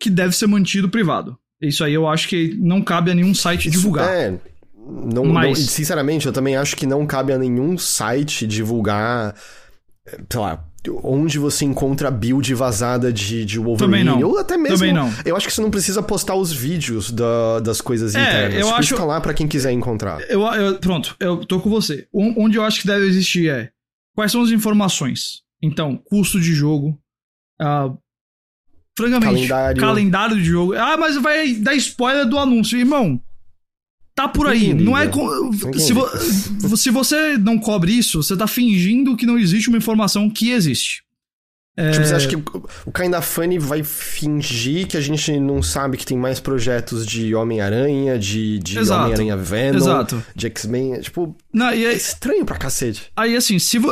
que 0.01 0.11
deve 0.11 0.35
ser 0.35 0.47
mantido 0.47 0.89
privado. 0.89 1.39
Isso 1.61 1.85
aí 1.85 1.95
eu 1.95 2.09
acho 2.09 2.29
que 2.29 2.55
não 2.55 2.83
cabe 2.83 3.13
a 3.13 3.15
nenhum 3.15 3.35
site 3.35 3.71
divulgar. 3.71 4.09
É, 4.09 4.41
não, 4.87 5.25
Mas... 5.27 5.59
não, 5.59 5.67
sinceramente, 5.67 6.27
eu 6.27 6.33
também 6.33 6.57
acho 6.57 6.77
que 6.77 6.87
não 6.87 7.07
cabe 7.07 7.33
a 7.33 7.39
nenhum 7.39 7.79
site 7.79 8.47
divulgar, 8.47 9.35
sei 10.29 10.41
lá, 10.41 10.65
onde 11.05 11.39
você 11.39 11.65
encontra 11.65 12.09
a 12.09 12.11
build 12.11 12.53
vazada 12.55 13.13
de, 13.13 13.45
de 13.45 13.59
Wolverine. 13.59 13.79
Também 13.79 14.05
não. 14.05 14.29
Ou 14.29 14.39
até 14.39 14.57
mesmo. 14.57 14.79
Também 14.79 14.93
não. 14.93 15.13
Eu 15.25 15.37
acho 15.37 15.47
que 15.47 15.53
você 15.53 15.61
não 15.61 15.71
precisa 15.71 16.03
postar 16.03 16.35
os 16.35 16.53
vídeos 16.53 17.13
da, 17.13 17.61
das 17.61 17.81
coisas 17.81 18.15
é, 18.15 18.21
internas. 18.21 18.55
Eu 18.55 18.67
tipo, 18.67 18.79
acho... 18.79 18.89
fica 18.89 19.05
lá 19.05 19.21
para 19.21 19.35
quem 19.35 19.47
quiser 19.47 19.71
encontrar. 19.71 20.21
Eu, 20.29 20.43
eu, 20.43 20.79
pronto, 20.81 21.15
eu 21.21 21.45
tô 21.45 21.61
com 21.61 21.71
você. 21.71 22.09
Onde 22.13 22.59
eu 22.59 22.65
acho 22.65 22.81
que 22.81 22.87
deve 22.87 23.07
existir 23.07 23.49
é 23.49 23.71
quais 24.15 24.33
são 24.33 24.43
as 24.43 24.51
informações. 24.51 25.43
Então, 25.63 25.97
custo 25.97 26.41
de 26.41 26.53
jogo. 26.53 26.99
Uh, 27.61 27.97
francamente, 28.99 29.47
calendário. 29.47 29.81
calendário 29.81 30.37
de 30.37 30.45
jogo. 30.45 30.75
Ah, 30.75 30.97
mas 30.97 31.17
vai 31.17 31.53
dar 31.55 31.75
spoiler 31.75 32.27
do 32.27 32.37
anúncio. 32.37 32.77
Irmão, 32.77 33.21
tá 34.15 34.29
por 34.29 34.47
aí. 34.47 34.75
Não 34.75 34.97
é. 34.97 35.11
Se, 35.79 35.93
vo, 35.93 36.09
se 36.77 36.91
você 36.91 37.37
não 37.39 37.59
cobre 37.59 37.93
isso, 37.93 38.23
você 38.23 38.37
tá 38.37 38.47
fingindo 38.47 39.17
que 39.17 39.27
não 39.27 39.39
existe 39.39 39.69
uma 39.69 39.79
informação 39.79 40.29
que 40.29 40.51
existe. 40.51 41.03
É... 41.75 41.91
Tipo, 41.91 42.05
você 42.05 42.15
acha 42.15 42.29
que 42.29 42.37
o 42.37 42.93
Kinda 42.93 43.23
Funny 43.23 43.59
vai 43.59 43.83
fingir 43.83 44.87
que 44.87 44.97
a 44.97 45.01
gente 45.01 45.39
não 45.41 45.63
sabe 45.63 45.97
que 45.97 46.05
tem 46.05 46.19
mais 46.19 46.39
projetos 46.39 47.07
de 47.07 47.35
Homem-Aranha, 47.35 48.19
de, 48.19 48.59
de 48.59 48.79
Homem-Aranha 48.79 49.37
Venom, 49.39 49.79
Exato. 49.79 50.23
de 50.37 50.47
X-Men? 50.49 51.01
Tipo, 51.01 51.35
não, 51.53 51.73
e 51.73 51.87
é 51.87 51.95
estranho 51.95 52.45
pra 52.45 52.59
cacete. 52.59 53.11
Aí, 53.17 53.35
assim, 53.35 53.59
se 53.59 53.79
vo... 53.79 53.91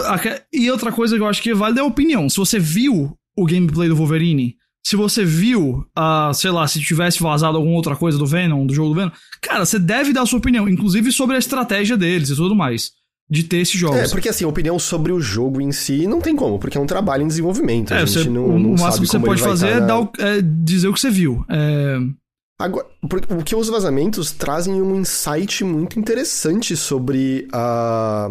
e 0.52 0.70
outra 0.70 0.92
coisa 0.92 1.16
que 1.16 1.22
eu 1.22 1.26
acho 1.26 1.42
que 1.42 1.54
vale 1.54 1.78
é 1.78 1.82
a 1.82 1.86
opinião. 1.86 2.28
Se 2.28 2.36
você 2.36 2.58
viu 2.58 3.16
o 3.34 3.46
gameplay 3.46 3.88
do 3.88 3.96
Wolverine, 3.96 4.56
se 4.85 4.97
você 4.97 5.24
viu, 5.24 5.85
uh, 5.99 6.35
sei 6.35 6.51
lá, 6.51 6.66
se 6.66 6.81
tivesse 6.81 7.22
vazado 7.22 7.57
alguma 7.57 7.76
outra 7.76 7.95
coisa 7.95 8.18
do 8.18 8.26
Venom, 8.26 8.66
do 8.66 8.74
jogo 8.74 8.91
do 8.91 8.95
Venom, 8.95 9.12
cara, 9.41 9.64
você 9.64 9.78
deve 9.78 10.12
dar 10.12 10.22
a 10.22 10.26
sua 10.26 10.39
opinião, 10.39 10.68
inclusive 10.68 11.12
sobre 11.12 11.37
a 11.37 11.39
estratégia 11.39 11.97
deles 11.97 12.31
e 12.31 12.37
tudo 12.37 12.55
mais 12.55 12.93
de 13.31 13.45
ter 13.45 13.59
esses 13.59 13.78
jogos. 13.78 13.99
É, 13.99 14.09
porque 14.09 14.28
assim, 14.28 14.45
opinião 14.45 14.76
sobre 14.78 15.12
o 15.12 15.20
jogo 15.20 15.61
em 15.61 15.70
si 15.70 16.07
não 16.09 16.20
tem 16.20 16.35
como, 16.35 16.59
porque 16.59 16.76
é 16.76 16.81
um 16.81 16.87
trabalho 16.87 17.22
em 17.22 17.28
desenvolvimento. 17.28 17.95
É, 17.95 17.99
a 17.99 18.05
gente 18.05 18.24
você, 18.24 18.28
não, 18.28 18.59
não 18.59 18.72
o 18.72 18.81
máximo 18.81 19.07
que 19.07 19.12
você 19.12 19.20
pode 19.20 19.41
fazer 19.41 19.68
é, 19.68 19.81
dar 19.81 20.11
é, 20.18 20.43
dizer 20.43 20.89
o 20.89 20.93
que 20.93 21.01
você 21.01 21.11
viu. 21.11 21.45
É... 21.49 21.99
Agora, 22.59 22.87
o 23.03 23.43
que 23.43 23.55
os 23.55 23.68
vazamentos 23.68 24.33
trazem 24.33 24.83
um 24.83 25.01
insight 25.01 25.64
muito 25.64 25.99
interessante 25.99 26.76
sobre 26.76 27.49
a, 27.53 28.28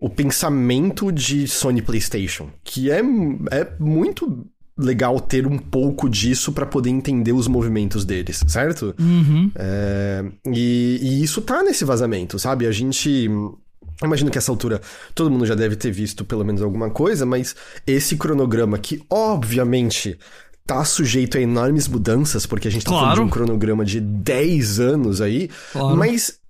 o 0.00 0.10
pensamento 0.10 1.12
de 1.12 1.46
Sony 1.46 1.80
PlayStation, 1.80 2.50
que 2.64 2.90
é, 2.90 2.98
é 2.98 3.76
muito 3.78 4.44
legal 4.80 5.20
ter 5.20 5.46
um 5.46 5.58
pouco 5.58 6.08
disso 6.08 6.52
para 6.52 6.66
poder 6.66 6.90
entender 6.90 7.32
os 7.32 7.46
movimentos 7.46 8.04
deles, 8.04 8.42
certo? 8.46 8.94
Uhum. 8.98 9.50
É, 9.54 10.24
e, 10.46 10.98
e 11.02 11.22
isso 11.22 11.40
tá 11.42 11.62
nesse 11.62 11.84
vazamento, 11.84 12.38
sabe? 12.38 12.66
A 12.66 12.72
gente 12.72 13.28
Imagino 14.02 14.30
que 14.30 14.38
essa 14.38 14.50
altura 14.50 14.80
todo 15.14 15.30
mundo 15.30 15.44
já 15.44 15.54
deve 15.54 15.76
ter 15.76 15.90
visto 15.90 16.24
pelo 16.24 16.44
menos 16.44 16.62
alguma 16.62 16.88
coisa, 16.88 17.26
mas 17.26 17.54
esse 17.86 18.16
cronograma 18.16 18.78
que, 18.78 19.02
obviamente, 19.10 20.18
tá 20.66 20.84
sujeito 20.84 21.36
a 21.36 21.40
enormes 21.40 21.86
mudanças, 21.86 22.46
porque 22.46 22.68
a 22.68 22.70
gente 22.70 22.84
tá 22.84 22.90
claro. 22.90 23.04
falando 23.04 23.18
de 23.18 23.24
um 23.24 23.28
cronograma 23.28 23.84
de 23.84 24.00
10 24.00 24.80
anos 24.80 25.20
aí, 25.20 25.50
claro. 25.72 25.96
mas 25.96 26.40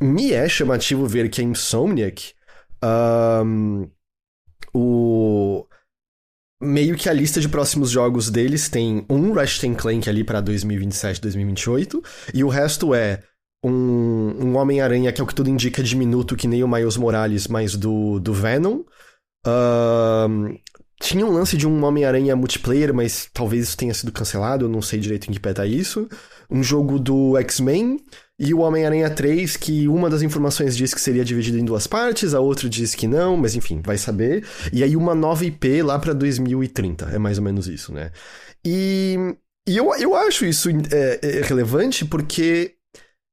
me 0.00 0.32
é 0.32 0.48
chamativo 0.48 1.06
ver 1.06 1.28
que 1.28 1.40
a 1.40 1.44
Insomniac. 1.44 2.32
Um, 2.82 3.88
o. 4.72 5.66
Meio 6.62 6.96
que 6.96 7.08
a 7.08 7.12
lista 7.12 7.40
de 7.40 7.48
próximos 7.48 7.90
jogos 7.90 8.30
deles 8.30 8.68
tem 8.68 9.04
um 9.08 9.32
Ratchet 9.32 9.74
Clank 9.74 10.08
ali 10.08 10.22
pra 10.22 10.40
2027, 10.40 11.20
2028, 11.20 12.02
e 12.34 12.44
o 12.44 12.48
resto 12.48 12.94
é 12.94 13.22
um, 13.64 13.70
um 13.70 14.56
Homem-Aranha 14.56 15.12
que 15.12 15.20
é 15.20 15.24
o 15.24 15.26
que 15.26 15.34
tudo 15.34 15.48
indica 15.48 15.82
diminuto, 15.82 16.36
que 16.36 16.46
nem 16.46 16.62
o 16.62 16.68
Miles 16.68 16.96
Morales, 16.96 17.48
mas 17.48 17.76
do, 17.76 18.20
do 18.20 18.32
Venom. 18.32 18.82
Tinha 21.00 21.24
um 21.24 21.32
lance 21.32 21.56
de 21.56 21.66
um 21.66 21.82
Homem-Aranha 21.82 22.36
multiplayer, 22.36 22.92
mas 22.92 23.26
talvez 23.32 23.64
isso 23.64 23.76
tenha 23.76 23.94
sido 23.94 24.12
cancelado, 24.12 24.66
eu 24.66 24.68
não 24.68 24.82
sei 24.82 25.00
direito 25.00 25.28
em 25.28 25.32
que 25.32 25.40
pé 25.40 25.54
tá 25.54 25.64
isso. 25.64 26.06
Um 26.50 26.62
jogo 26.62 26.98
do 26.98 27.38
X-Men 27.38 27.98
e 28.38 28.52
o 28.52 28.58
Homem-Aranha 28.58 29.08
3, 29.08 29.56
que 29.56 29.88
uma 29.88 30.10
das 30.10 30.20
informações 30.20 30.76
diz 30.76 30.92
que 30.92 31.00
seria 31.00 31.24
dividido 31.24 31.58
em 31.58 31.64
duas 31.64 31.86
partes, 31.86 32.34
a 32.34 32.40
outra 32.40 32.68
diz 32.68 32.94
que 32.94 33.08
não, 33.08 33.34
mas 33.34 33.56
enfim, 33.56 33.80
vai 33.82 33.96
saber. 33.96 34.44
E 34.72 34.84
aí 34.84 34.94
uma 34.94 35.14
nova 35.14 35.44
IP 35.44 35.82
lá 35.82 35.98
pra 35.98 36.12
2030, 36.12 37.06
é 37.06 37.18
mais 37.18 37.38
ou 37.38 37.44
menos 37.44 37.66
isso, 37.66 37.94
né? 37.94 38.12
E, 38.62 39.16
e 39.66 39.76
eu, 39.78 39.94
eu 39.94 40.14
acho 40.14 40.44
isso 40.44 40.68
é, 40.92 41.18
é 41.22 41.40
relevante 41.40 42.04
porque 42.04 42.74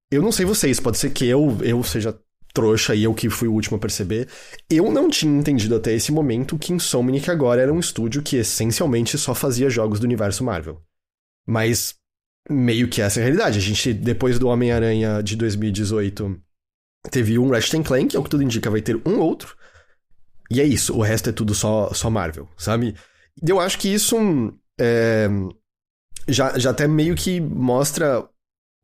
eu 0.10 0.22
não 0.22 0.32
sei 0.32 0.46
vocês, 0.46 0.80
pode 0.80 0.98
ser 0.98 1.10
que 1.10 1.26
eu, 1.26 1.58
eu 1.62 1.84
seja 1.84 2.18
trouxa 2.58 2.96
e 2.96 3.04
eu 3.04 3.14
que 3.14 3.30
fui 3.30 3.48
o 3.48 3.54
último 3.54 3.78
a 3.78 3.80
perceber. 3.80 4.28
Eu 4.68 4.92
não 4.92 5.12
tinha 5.12 5.32
entendido 5.40 5.76
até 5.76 5.94
esse 5.94 6.12
momento 6.12 6.58
que 6.58 6.74
Insomniac 6.74 7.30
agora 7.30 7.62
era 7.62 7.72
um 7.72 7.80
estúdio 7.80 8.24
que 8.24 8.38
essencialmente 8.38 9.16
só 9.16 9.36
fazia 9.36 9.70
jogos 9.70 10.00
do 10.00 10.06
universo 10.06 10.44
Marvel. 10.44 10.82
Mas 11.46 11.94
meio 12.50 12.88
que 12.88 13.00
essa 13.00 13.20
é 13.20 13.22
a 13.22 13.26
realidade. 13.26 13.60
A 13.60 13.62
gente, 13.62 13.94
depois 13.94 14.40
do 14.40 14.48
Homem-Aranha 14.48 15.22
de 15.22 15.36
2018, 15.36 16.36
teve 17.12 17.38
um 17.38 17.52
Ratchet 17.52 17.84
Clank, 17.84 18.16
é 18.16 18.20
o 18.20 18.24
que 18.24 18.30
tudo 18.30 18.42
indica, 18.42 18.72
vai 18.72 18.82
ter 18.82 19.00
um 19.06 19.20
outro. 19.20 19.56
E 20.50 20.60
é 20.60 20.64
isso, 20.64 20.98
o 20.98 21.02
resto 21.02 21.30
é 21.30 21.34
tudo 21.34 21.54
só, 21.54 21.94
só 21.94 22.10
Marvel, 22.10 22.50
sabe? 22.58 22.96
Eu 23.48 23.60
acho 23.60 23.78
que 23.78 23.94
isso 23.94 24.18
é, 24.80 25.28
já, 26.28 26.58
já 26.58 26.72
até 26.72 26.88
meio 26.88 27.14
que 27.14 27.40
mostra 27.40 28.28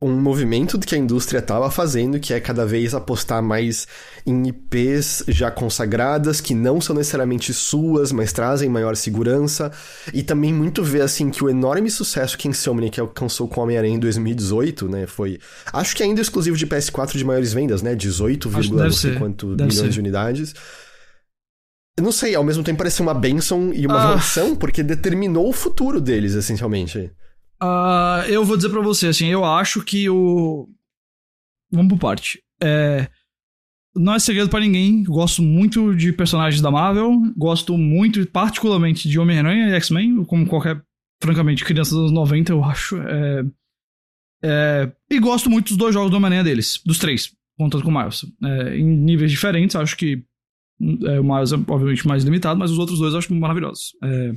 um 0.02 0.20
movimento 0.20 0.78
que 0.78 0.94
a 0.94 0.98
indústria 0.98 1.38
estava 1.38 1.70
fazendo, 1.70 2.20
que 2.20 2.34
é 2.34 2.40
cada 2.40 2.66
vez 2.66 2.94
apostar 2.94 3.42
mais 3.42 3.86
em 4.26 4.48
IPs 4.48 5.24
já 5.28 5.50
consagradas, 5.50 6.40
que 6.40 6.54
não 6.54 6.80
são 6.80 6.94
necessariamente 6.94 7.54
suas, 7.54 8.12
mas 8.12 8.32
trazem 8.32 8.68
maior 8.68 8.96
segurança. 8.96 9.72
E 10.12 10.22
também 10.22 10.52
muito 10.52 10.82
ver, 10.82 11.02
assim, 11.02 11.30
que 11.30 11.42
o 11.42 11.48
enorme 11.48 11.90
sucesso 11.90 12.36
que 12.36 12.48
Insomniac 12.48 13.00
alcançou 13.00 13.48
com 13.48 13.60
Homem-Aranha 13.62 13.94
em 13.94 13.98
2018, 13.98 14.88
né, 14.88 15.06
foi... 15.06 15.38
Acho 15.72 15.96
que 15.96 16.02
ainda 16.02 16.20
exclusivo 16.20 16.56
de 16.56 16.66
PS4 16.66 17.16
de 17.16 17.24
maiores 17.24 17.52
vendas, 17.52 17.80
né, 17.80 17.94
18, 17.94 18.50
não 18.50 18.90
sei 18.90 19.14
quanto 19.14 19.46
milhões 19.46 19.74
ser. 19.74 19.88
de 19.88 20.00
unidades. 20.00 20.54
Eu 21.96 22.02
não 22.02 22.12
sei, 22.12 22.34
ao 22.34 22.44
mesmo 22.44 22.64
tempo 22.64 22.78
parece 22.78 23.00
uma 23.00 23.14
benção 23.14 23.72
e 23.72 23.86
uma 23.86 24.02
ah. 24.02 24.08
maldição, 24.08 24.56
porque 24.56 24.82
determinou 24.82 25.48
o 25.48 25.52
futuro 25.52 26.00
deles, 26.00 26.34
essencialmente. 26.34 27.10
Uh, 27.64 28.28
eu 28.28 28.44
vou 28.44 28.56
dizer 28.56 28.68
para 28.68 28.82
você, 28.82 29.08
assim, 29.08 29.26
eu 29.26 29.44
acho 29.44 29.82
que 29.82 30.08
o. 30.10 30.68
Vamos 31.72 31.88
por 31.94 31.98
parte. 31.98 32.42
É... 32.62 33.08
Não 33.96 34.14
é 34.14 34.18
segredo 34.18 34.50
para 34.50 34.60
ninguém. 34.60 35.02
Gosto 35.04 35.40
muito 35.40 35.94
de 35.94 36.12
personagens 36.12 36.60
da 36.60 36.70
Marvel. 36.70 37.12
Gosto 37.36 37.78
muito, 37.78 38.26
particularmente, 38.26 39.08
de 39.08 39.18
Homem-Aranha 39.18 39.68
e 39.68 39.74
X-Men, 39.76 40.24
como 40.24 40.46
qualquer, 40.46 40.82
francamente, 41.22 41.64
criança 41.64 41.92
dos 41.92 42.00
anos 42.00 42.12
90, 42.12 42.52
eu 42.52 42.62
acho. 42.62 42.96
É... 42.98 43.44
É... 44.44 44.92
E 45.10 45.18
gosto 45.18 45.48
muito 45.48 45.68
dos 45.68 45.76
dois 45.78 45.94
jogos 45.94 46.10
do 46.10 46.16
Homem-Aranha 46.16 46.44
deles, 46.44 46.82
dos 46.84 46.98
três, 46.98 47.34
contando 47.56 47.82
com 47.82 47.90
o 47.90 47.98
Miles. 47.98 48.26
É, 48.42 48.76
em 48.76 48.84
níveis 48.84 49.30
diferentes, 49.30 49.74
acho 49.74 49.96
que 49.96 50.22
é, 51.06 51.18
o 51.18 51.24
Miles 51.24 51.52
é 51.52 51.56
obviamente 51.56 52.06
mais 52.06 52.24
limitado, 52.24 52.58
mas 52.58 52.70
os 52.70 52.78
outros 52.78 52.98
dois 52.98 53.12
eu 53.14 53.20
acho 53.20 53.34
maravilhosos. 53.34 53.92
É... 54.02 54.32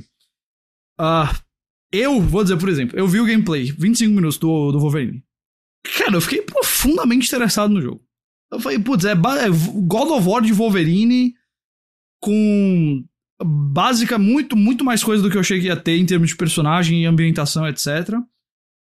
Ah, 0.98 1.38
eu 1.92 2.20
vou 2.20 2.42
dizer, 2.42 2.58
por 2.58 2.68
exemplo, 2.68 2.98
eu 2.98 3.06
vi 3.06 3.20
o 3.20 3.26
gameplay, 3.26 3.72
25 3.72 4.14
minutos 4.14 4.38
do, 4.38 4.72
do 4.72 4.78
Wolverine. 4.78 5.22
Cara, 5.96 6.14
eu 6.14 6.20
fiquei 6.20 6.42
profundamente 6.42 7.26
interessado 7.26 7.72
no 7.72 7.80
jogo. 7.80 8.02
Eu 8.50 8.60
falei, 8.60 8.78
putz, 8.78 9.04
é, 9.04 9.12
é 9.12 9.48
God 9.74 10.10
of 10.10 10.28
War 10.28 10.42
de 10.42 10.52
Wolverine 10.52 11.34
com 12.20 13.04
básica 13.42 14.18
muito, 14.18 14.56
muito 14.56 14.84
mais 14.84 15.04
coisa 15.04 15.22
do 15.22 15.30
que 15.30 15.36
eu 15.36 15.40
achei 15.40 15.60
que 15.60 15.66
ia 15.66 15.76
ter 15.76 15.96
em 15.96 16.06
termos 16.06 16.30
de 16.30 16.36
personagem, 16.36 17.06
ambientação, 17.06 17.66
etc. 17.68 17.86
Uh, 18.14 18.26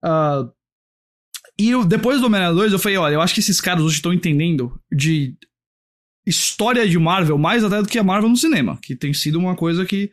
ah, 0.05 0.53
e 1.59 1.71
eu, 1.71 1.85
depois 1.85 2.21
do 2.21 2.27
Homem-Aranha 2.27 2.55
2, 2.55 2.73
eu 2.73 2.79
falei, 2.79 2.99
olha, 2.99 3.15
eu 3.15 3.21
acho 3.21 3.35
que 3.35 3.41
esses 3.41 3.61
caras 3.61 3.83
hoje 3.83 3.97
estão 3.97 4.13
entendendo 4.13 4.79
de 4.93 5.37
história 6.27 6.87
de 6.89 6.99
Marvel 6.99 7.39
mais 7.39 7.65
até 7.65 7.81
do 7.81 7.89
que 7.89 7.99
a 7.99 8.05
Marvel 8.05 8.29
no 8.29 8.37
cinema, 8.37 8.79
que 8.83 8.95
tem 8.95 9.15
sido 9.15 9.39
uma 9.39 9.57
coisa 9.57 9.87
que 9.87 10.11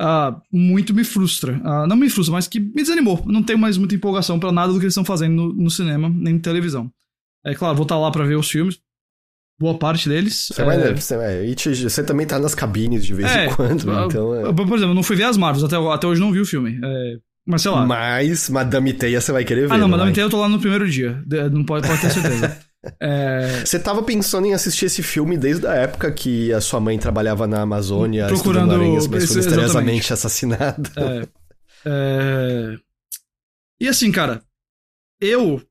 uh, 0.00 0.40
muito 0.52 0.94
me 0.94 1.04
frustra. 1.04 1.54
Uh, 1.64 1.86
não 1.86 1.96
me 1.96 2.08
frustra, 2.08 2.32
mas 2.32 2.48
que 2.48 2.60
me 2.60 2.82
desanimou. 2.82 3.22
Não 3.26 3.42
tenho 3.42 3.58
mais 3.58 3.76
muita 3.76 3.94
empolgação 3.94 4.38
para 4.38 4.52
nada 4.52 4.72
do 4.72 4.78
que 4.78 4.84
eles 4.84 4.92
estão 4.92 5.04
fazendo 5.04 5.34
no, 5.34 5.52
no, 5.52 5.70
cinema, 5.70 6.08
nem 6.08 6.34
na 6.34 6.40
televisão. 6.40 6.90
É 7.44 7.54
claro, 7.54 7.76
vou 7.76 7.84
estar 7.84 7.96
tá 7.96 8.00
lá 8.00 8.10
para 8.10 8.24
ver 8.24 8.36
os 8.36 8.50
filmes. 8.50 8.78
Boa 9.60 9.76
parte 9.76 10.08
deles. 10.08 10.48
Você, 10.52 10.62
é... 10.62 10.64
vai, 10.64 10.94
você, 10.94 11.14
é, 11.14 11.54
você 11.54 12.04
também 12.04 12.26
tá 12.26 12.38
nas 12.38 12.54
cabines 12.54 13.04
de 13.04 13.12
vez 13.12 13.30
é, 13.30 13.46
em 13.46 13.54
quando, 13.54 13.82
uh, 13.84 14.06
então... 14.06 14.34
É... 14.34 14.52
Por 14.52 14.62
exemplo, 14.62 14.92
eu 14.92 14.94
não 14.94 15.02
fui 15.02 15.16
ver 15.16 15.24
as 15.24 15.36
Marvels, 15.36 15.64
até, 15.64 15.76
até 15.76 16.06
hoje 16.06 16.20
não 16.20 16.32
vi 16.32 16.40
o 16.40 16.46
filme. 16.46 16.78
É, 16.82 17.16
mas 17.44 17.62
sei 17.62 17.70
lá. 17.70 17.84
Mas 17.84 18.48
Madame 18.50 18.92
Teia 18.92 19.20
você 19.20 19.32
vai 19.32 19.44
querer 19.44 19.66
ver. 19.66 19.74
Ah, 19.74 19.78
não, 19.78 19.88
Madame 19.88 20.12
Teia 20.12 20.24
eu 20.26 20.30
tô 20.30 20.40
lá 20.40 20.48
no 20.48 20.60
primeiro 20.60 20.88
dia. 20.88 21.24
Não 21.50 21.64
pode, 21.64 21.88
pode 21.88 22.00
ter 22.00 22.10
certeza. 22.10 22.58
É... 23.00 23.64
Você 23.64 23.78
tava 23.78 24.02
pensando 24.02 24.46
em 24.46 24.54
assistir 24.54 24.86
esse 24.86 25.02
filme 25.02 25.36
desde 25.36 25.66
a 25.66 25.74
época 25.74 26.10
que 26.12 26.52
a 26.52 26.60
sua 26.60 26.80
mãe 26.80 26.98
trabalhava 26.98 27.46
na 27.46 27.62
Amazônia 27.62 28.26
procurando 28.26 28.74
aranhas, 28.74 29.06
mas 29.06 29.26
foi 29.26 29.36
misteriosamente 29.36 30.12
assassinada. 30.12 30.90
É... 30.96 31.28
É... 31.86 32.76
E 33.80 33.88
assim, 33.88 34.10
cara, 34.10 34.42
eu 35.20 35.62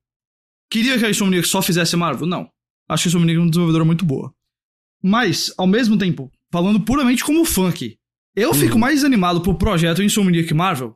queria 0.70 0.98
que 0.98 1.06
a 1.06 1.10
Insomniac 1.10 1.48
só 1.48 1.62
fizesse 1.62 1.96
Marvel? 1.96 2.28
Não. 2.28 2.50
Acho 2.90 3.04
que 3.04 3.08
a 3.08 3.12
Insomniac 3.12 3.38
é 3.38 3.42
uma 3.42 3.50
desenvolvedora 3.50 3.86
muito 3.86 4.06
boa. 4.06 4.34
Mas, 5.04 5.54
ao 5.58 5.68
mesmo 5.68 5.98
tempo, 5.98 6.32
falando 6.52 6.80
puramente 6.80 7.24
como 7.24 7.46
fã 7.46 7.70
aqui, 7.70 7.98
eu 8.36 8.54
fico 8.54 8.74
uhum. 8.74 8.80
mais 8.80 9.04
animado 9.04 9.42
pro 9.42 9.58
projeto 9.58 10.04
Insomniac 10.04 10.54
Marvel 10.54 10.96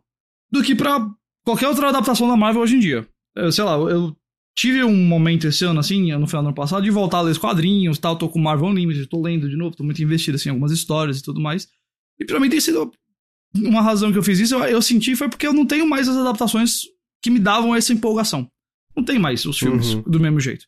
do 0.52 0.64
que 0.64 0.76
pra 0.76 1.08
qualquer 1.44 1.68
outra 1.68 1.90
adaptação 1.90 2.28
da 2.28 2.38
Marvel 2.38 2.62
hoje 2.62 2.76
em 2.76 2.80
dia. 2.80 3.08
Eu, 3.36 3.52
sei 3.52 3.64
lá, 3.64 3.74
eu 3.74 4.16
tive 4.56 4.84
um 4.84 4.96
momento 4.96 5.48
esse 5.48 5.64
ano, 5.66 5.80
assim, 5.80 6.12
no 6.14 6.28
final 6.28 6.44
do 6.44 6.48
ano 6.48 6.56
passado, 6.56 6.84
de 6.84 6.92
voltar 6.92 7.18
a 7.18 7.22
ler 7.22 7.32
os 7.32 7.38
quadrinhos 7.38 7.98
tal. 7.98 8.16
Tô 8.16 8.30
com 8.30 8.40
Marvel 8.40 8.68
Unlimited, 8.68 9.08
tô 9.08 9.22
lendo 9.22 9.50
de 9.50 9.56
novo, 9.56 9.76
tô 9.76 9.84
muito 9.84 10.02
investido 10.02 10.36
assim, 10.36 10.50
em 10.50 10.52
algumas 10.52 10.72
histórias 10.72 11.20
e 11.20 11.24
tudo 11.24 11.40
mais. 11.40 11.68
E 12.20 12.26
pra 12.26 12.40
mim 12.40 12.50
tem 12.50 12.60
sido 12.60 12.92
uma 13.56 13.82
razão 13.82 14.12
que 14.12 14.18
eu 14.18 14.24
fiz 14.24 14.40
isso, 14.40 14.56
eu, 14.56 14.64
eu 14.64 14.82
senti 14.82 15.16
foi 15.16 15.28
porque 15.28 15.46
eu 15.46 15.54
não 15.54 15.66
tenho 15.66 15.88
mais 15.88 16.08
as 16.08 16.16
adaptações 16.16 16.84
que 17.22 17.30
me 17.30 17.40
davam 17.40 17.76
essa 17.76 17.94
empolgação. 17.94 18.50
Não 18.96 19.04
tem 19.04 19.20
mais 19.20 19.46
os 19.46 19.58
filmes 19.58 19.94
uhum. 19.94 20.02
do 20.04 20.20
mesmo 20.20 20.40
jeito. 20.40 20.66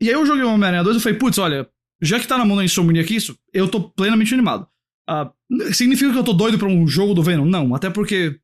E 0.00 0.08
aí 0.08 0.14
eu 0.14 0.24
joguei 0.24 0.44
o 0.44 0.50
Homem-Aranha 0.50 0.84
2 0.84 0.96
e 0.96 1.00
falei, 1.00 1.18
putz, 1.18 1.38
olha, 1.38 1.68
já 2.00 2.20
que 2.20 2.26
tá 2.26 2.38
na 2.38 2.44
mão 2.44 2.56
da 2.56 2.64
Insomniac 2.64 3.14
isso, 3.14 3.36
eu 3.52 3.68
tô 3.68 3.80
plenamente 3.90 4.32
animado. 4.32 4.66
Ah, 5.08 5.32
significa 5.72 6.12
que 6.12 6.18
eu 6.18 6.24
tô 6.24 6.32
doido 6.32 6.58
pra 6.58 6.68
um 6.68 6.86
jogo 6.86 7.14
do 7.14 7.22
Venom? 7.22 7.46
Não, 7.46 7.74
até 7.74 7.90
porque. 7.90 8.38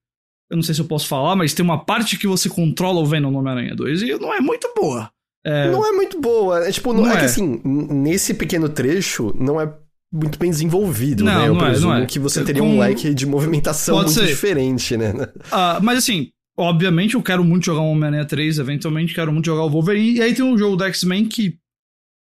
Eu 0.54 0.56
não 0.56 0.62
sei 0.62 0.72
se 0.72 0.80
eu 0.80 0.84
posso 0.84 1.08
falar, 1.08 1.34
mas 1.34 1.52
tem 1.52 1.64
uma 1.64 1.84
parte 1.84 2.16
que 2.16 2.28
você 2.28 2.48
controla 2.48 3.00
o 3.00 3.04
Venom 3.04 3.28
no 3.32 3.40
Homem-Aranha 3.40 3.74
2 3.74 4.02
e 4.02 4.18
não 4.20 4.32
é 4.32 4.40
muito 4.40 4.72
boa. 4.76 5.10
É... 5.44 5.68
Não 5.68 5.84
é 5.84 5.90
muito 5.90 6.20
boa. 6.20 6.64
É 6.64 6.70
tipo, 6.70 6.92
não, 6.92 7.02
não 7.02 7.10
é, 7.10 7.14
é, 7.14 7.18
que 7.18 7.24
assim, 7.24 7.60
nesse 7.64 8.34
pequeno 8.34 8.68
trecho, 8.68 9.34
não 9.36 9.60
é 9.60 9.74
muito 10.12 10.38
bem 10.38 10.50
desenvolvido, 10.50 11.24
não, 11.24 11.36
né? 11.36 11.48
Eu 11.48 11.54
não 11.54 11.60
presumo 11.60 11.92
é, 11.92 11.96
não 11.96 12.04
é. 12.04 12.06
que 12.06 12.20
você 12.20 12.44
teria 12.44 12.62
Com... 12.62 12.68
um 12.68 12.78
leque 12.78 13.12
de 13.12 13.26
movimentação 13.26 13.96
Pode 13.96 14.12
muito 14.12 14.20
ser. 14.20 14.28
diferente, 14.28 14.96
né? 14.96 15.10
Uh, 15.10 15.82
mas 15.82 15.98
assim, 15.98 16.28
obviamente 16.56 17.14
eu 17.14 17.22
quero 17.22 17.42
muito 17.42 17.66
jogar 17.66 17.80
um 17.80 17.90
Homem-Aranha 17.90 18.24
3, 18.24 18.60
eventualmente 18.60 19.12
quero 19.12 19.32
muito 19.32 19.46
jogar 19.46 19.64
o 19.64 19.70
Wolverine. 19.70 20.18
E 20.18 20.22
aí 20.22 20.34
tem 20.34 20.44
um 20.44 20.56
jogo 20.56 20.76
do 20.76 20.84
X-Men 20.84 21.26
que 21.26 21.58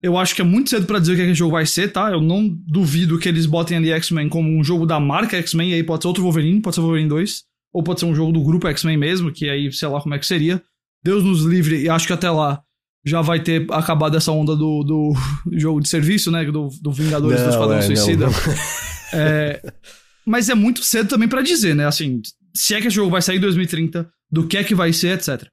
eu 0.02 0.16
acho 0.16 0.34
que 0.34 0.40
é 0.40 0.44
muito 0.44 0.70
cedo 0.70 0.86
para 0.86 0.98
dizer 0.98 1.12
o 1.12 1.16
que 1.16 1.20
aquele 1.20 1.34
jogo 1.34 1.52
vai 1.52 1.66
ser, 1.66 1.92
tá? 1.92 2.10
Eu 2.10 2.22
não 2.22 2.48
duvido 2.48 3.18
que 3.18 3.28
eles 3.28 3.44
botem 3.44 3.76
ali 3.76 3.90
X-Men 3.90 4.30
como 4.30 4.48
um 4.48 4.64
jogo 4.64 4.86
da 4.86 4.98
marca 4.98 5.36
X-Men, 5.36 5.72
e 5.72 5.74
aí 5.74 5.82
pode 5.84 6.02
ser 6.02 6.08
outro 6.08 6.22
Wolverine, 6.22 6.62
pode 6.62 6.76
ser 6.76 6.80
Wolverine 6.80 7.10
2, 7.10 7.51
ou 7.72 7.82
pode 7.82 8.00
ser 8.00 8.06
um 8.06 8.14
jogo 8.14 8.32
do 8.32 8.42
grupo 8.42 8.68
X-Men 8.68 8.96
mesmo, 8.96 9.32
que 9.32 9.48
aí 9.48 9.72
sei 9.72 9.88
lá 9.88 10.00
como 10.00 10.14
é 10.14 10.18
que 10.18 10.26
seria. 10.26 10.62
Deus 11.02 11.24
nos 11.24 11.42
livre, 11.42 11.82
e 11.82 11.88
acho 11.88 12.06
que 12.06 12.12
até 12.12 12.30
lá 12.30 12.62
já 13.04 13.20
vai 13.20 13.40
ter 13.40 13.66
acabado 13.72 14.16
essa 14.16 14.30
onda 14.30 14.54
do, 14.54 14.84
do 14.84 15.12
jogo 15.58 15.80
de 15.80 15.88
serviço, 15.88 16.30
né? 16.30 16.44
Do, 16.44 16.68
do 16.80 16.92
Vingadores 16.92 17.40
não, 17.40 17.48
do 17.48 17.52
Esquadrão 17.52 17.78
é, 17.78 17.82
Suicida. 17.82 18.26
Não, 18.26 18.32
não. 19.12 19.20
É, 19.20 19.62
mas 20.24 20.48
é 20.48 20.54
muito 20.54 20.84
cedo 20.84 21.08
também 21.08 21.28
para 21.28 21.42
dizer, 21.42 21.74
né? 21.74 21.86
Assim, 21.86 22.20
se 22.54 22.74
é 22.74 22.80
que 22.80 22.86
esse 22.86 22.96
jogo 22.96 23.10
vai 23.10 23.22
sair 23.22 23.38
em 23.38 23.40
2030, 23.40 24.08
do 24.30 24.46
que 24.46 24.56
é 24.56 24.64
que 24.64 24.74
vai 24.74 24.92
ser, 24.92 25.18
etc. 25.18 25.46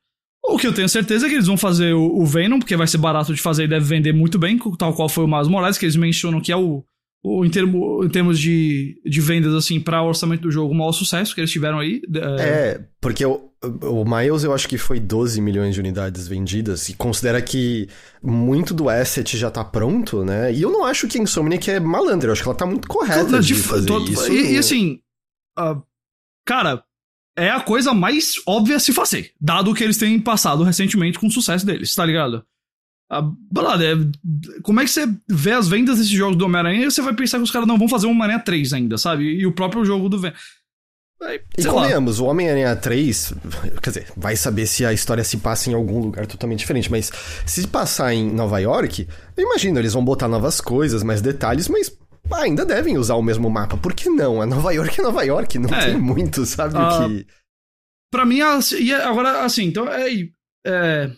O 0.45 0.57
que 0.57 0.67
eu 0.67 0.73
tenho 0.73 0.87
certeza 0.87 1.25
é 1.25 1.29
que 1.29 1.35
eles 1.35 1.47
vão 1.47 1.57
fazer 1.57 1.93
o, 1.93 2.21
o 2.21 2.25
Venom, 2.25 2.59
porque 2.59 2.75
vai 2.75 2.87
ser 2.87 2.97
barato 2.97 3.33
de 3.33 3.41
fazer 3.41 3.65
e 3.65 3.67
deve 3.67 3.85
vender 3.85 4.13
muito 4.13 4.37
bem, 4.39 4.57
tal 4.77 4.93
qual 4.93 5.09
foi 5.09 5.23
o 5.23 5.27
Miles 5.27 5.47
Morales, 5.47 5.77
que 5.77 5.85
eles 5.85 5.95
mencionam 5.95 6.39
que 6.39 6.51
é 6.51 6.55
o, 6.55 6.83
o 7.21 7.45
em, 7.45 7.49
termo, 7.49 8.03
em 8.03 8.09
termos 8.09 8.39
de, 8.39 9.01
de 9.05 9.21
vendas, 9.21 9.53
assim, 9.53 9.79
para 9.79 10.01
o 10.01 10.07
orçamento 10.07 10.43
do 10.43 10.51
jogo, 10.51 10.73
o 10.73 10.77
maior 10.77 10.93
sucesso 10.93 11.35
que 11.35 11.41
eles 11.41 11.51
tiveram 11.51 11.79
aí. 11.79 12.01
É, 12.39 12.41
é 12.41 12.85
porque 13.01 13.25
o, 13.25 13.51
o 13.61 14.05
Miles 14.05 14.43
eu 14.43 14.53
acho 14.53 14.67
que 14.67 14.77
foi 14.77 14.99
12 14.99 15.41
milhões 15.41 15.75
de 15.75 15.81
unidades 15.81 16.27
vendidas, 16.27 16.87
e 16.87 16.93
considera 16.93 17.41
que 17.41 17.89
muito 18.23 18.73
do 18.73 18.89
asset 18.89 19.37
já 19.37 19.51
tá 19.51 19.63
pronto, 19.63 20.23
né? 20.23 20.53
E 20.53 20.61
eu 20.61 20.71
não 20.71 20.85
acho 20.85 21.07
que 21.07 21.17
a 21.17 21.21
Insomniac 21.21 21.69
é 21.69 21.79
malandra, 21.79 22.29
eu 22.29 22.33
acho 22.33 22.41
que 22.41 22.47
ela 22.47 22.57
tá 22.57 22.65
muito 22.65 22.87
correta 22.87 23.39
de, 23.41 23.47
de 23.47 23.55
fazer 23.55 23.87
tô, 23.87 23.99
isso. 23.99 24.31
E, 24.31 24.53
e 24.53 24.57
assim, 24.57 24.99
uh, 25.59 25.81
cara, 26.45 26.83
é 27.37 27.49
a 27.49 27.59
coisa 27.59 27.93
mais 27.93 28.35
óbvia 28.47 28.79
se 28.79 28.93
fazer, 28.93 29.33
dado 29.39 29.73
que 29.73 29.83
eles 29.83 29.97
têm 29.97 30.19
passado 30.19 30.63
recentemente 30.63 31.19
com 31.19 31.27
o 31.27 31.31
sucesso 31.31 31.65
deles, 31.65 31.93
tá 31.93 32.05
ligado? 32.05 32.45
A, 33.09 33.19
é, 33.19 34.61
como 34.61 34.79
é 34.79 34.85
que 34.85 34.91
você 34.91 35.07
vê 35.27 35.51
as 35.53 35.67
vendas 35.67 35.97
desses 35.97 36.11
jogos 36.11 36.37
do 36.37 36.45
Homem-Aranha 36.45 36.85
e 36.85 36.91
você 36.91 37.01
vai 37.01 37.13
pensar 37.13 37.37
que 37.37 37.43
os 37.43 37.51
caras 37.51 37.67
não 37.67 37.77
vão 37.77 37.89
fazer 37.89 38.05
um 38.05 38.11
Homem-Aranha 38.11 38.39
3 38.39 38.73
ainda, 38.73 38.97
sabe? 38.97 39.23
E 39.23 39.47
o 39.47 39.51
próprio 39.51 39.83
jogo 39.83 40.07
do 40.07 40.19
Venom. 40.19 40.35
E 41.57 41.65
convenhamos, 41.65 42.19
o 42.19 42.25
Homem-Aranha 42.25 42.73
3, 42.77 43.33
quer 43.83 43.89
dizer, 43.89 44.07
vai 44.15 44.37
saber 44.37 44.65
se 44.65 44.85
a 44.85 44.93
história 44.93 45.23
se 45.23 45.37
passa 45.37 45.69
em 45.69 45.73
algum 45.73 45.99
lugar 45.99 46.25
totalmente 46.25 46.59
diferente, 46.59 46.89
mas 46.89 47.11
se 47.45 47.67
passar 47.67 48.13
em 48.13 48.31
Nova 48.31 48.57
York, 48.59 49.05
eu 49.35 49.43
imagino, 49.43 49.79
eles 49.79 49.91
vão 49.91 50.05
botar 50.05 50.29
novas 50.29 50.61
coisas, 50.61 51.03
mais 51.03 51.21
detalhes, 51.21 51.67
mas 51.67 51.91
ah, 52.31 52.43
ainda 52.43 52.65
devem 52.65 52.97
usar 52.97 53.15
o 53.15 53.21
mesmo 53.21 53.49
mapa. 53.49 53.75
Por 53.75 53.93
que 53.93 54.09
não? 54.09 54.41
A 54.41 54.45
Nova 54.45 54.71
York 54.71 54.99
é 54.99 55.03
Nova 55.03 55.23
York, 55.23 55.59
não 55.59 55.69
é. 55.69 55.85
tem 55.87 55.97
muito, 55.97 56.45
sabe? 56.45 56.75
Ah, 56.77 57.05
que... 57.05 57.25
Pra 58.11 58.25
mim, 58.25 58.37
e 58.79 58.93
agora, 58.93 59.43
assim, 59.43 59.65
então 59.65 59.87
é, 59.87 60.09
é. 60.65 61.11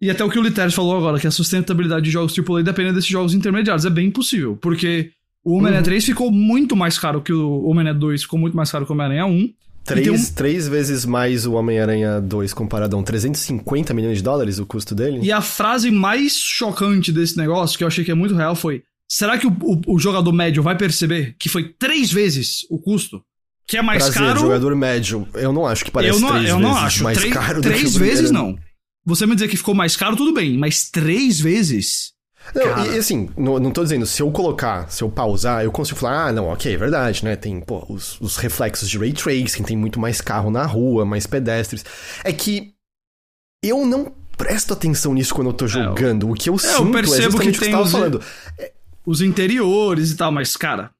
E 0.00 0.10
até 0.10 0.24
o 0.24 0.30
que 0.30 0.38
o 0.38 0.42
Literes 0.42 0.74
falou 0.74 0.96
agora, 0.96 1.18
que 1.18 1.26
a 1.26 1.30
sustentabilidade 1.30 2.04
de 2.04 2.10
jogos 2.10 2.34
AAA 2.36 2.62
depende 2.62 2.92
desses 2.92 3.08
jogos 3.08 3.32
intermediários. 3.32 3.86
É 3.86 3.90
bem 3.90 4.08
impossível, 4.08 4.56
porque 4.56 5.10
o 5.44 5.52
Homem-Aranha 5.52 5.80
uhum. 5.80 5.84
3 5.84 6.04
ficou 6.04 6.30
muito 6.30 6.74
mais 6.74 6.98
caro 6.98 7.20
que 7.20 7.32
o 7.32 7.64
Homem-Aranha 7.64 7.98
2, 7.98 8.22
ficou 8.22 8.38
muito 8.38 8.56
mais 8.56 8.70
caro 8.70 8.84
que 8.84 8.92
o 8.92 8.94
Homem-Aranha 8.94 9.26
1. 9.26 9.54
Três, 9.84 10.30
um... 10.30 10.34
três 10.34 10.66
vezes 10.66 11.04
mais 11.04 11.46
o 11.46 11.52
Homem-Aranha 11.52 12.20
2 12.20 12.54
comparado 12.54 12.96
a 12.96 12.98
um 12.98 13.02
350 13.02 13.92
milhões 13.92 14.18
de 14.18 14.24
dólares 14.24 14.58
o 14.58 14.64
custo 14.64 14.94
dele. 14.94 15.20
E 15.22 15.30
a 15.30 15.42
frase 15.42 15.90
mais 15.90 16.36
chocante 16.36 17.12
desse 17.12 17.36
negócio, 17.36 17.76
que 17.76 17.84
eu 17.84 17.88
achei 17.88 18.02
que 18.02 18.10
é 18.10 18.14
muito 18.14 18.34
real, 18.34 18.56
foi: 18.56 18.82
Será 19.08 19.36
que 19.36 19.46
o, 19.46 19.50
o, 19.60 19.94
o, 19.94 19.98
jogador 19.98 20.32
médio 20.32 20.62
vai 20.62 20.76
perceber 20.76 21.36
que 21.38 21.48
foi 21.48 21.68
três 21.78 22.10
vezes 22.10 22.66
o 22.70 22.78
custo? 22.78 23.22
Que 23.66 23.76
é 23.76 23.82
mais 23.82 24.02
Prazer, 24.02 24.22
caro. 24.22 24.40
jogador 24.40 24.74
médio. 24.74 25.28
Eu 25.34 25.52
não 25.52 25.66
acho 25.66 25.84
que 25.84 25.90
parece 25.90 26.16
eu 26.16 26.20
não, 26.20 26.30
três 26.30 26.48
eu 26.48 26.56
vezes 26.58 26.70
não 26.70 26.76
acho. 26.76 27.04
mais 27.04 27.18
três, 27.18 27.32
caro 27.32 27.60
três 27.60 27.82
do 27.82 27.92
que 27.92 27.98
vezes 27.98 28.30
não. 28.30 28.58
Você 29.04 29.26
me 29.26 29.34
dizer 29.34 29.48
que 29.48 29.56
ficou 29.56 29.74
mais 29.74 29.96
caro, 29.96 30.16
tudo 30.16 30.32
bem, 30.32 30.56
mas 30.56 30.90
três 30.90 31.40
vezes. 31.40 32.14
Não, 32.54 32.86
e, 32.86 32.98
assim, 32.98 33.30
não, 33.36 33.58
não 33.58 33.70
tô 33.70 33.82
dizendo, 33.82 34.04
se 34.04 34.20
eu 34.20 34.30
colocar, 34.30 34.90
se 34.90 35.02
eu 35.02 35.10
pausar, 35.10 35.64
eu 35.64 35.72
consigo 35.72 35.98
falar, 35.98 36.26
ah, 36.26 36.32
não, 36.32 36.46
ok, 36.48 36.74
é 36.74 36.76
verdade, 36.76 37.24
né? 37.24 37.36
Tem, 37.36 37.58
pô, 37.60 37.84
os, 37.88 38.20
os 38.20 38.36
reflexos 38.36 38.88
de 38.88 38.98
ray 38.98 39.12
tracing, 39.12 39.62
tem 39.62 39.76
muito 39.76 39.98
mais 39.98 40.20
carro 40.20 40.50
na 40.50 40.66
rua, 40.66 41.04
mais 41.04 41.26
pedestres. 41.26 41.84
É 42.22 42.32
que 42.32 42.74
eu 43.62 43.86
não 43.86 44.12
presto 44.36 44.72
atenção 44.72 45.14
nisso 45.14 45.34
quando 45.34 45.48
eu 45.48 45.54
tô 45.54 45.66
jogando. 45.66 46.28
É, 46.28 46.30
o 46.30 46.34
que 46.34 46.50
eu 46.50 46.56
é, 46.56 46.58
sinto 46.58 46.98
eu 46.98 46.98
é 46.98 47.06
justamente 47.06 47.38
que 47.40 47.48
o 47.48 47.52
que 47.52 47.64
você 47.64 47.70
tava 47.70 47.86
falando. 47.86 48.22
É, 48.58 48.72
os 49.06 49.20
interiores 49.20 50.10
e 50.10 50.16
tal, 50.16 50.30
mas, 50.30 50.56
cara. 50.56 50.90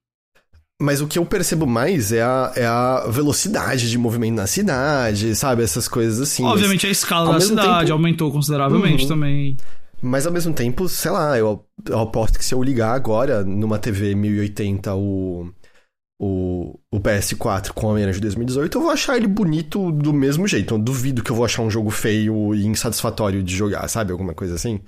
Mas 0.84 1.00
o 1.00 1.06
que 1.06 1.18
eu 1.18 1.24
percebo 1.24 1.66
mais 1.66 2.12
é 2.12 2.22
a, 2.22 2.52
é 2.54 2.66
a 2.66 3.06
velocidade 3.08 3.90
de 3.90 3.96
movimento 3.96 4.34
na 4.34 4.46
cidade, 4.46 5.34
sabe? 5.34 5.62
Essas 5.62 5.88
coisas 5.88 6.20
assim. 6.20 6.44
Obviamente 6.44 6.86
mas, 6.86 6.90
a 6.90 6.92
escala 6.92 7.32
da 7.32 7.40
cidade 7.40 7.80
tempo... 7.80 7.92
aumentou 7.94 8.30
consideravelmente 8.30 9.04
uhum. 9.04 9.08
também. 9.08 9.56
Mas 10.02 10.26
ao 10.26 10.32
mesmo 10.32 10.52
tempo, 10.52 10.86
sei 10.86 11.10
lá, 11.10 11.38
eu, 11.38 11.64
eu 11.88 11.98
aposto 11.98 12.38
que 12.38 12.44
se 12.44 12.54
eu 12.54 12.62
ligar 12.62 12.92
agora 12.92 13.42
numa 13.42 13.78
TV 13.78 14.14
1080 14.14 14.94
o, 14.94 15.50
o, 16.20 16.78
o 16.92 17.00
PS4 17.00 17.70
com 17.70 17.86
a 17.86 17.90
Homem-Aranha 17.92 18.14
de 18.14 18.20
2018, 18.20 18.76
eu 18.76 18.82
vou 18.82 18.90
achar 18.90 19.16
ele 19.16 19.26
bonito 19.26 19.90
do 19.90 20.12
mesmo 20.12 20.46
jeito. 20.46 20.74
Eu 20.74 20.78
duvido 20.78 21.22
que 21.22 21.30
eu 21.30 21.36
vou 21.36 21.46
achar 21.46 21.62
um 21.62 21.70
jogo 21.70 21.88
feio 21.88 22.54
e 22.54 22.66
insatisfatório 22.66 23.42
de 23.42 23.56
jogar, 23.56 23.88
sabe? 23.88 24.12
Alguma 24.12 24.34
coisa 24.34 24.54
assim. 24.54 24.80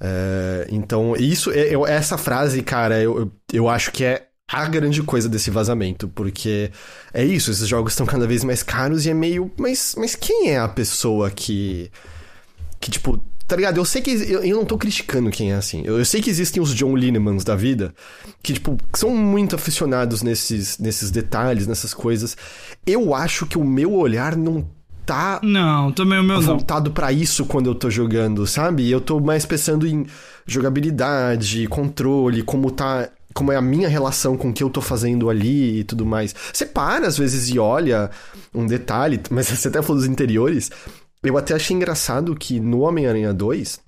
É, 0.00 0.68
então, 0.70 1.16
isso, 1.16 1.50
é, 1.50 1.74
eu, 1.74 1.84
essa 1.84 2.16
frase, 2.16 2.62
cara, 2.62 3.00
eu, 3.00 3.32
eu 3.52 3.68
acho 3.68 3.90
que 3.90 4.04
é 4.04 4.27
a 4.50 4.66
grande 4.66 5.02
coisa 5.02 5.28
desse 5.28 5.50
vazamento, 5.50 6.08
porque 6.08 6.70
é 7.12 7.22
isso, 7.22 7.50
esses 7.50 7.68
jogos 7.68 7.92
estão 7.92 8.06
cada 8.06 8.26
vez 8.26 8.42
mais 8.42 8.62
caros 8.62 9.04
e 9.04 9.10
é 9.10 9.14
meio. 9.14 9.50
Mas, 9.58 9.94
mas 9.98 10.14
quem 10.14 10.50
é 10.50 10.58
a 10.58 10.68
pessoa 10.68 11.30
que. 11.30 11.90
que, 12.80 12.90
tipo. 12.90 13.22
Tá 13.46 13.56
ligado? 13.56 13.78
Eu 13.78 13.84
sei 13.84 14.00
que. 14.00 14.10
Eu, 14.10 14.42
eu 14.42 14.56
não 14.56 14.64
tô 14.64 14.78
criticando 14.78 15.30
quem 15.30 15.52
é 15.52 15.56
assim. 15.56 15.82
Eu, 15.84 15.98
eu 15.98 16.04
sei 16.04 16.22
que 16.22 16.30
existem 16.30 16.62
os 16.62 16.74
John 16.74 16.96
Linemans 16.96 17.44
da 17.44 17.54
vida, 17.54 17.94
que, 18.42 18.54
tipo, 18.54 18.78
são 18.94 19.10
muito 19.10 19.54
aficionados 19.54 20.22
nesses, 20.22 20.78
nesses 20.78 21.10
detalhes, 21.10 21.66
nessas 21.66 21.92
coisas. 21.92 22.36
Eu 22.86 23.14
acho 23.14 23.46
que 23.46 23.58
o 23.58 23.64
meu 23.64 23.92
olhar 23.92 24.34
não 24.34 24.66
tá. 25.08 25.40
Não, 25.42 25.90
também 25.90 26.18
o 26.18 26.22
meu 26.22 26.40
voltado 26.42 26.90
para 26.90 27.10
isso 27.10 27.46
quando 27.46 27.68
eu 27.68 27.74
tô 27.74 27.88
jogando, 27.88 28.46
sabe? 28.46 28.90
Eu 28.90 29.00
tô 29.00 29.18
mais 29.18 29.46
pensando 29.46 29.86
em 29.86 30.06
jogabilidade, 30.46 31.66
controle, 31.66 32.42
como 32.42 32.70
tá. 32.70 33.08
Como 33.38 33.52
é 33.52 33.56
a 33.56 33.62
minha 33.62 33.88
relação 33.88 34.36
com 34.36 34.50
o 34.50 34.52
que 34.52 34.64
eu 34.64 34.68
tô 34.68 34.80
fazendo 34.80 35.30
ali 35.30 35.78
e 35.78 35.84
tudo 35.84 36.04
mais. 36.04 36.34
Você 36.52 36.66
para 36.66 37.06
às 37.06 37.16
vezes 37.16 37.48
e 37.48 37.56
olha 37.56 38.10
um 38.52 38.66
detalhe, 38.66 39.20
mas 39.30 39.46
você 39.46 39.68
até 39.68 39.80
falou 39.80 39.98
dos 39.98 40.10
interiores. 40.10 40.72
Eu 41.22 41.38
até 41.38 41.54
achei 41.54 41.76
engraçado 41.76 42.34
que 42.34 42.58
no 42.58 42.80
Homem-Aranha 42.80 43.32
2, 43.32 43.78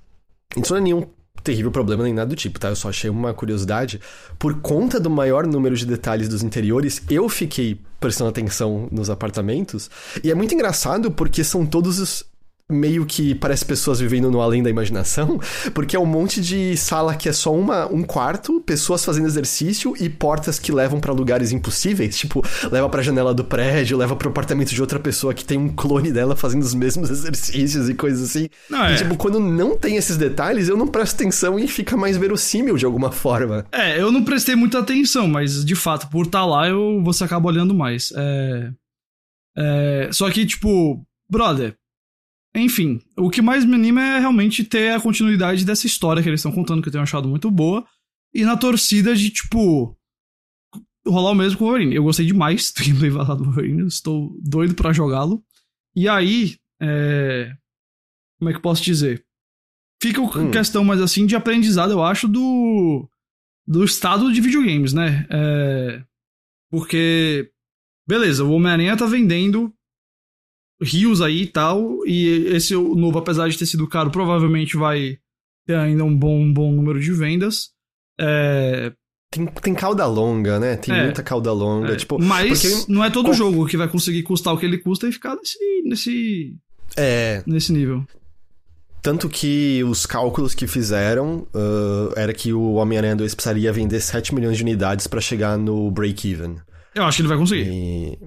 isso 0.56 0.72
não 0.72 0.76
é 0.78 0.80
nenhum 0.80 1.04
terrível 1.42 1.72
problema 1.72 2.04
nem 2.04 2.14
nada 2.14 2.28
do 2.28 2.36
tipo, 2.36 2.60
tá? 2.60 2.68
Eu 2.68 2.76
só 2.76 2.90
achei 2.90 3.10
uma 3.10 3.34
curiosidade. 3.34 4.00
Por 4.38 4.60
conta 4.60 5.00
do 5.00 5.10
maior 5.10 5.44
número 5.48 5.74
de 5.74 5.84
detalhes 5.84 6.28
dos 6.28 6.44
interiores, 6.44 7.02
eu 7.10 7.28
fiquei 7.28 7.80
prestando 7.98 8.30
atenção 8.30 8.88
nos 8.92 9.10
apartamentos. 9.10 9.90
E 10.22 10.30
é 10.30 10.34
muito 10.34 10.54
engraçado 10.54 11.10
porque 11.10 11.42
são 11.42 11.66
todos 11.66 11.98
os 11.98 12.24
meio 12.70 13.04
que 13.04 13.34
parece 13.34 13.64
pessoas 13.64 14.00
vivendo 14.00 14.30
no 14.30 14.40
além 14.40 14.62
da 14.62 14.70
imaginação, 14.70 15.40
porque 15.74 15.96
é 15.96 15.98
um 15.98 16.06
monte 16.06 16.40
de 16.40 16.76
sala 16.76 17.14
que 17.14 17.28
é 17.28 17.32
só 17.32 17.54
uma, 17.54 17.86
um 17.86 18.02
quarto, 18.02 18.60
pessoas 18.60 19.04
fazendo 19.04 19.26
exercício 19.26 19.94
e 19.98 20.08
portas 20.08 20.58
que 20.58 20.72
levam 20.72 21.00
para 21.00 21.12
lugares 21.12 21.52
impossíveis, 21.52 22.18
tipo, 22.18 22.42
leva 22.70 22.88
para 22.88 23.02
janela 23.02 23.34
do 23.34 23.44
prédio, 23.44 23.96
leva 23.96 24.16
pro 24.16 24.30
apartamento 24.30 24.70
de 24.70 24.80
outra 24.80 24.98
pessoa 24.98 25.34
que 25.34 25.44
tem 25.44 25.58
um 25.58 25.68
clone 25.68 26.12
dela 26.12 26.36
fazendo 26.36 26.62
os 26.62 26.74
mesmos 26.74 27.10
exercícios 27.10 27.88
e 27.88 27.94
coisas 27.94 28.30
assim. 28.30 28.48
Não, 28.68 28.88
e, 28.88 28.92
é. 28.92 28.96
tipo, 28.96 29.16
quando 29.16 29.40
não 29.40 29.76
tem 29.76 29.96
esses 29.96 30.16
detalhes, 30.16 30.68
eu 30.68 30.76
não 30.76 30.86
presto 30.86 31.14
atenção 31.14 31.58
e 31.58 31.66
fica 31.66 31.96
mais 31.96 32.16
verossímil 32.16 32.76
de 32.76 32.84
alguma 32.84 33.10
forma. 33.10 33.66
É, 33.72 34.00
eu 34.00 34.10
não 34.10 34.24
prestei 34.24 34.54
muita 34.54 34.78
atenção, 34.78 35.28
mas 35.28 35.64
de 35.64 35.74
fato, 35.74 36.08
por 36.08 36.26
estar 36.26 36.40
tá 36.40 36.46
lá, 36.46 36.68
eu, 36.68 37.02
você 37.02 37.24
acaba 37.24 37.48
olhando 37.48 37.74
mais. 37.74 38.12
É... 38.16 38.70
É... 39.56 40.08
Só 40.12 40.30
que, 40.30 40.46
tipo, 40.46 41.04
brother, 41.28 41.74
enfim, 42.54 43.00
o 43.16 43.30
que 43.30 43.40
mais 43.40 43.64
me 43.64 43.74
anima 43.74 44.02
é 44.02 44.18
realmente 44.18 44.64
ter 44.64 44.92
a 44.92 45.00
continuidade 45.00 45.64
dessa 45.64 45.86
história 45.86 46.22
que 46.22 46.28
eles 46.28 46.40
estão 46.40 46.52
contando, 46.52 46.82
que 46.82 46.88
eu 46.88 46.92
tenho 46.92 47.04
achado 47.04 47.28
muito 47.28 47.50
boa. 47.50 47.86
E 48.34 48.44
na 48.44 48.56
torcida 48.56 49.14
de, 49.14 49.30
tipo, 49.30 49.96
rolar 51.06 51.30
o 51.30 51.34
mesmo 51.34 51.58
com 51.58 51.64
o 51.64 51.68
Wolverine. 51.68 51.94
Eu 51.94 52.02
gostei 52.02 52.26
demais 52.26 52.72
do 52.76 52.84
gameplay 52.84 53.10
vazado 53.10 53.38
do 53.38 53.44
Wolverine, 53.44 53.86
estou 53.86 54.36
doido 54.42 54.74
para 54.74 54.92
jogá-lo. 54.92 55.44
E 55.94 56.08
aí, 56.08 56.56
é... 56.80 57.52
como 58.38 58.48
é 58.50 58.52
que 58.52 58.58
eu 58.58 58.62
posso 58.62 58.82
dizer? 58.82 59.24
Fica 60.02 60.20
a 60.20 60.38
Hum. 60.38 60.50
questão 60.50 60.82
mais 60.82 61.00
assim 61.00 61.26
de 61.26 61.36
aprendizado, 61.36 61.90
eu 61.90 62.02
acho, 62.02 62.26
do, 62.26 63.08
do 63.66 63.84
estado 63.84 64.32
de 64.32 64.40
videogames, 64.40 64.94
né? 64.94 65.26
É, 65.28 66.02
porque, 66.70 67.50
beleza, 68.08 68.42
o 68.44 68.52
Homem-Aranha 68.52 68.96
tá 68.96 69.04
vendendo 69.04 69.74
rios 70.82 71.20
aí 71.20 71.42
e 71.42 71.46
tal, 71.46 72.06
e 72.06 72.46
esse 72.54 72.74
novo, 72.74 73.18
apesar 73.18 73.48
de 73.48 73.58
ter 73.58 73.66
sido 73.66 73.86
caro, 73.88 74.10
provavelmente 74.10 74.76
vai 74.76 75.18
ter 75.66 75.74
ainda 75.76 76.04
um 76.04 76.16
bom, 76.16 76.40
um 76.40 76.52
bom 76.52 76.72
número 76.72 77.00
de 77.00 77.12
vendas. 77.12 77.70
É, 78.18 78.92
Tem, 79.32 79.46
tem 79.46 79.74
cauda 79.74 80.04
longa, 80.06 80.58
né? 80.58 80.76
Tem 80.76 80.94
É. 80.94 81.04
muita 81.04 81.22
cauda 81.22 81.52
longa. 81.52 81.92
é, 81.92 81.96
Tipo, 81.96 82.18
mas 82.20 82.62
porque- 82.62 82.92
não 82.92 83.04
é 83.04 83.10
todo 83.10 83.26
com- 83.26 83.32
jogo 83.32 83.66
que 83.66 83.76
vai 83.76 83.86
conseguir 83.88 84.22
custar 84.24 84.52
o 84.52 84.58
que 84.58 84.66
ele 84.66 84.78
custa 84.78 85.06
e 85.08 85.12
ficar 85.12 85.36
nesse, 85.36 85.58
nesse, 85.84 86.56
é. 86.96 87.42
nesse 87.46 87.72
nível. 87.72 88.04
Tanto 89.02 89.28
que 89.30 89.82
os 89.84 90.04
cálculos 90.04 90.54
que 90.54 90.66
fizeram 90.66 91.46
ah, 91.54 92.12
era 92.16 92.34
que 92.34 92.52
o 92.52 92.72
Homem-Aranha 92.74 93.16
2 93.16 93.34
precisaria 93.34 93.72
vender 93.72 94.00
7 94.00 94.34
milhões 94.34 94.56
de 94.56 94.62
unidades 94.62 95.06
pra 95.06 95.20
chegar 95.20 95.56
no 95.56 95.90
break-even. 95.90 96.56
Eu 96.94 97.04
acho 97.04 97.16
que 97.18 97.22
ele 97.22 97.28
vai 97.28 97.38
conseguir. 97.38 97.66
E... 97.70 98.18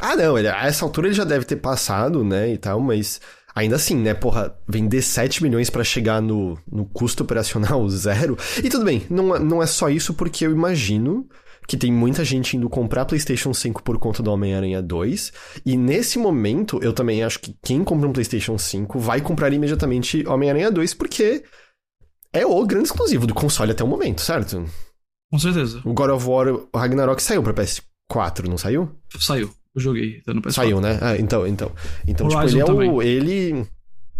Ah, 0.00 0.14
não, 0.16 0.38
ele, 0.38 0.48
a 0.48 0.66
essa 0.66 0.84
altura 0.84 1.08
ele 1.08 1.14
já 1.14 1.24
deve 1.24 1.44
ter 1.44 1.56
passado, 1.56 2.22
né, 2.24 2.52
e 2.52 2.58
tal, 2.58 2.80
mas 2.80 3.20
ainda 3.54 3.76
assim, 3.76 3.96
né, 3.96 4.14
porra, 4.14 4.54
vender 4.68 5.02
7 5.02 5.42
milhões 5.42 5.68
pra 5.70 5.82
chegar 5.82 6.22
no, 6.22 6.56
no 6.70 6.84
custo 6.86 7.22
operacional 7.24 7.86
zero. 7.90 8.36
E 8.62 8.68
tudo 8.68 8.84
bem, 8.84 9.04
não, 9.10 9.34
é- 9.34 9.38
não 9.40 9.62
é 9.62 9.66
só 9.66 9.88
isso, 9.88 10.14
porque 10.14 10.46
eu 10.46 10.52
imagino 10.52 11.28
que 11.66 11.76
tem 11.76 11.92
muita 11.92 12.24
gente 12.24 12.56
indo 12.56 12.70
comprar 12.70 13.04
PlayStation 13.04 13.52
5 13.52 13.82
por 13.82 13.98
conta 13.98 14.22
do 14.22 14.30
Homem-Aranha 14.30 14.80
2. 14.80 15.32
E 15.66 15.76
nesse 15.76 16.18
momento, 16.18 16.78
eu 16.82 16.94
também 16.94 17.22
acho 17.22 17.38
que 17.40 17.54
quem 17.62 17.84
compra 17.84 18.08
um 18.08 18.12
PlayStation 18.12 18.56
5 18.56 18.98
vai 18.98 19.20
comprar 19.20 19.52
imediatamente 19.52 20.26
Homem-Aranha 20.26 20.70
2, 20.70 20.94
porque 20.94 21.44
é 22.32 22.46
o 22.46 22.64
grande 22.64 22.86
exclusivo 22.86 23.26
do 23.26 23.34
console 23.34 23.72
até 23.72 23.84
o 23.84 23.86
momento, 23.88 24.22
certo? 24.22 24.64
Com 25.30 25.38
certeza. 25.38 25.82
O 25.84 25.92
God 25.92 26.08
of 26.10 26.26
War 26.26 26.48
o 26.48 26.68
Ragnarok 26.74 27.22
saiu 27.22 27.42
pra 27.42 27.52
PS4, 27.52 28.48
não 28.48 28.56
saiu? 28.56 28.90
Saiu. 29.20 29.52
Eu 29.78 29.80
joguei. 29.80 30.20
Tá 30.22 30.34
no 30.34 30.42
PS4. 30.42 30.52
Saiu, 30.52 30.80
né? 30.80 30.98
Ah, 31.00 31.16
então, 31.16 31.46
então. 31.46 31.70
Então, 32.06 32.26
tipo, 32.26 32.40
Horizon 32.40 32.58
ele 32.58 32.68
é 32.68 32.90
o. 32.90 33.02
Ele. 33.02 33.66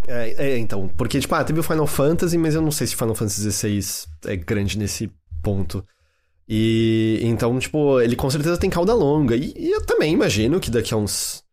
É, 0.07 0.51
é, 0.51 0.57
então. 0.57 0.87
Porque, 0.87 1.19
tipo, 1.19 1.35
ah, 1.35 1.43
teve 1.43 1.59
o 1.59 1.63
Final 1.63 1.85
Fantasy, 1.85 2.37
mas 2.37 2.55
eu 2.55 2.61
não 2.61 2.71
sei 2.71 2.87
se 2.87 2.95
Final 2.95 3.13
Fantasy 3.13 3.51
XVI 3.51 3.81
é 4.25 4.35
grande 4.37 4.77
nesse 4.77 5.11
ponto. 5.43 5.85
E 6.47 7.19
então, 7.21 7.59
tipo, 7.59 7.99
ele 7.99 8.15
com 8.15 8.29
certeza 8.29 8.57
tem 8.57 8.69
cauda 8.69 8.93
longa. 8.93 9.35
E, 9.35 9.53
e 9.55 9.71
eu 9.71 9.85
também 9.85 10.13
imagino 10.13 10.59
que 10.59 10.71
daqui 10.71 10.93
a 10.93 10.97
uns 10.97 11.43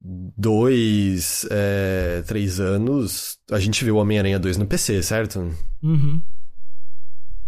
dois, 0.00 1.46
é, 1.50 2.22
três 2.26 2.60
anos, 2.60 3.38
a 3.50 3.58
gente 3.58 3.82
vê 3.82 3.90
o 3.90 3.96
Homem-Aranha 3.96 4.38
2 4.38 4.58
no 4.58 4.66
PC, 4.66 5.02
certo? 5.02 5.50
Uhum. 5.82 6.20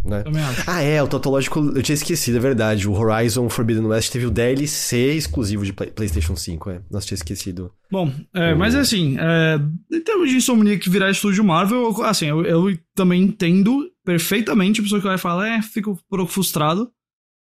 Né? 0.05 0.23
Ah, 0.65 0.81
é, 0.81 1.03
o 1.03 1.07
Tautológico, 1.07 1.59
eu 1.75 1.83
tinha 1.83 1.93
esquecido, 1.95 2.37
é 2.37 2.39
verdade. 2.39 2.87
O 2.87 2.93
Horizon 2.93 3.49
Forbidden 3.49 3.85
West 3.87 4.11
teve 4.11 4.25
o 4.25 4.31
DLC 4.31 5.13
exclusivo 5.15 5.65
de 5.65 5.73
Play- 5.73 5.91
PlayStation 5.91 6.35
5, 6.35 6.69
é. 6.69 6.81
Nossa, 6.89 7.07
tinha 7.07 7.15
esquecido. 7.15 7.73
Bom, 7.91 8.13
é, 8.33 8.55
mas 8.55 8.73
assim, 8.73 9.17
é, 9.19 9.59
em 9.91 10.01
termos 10.01 10.29
de 10.29 10.37
Insomniac 10.37 10.89
virar 10.89 11.09
estúdio 11.11 11.43
Marvel, 11.43 11.81
eu- 11.83 12.03
assim, 12.03 12.27
eu, 12.27 12.41
eu 12.45 12.77
também 12.95 13.21
entendo 13.23 13.91
perfeitamente 14.05 14.79
a 14.79 14.83
pessoa 14.83 15.01
que 15.01 15.07
vai 15.07 15.17
falar, 15.17 15.49
é, 15.49 15.61
fico 15.61 15.91
um 15.91 15.97
pouco 16.09 16.31
frustrado. 16.31 16.89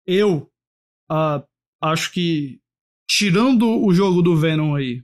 Eu 0.08 0.50
ah, 1.12 1.44
acho 1.84 2.12
que, 2.12 2.60
tirando 3.08 3.68
o 3.86 3.94
jogo 3.94 4.24
do 4.24 4.36
Venom 4.36 4.76
aí, 4.76 5.04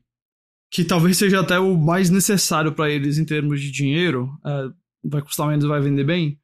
que 0.71 0.83
talvez 0.83 1.15
seja 1.17 1.41
até 1.41 1.59
o 1.59 1.77
mais 1.77 2.09
necessário 2.09 2.71
pra 2.71 2.89
eles 2.89 3.19
em 3.19 3.25
termos 3.25 3.61
de 3.61 3.69
dinheiro, 3.71 4.31
é, 4.43 4.69
vai 5.03 5.21
custar 5.21 5.47
menos 5.47 5.63
e 5.63 5.67
vai 5.67 5.79
vender 5.79 6.03
bem. 6.03 6.39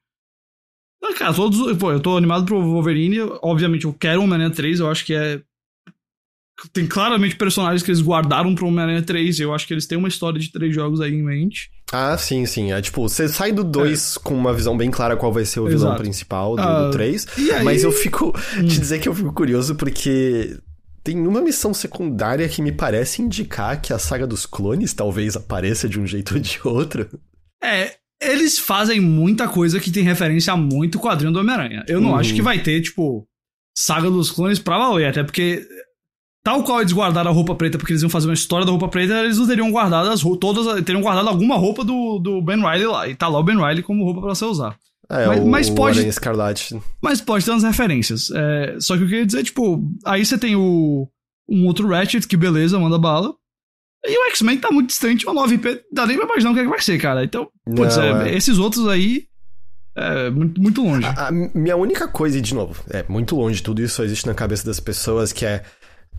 Ah, 1.04 1.14
cara, 1.18 1.34
todos. 1.34 1.78
Pô, 1.78 1.92
eu 1.92 2.00
tô 2.00 2.16
animado 2.18 2.46
pro 2.46 2.62
Wolverine. 2.62 3.20
Obviamente, 3.42 3.86
eu 3.86 3.94
quero 3.94 4.22
Homem-Aranha 4.22 4.52
3. 4.52 4.80
Eu 4.80 4.90
acho 4.90 5.06
que 5.06 5.14
é. 5.14 5.42
Tem 6.72 6.86
claramente 6.86 7.36
personagens 7.36 7.82
que 7.82 7.90
eles 7.90 8.02
guardaram 8.02 8.54
pro 8.54 8.68
Homem-Aranha 8.68 9.02
3. 9.02 9.40
Eu 9.40 9.54
acho 9.54 9.66
que 9.66 9.74
eles 9.74 9.88
têm 9.88 9.98
uma 9.98 10.08
história 10.08 10.40
de 10.40 10.52
três 10.52 10.76
jogos 10.76 11.02
aí 11.02 11.12
em 11.12 11.24
mente. 11.24 11.72
Ah, 11.92 12.16
sim, 12.18 12.46
sim. 12.46 12.72
É 12.72 12.80
tipo, 12.82 13.02
você 13.02 13.28
sai 13.28 13.52
do 13.52 13.64
2 13.64 14.18
com 14.20 14.36
uma 14.36 14.54
visão 14.54 14.78
bem 14.78 14.92
clara 14.92 15.18
qual 15.18 15.34
vai 15.34 15.44
ser 15.44 15.60
o 15.60 15.66
vilão 15.66 15.88
Exato. 15.90 16.04
principal 16.04 16.56
do, 16.56 16.62
Ah, 16.62 16.90
3. 16.92 17.28
E 17.38 17.52
aí. 17.52 17.64
Mas 17.66 17.84
eu 17.84 17.92
fico. 17.92 18.28
Hum. 18.58 18.68
Te 18.68 18.80
dizer 18.80 19.00
que 19.00 19.10
eu 19.10 19.16
fico 19.16 19.34
curioso 19.34 19.76
porque. 19.76 20.58
Tem 21.04 21.18
uma 21.26 21.42
missão 21.42 21.74
secundária 21.74 22.48
que 22.48 22.62
me 22.62 22.72
parece 22.72 23.24
indicar 23.24 23.82
que 23.82 23.92
a 23.92 23.98
saga 23.98 24.28
dos 24.28 24.46
clones 24.46 24.94
talvez 24.94 25.36
apareça 25.36 25.90
de 25.90 26.00
um 26.00 26.06
jeito 26.06 26.36
ou 26.36 26.40
de 26.40 26.60
outro. 26.64 27.10
É, 27.64 27.96
eles 28.22 28.60
fazem 28.60 29.00
muita 29.00 29.48
coisa 29.48 29.80
que 29.80 29.92
tem 29.92 30.04
referência 30.04 30.54
a 30.54 30.58
muito 30.58 31.00
quadrinho 31.00 31.32
do 31.34 31.40
Homem-Aranha. 31.40 31.84
Eu 31.88 32.00
não 32.00 32.12
Uhum. 32.12 32.16
acho 32.18 32.34
que 32.34 32.42
vai 32.42 32.62
ter, 32.62 32.82
tipo, 32.82 33.26
saga 33.78 34.10
dos 34.10 34.30
clones 34.32 34.60
pra 34.60 34.78
valer, 34.78 35.08
até 35.08 35.24
porque. 35.24 35.66
Tal 36.44 36.64
qual 36.64 36.82
eles 36.82 36.92
guardaram 36.92 37.30
a 37.30 37.34
roupa 37.34 37.54
preta 37.54 37.78
porque 37.78 37.94
eles 37.94 38.02
iam 38.02 38.10
fazer 38.10 38.28
uma 38.28 38.34
história 38.34 38.66
da 38.66 38.72
roupa 38.72 38.88
preta, 38.88 39.14
eles 39.24 39.38
não 39.38 39.46
teriam 39.46 39.72
guardado 39.72 40.10
as 40.10 40.24
roupas, 40.24 40.40
todas, 40.40 40.84
teriam 40.84 41.00
guardado 41.04 41.28
alguma 41.30 41.56
roupa 41.56 41.84
do, 41.84 42.18
do 42.18 42.42
Ben 42.42 42.58
Riley 42.60 42.88
lá. 42.88 43.08
E 43.08 43.14
tá 43.16 43.28
lá 43.28 43.38
o 43.38 43.44
Ben 43.44 43.56
Riley 43.58 43.84
como 43.84 44.04
roupa 44.04 44.22
pra 44.22 44.34
você 44.34 44.46
usar. 44.46 44.76
É, 45.08 45.28
Mas- 45.28 45.40
o, 45.40 45.46
mas 45.46 45.70
o 45.70 45.76
pode- 45.76 45.98
Aranha 46.00 46.10
Escarlate. 46.10 46.82
Mas 47.00 47.22
pode 47.22 47.46
ter 47.46 47.52
umas 47.52 47.62
referências. 47.62 48.32
É, 48.34 48.76
só 48.80 48.98
que 48.98 49.04
eu 49.04 49.08
queria 49.08 49.26
dizer, 49.26 49.44
tipo, 49.44 49.84
aí 50.04 50.26
você 50.26 50.36
tem 50.36 50.56
o 50.56 51.08
um 51.48 51.68
outro 51.68 51.88
Ratchet, 51.88 52.28
que 52.28 52.36
beleza, 52.38 52.80
manda 52.80 52.98
bala. 52.98 53.34
E 54.06 54.18
o 54.18 54.30
X-Men 54.32 54.58
tá 54.58 54.72
muito 54.72 54.88
distante, 54.88 55.26
uma 55.28 55.44
9IP, 55.48 55.82
dá 55.92 56.06
nem 56.08 56.18
pra 56.18 56.26
imaginar 56.26 56.52
o 56.52 56.54
que, 56.54 56.60
é 56.60 56.64
que 56.64 56.70
vai 56.70 56.82
ser, 56.82 57.00
cara. 57.00 57.24
Então, 57.24 57.48
putz, 57.76 57.98
Não, 57.98 58.04
é, 58.22 58.32
é. 58.32 58.36
esses 58.36 58.58
outros 58.58 58.88
aí, 58.88 59.26
é 59.96 60.30
muito, 60.30 60.60
muito 60.62 60.82
longe. 60.84 61.06
A, 61.06 61.28
a 61.28 61.32
minha 61.32 61.76
única 61.76 62.08
coisa, 62.08 62.38
e 62.38 62.42
de 62.42 62.54
novo, 62.56 62.82
é 62.90 63.06
muito 63.08 63.36
longe, 63.36 63.62
tudo 63.62 63.82
isso 63.82 63.96
só 63.98 64.04
existe 64.04 64.26
na 64.26 64.34
cabeça 64.34 64.66
das 64.66 64.80
pessoas, 64.80 65.32
que 65.32 65.46
é. 65.46 65.64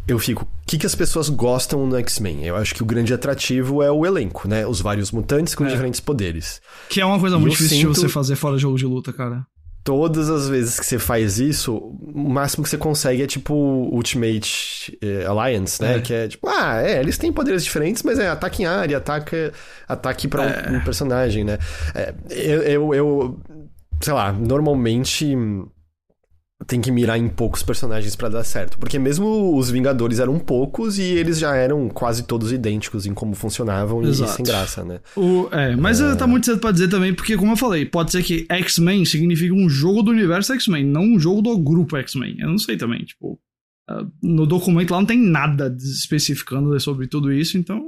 Eu 0.07 0.19
fico, 0.19 0.43
o 0.45 0.49
que, 0.67 0.79
que 0.79 0.87
as 0.87 0.97
pessoas 0.97 1.29
gostam 1.29 1.87
no 1.87 1.97
X-Men? 1.97 2.45
Eu 2.45 2.57
acho 2.57 2.75
que 2.75 2.83
o 2.83 2.87
grande 2.87 3.15
atrativo 3.15 3.81
é 3.85 3.91
o 3.91 4.05
elenco, 4.05 4.49
né? 4.49 4.67
Os 4.67 4.81
vários 4.81 5.13
mutantes 5.13 5.55
com 5.55 5.65
É. 5.65 5.69
diferentes 5.69 6.01
poderes. 6.01 6.61
Que 6.89 7.01
é 7.01 7.05
uma 7.07 7.21
coisa 7.21 7.39
muito 7.39 7.53
eu 7.55 7.57
difícil 7.59 7.79
sinto- 7.79 7.93
de 7.95 8.01
você 8.01 8.09
fazer 8.09 8.35
fora 8.35 8.57
de 8.57 8.63
jogo 8.63 8.77
de 8.77 8.85
luta, 8.85 9.13
cara. 9.13 9.47
Todas 9.85 10.31
as 10.31 10.49
vezes 10.49 10.79
que 10.79 10.87
você 10.87 10.97
faz 10.99 11.41
isso, 11.41 11.75
o 11.77 12.29
máximo 12.31 12.63
que 12.63 12.71
você 12.71 12.79
consegue 12.79 13.23
é 13.23 13.27
tipo 13.27 13.53
Ultimate 13.55 14.97
eh, 15.03 15.25
Alliance, 15.27 15.83
né? 15.83 15.97
É. 15.97 16.01
Que 16.01 16.15
é 16.15 16.29
tipo, 16.29 16.49
ah, 16.49 16.81
é, 16.81 17.01
eles 17.01 17.19
têm 17.19 17.33
poderes 17.33 17.65
diferentes, 17.65 18.03
mas 18.05 18.19
é 18.19 18.29
ataque 18.29 18.63
em 18.63 18.67
área, 18.67 18.99
ataque, 18.99 19.51
ataque 19.89 20.29
pra 20.29 20.43
um- 20.43 20.45
É. 20.75 20.79
um, 20.79 20.85
personagem, 20.85 21.43
né? 21.43 21.59
É, 21.97 22.15
eu, 22.31 22.63
eu, 22.63 22.95
eu, 22.95 23.41
sei 24.01 24.13
lá, 24.13 24.33
normalmente 24.33 25.37
tem 26.67 26.81
que 26.81 26.91
mirar 26.91 27.19
em 27.19 27.29
poucos 27.29 27.63
personagens 27.63 28.15
pra 28.17 28.29
dar 28.29 28.45
certo. 28.45 28.79
Porque 28.79 28.99
mesmo 28.99 29.57
os 29.57 29.71
Vingadores 29.71 30.19
eram 30.19 30.39
poucos 30.39 30.99
e 30.99 31.03
eles 31.03 31.39
já 31.39 31.55
eram 31.57 31.89
quase 31.89 32.23
todos 32.25 32.53
idênticos 32.53 33.07
em 33.07 33.15
como 33.15 33.35
funcionavam 33.35 34.03
Exato. 34.03 34.31
e 34.33 34.35
sem 34.37 34.45
graça, 34.45 34.85
né? 34.85 35.01
O, 35.17 35.49
é, 35.51 35.75
mas 35.77 35.99
tá 36.19 36.27
muito 36.27 36.47
cedo 36.47 36.59
pra 36.61 36.71
dizer 36.73 36.89
também, 36.89 37.15
porque, 37.15 37.37
como 37.37 37.53
eu 37.53 37.57
falei, 37.57 37.85
pode 37.87 38.13
ser 38.13 38.23
que 38.23 38.47
X-Men 38.51 39.05
significa 39.05 39.55
um 39.55 39.69
jogo 39.69 40.03
do 40.03 40.11
universo 40.11 40.53
X-Men, 40.53 40.85
não 40.85 41.03
um 41.03 41.19
jogo 41.19 41.43
do 41.43 41.57
grupo 41.59 41.97
X-Men. 41.97 42.37
Eu 42.41 42.49
não 42.51 42.59
sei 42.59 42.77
também, 42.77 43.05
tipo. 43.05 43.39
ah, 43.89 44.05
No 44.23 44.47
documento 44.47 44.91
lá 44.93 44.99
não 44.99 45.07
tem 45.07 45.19
nada 45.19 45.75
especificando 45.81 46.79
sobre 46.81 47.07
tudo 47.07 47.33
isso, 47.33 47.57
então. 47.59 47.83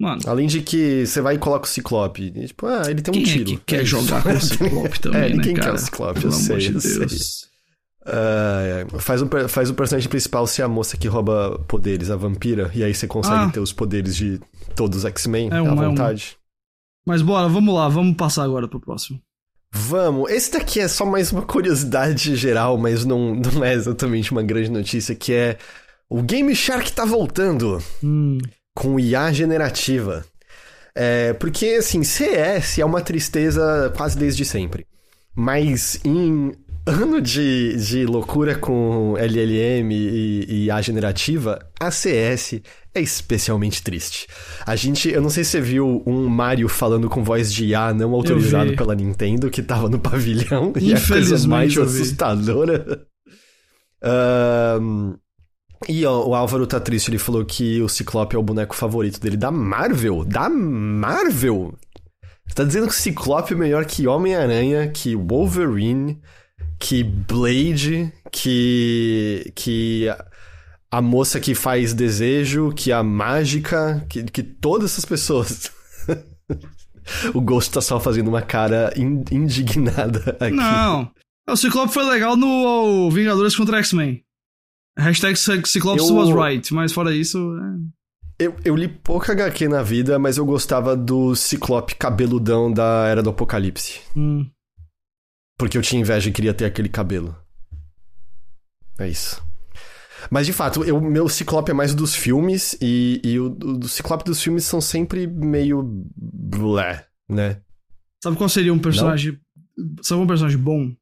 Mano. 0.00 0.20
Além 0.26 0.48
de 0.48 0.62
que 0.62 1.06
você 1.06 1.20
vai 1.20 1.36
e 1.36 1.38
coloca 1.38 1.64
o 1.64 1.68
Ciclope. 1.68 2.32
E, 2.34 2.46
tipo, 2.48 2.66
ah, 2.66 2.82
ele 2.90 3.00
tem 3.02 3.12
um 3.12 3.22
Quem 3.22 3.24
tiro. 3.24 3.42
é 3.42 3.44
que 3.44 3.56
quer 3.64 3.82
É 3.82 3.84
jogar 3.84 4.22
com 4.22 4.30
o 4.30 4.40
Ciclope 4.40 4.98
também, 5.00 5.20
É, 5.20 5.28
né, 5.28 5.34
ninguém 5.36 5.54
quer 5.54 5.60
cara? 5.62 5.74
o 5.74 5.78
Ciclope, 5.78 6.16
eu 6.16 6.22
Pelo 6.22 6.32
sei, 6.32 6.56
amor 6.56 6.58
de 6.60 6.74
eu 6.74 6.80
sei. 7.08 7.51
É. 8.04 8.84
faz, 8.98 9.22
o, 9.22 9.26
per- 9.26 9.48
faz 9.48 9.70
o 9.70 9.74
personagem 9.74 10.08
principal 10.08 10.46
ser 10.46 10.62
a 10.62 10.68
moça 10.68 10.96
que 10.96 11.06
rouba 11.08 11.58
poderes, 11.68 12.10
a 12.10 12.16
vampira, 12.16 12.70
e 12.74 12.82
aí 12.82 12.92
você 12.94 13.06
consegue 13.06 13.36
Ah. 13.44 13.50
ter 13.50 13.60
os 13.60 13.72
poderes 13.72 14.16
de 14.16 14.40
todos 14.74 14.98
os 14.98 15.04
X-Men 15.04 15.48
É 15.50 15.54
à 15.54 15.58
é 15.58 15.62
vontade. 15.62 16.36
Mas 17.06 17.22
bora, 17.22 17.48
vamos 17.48 17.74
lá, 17.74 17.88
vamos 17.88 18.16
passar 18.16 18.44
agora 18.44 18.66
pro 18.68 18.80
próximo. 18.80 19.20
Vamos, 19.74 20.30
esse 20.30 20.52
daqui 20.52 20.80
é 20.80 20.88
só 20.88 21.06
mais 21.06 21.32
uma 21.32 21.42
curiosidade 21.42 22.36
geral, 22.36 22.76
mas 22.76 23.04
não, 23.04 23.34
não 23.34 23.64
é 23.64 23.72
exatamente 23.72 24.30
uma 24.32 24.42
grande 24.42 24.70
notícia, 24.70 25.14
que 25.14 25.32
é 25.32 25.56
o 26.10 26.22
Game 26.22 26.54
Shark 26.54 26.92
tá 26.92 27.04
voltando 27.04 27.82
Hum, 28.04 28.38
com 28.74 28.98
IA 29.00 29.32
generativa. 29.32 30.24
É, 30.94 31.32
porque, 31.34 31.66
assim, 31.78 32.02
CS 32.04 32.78
é 32.80 32.84
uma 32.84 33.00
tristeza 33.00 33.90
quase 33.96 34.18
desde 34.18 34.44
sempre. 34.44 34.86
Mas 35.34 35.98
em 36.04 36.52
ano 36.86 37.20
de, 37.20 37.76
de 37.76 38.04
loucura 38.04 38.56
com 38.56 39.14
LLM 39.16 39.92
e, 39.92 40.44
e 40.48 40.64
IA 40.66 40.80
generativa, 40.82 41.58
a 41.78 41.90
CS 41.90 42.60
é 42.94 43.00
especialmente 43.00 43.82
triste. 43.82 44.26
A 44.66 44.74
gente, 44.76 45.08
eu 45.08 45.22
não 45.22 45.30
sei 45.30 45.44
se 45.44 45.52
você 45.52 45.60
viu 45.60 46.02
um 46.06 46.26
Mario 46.28 46.68
falando 46.68 47.08
com 47.08 47.22
voz 47.22 47.52
de 47.52 47.66
IA 47.66 47.94
não 47.94 48.12
autorizado 48.12 48.74
pela 48.76 48.94
Nintendo, 48.94 49.50
que 49.50 49.62
tava 49.62 49.88
no 49.88 49.98
pavilhão, 49.98 50.72
e 50.80 50.92
a 50.92 51.00
coisa 51.00 51.48
mais 51.48 51.76
assustadora. 51.76 53.06
Ahn, 54.02 55.14
e 55.88 56.04
ó, 56.04 56.26
o 56.26 56.34
Álvaro 56.34 56.66
tá 56.66 56.78
triste, 56.78 57.10
ele 57.10 57.18
falou 57.18 57.44
que 57.44 57.80
o 57.80 57.88
Ciclope 57.88 58.36
é 58.36 58.38
o 58.38 58.42
boneco 58.42 58.74
favorito 58.74 59.20
dele 59.20 59.36
da 59.36 59.50
Marvel. 59.50 60.24
Da 60.24 60.48
Marvel? 60.48 61.74
Você 62.46 62.54
tá 62.54 62.64
dizendo 62.64 62.88
que 62.88 62.94
Ciclope 62.94 63.54
é 63.54 63.56
melhor 63.56 63.84
que 63.84 64.06
Homem-Aranha, 64.06 64.88
que 64.88 65.16
Wolverine, 65.16 66.20
que 66.82 67.04
Blade, 67.04 68.12
que. 68.32 69.52
que. 69.54 70.08
A 70.90 71.00
moça 71.00 71.40
que 71.40 71.54
faz 71.54 71.94
desejo, 71.94 72.70
que 72.76 72.92
a 72.92 73.02
mágica, 73.02 74.04
que, 74.10 74.24
que 74.24 74.42
todas 74.42 74.90
essas 74.90 75.06
pessoas. 75.06 75.70
o 77.32 77.40
Ghost 77.40 77.72
tá 77.72 77.80
só 77.80 77.98
fazendo 77.98 78.28
uma 78.28 78.42
cara 78.42 78.92
in, 78.94 79.24
indignada 79.30 80.36
aqui. 80.38 80.54
Não. 80.54 81.10
O 81.48 81.56
Ciclope 81.56 81.94
foi 81.94 82.04
legal 82.04 82.36
no 82.36 83.10
Vingadores 83.10 83.56
contra 83.56 83.78
X-Men. 83.78 84.22
Hashtag 84.98 85.38
Cyclops 85.38 86.08
eu... 86.08 86.14
was 86.14 86.28
right, 86.28 86.74
mas 86.74 86.92
fora 86.92 87.14
isso. 87.14 87.38
É... 88.38 88.46
Eu, 88.46 88.56
eu 88.64 88.76
li 88.76 88.88
pouca 88.88 89.32
HQ 89.32 89.68
na 89.68 89.82
vida, 89.82 90.18
mas 90.18 90.36
eu 90.36 90.44
gostava 90.44 90.94
do 90.96 91.34
Ciclope 91.34 91.94
cabeludão 91.94 92.70
da 92.70 93.06
Era 93.06 93.22
do 93.22 93.30
Apocalipse. 93.30 94.00
Hum. 94.16 94.50
Porque 95.62 95.78
eu 95.78 95.82
tinha 95.82 96.00
inveja 96.00 96.28
e 96.28 96.32
queria 96.32 96.52
ter 96.52 96.64
aquele 96.64 96.88
cabelo. 96.88 97.36
É 98.98 99.08
isso. 99.08 99.40
Mas 100.28 100.44
de 100.44 100.52
fato, 100.52 100.82
o 100.82 101.00
meu 101.00 101.28
Ciclope 101.28 101.70
é 101.70 101.74
mais 101.74 101.94
dos 101.94 102.16
filmes, 102.16 102.76
e, 102.82 103.20
e 103.22 103.38
o, 103.38 103.56
o 103.62 103.88
Ciclope 103.88 104.24
dos 104.24 104.42
filmes 104.42 104.64
são 104.64 104.80
sempre 104.80 105.24
meio. 105.24 106.04
blé, 106.16 107.06
né? 107.28 107.60
Sabe 108.20 108.36
qual 108.36 108.48
seria 108.48 108.74
um 108.74 108.78
personagem. 108.80 109.38
Não. 109.78 110.02
Sabe 110.02 110.20
um 110.20 110.26
personagem 110.26 110.58
bom? 110.58 110.92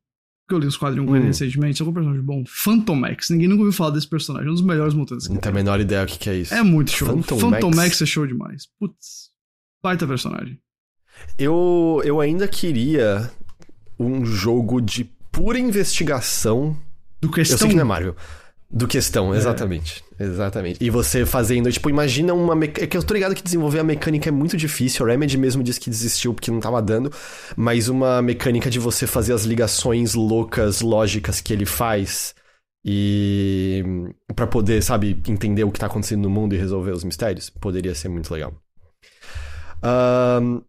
que 0.47 0.55
eu 0.55 0.59
li 0.59 0.67
os 0.67 0.77
quadrinhos 0.77 1.09
hum. 1.09 1.23
recentemente, 1.23 1.81
é 1.81 1.85
um 1.87 1.93
personagem 1.93 2.23
bom. 2.23 2.45
Phantom 2.47 3.07
X. 3.07 3.31
Ninguém 3.31 3.49
nunca 3.49 3.63
ouviu 3.63 3.73
falar 3.73 3.93
desse 3.93 4.09
personagem. 4.09 4.49
É 4.49 4.51
um 4.51 4.55
dos 4.55 4.63
melhores 4.63 4.93
mutantes. 4.93 5.27
Não 5.27 5.39
tem 5.39 5.53
a 5.53 5.55
menor 5.55 5.81
ideia 5.81 6.03
o 6.03 6.07
que, 6.07 6.19
que 6.19 6.29
é 6.29 6.37
isso. 6.37 6.53
É 6.53 6.63
muito 6.63 6.91
show. 6.91 7.09
Phantom, 7.09 7.39
Phantom 7.39 7.69
Max? 7.69 7.77
Max 7.77 8.03
é 8.03 8.07
show 8.07 8.27
demais. 8.27 8.69
Putz. 8.79 9.31
Baita 9.83 10.07
personagem. 10.07 10.61
Eu, 11.39 12.03
eu 12.05 12.21
ainda 12.21 12.47
queria 12.47 13.31
um 14.01 14.25
jogo 14.25 14.81
de 14.81 15.05
pura 15.31 15.59
investigação. 15.59 16.77
Do 17.21 17.31
questão. 17.31 17.55
Eu 17.55 17.59
sei 17.59 17.69
que 17.69 17.75
não 17.75 17.83
é 17.83 17.85
Marvel. 17.85 18.17
Do 18.73 18.87
questão, 18.87 19.35
é. 19.35 19.37
exatamente. 19.37 20.03
É. 20.19 20.25
Exatamente. 20.25 20.83
E 20.83 20.91
você 20.91 21.27
fazendo, 21.27 21.71
tipo, 21.73 21.91
imagina 21.91 22.33
uma. 22.33 22.55
Me... 22.55 22.67
É 22.67 22.87
que 22.87 22.97
eu 22.97 23.03
tô 23.03 23.15
ligado 23.15 23.35
que 23.35 23.43
desenvolver 23.43 23.81
a 23.81 23.85
mecânica 23.85 24.29
é 24.29 24.33
muito 24.33 24.57
difícil. 24.57 25.05
O 25.05 25.09
Remedy 25.09 25.37
mesmo 25.37 25.63
disse 25.63 25.81
que 25.81 25.91
desistiu 25.91 26.33
porque 26.33 26.51
não 26.51 26.61
tava 26.61 26.81
dando. 26.81 27.13
Mas 27.57 27.89
uma 27.89 28.23
mecânica 28.23 28.71
de 28.71 28.79
você 28.79 29.07
fazer 29.07 29.33
as 29.33 29.45
ligações 29.45 30.15
loucas, 30.15 30.81
lógicas 30.81 31.41
que 31.41 31.53
ele 31.53 31.67
faz. 31.67 32.35
E. 32.85 33.83
para 34.35 34.47
poder, 34.47 34.83
sabe, 34.83 35.21
entender 35.27 35.65
o 35.65 35.71
que 35.71 35.81
tá 35.81 35.87
acontecendo 35.87 36.23
no 36.23 36.31
mundo 36.31 36.55
e 36.55 36.59
resolver 36.59 36.93
os 36.93 37.03
mistérios. 37.03 37.51
Poderia 37.51 37.95
ser 37.95 38.09
muito 38.09 38.33
legal. 38.33 38.55
Um, 39.83 40.63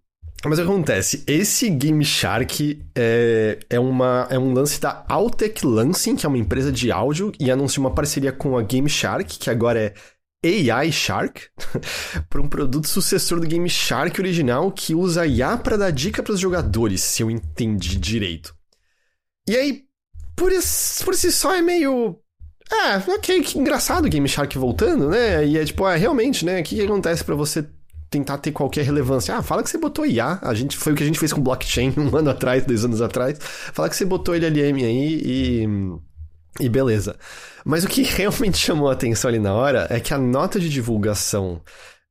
mas 0.50 0.60
o 0.60 0.64
que 0.64 0.68
acontece? 0.68 1.24
Esse 1.28 1.70
Game 1.70 2.04
Shark 2.04 2.84
é, 2.96 3.60
é, 3.70 3.80
uma, 3.80 4.28
é 4.30 4.40
um 4.40 4.54
lance 4.54 4.82
da 4.82 5.06
Altec 5.08 5.66
Lansing, 5.66 6.16
que 6.16 6.26
é 6.26 6.30
uma 6.30 6.38
empresa 6.38 6.72
de 6.72 6.92
áudio, 6.92 7.32
e 7.40 7.52
anunciou 7.52 7.86
uma 7.86 7.94
parceria 7.94 8.32
com 8.32 8.58
a 8.58 8.64
Game 8.64 8.90
Shark, 8.90 9.38
que 9.38 9.50
agora 9.50 9.80
é 9.80 9.94
AI 10.72 10.92
Shark, 10.92 11.42
para 12.28 12.42
um 12.42 12.48
produto 12.48 12.88
sucessor 12.88 13.40
do 13.40 13.48
Game 13.48 13.70
Shark 13.70 14.20
original 14.20 14.72
que 14.72 14.96
usa 14.96 15.28
IA 15.28 15.58
para 15.58 15.78
dar 15.78 15.92
dica 15.92 16.24
para 16.24 16.34
os 16.34 16.40
jogadores, 16.40 17.02
se 17.02 17.22
eu 17.22 17.30
entendi 17.30 17.98
direito. 17.98 18.56
E 19.48 19.56
aí, 19.56 19.84
por, 20.36 20.52
esse, 20.52 21.04
por 21.04 21.14
si 21.14 21.32
só 21.32 21.54
é 21.54 21.62
meio. 21.62 22.18
Ah, 22.72 23.04
ok, 23.08 23.42
que 23.42 23.60
engraçado 23.60 24.06
o 24.06 24.10
Game 24.10 24.28
Shark 24.28 24.58
voltando, 24.58 25.10
né? 25.10 25.46
E 25.46 25.58
é 25.58 25.66
tipo, 25.66 25.84
ah, 25.86 25.96
realmente, 25.96 26.46
né? 26.46 26.62
O 26.62 26.64
que, 26.64 26.76
que 26.76 26.82
acontece 26.82 27.24
para 27.24 27.36
você 27.36 27.68
tentar 28.12 28.38
ter 28.38 28.52
qualquer 28.52 28.84
relevância. 28.84 29.36
Ah, 29.36 29.42
fala 29.42 29.64
que 29.64 29.70
você 29.70 29.78
botou 29.78 30.06
IA. 30.06 30.38
A 30.42 30.54
gente, 30.54 30.78
foi 30.78 30.92
o 30.92 30.96
que 30.96 31.02
a 31.02 31.06
gente 31.06 31.18
fez 31.18 31.32
com 31.32 31.42
blockchain 31.42 31.94
um 31.98 32.16
ano 32.16 32.30
atrás, 32.30 32.66
dois 32.66 32.84
anos 32.84 33.02
atrás. 33.02 33.40
Fala 33.40 33.90
que 33.90 33.96
você 33.96 34.06
botou 34.06 34.36
LLM 34.36 34.84
aí 34.84 35.22
e. 35.24 35.68
E 36.60 36.68
beleza. 36.68 37.18
Mas 37.64 37.86
o 37.86 37.88
que 37.88 38.04
realmente 38.04 38.58
chamou 38.58 38.90
a 38.90 38.94
atenção 38.94 39.30
ali 39.30 39.40
na 39.40 39.54
hora 39.54 39.88
é 39.90 40.00
que 40.02 40.14
a 40.14 40.18
nota 40.18 40.60
de 40.60 40.70
divulgação 40.70 41.62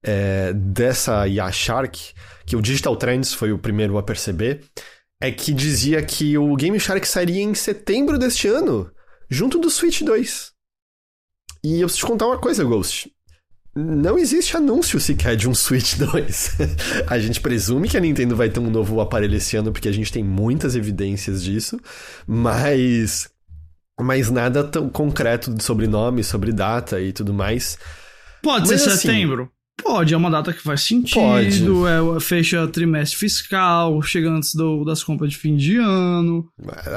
é, 0.02 0.54
dessa 0.54 1.28
IA 1.28 1.52
Shark, 1.52 2.14
que 2.46 2.56
o 2.56 2.62
Digital 2.62 2.96
Trends 2.96 3.34
foi 3.34 3.52
o 3.52 3.58
primeiro 3.58 3.98
a 3.98 4.02
perceber, 4.02 4.64
é 5.20 5.30
que 5.30 5.52
dizia 5.52 6.02
que 6.02 6.38
o 6.38 6.56
Game 6.56 6.80
Shark 6.80 7.06
sairia 7.06 7.42
em 7.42 7.54
setembro 7.54 8.18
deste 8.18 8.48
ano, 8.48 8.90
junto 9.28 9.58
do 9.58 9.68
Switch 9.68 10.00
2. 10.00 10.52
E 11.62 11.74
eu 11.82 11.86
preciso 11.86 12.06
te 12.06 12.10
contar 12.10 12.26
uma 12.26 12.38
coisa, 12.38 12.64
Ghost 12.64 13.10
não 13.80 14.18
existe 14.18 14.56
anúncio 14.56 15.00
sequer 15.00 15.36
de 15.36 15.48
um 15.48 15.54
Switch 15.54 15.96
2. 15.96 16.56
a 17.06 17.18
gente 17.18 17.40
presume 17.40 17.88
que 17.88 17.96
a 17.96 18.00
Nintendo 18.00 18.36
vai 18.36 18.48
ter 18.50 18.60
um 18.60 18.70
novo 18.70 19.00
aparelho 19.00 19.36
esse 19.36 19.56
ano, 19.56 19.72
porque 19.72 19.88
a 19.88 19.92
gente 19.92 20.12
tem 20.12 20.22
muitas 20.22 20.76
evidências 20.76 21.42
disso, 21.42 21.78
mas. 22.26 23.28
Mas 24.00 24.30
nada 24.30 24.64
tão 24.64 24.88
concreto 24.88 25.54
sobre 25.62 25.86
nome, 25.86 26.24
sobre 26.24 26.52
data 26.52 27.00
e 27.00 27.12
tudo 27.12 27.34
mais. 27.34 27.76
Pode 28.42 28.68
mas, 28.68 28.80
ser 28.80 28.90
assim, 28.90 29.08
setembro. 29.08 29.52
Pode, 29.82 30.14
é 30.14 30.16
uma 30.16 30.30
data 30.30 30.52
que 30.52 30.62
faz 30.62 30.82
sentido, 30.82 31.20
Pode. 31.20 32.16
é, 32.16 32.20
fecha 32.20 32.66
trimestre 32.68 33.18
fiscal, 33.18 34.00
chega 34.02 34.30
antes 34.30 34.54
do, 34.54 34.84
das 34.84 35.02
compras 35.02 35.30
de 35.30 35.36
fim 35.36 35.56
de 35.56 35.76
ano. 35.76 36.46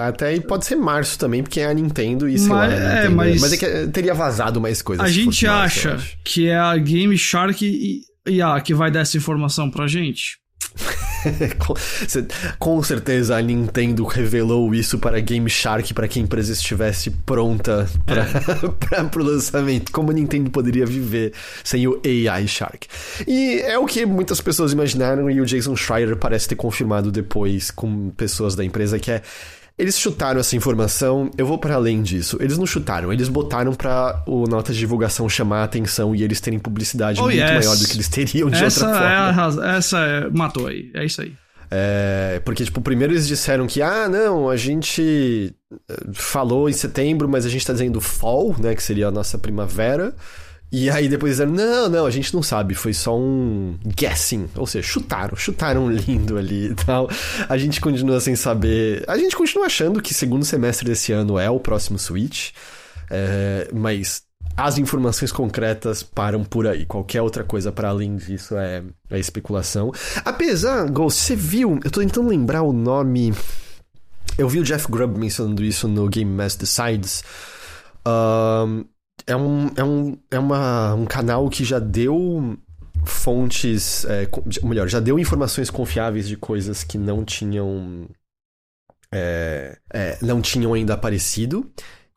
Até 0.08 0.28
aí 0.28 0.42
pode 0.42 0.66
ser 0.66 0.76
março 0.76 1.18
também, 1.18 1.44
porque 1.44 1.60
é 1.60 1.66
a 1.66 1.74
Nintendo 1.74 2.28
e 2.28 2.38
sei 2.38 2.50
mas, 2.50 2.72
lá. 2.72 2.76
É, 2.76 2.96
Nintendo, 2.96 3.16
mas, 3.16 3.42
mas 3.42 3.54
é 3.54 3.58
que 3.58 3.92
teria 3.92 4.14
vazado 4.14 4.60
mais 4.60 4.82
coisas. 4.82 5.06
A 5.06 5.10
gente 5.10 5.46
março, 5.46 5.90
acha 5.90 6.08
que 6.24 6.48
é 6.48 6.58
a 6.58 6.76
Game 6.78 7.18
Shark 7.18 7.66
e, 7.66 8.02
e 8.30 8.42
a 8.42 8.60
que 8.60 8.74
vai 8.74 8.92
dar 8.92 9.02
essa 9.02 9.18
informação 9.18 9.70
pra 9.70 9.88
gente. 9.88 10.38
Com 12.60 12.84
certeza 12.84 13.38
a 13.38 13.42
Nintendo 13.42 14.06
revelou 14.06 14.74
isso 14.74 14.98
para 15.00 15.20
Game 15.20 15.50
Shark 15.50 15.94
para 15.94 16.08
que 16.08 16.20
a 16.20 16.22
empresa 16.22 16.54
estivesse 16.54 17.10
pronta 17.10 17.90
para 18.06 18.24
é. 18.24 19.02
o 19.20 19.24
lançamento. 19.24 19.92
Como 19.92 20.12
a 20.12 20.14
Nintendo 20.14 20.50
poderia 20.50 20.86
viver 20.86 21.34
sem 21.64 21.88
o 21.88 22.02
AI 22.06 22.48
Shark? 22.48 22.88
E 23.28 23.60
é 23.62 23.78
o 23.78 23.86
que 23.86 24.06
muitas 24.06 24.42
pessoas 24.42 24.74
imaginaram 24.74 25.30
e 25.30 25.40
o 25.40 25.46
Jason 25.46 25.76
Schreier 25.76 26.16
parece 26.16 26.48
ter 26.48 26.56
confirmado 26.56 27.12
depois 27.12 27.72
com 27.72 28.10
pessoas 28.12 28.56
da 28.56 28.64
empresa 28.64 29.00
que 29.00 29.12
é 29.12 29.22
eles 29.78 29.98
chutaram 29.98 30.40
essa 30.40 30.56
informação, 30.56 31.32
eu 31.38 31.46
vou 31.46 31.58
para 31.58 31.76
além 31.76 32.02
disso. 32.02 32.38
Eles 32.40 32.58
não 32.58 32.66
chutaram, 32.66 33.12
eles 33.12 33.28
botaram 33.28 33.74
pra 33.74 34.24
o 34.28 34.46
nota 34.46 34.72
de 34.72 34.80
divulgação 34.80 35.28
chamar 35.28 35.62
a 35.62 35.64
atenção 35.64 36.16
e 36.16 36.24
eles 36.24 36.40
terem 36.40 36.60
publicidade 36.60 37.20
oh, 37.20 37.24
muito 37.24 37.38
yes. 37.38 37.50
maior 37.50 37.76
do 37.76 37.88
que 37.88 37.96
eles 37.96 38.08
teriam 38.08 38.50
de 38.50 38.64
essa 38.64 38.88
outra 38.88 39.02
é 39.04 39.34
forma. 39.34 39.66
A, 39.66 39.78
essa 39.78 39.98
é, 40.00 40.30
matou 40.30 40.68
aí, 40.68 40.92
é 40.94 41.06
isso 41.06 41.22
aí. 41.22 41.34
É, 41.72 42.40
porque, 42.46 42.64
tipo, 42.64 42.82
primeiro 42.82 43.14
eles 43.14 43.28
disseram 43.28 43.66
que, 43.66 43.82
ah, 43.82 44.08
não, 44.08 44.48
a 44.48 44.56
gente 44.56 45.56
eh, 45.90 45.96
falou 46.14 46.70
em 46.70 46.74
setembro, 46.74 47.28
mas 47.28 47.48
a 47.48 47.50
gente 47.50 47.66
tá 47.66 47.74
dizendo 47.74 48.00
fall, 48.00 48.56
né, 48.60 48.76
que 48.76 48.84
seria 48.84 49.08
a 49.08 49.12
nossa 49.12 49.40
primavera. 49.40 50.14
E 50.76 50.90
aí 50.90 51.08
depois 51.08 51.34
disseram, 51.34 51.52
não, 51.52 51.88
não, 51.88 52.04
a 52.04 52.10
gente 52.10 52.34
não 52.34 52.42
sabe, 52.42 52.74
foi 52.74 52.96
só 52.96 53.16
um 53.16 53.78
guessing. 53.96 54.50
Ou 54.56 54.66
seja, 54.66 54.88
chutaram, 54.88 55.36
chutaram 55.36 55.88
lindo 55.88 56.36
ali 56.36 56.72
e 56.72 56.74
tal. 56.74 57.08
A 57.48 57.56
gente 57.60 57.80
continua 57.80 58.20
sem 58.20 58.36
saber. 58.36 59.06
A 59.08 59.16
gente 59.16 59.36
continua 59.36 59.68
achando 59.68 60.02
que 60.02 60.16
segundo 60.16 60.44
semestre 60.44 60.88
desse 60.88 61.12
ano 61.12 61.38
é 61.38 61.48
o 61.48 61.60
próximo 61.60 62.00
Switch. 62.00 62.54
É, 63.08 63.70
mas 63.72 64.24
as 64.58 64.80
informações 64.80 65.32
concretas 65.32 66.02
param 66.02 66.44
por 66.44 66.66
aí. 66.66 66.88
Qualquer 66.88 67.22
outra 67.22 67.44
coisa 67.44 67.72
para 67.72 67.90
além 67.90 68.16
disso 68.16 68.58
é, 68.58 68.82
é 69.12 69.20
especulação. 69.20 69.92
Apesar, 70.26 70.90
Ghost, 70.90 71.22
você 71.22 71.36
viu? 71.36 71.80
Eu 71.84 71.92
tô 71.92 72.00
tentando 72.00 72.30
lembrar 72.30 72.64
o 72.64 72.74
nome. 72.74 73.32
Eu 74.40 74.50
vi 74.50 74.58
o 74.58 74.64
Jeff 74.64 74.88
Grubb 74.90 75.20
mencionando 75.20 75.64
isso 75.64 75.88
no 75.88 76.10
Game 76.10 76.32
Master 76.32 76.62
Decides. 76.62 77.24
Um, 78.08 78.86
é 79.26 79.36
um, 79.36 79.70
é 79.76 79.84
um, 79.84 80.18
é 80.32 80.40
uma, 80.40 80.94
um 80.94 81.06
canal 81.06 81.50
que 81.50 81.64
já 81.64 81.80
deu 81.80 82.58
fontes, 83.06 84.06
é, 84.06 84.28
melhor, 84.64 84.88
já 84.88 85.00
deu 85.00 85.20
informações 85.20 85.70
confiáveis 85.70 86.28
de 86.28 86.38
coisas 86.38 86.84
que 86.84 86.98
não 86.98 87.24
tinham 87.26 88.08
é, 89.12 89.78
é, 89.92 90.18
não 90.22 90.42
tinham 90.42 90.74
ainda 90.74 90.94
aparecido. 90.94 91.70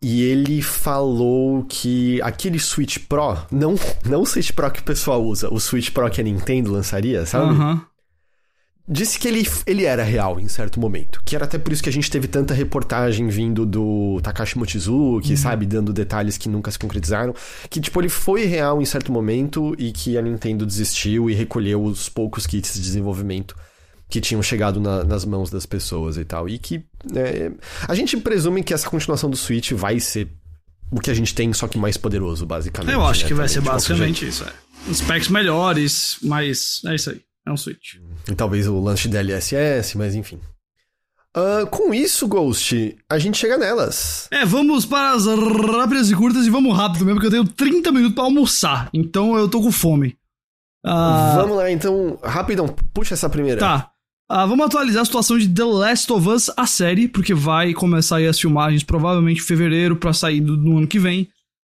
E 0.02 0.22
ele 0.22 0.60
falou 0.60 1.64
que 1.64 2.20
aquele 2.20 2.58
Switch 2.58 2.98
Pro, 3.08 3.38
não, 3.50 3.76
não 4.04 4.22
o 4.22 4.26
Switch 4.26 4.52
Pro 4.52 4.70
que 4.70 4.80
o 4.80 4.84
pessoal 4.84 5.24
usa, 5.24 5.52
o 5.52 5.58
Switch 5.58 5.90
Pro 5.90 6.10
que 6.10 6.20
a 6.20 6.24
Nintendo 6.24 6.70
lançaria, 6.70 7.24
sabe? 7.24 7.52
Uhum 7.54 7.80
disse 8.88 9.18
que 9.18 9.26
ele, 9.26 9.48
ele 9.66 9.84
era 9.84 10.02
real 10.02 10.38
em 10.38 10.48
certo 10.48 10.78
momento. 10.78 11.20
Que 11.24 11.34
era 11.34 11.44
até 11.44 11.58
por 11.58 11.72
isso 11.72 11.82
que 11.82 11.88
a 11.88 11.92
gente 11.92 12.10
teve 12.10 12.28
tanta 12.28 12.54
reportagem 12.54 13.28
vindo 13.28 13.66
do 13.66 14.20
Takashi 14.22 14.58
Mochizuki, 14.58 15.30
uhum. 15.30 15.36
sabe? 15.36 15.66
Dando 15.66 15.92
detalhes 15.92 16.38
que 16.38 16.48
nunca 16.48 16.70
se 16.70 16.78
concretizaram. 16.78 17.34
Que, 17.68 17.80
tipo, 17.80 18.00
ele 18.00 18.08
foi 18.08 18.44
real 18.44 18.80
em 18.80 18.84
certo 18.84 19.10
momento 19.10 19.74
e 19.78 19.92
que 19.92 20.16
a 20.16 20.22
Nintendo 20.22 20.64
desistiu 20.64 21.28
e 21.28 21.34
recolheu 21.34 21.82
os 21.82 22.08
poucos 22.08 22.46
kits 22.46 22.74
de 22.74 22.80
desenvolvimento 22.80 23.56
que 24.08 24.20
tinham 24.20 24.42
chegado 24.42 24.80
na, 24.80 25.02
nas 25.02 25.24
mãos 25.24 25.50
das 25.50 25.66
pessoas 25.66 26.16
e 26.16 26.24
tal. 26.24 26.48
E 26.48 26.58
que. 26.58 26.84
É, 27.14 27.50
a 27.88 27.94
gente 27.94 28.16
presume 28.16 28.62
que 28.62 28.72
essa 28.72 28.88
continuação 28.88 29.28
do 29.28 29.36
Switch 29.36 29.72
vai 29.72 29.98
ser 29.98 30.28
o 30.90 31.00
que 31.00 31.10
a 31.10 31.14
gente 31.14 31.34
tem, 31.34 31.52
só 31.52 31.66
que 31.66 31.76
mais 31.76 31.96
poderoso, 31.96 32.46
basicamente. 32.46 32.94
Eu 32.94 33.04
acho 33.04 33.22
né? 33.22 33.28
que 33.28 33.34
vai 33.34 33.48
ser 33.48 33.60
basicamente 33.60 34.26
isso, 34.26 34.44
é. 34.44 34.94
Specs 34.94 35.28
melhores, 35.28 36.18
mas 36.22 36.80
é 36.86 36.94
isso 36.94 37.10
aí. 37.10 37.20
É 37.46 37.52
um 37.52 37.56
Switch. 37.56 37.94
E 38.28 38.34
talvez 38.34 38.66
o 38.66 38.80
lance 38.80 39.08
de 39.08 39.10
DLSS, 39.10 39.96
mas 39.96 40.14
enfim. 40.14 40.40
Uh, 41.36 41.66
com 41.66 41.92
isso, 41.92 42.26
Ghost, 42.26 42.96
a 43.08 43.18
gente 43.18 43.36
chega 43.36 43.58
nelas. 43.58 44.26
É, 44.32 44.44
vamos 44.44 44.86
para 44.86 45.12
as 45.12 45.26
rápidas 45.26 46.10
e 46.10 46.16
curtas 46.16 46.46
e 46.46 46.50
vamos 46.50 46.74
rápido 46.74 47.04
mesmo, 47.04 47.20
porque 47.20 47.36
eu 47.36 47.44
tenho 47.44 47.46
30 47.46 47.92
minutos 47.92 48.14
para 48.14 48.24
almoçar. 48.24 48.88
Então 48.92 49.36
eu 49.36 49.46
tô 49.46 49.60
com 49.60 49.70
fome. 49.70 50.16
Uh... 50.84 51.36
Vamos 51.36 51.56
lá, 51.56 51.70
então, 51.70 52.18
rapidão, 52.22 52.66
puxa 52.94 53.14
essa 53.14 53.28
primeira. 53.28 53.60
Tá. 53.60 53.90
Uh, 54.30 54.48
vamos 54.48 54.66
atualizar 54.66 55.02
a 55.02 55.04
situação 55.04 55.38
de 55.38 55.48
The 55.48 55.64
Last 55.64 56.12
of 56.12 56.28
Us, 56.28 56.50
a 56.56 56.66
série, 56.66 57.06
porque 57.06 57.34
vai 57.34 57.74
começar 57.74 58.16
aí 58.16 58.26
as 58.26 58.40
filmagens 58.40 58.82
provavelmente 58.82 59.40
em 59.40 59.44
fevereiro 59.44 59.94
para 59.94 60.12
sair 60.12 60.40
do, 60.40 60.56
no 60.56 60.78
ano 60.78 60.88
que 60.88 60.98
vem. 60.98 61.28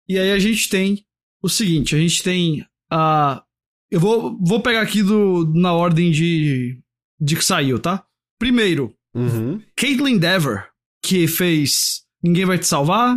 E 0.08 0.18
aí 0.18 0.32
a 0.32 0.38
gente 0.38 0.68
tem 0.68 1.04
o 1.42 1.48
seguinte, 1.48 1.94
a 1.94 1.98
gente 1.98 2.22
tem 2.22 2.66
a... 2.90 3.42
Eu 3.90 4.00
vou, 4.00 4.38
vou 4.40 4.60
pegar 4.60 4.82
aqui 4.82 5.02
do, 5.02 5.52
na 5.54 5.72
ordem 5.72 6.10
de, 6.10 6.80
de 7.20 7.36
que 7.36 7.44
saiu, 7.44 7.78
tá? 7.78 8.04
Primeiro, 8.38 8.94
Uhum. 9.14 9.60
Caitlin 9.76 10.18
Dever, 10.18 10.68
que 11.02 11.26
fez 11.26 12.02
Ninguém 12.22 12.44
Vai 12.44 12.58
Te 12.58 12.66
Salvar, 12.66 13.16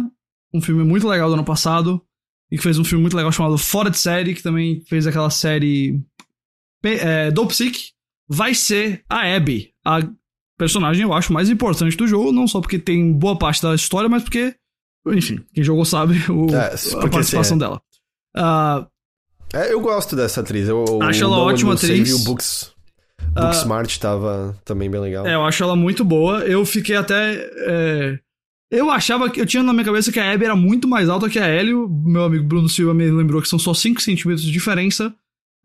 um 0.54 0.62
filme 0.62 0.84
muito 0.84 1.08
legal 1.08 1.30
do 1.30 1.36
ano 1.36 1.46
passado, 1.46 2.02
e 2.52 2.58
que 2.58 2.64
fez 2.64 2.78
um 2.78 2.84
filme 2.84 3.02
muito 3.02 3.18
legal 3.18 3.32
chamado 3.32 3.58
Fora 3.58 3.90
de 3.90 3.98
Série, 3.98 4.34
que 4.34 4.44
também 4.44 4.82
fez 4.88 5.08
aquela 5.08 5.30
série 5.30 6.02
é, 6.84 7.32
Dope 7.32 7.56
Sick, 7.56 7.92
vai 8.28 8.54
ser 8.54 9.04
a 9.10 9.36
Abby, 9.36 9.74
a 9.86 10.00
personagem 10.58 11.04
eu 11.04 11.14
acho 11.14 11.34
mais 11.34 11.50
importante 11.50 11.98
do 11.98 12.08
jogo, 12.08 12.32
não 12.32 12.48
só 12.48 12.62
porque 12.62 12.80
tem 12.80 13.12
boa 13.12 13.38
parte 13.38 13.62
da 13.62 13.76
história, 13.76 14.10
mas 14.10 14.24
porque, 14.24 14.56
enfim, 15.08 15.44
quem 15.54 15.64
jogou 15.64 15.86
sabe 15.86 16.16
o, 16.32 16.48
é, 16.54 16.74
a 17.04 17.10
participação 17.10 17.58
é. 17.58 17.60
dela. 17.60 17.82
Uh, 18.36 18.88
é, 19.54 19.74
eu 19.74 19.80
gosto 19.80 20.16
dessa 20.16 20.42
atriz. 20.42 20.68
Eu, 20.68 21.02
acho 21.02 21.24
ela 21.24 21.38
ótima 21.38 21.74
atriz. 21.74 22.14
O 22.14 22.24
Books 22.26 22.74
Booksmart 23.32 23.96
uh, 23.96 24.00
tava 24.00 24.56
também 24.66 24.90
bem 24.90 25.02
legal. 25.02 25.26
É, 25.26 25.36
eu 25.36 25.44
acho 25.44 25.64
ela 25.64 25.76
muito 25.76 26.04
boa. 26.04 26.40
Eu 26.40 26.66
fiquei 26.66 26.96
até. 26.96 27.34
É... 27.58 28.20
Eu 28.72 28.90
achava 28.90 29.30
que. 29.30 29.40
Eu 29.40 29.46
tinha 29.46 29.64
na 29.64 29.74
minha 29.74 29.86
cabeça 29.86 30.12
que 30.12 30.20
a 30.20 30.32
Abby 30.32 30.46
era 30.46 30.56
muito 30.56 30.88
mais 30.88 31.10
alta 31.10 31.30
que 31.30 31.40
a 31.40 31.48
Ellie. 31.48 31.74
Meu 31.74 32.24
amigo 32.24 32.44
Bruno 32.44 32.70
Silva 32.70 32.94
me 32.94 33.10
lembrou 33.10 33.42
que 33.42 33.48
são 33.48 33.60
só 33.60 33.74
5 33.74 34.02
centímetros 34.02 34.44
de 34.44 34.52
diferença. 34.52 35.14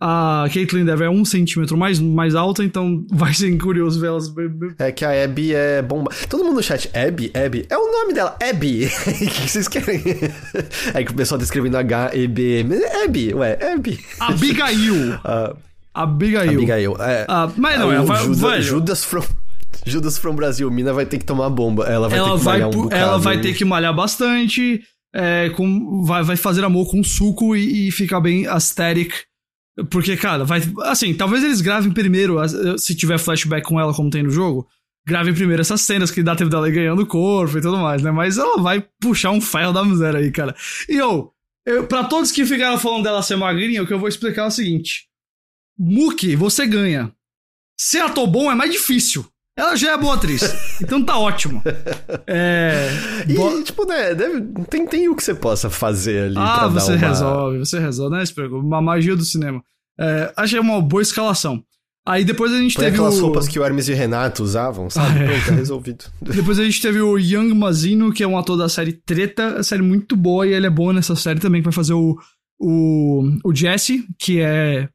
A 0.00 0.44
Caitlyn 0.54 0.84
deve 0.84 1.04
é 1.04 1.10
um 1.10 1.24
centímetro 1.24 1.76
mais, 1.76 1.98
mais 1.98 2.36
alta, 2.36 2.62
então 2.62 3.04
vai 3.10 3.34
ser 3.34 3.56
curioso 3.58 3.98
ver 4.00 4.06
elas. 4.06 4.32
É 4.78 4.92
que 4.92 5.04
a 5.04 5.24
Abby 5.24 5.52
é 5.52 5.82
bomba. 5.82 6.12
Todo 6.28 6.44
mundo 6.44 6.56
no 6.56 6.62
chat, 6.62 6.88
Abby, 6.96 7.32
Abby. 7.34 7.66
É 7.68 7.76
o 7.76 7.90
nome 7.90 8.14
dela, 8.14 8.36
Abby. 8.40 8.86
O 8.86 8.90
que 9.10 9.48
vocês 9.48 9.66
querem? 9.66 10.00
É 10.94 11.04
que 11.04 11.10
o 11.10 11.14
pessoal 11.14 11.38
tá 11.38 11.44
escrevendo 11.44 11.76
H-E-B. 11.76 12.66
Abby, 13.04 13.34
ué, 13.34 13.58
Abby. 13.72 13.98
Abigail. 14.20 15.14
uh, 15.16 15.56
Abigail. 15.92 16.52
Abigail, 16.52 16.96
é. 17.00 17.26
Ah, 17.28 17.50
mas 17.56 17.78
não, 17.80 17.92
é, 17.92 18.00
vai, 18.00 18.22
Judas, 18.22 18.64
Judas 18.64 19.04
from... 19.04 19.22
Judas 19.84 20.16
from 20.16 20.36
Brasil, 20.36 20.70
Mina 20.70 20.92
vai 20.92 21.06
ter 21.06 21.18
que 21.18 21.24
tomar 21.24 21.50
bomba. 21.50 21.84
Ela 21.84 22.08
vai 22.08 22.18
ela 22.18 22.30
ter 22.30 22.38
que 22.38 22.44
vai, 22.44 22.54
malhar 22.54 22.68
um 22.68 22.82
bocado, 22.82 23.02
Ela 23.02 23.18
vai 23.18 23.40
ter 23.40 23.54
que 23.54 23.64
malhar 23.64 23.94
bastante, 23.94 24.80
é, 25.12 25.50
com, 25.50 26.04
vai, 26.04 26.22
vai 26.22 26.36
fazer 26.36 26.64
amor 26.64 26.88
com 26.88 27.02
suco 27.02 27.56
e, 27.56 27.88
e 27.88 27.90
ficar 27.90 28.20
bem 28.20 28.46
aesthetic. 28.46 29.12
Porque, 29.90 30.16
cara, 30.16 30.44
vai. 30.44 30.60
Assim, 30.84 31.14
talvez 31.14 31.44
eles 31.44 31.60
gravem 31.60 31.92
primeiro, 31.92 32.36
se 32.78 32.94
tiver 32.94 33.18
flashback 33.18 33.66
com 33.66 33.78
ela, 33.78 33.94
como 33.94 34.10
tem 34.10 34.22
no 34.22 34.30
jogo. 34.30 34.66
Gravem 35.06 35.32
primeiro 35.32 35.62
essas 35.62 35.80
cenas 35.80 36.10
que 36.10 36.22
dá 36.22 36.36
tempo 36.36 36.50
dela 36.50 36.68
ganhando 36.68 37.06
corpo 37.06 37.56
e 37.56 37.60
tudo 37.62 37.78
mais, 37.78 38.02
né? 38.02 38.10
Mas 38.10 38.36
ela 38.36 38.60
vai 38.60 38.86
puxar 39.00 39.30
um 39.30 39.40
ferro 39.40 39.72
da 39.72 39.84
miséria 39.84 40.20
aí, 40.20 40.30
cara. 40.30 40.54
E 40.88 40.96
eu, 40.96 41.32
eu 41.64 41.86
pra 41.86 42.04
todos 42.04 42.32
que 42.32 42.44
ficaram 42.44 42.78
falando 42.78 43.04
dela 43.04 43.22
ser 43.22 43.36
magrinha, 43.36 43.82
o 43.82 43.86
que 43.86 43.92
eu 43.94 43.98
vou 43.98 44.08
explicar 44.08 44.42
é 44.42 44.46
o 44.48 44.50
seguinte: 44.50 45.08
Mookie, 45.78 46.36
você 46.36 46.66
ganha. 46.66 47.12
Ser 47.80 48.00
ator 48.00 48.26
bom 48.26 48.50
é 48.50 48.54
mais 48.54 48.72
difícil. 48.72 49.24
Ela 49.58 49.74
já 49.74 49.92
é 49.92 49.96
boa 49.98 50.14
atriz. 50.14 50.80
então 50.80 51.04
tá 51.04 51.18
ótimo. 51.18 51.62
É. 52.30 52.88
E, 53.26 53.34
bo... 53.34 53.62
tipo, 53.62 53.86
né, 53.86 54.14
deve, 54.14 54.42
tem, 54.68 54.86
tem 54.86 55.08
o 55.08 55.16
que 55.16 55.22
você 55.22 55.34
possa 55.34 55.70
fazer 55.70 56.24
ali. 56.24 56.34
Ah, 56.36 56.68
você 56.68 56.92
uma... 56.92 56.98
resolve, 56.98 57.58
você 57.58 57.78
resolve, 57.78 58.16
né? 58.16 58.24
Uma 58.50 58.82
magia 58.82 59.16
do 59.16 59.24
cinema. 59.24 59.62
É, 59.98 60.32
achei 60.36 60.58
uma 60.60 60.80
boa 60.80 61.02
escalação. 61.02 61.62
Aí 62.06 62.24
depois 62.24 62.52
a 62.52 62.58
gente 62.58 62.74
Põe 62.74 62.84
teve. 62.84 62.96
aquelas 62.96 63.18
o... 63.18 63.22
roupas 63.22 63.48
que 63.48 63.58
o 63.58 63.64
Hermes 63.64 63.88
e 63.88 63.94
Renato 63.94 64.42
usavam, 64.42 64.88
sabe? 64.90 65.20
Ah, 65.20 65.22
é. 65.22 65.26
Pronto, 65.28 65.46
tá 65.46 65.54
resolvido. 65.54 66.04
depois 66.20 66.58
a 66.58 66.64
gente 66.64 66.80
teve 66.80 67.00
o 67.00 67.18
Young 67.18 67.54
Mazino, 67.54 68.12
que 68.12 68.22
é 68.22 68.26
um 68.26 68.38
ator 68.38 68.56
da 68.56 68.68
série 68.68 68.92
Treta, 68.92 69.62
série 69.62 69.82
muito 69.82 70.14
boa, 70.14 70.46
e 70.46 70.52
ele 70.52 70.66
é 70.66 70.70
bom 70.70 70.92
nessa 70.92 71.16
série 71.16 71.40
também, 71.40 71.60
que 71.60 71.66
vai 71.66 71.72
fazer 71.72 71.94
o, 71.94 72.16
o, 72.60 73.22
o 73.44 73.54
Jesse, 73.54 74.06
que 74.18 74.40
é 74.40 74.88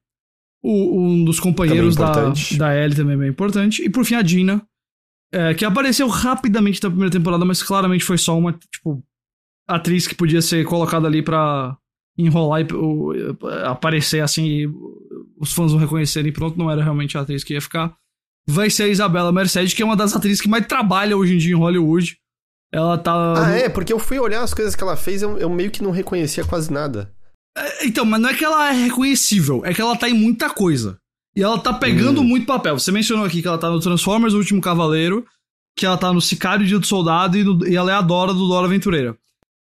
o, 0.64 1.02
um 1.02 1.26
dos 1.26 1.40
companheiros 1.40 1.96
da, 1.96 2.34
da 2.58 2.76
Ellie 2.76 2.96
também 2.96 3.16
é 3.16 3.20
bem 3.20 3.30
importante. 3.30 3.84
E 3.84 3.90
por 3.90 4.06
fim 4.06 4.16
a 4.16 4.22
Dina, 4.22 4.66
é, 5.32 5.54
que 5.54 5.66
apareceu 5.66 6.08
rapidamente 6.08 6.82
na 6.82 6.90
primeira 6.90 7.12
temporada, 7.12 7.44
mas 7.44 7.62
claramente 7.62 8.06
foi 8.06 8.18
só 8.18 8.38
uma, 8.38 8.54
tipo, 8.54 9.04
atriz 9.68 10.08
que 10.08 10.16
podia 10.16 10.42
ser 10.42 10.66
colocada 10.66 11.06
ali 11.06 11.22
pra 11.22 11.78
enrolar 12.18 12.62
e 12.62 12.74
uh, 12.74 13.26
aparecer 13.66 14.22
assim 14.22 14.46
e 14.46 14.68
os 15.38 15.52
fãs 15.52 15.72
vão 15.72 15.82
reconhecerem 15.82 16.30
e 16.30 16.34
pronto, 16.34 16.58
não 16.58 16.70
era 16.70 16.84
realmente 16.84 17.18
a 17.18 17.22
atriz 17.22 17.44
que 17.44 17.54
ia 17.54 17.62
ficar. 17.62 17.94
Vai 18.48 18.70
ser 18.70 18.84
a 18.84 18.88
Isabela 18.88 19.32
Mercedes, 19.32 19.74
que 19.74 19.82
é 19.82 19.86
uma 19.86 19.96
das 19.96 20.16
atrizes 20.16 20.42
que 20.42 20.50
mais 20.50 20.66
trabalha 20.66 21.18
hoje 21.18 21.34
em 21.34 21.38
dia 21.38 21.54
em 21.54 21.58
Hollywood. 21.58 22.18
Ela 22.72 22.98
tá. 22.98 23.34
Ah, 23.38 23.52
é? 23.52 23.70
Porque 23.70 23.94
eu 23.94 24.00
fui 24.00 24.20
olhar 24.20 24.42
as 24.42 24.54
coisas 24.54 24.76
que 24.76 24.84
ela 24.84 24.96
fez, 24.96 25.22
eu, 25.22 25.38
eu 25.38 25.50
meio 25.50 25.72
que 25.72 25.84
não 25.84 25.92
reconhecia 25.92 26.44
quase 26.44 26.72
nada. 26.72 27.14
É, 27.58 27.86
então, 27.86 28.06
mas 28.06 28.20
não 28.20 28.30
é 28.30 28.34
que 28.34 28.44
ela 28.44 28.70
é 28.70 28.72
reconhecível, 28.72 29.64
é 29.66 29.74
que 29.74 29.82
ela 29.82 29.96
tá 29.96 30.10
em 30.10 30.14
muita 30.14 30.50
coisa. 30.50 30.98
E 31.36 31.42
ela 31.42 31.58
tá 31.58 31.74
pegando 31.74 32.22
hum. 32.22 32.24
muito 32.24 32.46
papel. 32.46 32.78
Você 32.78 32.92
mencionou 32.92 33.26
aqui 33.26 33.42
que 33.42 33.48
ela 33.48 33.58
tá 33.58 33.70
no 33.70 33.80
Transformers, 33.80 34.34
o 34.34 34.38
Último 34.38 34.62
Cavaleiro, 34.62 35.26
que 35.76 35.86
ela 35.86 35.98
tá 35.98 36.14
no 36.14 36.22
Sicário 36.22 36.66
Dia 36.66 36.80
do 36.80 36.86
Soldado 36.86 37.38
e, 37.38 37.44
no, 37.44 37.68
e 37.68 37.76
ela 37.76 37.92
é 37.92 37.96
a 37.96 38.02
Dora 38.02 38.34
do 38.34 38.48
Dora 38.48 38.68
Aventureira. 38.68 39.18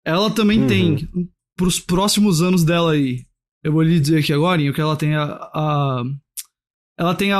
Ela 0.06 0.30
também 0.30 0.62
uhum. 0.62 0.68
tem, 0.68 1.10
pros 1.56 1.80
próximos 1.80 2.42
anos 2.42 2.64
dela 2.64 2.94
aí, 2.94 3.24
eu 3.64 3.72
vou 3.72 3.82
lhe 3.82 4.00
dizer 4.00 4.20
aqui 4.20 4.34
agora, 4.34 4.74
que 4.74 4.82
ela 4.82 4.96
tem 4.96 5.16
a, 5.16 5.24
a 5.24 6.04
ela 6.98 7.16
tem 7.16 7.32
a 7.32 7.40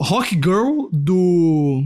Rock 0.00 0.34
Girl 0.34 0.88
do 0.92 1.84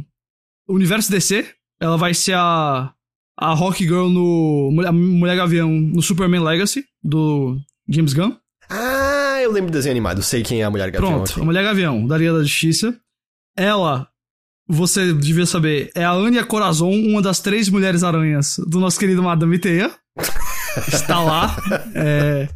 Universo 0.68 1.10
DC. 1.10 1.48
Ela 1.80 1.96
vai 1.96 2.14
ser 2.14 2.34
a, 2.34 2.92
a 3.36 3.54
Rock 3.54 3.84
Girl 3.84 4.08
no 4.08 4.72
a 4.86 4.92
Mulher 4.92 5.36
Gavião 5.36 5.70
no 5.70 6.02
Superman 6.02 6.42
Legacy, 6.42 6.84
do 7.02 7.58
James 7.88 8.12
Gunn. 8.12 8.36
Ah, 8.68 9.38
eu 9.42 9.52
lembro 9.52 9.70
do 9.70 9.74
desenho 9.74 9.92
animado, 9.92 10.22
sei 10.22 10.42
quem 10.42 10.60
é 10.60 10.64
a 10.64 10.70
Mulher 10.70 10.90
Gavião. 10.90 11.12
Pronto, 11.12 11.30
aqui. 11.30 11.40
a 11.40 11.44
Mulher 11.44 11.64
Gavião, 11.64 12.06
da 12.06 12.18
Liga 12.18 12.32
da 12.32 12.42
Justiça. 12.42 12.98
Ela, 13.56 14.08
você 14.68 15.12
devia 15.12 15.46
saber, 15.46 15.90
é 15.94 16.04
a 16.04 16.12
Anya 16.12 16.44
Corazon, 16.44 16.90
uma 16.90 17.22
das 17.22 17.40
três 17.40 17.68
mulheres 17.68 18.02
aranhas 18.02 18.56
do 18.66 18.80
nosso 18.80 18.98
querido 18.98 19.22
Madame 19.22 19.58
Teia. 19.58 19.90
está 20.88 21.20
lá. 21.20 21.56
É, 21.94 22.48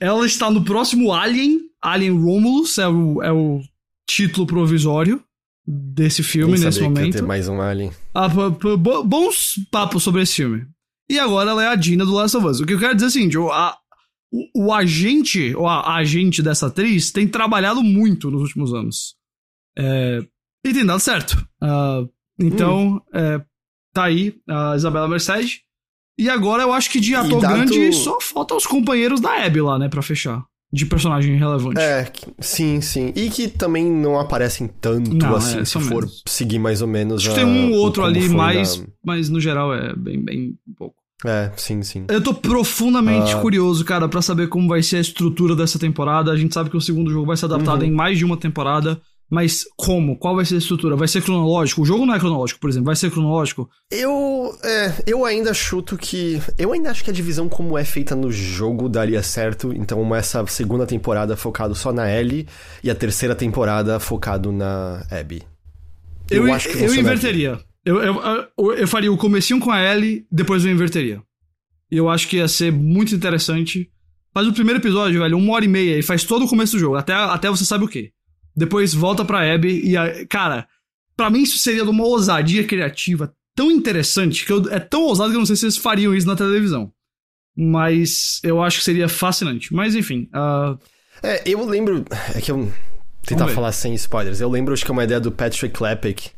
ela 0.00 0.26
está 0.26 0.50
no 0.50 0.64
próximo 0.64 1.12
Alien, 1.12 1.60
Alien 1.80 2.18
Romulus, 2.18 2.78
é 2.78 2.88
o, 2.88 3.22
é 3.22 3.32
o 3.32 3.60
título 4.08 4.46
provisório 4.46 5.22
desse 5.66 6.22
filme 6.22 6.54
Nem 6.54 6.64
nesse 6.64 6.80
momento. 6.80 7.12
Que 7.12 7.18
ter 7.18 7.22
mais 7.22 7.48
um 7.48 7.60
Alien. 7.60 7.92
Ah, 8.12 8.28
bons 8.28 9.54
papos 9.70 10.02
sobre 10.02 10.22
esse 10.22 10.34
filme. 10.34 10.66
E 11.08 11.18
agora 11.18 11.50
ela 11.50 11.62
é 11.62 11.68
a 11.68 11.74
Dina 11.74 12.04
do 12.04 12.12
Last 12.12 12.36
of 12.36 12.46
Us. 12.46 12.60
O 12.60 12.66
que 12.66 12.74
eu 12.74 12.78
quero 12.78 12.94
dizer 12.94 13.06
é 13.06 13.08
o 13.08 13.10
seguinte: 13.10 13.36
a, 13.38 13.76
o, 14.32 14.66
o 14.66 14.72
agente, 14.72 15.54
ou 15.54 15.68
a, 15.68 15.80
a, 15.80 15.96
agente 15.96 16.42
dessa 16.42 16.68
atriz, 16.68 17.12
tem 17.12 17.28
trabalhado 17.28 17.82
muito 17.82 18.30
nos 18.30 18.40
últimos 18.40 18.72
anos. 18.72 19.14
É, 19.78 20.20
e 20.64 20.72
tem 20.72 20.86
dado 20.86 21.00
certo. 21.00 21.32
Uh, 21.62 22.08
então, 22.38 22.94
hum. 22.94 23.00
é, 23.12 23.40
tá 23.92 24.04
aí 24.04 24.34
a 24.48 24.74
Isabela 24.74 25.08
Mercedes. 25.08 25.60
E 26.18 26.28
agora 26.28 26.62
eu 26.62 26.72
acho 26.72 26.90
que 26.90 27.00
de 27.00 27.14
ator 27.14 27.40
grande 27.40 27.92
só 27.92 28.20
falta 28.20 28.54
os 28.54 28.66
companheiros 28.66 29.20
da 29.20 29.44
Abby 29.44 29.60
lá, 29.60 29.78
né, 29.78 29.88
pra 29.88 30.02
fechar. 30.02 30.44
De 30.72 30.86
personagem 30.86 31.36
relevante. 31.36 31.78
É, 31.78 32.10
sim, 32.40 32.80
sim. 32.80 33.12
E 33.14 33.28
que 33.28 33.46
também 33.46 33.84
não 33.84 34.18
aparecem 34.18 34.66
tanto 34.66 35.12
não, 35.14 35.36
assim, 35.36 35.60
é, 35.60 35.64
se 35.66 35.78
for 35.78 36.02
menos. 36.02 36.22
seguir 36.26 36.58
mais 36.58 36.80
ou 36.80 36.88
menos. 36.88 37.20
Acho 37.20 37.32
a, 37.32 37.34
que 37.34 37.40
tem 37.40 37.46
um 37.46 37.72
ou 37.72 37.78
outro 37.80 38.02
ali, 38.02 38.26
mais, 38.30 38.78
na... 38.78 38.86
mas 39.04 39.28
no 39.28 39.38
geral 39.38 39.74
é 39.74 39.94
bem, 39.94 40.22
bem 40.22 40.58
pouco. 40.74 41.01
É, 41.24 41.52
sim, 41.56 41.82
sim. 41.82 42.04
Eu 42.08 42.22
tô 42.22 42.34
profundamente 42.34 43.34
uh... 43.34 43.40
curioso, 43.40 43.84
cara, 43.84 44.08
para 44.08 44.20
saber 44.20 44.48
como 44.48 44.68
vai 44.68 44.82
ser 44.82 44.96
a 44.96 45.00
estrutura 45.00 45.54
dessa 45.54 45.78
temporada. 45.78 46.32
A 46.32 46.36
gente 46.36 46.52
sabe 46.52 46.70
que 46.70 46.76
o 46.76 46.80
segundo 46.80 47.10
jogo 47.10 47.26
vai 47.26 47.36
ser 47.36 47.44
adaptado 47.46 47.82
uhum. 47.82 47.88
em 47.88 47.92
mais 47.92 48.18
de 48.18 48.24
uma 48.24 48.36
temporada. 48.36 49.00
Mas 49.32 49.64
como? 49.78 50.18
Qual 50.18 50.36
vai 50.36 50.44
ser 50.44 50.56
a 50.56 50.58
estrutura? 50.58 50.94
Vai 50.94 51.08
ser 51.08 51.22
cronológico? 51.22 51.80
O 51.80 51.86
jogo 51.86 52.04
não 52.04 52.14
é 52.14 52.18
cronológico, 52.18 52.60
por 52.60 52.68
exemplo. 52.68 52.84
Vai 52.84 52.96
ser 52.96 53.10
cronológico? 53.10 53.66
Eu. 53.90 54.54
É, 54.62 54.92
eu 55.06 55.24
ainda 55.24 55.54
chuto 55.54 55.96
que. 55.96 56.38
Eu 56.58 56.74
ainda 56.74 56.90
acho 56.90 57.02
que 57.02 57.08
a 57.08 57.14
divisão 57.14 57.48
como 57.48 57.78
é 57.78 57.82
feita 57.82 58.14
no 58.14 58.30
jogo 58.30 58.90
daria 58.90 59.22
certo. 59.22 59.72
Então, 59.74 60.14
essa 60.14 60.46
segunda 60.48 60.86
temporada 60.86 61.34
focado 61.34 61.74
só 61.74 61.94
na 61.94 62.12
Ellie 62.12 62.46
e 62.84 62.90
a 62.90 62.94
terceira 62.94 63.34
temporada 63.34 63.98
focado 63.98 64.52
na 64.52 65.06
Abby. 65.10 65.42
Eu, 66.30 66.46
eu 66.46 66.52
acho 66.52 66.68
que 66.68 66.78
Eu 66.78 66.94
inverteria. 66.94 67.58
Eu, 67.84 68.00
eu, 68.00 68.74
eu, 68.74 68.88
faria 68.88 69.12
o 69.12 69.16
comecinho 69.16 69.58
com 69.58 69.70
a 69.70 69.82
Ellie, 69.82 70.26
depois 70.30 70.64
eu 70.64 70.70
inverteria. 70.70 71.22
E 71.90 71.96
eu 71.96 72.08
acho 72.08 72.28
que 72.28 72.36
ia 72.36 72.48
ser 72.48 72.72
muito 72.72 73.14
interessante. 73.14 73.90
Faz 74.32 74.46
o 74.46 74.52
primeiro 74.52 74.80
episódio, 74.80 75.20
velho, 75.20 75.36
uma 75.36 75.52
hora 75.52 75.64
e 75.64 75.68
meia, 75.68 75.98
e 75.98 76.02
faz 76.02 76.24
todo 76.24 76.44
o 76.44 76.48
começo 76.48 76.72
do 76.72 76.78
jogo, 76.78 76.96
até, 76.96 77.12
até 77.12 77.50
você 77.50 77.64
sabe 77.64 77.84
o 77.84 77.88
quê. 77.88 78.12
depois 78.56 78.94
volta 78.94 79.24
pra 79.24 79.52
Abby 79.52 79.82
e, 79.84 79.96
a, 79.96 80.26
cara, 80.26 80.66
para 81.16 81.28
mim 81.28 81.42
isso 81.42 81.58
seria 81.58 81.84
de 81.84 81.90
uma 81.90 82.04
ousadia 82.04 82.64
criativa 82.64 83.34
tão 83.54 83.70
interessante 83.70 84.46
que 84.46 84.52
eu, 84.52 84.70
é 84.70 84.78
tão 84.78 85.02
ousado 85.02 85.30
que 85.30 85.36
eu 85.36 85.40
não 85.40 85.46
sei 85.46 85.56
se 85.56 85.66
eles 85.66 85.76
fariam 85.76 86.14
isso 86.14 86.26
na 86.26 86.36
televisão. 86.36 86.92
Mas 87.54 88.40
eu 88.42 88.62
acho 88.62 88.78
que 88.78 88.84
seria 88.84 89.08
fascinante. 89.08 89.74
Mas 89.74 89.94
enfim. 89.94 90.28
Uh... 90.32 90.78
É, 91.22 91.42
eu 91.44 91.64
lembro. 91.66 92.04
É 92.34 92.40
que 92.40 92.50
eu. 92.50 92.72
Tentar 93.26 93.48
falar 93.48 93.70
sem 93.70 93.94
spoilers. 93.94 94.40
Eu 94.40 94.48
lembro, 94.48 94.72
acho 94.72 94.84
que 94.84 94.90
é 94.90 94.92
uma 94.92 95.04
ideia 95.04 95.20
do 95.20 95.30
Patrick 95.30 95.68
Klepek 95.68 96.30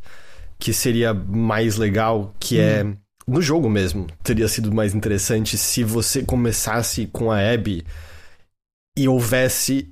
que 0.64 0.72
seria 0.72 1.12
mais 1.12 1.76
legal, 1.76 2.34
que 2.40 2.58
é. 2.58 2.82
Hum. 2.82 2.96
No 3.26 3.42
jogo 3.42 3.68
mesmo, 3.68 4.06
teria 4.22 4.48
sido 4.48 4.72
mais 4.72 4.94
interessante 4.94 5.58
se 5.58 5.84
você 5.84 6.22
começasse 6.22 7.06
com 7.06 7.30
a 7.30 7.38
Abby 7.38 7.84
e 8.96 9.06
houvesse 9.06 9.90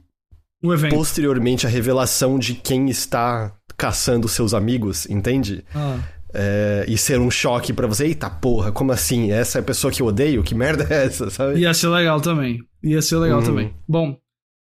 posteriormente 0.91 1.67
a 1.67 1.69
revelação 1.69 2.39
de 2.39 2.55
quem 2.55 2.89
está 2.89 3.55
caçando 3.77 4.29
seus 4.29 4.55
amigos, 4.55 5.07
entende? 5.09 5.63
Ah. 5.75 5.99
É, 6.33 6.85
e 6.89 6.97
ser 6.97 7.21
um 7.21 7.31
choque 7.31 7.73
para 7.73 7.87
você, 7.87 8.07
eita 8.07 8.31
porra, 8.31 8.73
como 8.73 8.93
assim? 8.93 9.31
Essa 9.31 9.59
é 9.59 9.61
a 9.61 9.65
pessoa 9.65 9.93
que 9.93 10.01
eu 10.01 10.07
odeio? 10.07 10.43
Que 10.43 10.55
merda 10.55 10.87
é 10.89 11.05
essa, 11.05 11.29
sabe? 11.31 11.61
Ia 11.61 11.75
ser 11.75 11.89
legal 11.89 12.21
também. 12.21 12.61
Ia 12.83 13.03
ser 13.03 13.17
legal 13.17 13.41
uhum. 13.41 13.45
também. 13.45 13.75
Bom, 13.87 14.17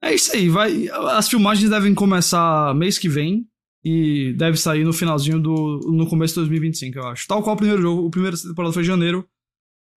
é 0.04 0.14
isso 0.14 0.32
aí. 0.36 0.48
Vai, 0.50 0.90
as 0.90 1.28
filmagens 1.28 1.70
devem 1.70 1.96
começar 1.96 2.74
mês 2.76 3.00
que 3.00 3.10
vem 3.10 3.48
e 3.88 4.34
deve 4.34 4.58
sair 4.58 4.84
no 4.84 4.92
finalzinho 4.92 5.40
do. 5.40 5.80
no 5.88 6.06
começo 6.08 6.34
de 6.34 6.42
2025, 6.42 6.98
eu 6.98 7.08
acho. 7.08 7.26
Tal 7.26 7.42
qual 7.42 7.56
o 7.56 7.58
primeiro 7.58 7.82
jogo. 7.82 8.06
O 8.06 8.10
primeiro 8.10 8.38
temporada 8.38 8.74
foi 8.74 8.84
em 8.84 8.86
janeiro. 8.86 9.26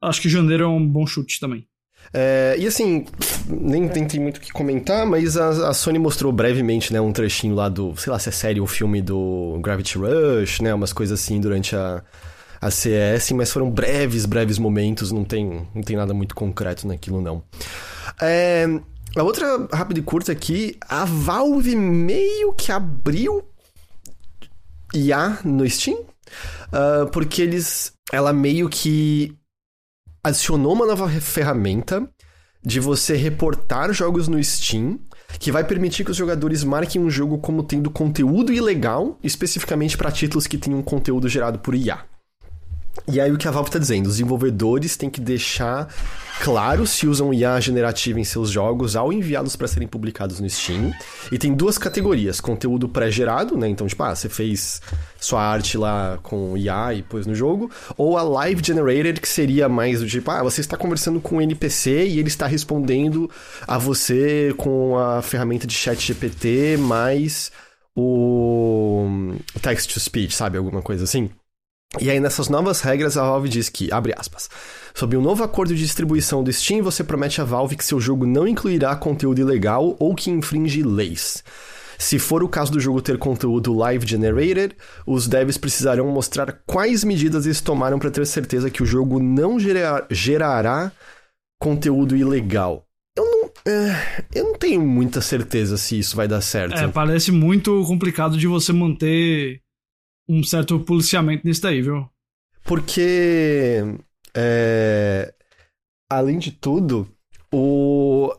Acho 0.01 0.23
que 0.23 0.29
janeiro 0.29 0.63
é 0.63 0.67
um 0.69 0.87
bom 0.87 1.05
chute 1.05 1.41
também. 1.41 1.67
É, 2.15 2.55
e 2.57 2.67
assim, 2.67 3.05
nem, 3.49 3.89
tem 3.89 4.21
muito 4.21 4.37
o 4.37 4.41
que 4.41 4.53
comentar, 4.53 5.05
mas 5.05 5.37
a, 5.37 5.69
a, 5.69 5.75
Sony 5.75 5.99
mostrou 5.99 6.33
brevemente, 6.33 6.93
né, 6.93 7.01
um 7.01 7.13
trechinho 7.13 7.55
lá 7.55 7.69
do, 7.69 7.95
sei 7.97 8.11
lá 8.11 8.19
se 8.19 8.31
é 8.31 8.33
série 8.33 8.61
ou 8.61 8.67
filme 8.67 9.03
do 9.03 9.59
Gravity 9.61 9.99
Rush, 9.99 10.61
né, 10.61 10.73
umas 10.73 10.95
coisas 10.95 11.21
assim 11.21 11.39
durante 11.39 11.77
a, 11.77 12.03
a 12.59 12.71
CS, 12.71 13.33
mas 13.33 13.53
foram 13.53 13.71
breves, 13.71 14.25
breves 14.25 14.59
momentos, 14.59 15.13
não 15.13 15.25
tem, 15.25 15.69
não 15.75 15.83
tem 15.83 15.95
nada 15.95 16.15
muito 16.15 16.35
concreto 16.35 16.89
naquilo 16.89 17.21
não. 17.21 17.43
É, 18.21 18.67
a 19.15 19.23
outra 19.23 19.69
rápida 19.71 20.01
e 20.01 20.03
curta 20.03 20.33
aqui, 20.33 20.79
a 20.89 21.05
Valve 21.05 21.77
meio 21.77 22.55
que 22.55 22.73
abriu 22.73 23.45
IA 24.95 25.39
no 25.45 25.69
Steam, 25.69 25.99
uh, 25.99 27.11
porque 27.13 27.43
eles, 27.43 27.93
ela 28.13 28.33
meio 28.33 28.69
que 28.69 29.37
adicionou 30.23 30.73
uma 30.73 30.87
nova 30.87 31.09
ferramenta 31.09 32.09
de 32.63 32.79
você 32.79 33.17
reportar 33.17 33.93
jogos 33.93 34.29
no 34.29 34.43
Steam, 34.43 35.01
que 35.39 35.51
vai 35.51 35.65
permitir 35.65 36.05
que 36.05 36.11
os 36.11 36.17
jogadores 36.17 36.63
marquem 36.63 37.01
um 37.01 37.11
jogo 37.11 37.39
como 37.39 37.63
tendo 37.63 37.91
conteúdo 37.91 38.53
ilegal, 38.53 39.19
especificamente 39.23 39.97
para 39.97 40.13
títulos 40.13 40.47
que 40.47 40.59
tenham 40.59 40.83
conteúdo 40.83 41.29
gerado 41.29 41.59
por 41.61 41.75
IA. 41.75 42.05
E 43.09 43.21
aí 43.21 43.33
o 43.33 43.39
que 43.39 43.49
a 43.49 43.51
Valve 43.51 43.69
está 43.69 43.79
dizendo, 43.79 44.07
os 44.07 44.13
desenvolvedores 44.13 44.97
têm 44.97 45.11
que 45.11 45.21
deixar 45.21 45.89
claro 46.41 46.87
se 46.87 47.07
usam 47.07 47.35
IA 47.35 47.61
generativa 47.61 48.19
em 48.19 48.25
seus 48.25 48.51
jogos 48.51 48.97
ao 48.97 49.13
enviá-los 49.13 49.57
para 49.57 49.69
serem 49.69 49.87
publicados 49.87 50.41
no 50.41 50.49
Steam. 50.49 50.93
E 51.31 51.39
tem 51.39 51.55
duas 51.55 51.77
categorias: 51.79 52.41
conteúdo 52.41 52.89
pré-gerado, 52.89 53.57
né? 53.57 53.69
Então, 53.69 53.87
tipo, 53.87 54.03
ah, 54.03 54.15
você 54.15 54.29
fez 54.29 54.81
sua 55.21 55.43
arte 55.43 55.77
lá 55.77 56.19
com 56.23 56.57
IA 56.57 56.95
e 56.95 57.03
pôs 57.03 57.27
no 57.27 57.35
jogo, 57.35 57.71
ou 57.97 58.17
a 58.17 58.23
live 58.23 58.63
generated, 58.65 59.21
que 59.21 59.29
seria 59.29 59.69
mais 59.69 60.01
do 60.01 60.07
tipo, 60.07 60.31
ah, 60.31 60.43
você 60.43 60.61
está 60.61 60.77
conversando 60.77 61.21
com 61.21 61.37
um 61.37 61.41
NPC 61.43 62.07
e 62.07 62.19
ele 62.19 62.29
está 62.29 62.47
respondendo 62.47 63.31
a 63.67 63.77
você 63.77 64.55
com 64.57 64.99
a 64.99 65.21
ferramenta 65.23 65.67
de 65.67 65.75
chat 65.75 66.01
GPT 66.01 66.77
mais 66.79 67.53
o 67.95 69.35
text 69.61 69.93
to 69.93 70.01
speech, 70.01 70.35
sabe? 70.35 70.57
Alguma 70.57 70.81
coisa 70.81 71.05
assim. 71.05 71.31
E 71.99 72.09
aí, 72.09 72.21
nessas 72.21 72.49
novas 72.49 72.81
regras, 72.83 73.17
a 73.17 73.23
Valve 73.23 73.49
diz 73.49 73.69
que, 73.69 73.93
abre 73.93 74.15
aspas, 74.17 74.49
sob 74.95 75.17
um 75.17 75.21
novo 75.21 75.43
acordo 75.43 75.75
de 75.75 75.81
distribuição 75.81 76.45
do 76.45 76.53
Steam, 76.53 76.85
você 76.85 77.03
promete 77.03 77.41
à 77.41 77.45
Valve 77.45 77.77
que 77.77 77.85
seu 77.85 78.01
jogo 78.01 78.27
não 78.27 78.47
incluirá 78.47 78.95
conteúdo 78.95 79.41
ilegal 79.41 79.97
ou 79.99 80.15
que 80.15 80.31
infringe 80.31 80.85
leis. 80.85 81.43
Se 81.99 82.19
for 82.19 82.45
o 82.45 82.49
caso 82.49 82.73
do 82.73 82.81
jogo 82.81 83.03
ter 83.03 83.19
conteúdo 83.19 83.75
live 83.75 84.07
generated, 84.07 84.75
os 85.05 85.27
devs 85.27 85.59
precisarão 85.59 86.07
mostrar 86.07 86.63
quais 86.65 87.03
medidas 87.03 87.45
eles 87.45 87.61
tomaram 87.61 87.99
para 87.99 88.11
ter 88.11 88.25
certeza 88.25 88.71
que 88.71 88.83
o 88.83 88.87
jogo 88.87 89.19
não 89.21 89.59
gerar, 89.59 90.07
gerará 90.11 90.93
conteúdo 91.61 92.17
ilegal. 92.17 92.87
Eu 93.19 93.25
não, 93.25 93.51
é, 93.67 94.25
eu 94.35 94.45
não 94.45 94.55
tenho 94.55 94.81
muita 94.81 95.21
certeza 95.21 95.77
se 95.77 95.99
isso 95.99 96.17
vai 96.17 96.29
dar 96.29 96.41
certo. 96.41 96.79
É, 96.79 96.89
parece 96.89 97.33
muito 97.33 97.85
complicado 97.85 98.39
de 98.39 98.47
você 98.47 98.73
manter 98.73 99.61
um 100.31 100.45
certo 100.45 100.79
policiamento 100.79 101.45
nisso 101.45 101.63
daí, 101.63 101.83
viu? 101.83 102.09
Porque, 102.63 103.83
é, 104.33 105.35
além 106.09 106.39
de 106.39 106.53
tudo, 106.53 107.09
o, 107.53 108.33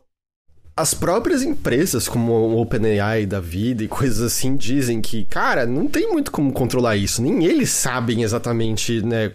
as 0.81 0.93
próprias 0.93 1.43
empresas, 1.43 2.07
como 2.09 2.31
o 2.31 2.59
OpenAI 2.59 3.25
da 3.25 3.39
vida 3.39 3.83
e 3.83 3.87
coisas 3.87 4.21
assim, 4.21 4.55
dizem 4.55 4.99
que, 4.99 5.25
cara, 5.25 5.65
não 5.65 5.87
tem 5.87 6.11
muito 6.11 6.31
como 6.31 6.51
controlar 6.51 6.97
isso. 6.97 7.21
Nem 7.21 7.45
eles 7.45 7.69
sabem 7.69 8.23
exatamente, 8.23 9.01
né, 9.01 9.31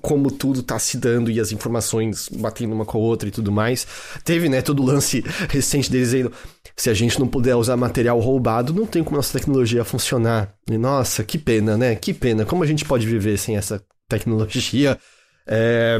como 0.00 0.30
tudo 0.30 0.62
tá 0.62 0.78
se 0.78 0.98
dando 0.98 1.30
e 1.30 1.40
as 1.40 1.50
informações 1.50 2.28
batendo 2.28 2.74
uma 2.74 2.84
com 2.84 2.98
a 2.98 3.00
outra 3.00 3.28
e 3.28 3.32
tudo 3.32 3.50
mais. 3.50 3.86
Teve, 4.24 4.48
né, 4.48 4.60
todo 4.60 4.82
o 4.82 4.86
lance 4.86 5.24
recente 5.48 5.90
deles 5.90 6.10
dizendo, 6.10 6.32
se 6.76 6.90
a 6.90 6.94
gente 6.94 7.18
não 7.18 7.26
puder 7.26 7.56
usar 7.56 7.76
material 7.76 8.20
roubado, 8.20 8.74
não 8.74 8.86
tem 8.86 9.02
como 9.02 9.16
nossa 9.16 9.38
tecnologia 9.38 9.84
funcionar. 9.84 10.54
E, 10.70 10.76
nossa, 10.76 11.24
que 11.24 11.38
pena, 11.38 11.76
né? 11.76 11.94
Que 11.94 12.12
pena. 12.12 12.44
Como 12.44 12.62
a 12.62 12.66
gente 12.66 12.84
pode 12.84 13.06
viver 13.06 13.38
sem 13.38 13.56
essa 13.56 13.82
tecnologia? 14.08 14.98
É... 15.46 15.98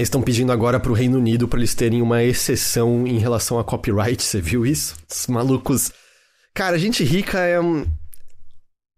Eles 0.00 0.08
estão 0.08 0.22
pedindo 0.22 0.50
agora 0.50 0.80
para 0.80 0.90
o 0.90 0.94
Reino 0.94 1.18
Unido 1.18 1.46
para 1.46 1.58
eles 1.58 1.74
terem 1.74 2.00
uma 2.00 2.24
exceção 2.24 3.06
em 3.06 3.18
relação 3.18 3.58
a 3.58 3.64
copyright. 3.64 4.22
Você 4.22 4.40
viu 4.40 4.64
isso? 4.64 4.96
Os 5.06 5.26
malucos. 5.26 5.92
Cara, 6.54 6.78
gente 6.78 7.04
rica 7.04 7.38
é 7.38 7.60
um. 7.60 7.84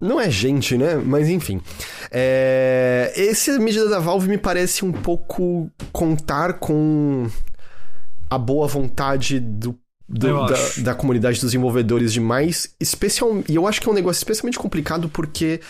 Não 0.01 0.20
é 0.20 0.31
gente, 0.31 0.79
né? 0.79 0.95
Mas 0.95 1.29
enfim. 1.29 1.61
É... 2.09 3.12
Essa 3.16 3.59
medida 3.59 3.89
da 3.89 3.99
Valve 3.99 4.29
me 4.29 4.39
parece 4.39 4.85
um 4.85 4.93
pouco 4.93 5.69
contar 5.93 6.55
com 6.55 7.29
a 8.31 8.39
boa 8.39 8.69
vontade 8.69 9.41
do 9.41 9.77
do, 10.09 10.47
da, 10.47 10.57
da, 10.79 10.95
comunidade 10.95 11.41
dos 11.41 11.51
desenvolvedores 11.51 12.12
demais. 12.12 12.74
Especial, 12.79 13.43
e 13.49 13.55
eu 13.57 13.66
acho 13.66 13.81
que 13.81 13.89
é 13.89 13.91
um 13.91 13.95
negócio 13.95 14.20
especialmente 14.20 14.59
complicado 14.59 15.09
porque. 15.09 15.61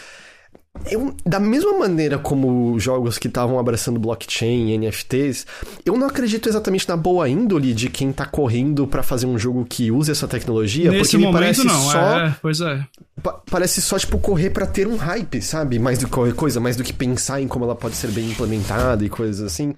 Eu, 0.90 1.14
da 1.24 1.38
mesma 1.38 1.78
maneira 1.78 2.18
como 2.18 2.78
jogos 2.78 3.18
que 3.18 3.28
estavam 3.28 3.58
abraçando 3.58 4.00
blockchain 4.00 4.70
e 4.70 4.78
NFTs, 4.78 5.46
eu 5.84 5.96
não 5.96 6.06
acredito 6.06 6.48
exatamente 6.48 6.88
na 6.88 6.96
boa 6.96 7.28
índole 7.28 7.72
de 7.72 7.88
quem 7.88 8.10
tá 8.10 8.26
correndo 8.26 8.86
para 8.86 9.02
fazer 9.02 9.26
um 9.26 9.38
jogo 9.38 9.64
que 9.64 9.90
use 9.90 10.10
essa 10.10 10.26
tecnologia, 10.26 10.90
Nesse 10.90 11.12
porque 11.12 11.24
momento, 11.24 11.34
me 11.34 11.40
parece 11.40 11.64
não. 11.66 11.90
só 11.90 12.18
é, 12.18 12.36
pois 12.40 12.60
é. 12.60 12.86
Pa 13.22 13.32
parece 13.50 13.80
só 13.82 13.98
tipo 13.98 14.18
correr 14.18 14.50
para 14.50 14.66
ter 14.66 14.88
um 14.88 14.96
hype, 14.96 15.40
sabe? 15.42 15.78
Mais 15.78 15.98
do 15.98 16.06
que 16.06 16.12
qualquer 16.12 16.34
coisa, 16.34 16.58
mais 16.58 16.76
do 16.76 16.82
que 16.82 16.92
pensar 16.92 17.40
em 17.40 17.46
como 17.46 17.64
ela 17.64 17.76
pode 17.76 17.94
ser 17.94 18.08
bem 18.10 18.30
implementada 18.30 19.04
e 19.04 19.08
coisas 19.08 19.40
assim. 19.46 19.74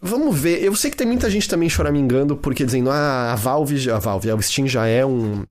Vamos 0.00 0.36
ver. 0.36 0.62
Eu 0.62 0.74
sei 0.74 0.90
que 0.90 0.96
tem 0.96 1.06
muita 1.06 1.30
gente 1.30 1.48
também 1.48 1.70
choramingando 1.70 2.36
porque 2.36 2.64
dizendo, 2.64 2.90
ah, 2.90 3.32
a 3.32 3.36
Valve, 3.36 3.90
a 3.90 3.98
Valve, 3.98 4.30
a 4.30 4.42
Steam 4.42 4.66
já 4.66 4.86
é 4.86 5.06
um, 5.06 5.44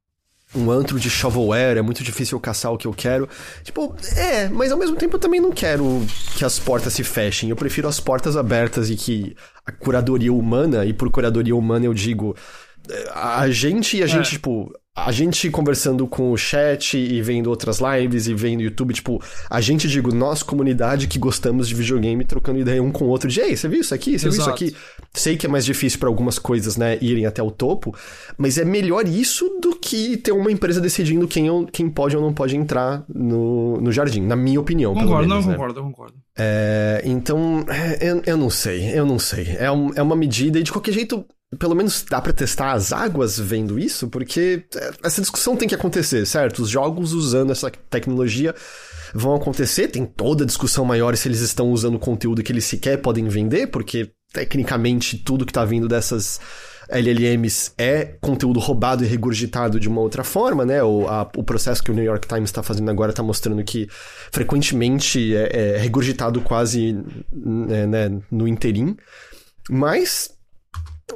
um 0.53 0.69
antro 0.69 0.99
de 0.99 1.09
shovelware, 1.09 1.77
é 1.77 1.81
muito 1.81 2.03
difícil 2.03 2.37
eu 2.37 2.41
caçar 2.41 2.71
o 2.73 2.77
que 2.77 2.87
eu 2.87 2.93
quero. 2.93 3.27
Tipo, 3.63 3.95
é, 4.15 4.49
mas 4.49 4.71
ao 4.71 4.77
mesmo 4.77 4.95
tempo 4.95 5.15
eu 5.15 5.19
também 5.19 5.39
não 5.39 5.51
quero 5.51 6.05
que 6.35 6.43
as 6.43 6.59
portas 6.59 6.93
se 6.93 7.03
fechem. 7.03 7.49
Eu 7.49 7.55
prefiro 7.55 7.87
as 7.87 7.99
portas 7.99 8.35
abertas 8.35 8.89
e 8.89 8.95
que 8.95 9.35
a 9.65 9.71
curadoria 9.71 10.33
humana, 10.33 10.85
e 10.85 10.93
por 10.93 11.09
curadoria 11.09 11.55
humana 11.55 11.85
eu 11.85 11.93
digo, 11.93 12.35
a 13.13 13.49
gente 13.49 13.97
e 13.97 14.01
a 14.01 14.05
é. 14.05 14.07
gente, 14.07 14.31
tipo, 14.31 14.71
a 14.95 15.11
gente 15.11 15.49
conversando 15.49 16.05
com 16.05 16.31
o 16.31 16.37
chat 16.37 16.97
e 16.97 17.21
vendo 17.21 17.49
outras 17.49 17.79
lives 17.79 18.27
e 18.27 18.33
vendo 18.33 18.61
YouTube, 18.61 18.93
tipo, 18.93 19.23
a 19.49 19.61
gente, 19.61 19.87
digo, 19.87 20.13
nós, 20.13 20.43
comunidade 20.43 21.07
que 21.07 21.17
gostamos 21.17 21.69
de 21.69 21.75
videogame, 21.75 22.25
trocando 22.25 22.59
ideia 22.59 22.83
um 22.83 22.91
com 22.91 23.05
o 23.05 23.07
outro 23.07 23.29
de, 23.29 23.39
ei, 23.39 23.55
você 23.55 23.69
viu 23.69 23.79
isso 23.79 23.95
aqui? 23.95 24.19
Você 24.19 24.27
Exato. 24.27 24.57
viu 24.57 24.67
isso 24.67 24.75
aqui? 24.75 24.75
Sei 25.13 25.37
que 25.37 25.45
é 25.45 25.49
mais 25.49 25.63
difícil 25.63 25.97
para 25.97 26.09
algumas 26.09 26.37
coisas, 26.37 26.75
né, 26.75 26.97
irem 27.01 27.25
até 27.25 27.41
o 27.41 27.49
topo, 27.49 27.95
mas 28.37 28.57
é 28.57 28.65
melhor 28.65 29.07
isso 29.07 29.59
do 29.61 29.77
que 29.77 30.17
ter 30.17 30.33
uma 30.33 30.51
empresa 30.51 30.81
decidindo 30.81 31.25
quem, 31.25 31.65
quem 31.67 31.89
pode 31.89 32.17
ou 32.17 32.21
não 32.21 32.33
pode 32.33 32.57
entrar 32.57 33.05
no, 33.07 33.79
no 33.79 33.93
jardim, 33.93 34.21
na 34.21 34.35
minha 34.35 34.59
opinião. 34.59 34.93
Concordo, 34.93 35.27
menos, 35.27 35.45
não, 35.45 35.51
né? 35.51 35.57
concordo, 35.57 35.81
concordo. 35.81 36.13
É, 36.37 37.01
então, 37.05 37.65
é, 37.69 38.09
eu, 38.09 38.21
eu 38.25 38.37
não 38.37 38.49
sei, 38.49 38.97
eu 38.97 39.05
não 39.05 39.17
sei. 39.17 39.55
É, 39.57 39.71
um, 39.71 39.93
é 39.95 40.01
uma 40.01 40.17
medida 40.17 40.59
e 40.59 40.63
de 40.63 40.71
qualquer 40.71 40.91
jeito 40.91 41.25
pelo 41.59 41.75
menos 41.75 42.05
dá 42.09 42.21
para 42.21 42.31
testar 42.31 42.71
as 42.71 42.93
águas 42.93 43.37
vendo 43.37 43.77
isso, 43.77 44.07
porque 44.07 44.63
é, 44.75 44.91
essa 45.03 45.21
discussão 45.21 45.55
tem 45.55 45.67
que 45.67 45.75
acontecer, 45.75 46.25
certo? 46.25 46.61
Os 46.61 46.69
jogos 46.69 47.13
usando 47.13 47.51
essa 47.51 47.69
tecnologia 47.89 48.55
vão 49.13 49.35
acontecer, 49.35 49.89
tem 49.89 50.05
toda 50.05 50.43
a 50.43 50.47
discussão 50.47 50.85
maior 50.85 51.15
se 51.17 51.27
eles 51.27 51.41
estão 51.41 51.71
usando 51.71 51.99
conteúdo 51.99 52.41
que 52.41 52.51
eles 52.51 52.65
sequer 52.65 52.97
podem 53.01 53.27
vender, 53.27 53.67
porque 53.67 54.11
tecnicamente 54.33 55.17
tudo 55.17 55.45
que 55.45 55.51
tá 55.51 55.65
vindo 55.65 55.89
dessas 55.89 56.39
LLMs 56.89 57.73
é 57.77 58.17
conteúdo 58.21 58.59
roubado 58.59 59.03
e 59.03 59.07
regurgitado 59.07 59.79
de 59.79 59.89
uma 59.89 59.99
outra 59.99 60.23
forma, 60.23 60.65
né? 60.65 60.81
O, 60.81 61.07
a, 61.07 61.29
o 61.35 61.43
processo 61.43 61.83
que 61.83 61.91
o 61.91 61.93
New 61.93 62.03
York 62.03 62.27
Times 62.27 62.49
está 62.49 62.63
fazendo 62.63 62.89
agora 62.89 63.11
está 63.11 63.23
mostrando 63.23 63.61
que 63.63 63.87
frequentemente 64.31 65.35
é, 65.35 65.75
é 65.75 65.77
regurgitado 65.77 66.39
quase 66.41 66.97
né, 67.33 68.21
no 68.29 68.47
interim. 68.47 68.95
Mas 69.69 70.29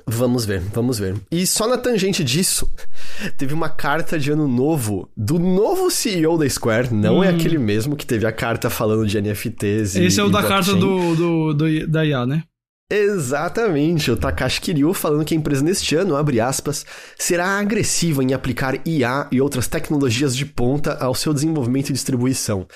Vamos 0.07 0.45
ver, 0.45 0.61
vamos 0.73 0.99
ver. 0.99 1.15
E 1.31 1.45
só 1.45 1.67
na 1.67 1.77
tangente 1.77 2.23
disso, 2.23 2.69
teve 3.37 3.53
uma 3.53 3.69
carta 3.69 4.17
de 4.19 4.31
ano 4.31 4.47
novo 4.47 5.09
do 5.15 5.39
novo 5.39 5.89
CEO 5.89 6.37
da 6.37 6.47
Square. 6.49 6.93
Não 6.93 7.23
é 7.23 7.27
hum. 7.27 7.31
é 7.31 7.35
aquele 7.35 7.57
mesmo 7.57 7.95
que 7.95 8.05
teve 8.05 8.25
a 8.25 8.31
carta 8.31 8.69
falando 8.69 9.05
de 9.05 9.19
NFTs. 9.21 9.95
Esse 9.95 10.19
e, 10.19 10.21
é 10.21 10.23
o 10.23 10.29
da 10.29 10.43
carta 10.43 10.73
do, 10.73 11.15
do, 11.15 11.53
do, 11.53 11.87
da 11.87 12.05
IA, 12.05 12.25
né? 12.25 12.43
Exatamente, 12.91 14.11
o 14.11 14.15
Takashi 14.15 14.61
Kiryu 14.61 14.93
falando 14.93 15.25
que 15.25 15.33
a 15.33 15.37
empresa 15.37 15.63
neste 15.63 15.95
ano, 15.95 16.15
abre 16.15 16.39
aspas, 16.39 16.85
será 17.17 17.57
agressiva 17.57 18.23
em 18.23 18.31
aplicar 18.31 18.79
IA 18.87 19.27
e 19.31 19.41
outras 19.41 19.67
tecnologias 19.67 20.35
de 20.35 20.45
ponta 20.45 20.93
ao 20.99 21.15
seu 21.15 21.33
desenvolvimento 21.33 21.89
e 21.89 21.93
distribuição. 21.93 22.67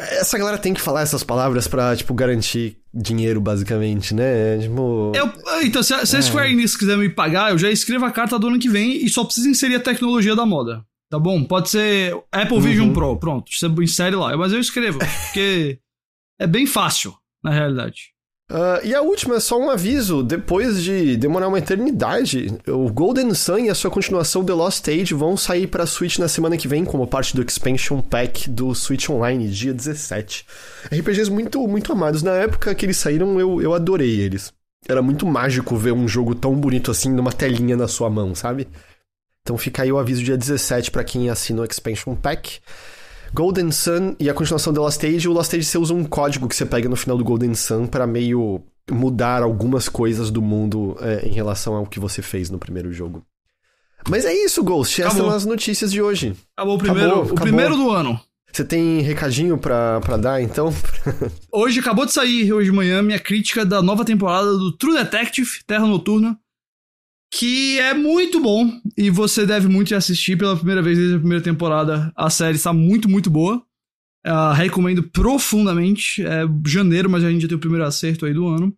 Essa 0.00 0.38
galera 0.38 0.58
tem 0.58 0.72
que 0.72 0.80
falar 0.80 1.02
essas 1.02 1.22
palavras 1.22 1.68
pra, 1.68 1.94
tipo, 1.94 2.14
garantir 2.14 2.78
dinheiro, 2.92 3.40
basicamente, 3.40 4.14
né? 4.14 4.58
Tipo... 4.58 5.12
Eu, 5.14 5.30
então, 5.62 5.82
se 5.82 5.92
a, 5.94 6.04
se 6.06 6.16
a 6.16 6.18
é. 6.18 6.22
Square 6.22 6.50
Enix 6.50 6.76
quiser 6.76 6.96
me 6.96 7.08
pagar, 7.08 7.52
eu 7.52 7.58
já 7.58 7.70
escrevo 7.70 8.04
a 8.04 8.10
carta 8.10 8.38
do 8.38 8.48
ano 8.48 8.58
que 8.58 8.68
vem 8.68 9.04
e 9.04 9.08
só 9.08 9.24
preciso 9.24 9.48
inserir 9.48 9.76
a 9.76 9.80
tecnologia 9.80 10.34
da 10.34 10.46
moda. 10.46 10.84
Tá 11.10 11.18
bom? 11.18 11.42
Pode 11.44 11.70
ser 11.70 12.14
Apple 12.30 12.54
uhum. 12.54 12.60
Vision 12.60 12.92
Pro, 12.92 13.16
pronto. 13.16 13.52
Você 13.52 13.66
insere 13.66 14.14
lá. 14.14 14.36
Mas 14.36 14.52
eu 14.52 14.60
escrevo, 14.60 14.98
porque 14.98 15.78
é 16.38 16.46
bem 16.46 16.66
fácil, 16.66 17.14
na 17.42 17.50
realidade. 17.50 18.12
Uh, 18.50 18.84
e 18.84 18.92
a 18.92 19.00
última 19.00 19.36
é 19.36 19.40
só 19.40 19.56
um 19.56 19.70
aviso: 19.70 20.24
depois 20.24 20.82
de 20.82 21.16
demorar 21.16 21.46
uma 21.46 21.58
eternidade, 21.58 22.52
o 22.66 22.90
Golden 22.90 23.32
Sun 23.32 23.58
e 23.58 23.70
a 23.70 23.74
sua 23.76 23.92
continuação 23.92 24.44
The 24.44 24.52
Lost 24.52 24.88
Age 24.88 25.14
vão 25.14 25.36
sair 25.36 25.68
para 25.68 25.86
Switch 25.86 26.18
na 26.18 26.26
semana 26.26 26.56
que 26.56 26.66
vem, 26.66 26.84
como 26.84 27.06
parte 27.06 27.36
do 27.36 27.42
Expansion 27.42 28.00
Pack 28.00 28.50
do 28.50 28.74
Switch 28.74 29.08
Online, 29.08 29.48
dia 29.48 29.72
17. 29.72 30.44
RPGs 30.86 31.30
muito, 31.30 31.64
muito 31.68 31.92
amados. 31.92 32.24
Na 32.24 32.32
época 32.32 32.74
que 32.74 32.84
eles 32.84 32.96
saíram, 32.96 33.38
eu, 33.38 33.62
eu 33.62 33.72
adorei 33.72 34.18
eles. 34.20 34.52
Era 34.88 35.00
muito 35.00 35.24
mágico 35.26 35.76
ver 35.76 35.92
um 35.92 36.08
jogo 36.08 36.34
tão 36.34 36.56
bonito 36.56 36.90
assim 36.90 37.12
numa 37.12 37.32
telinha 37.32 37.76
na 37.76 37.86
sua 37.86 38.10
mão, 38.10 38.34
sabe? 38.34 38.66
Então 39.42 39.56
fica 39.56 39.82
aí 39.82 39.92
o 39.92 39.98
aviso 39.98 40.24
dia 40.24 40.36
17 40.36 40.90
para 40.90 41.04
quem 41.04 41.30
assina 41.30 41.62
o 41.62 41.64
Expansion 41.64 42.16
Pack. 42.16 42.58
Golden 43.32 43.70
Sun 43.70 44.16
e 44.18 44.28
a 44.28 44.34
continuação 44.34 44.72
do 44.72 44.82
Last 44.82 45.04
Age, 45.06 45.28
o 45.28 45.32
Last 45.32 45.54
Age 45.54 45.64
você 45.64 45.78
usa 45.78 45.94
um 45.94 46.04
código 46.04 46.48
que 46.48 46.54
você 46.54 46.66
pega 46.66 46.88
no 46.88 46.96
final 46.96 47.16
do 47.16 47.24
Golden 47.24 47.54
Sun 47.54 47.86
para 47.86 48.06
meio 48.06 48.62
mudar 48.90 49.42
algumas 49.42 49.88
coisas 49.88 50.30
do 50.30 50.42
mundo 50.42 50.96
é, 51.00 51.26
em 51.26 51.32
relação 51.32 51.74
ao 51.74 51.86
que 51.86 52.00
você 52.00 52.22
fez 52.22 52.50
no 52.50 52.58
primeiro 52.58 52.92
jogo. 52.92 53.24
Mas 54.08 54.24
é 54.24 54.34
isso, 54.34 54.64
Ghost. 54.64 55.00
Essas 55.00 55.18
são 55.18 55.30
as 55.30 55.44
notícias 55.44 55.92
de 55.92 56.02
hoje. 56.02 56.34
Acabou 56.56 56.76
o 56.76 56.78
primeiro, 56.78 57.06
acabou, 57.06 57.22
o 57.22 57.26
acabou. 57.26 57.42
primeiro 57.42 57.76
do 57.76 57.90
ano. 57.90 58.20
Você 58.52 58.64
tem 58.64 59.00
recadinho 59.00 59.56
pra, 59.56 60.00
pra 60.00 60.16
dar, 60.16 60.42
então? 60.42 60.74
hoje 61.52 61.78
acabou 61.78 62.04
de 62.04 62.12
sair, 62.12 62.52
hoje 62.52 62.70
de 62.70 62.76
manhã, 62.76 63.00
minha 63.00 63.20
crítica 63.20 63.64
da 63.64 63.80
nova 63.80 64.04
temporada 64.04 64.50
do 64.52 64.76
True 64.76 64.96
Detective 64.96 65.48
Terra 65.64 65.86
Noturna 65.86 66.36
que 67.30 67.78
é 67.78 67.94
muito 67.94 68.40
bom 68.40 68.70
e 68.96 69.08
você 69.08 69.46
deve 69.46 69.68
muito 69.68 69.94
assistir 69.94 70.36
pela 70.36 70.56
primeira 70.56 70.82
vez 70.82 70.98
desde 70.98 71.16
a 71.16 71.18
primeira 71.18 71.42
temporada. 71.42 72.12
A 72.16 72.28
série 72.28 72.56
está 72.56 72.72
muito, 72.72 73.08
muito 73.08 73.30
boa. 73.30 73.62
Uh, 74.26 74.52
recomendo 74.54 75.02
profundamente. 75.02 76.22
É 76.24 76.42
janeiro, 76.66 77.08
mas 77.08 77.22
a 77.22 77.30
gente 77.30 77.42
já 77.42 77.48
tem 77.48 77.56
o 77.56 77.60
primeiro 77.60 77.84
acerto 77.84 78.26
aí 78.26 78.34
do 78.34 78.46
ano. 78.46 78.74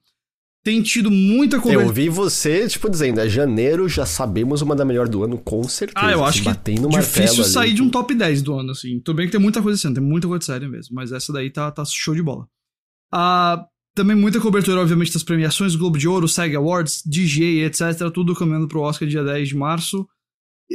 Tem 0.64 0.80
tido 0.80 1.10
muita 1.10 1.58
conversa. 1.58 1.82
Eu 1.82 1.88
ouvi 1.88 2.08
você, 2.08 2.68
tipo, 2.68 2.88
dizendo, 2.88 3.18
é 3.20 3.28
janeiro, 3.28 3.88
já 3.88 4.06
sabemos 4.06 4.62
uma 4.62 4.76
da 4.76 4.84
melhor 4.84 5.08
do 5.08 5.24
ano, 5.24 5.36
com 5.36 5.64
certeza. 5.64 6.06
Ah, 6.06 6.12
eu 6.12 6.24
acho 6.24 6.42
que 6.42 6.48
é 6.48 6.54
difícil 7.00 7.42
sair 7.42 7.70
ali. 7.70 7.74
de 7.74 7.82
um 7.82 7.90
top 7.90 8.14
10 8.14 8.42
do 8.42 8.54
ano, 8.54 8.70
assim. 8.70 9.00
Tudo 9.00 9.16
bem 9.16 9.26
que 9.26 9.32
tem 9.32 9.40
muita 9.40 9.60
coisa 9.60 9.76
assim, 9.76 9.92
tem 9.92 10.04
muita 10.04 10.28
coisa 10.28 10.44
séria 10.44 10.68
mesmo, 10.68 10.94
mas 10.94 11.10
essa 11.10 11.32
daí 11.32 11.50
tá, 11.50 11.68
tá 11.72 11.84
show 11.84 12.14
de 12.14 12.22
bola. 12.22 12.46
Uh, 13.12 13.64
também 13.94 14.16
muita 14.16 14.40
cobertura, 14.40 14.80
obviamente, 14.80 15.12
das 15.12 15.22
premiações, 15.22 15.76
Globo 15.76 15.98
de 15.98 16.08
Ouro, 16.08 16.28
SAG 16.28 16.56
Awards, 16.56 17.02
DJ, 17.04 17.64
etc. 17.64 18.10
Tudo 18.12 18.34
caminhando 18.34 18.68
pro 18.68 18.80
Oscar 18.80 19.06
dia 19.06 19.22
10 19.22 19.48
de 19.48 19.56
março. 19.56 20.06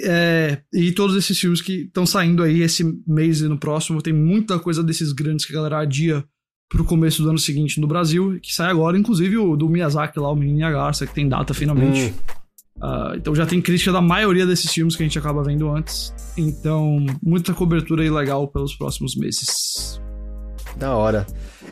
É, 0.03 0.61
e 0.71 0.91
todos 0.91 1.15
esses 1.15 1.39
filmes 1.39 1.61
que 1.61 1.85
estão 1.85 2.05
saindo 2.05 2.43
aí 2.43 2.61
esse 2.61 2.83
mês 3.07 3.41
e 3.41 3.47
no 3.47 3.57
próximo. 3.57 4.01
Tem 4.01 4.13
muita 4.13 4.59
coisa 4.59 4.83
desses 4.83 5.11
grandes 5.11 5.45
que 5.45 5.53
a 5.53 5.55
galera 5.55 5.79
adia 5.79 6.23
pro 6.69 6.83
começo 6.83 7.23
do 7.23 7.29
ano 7.29 7.39
seguinte 7.39 7.79
no 7.79 7.87
Brasil, 7.87 8.39
que 8.41 8.53
sai 8.53 8.69
agora, 8.69 8.97
inclusive 8.97 9.37
o 9.37 9.55
do 9.55 9.69
Miyazaki 9.69 10.19
lá, 10.19 10.29
o 10.29 10.35
Menino 10.35 10.59
e 10.59 10.63
a 10.63 10.71
Garça, 10.71 11.07
que 11.07 11.13
tem 11.13 11.27
data 11.27 11.53
finalmente. 11.53 12.13
Hum. 12.13 12.37
Uh, 12.77 13.15
então 13.15 13.33
já 13.33 13.45
tem 13.45 13.59
crítica 13.59 13.91
da 13.91 14.01
maioria 14.01 14.45
desses 14.45 14.71
filmes 14.71 14.95
que 14.95 15.01
a 15.01 15.05
gente 15.05 15.17
acaba 15.17 15.43
vendo 15.43 15.69
antes. 15.69 16.13
Então, 16.37 17.03
muita 17.23 17.53
cobertura 17.53 18.03
aí 18.03 18.09
legal 18.09 18.47
pelos 18.47 18.75
próximos 18.75 19.15
meses. 19.15 19.99
Da 20.75 20.95
hora. 20.95 21.25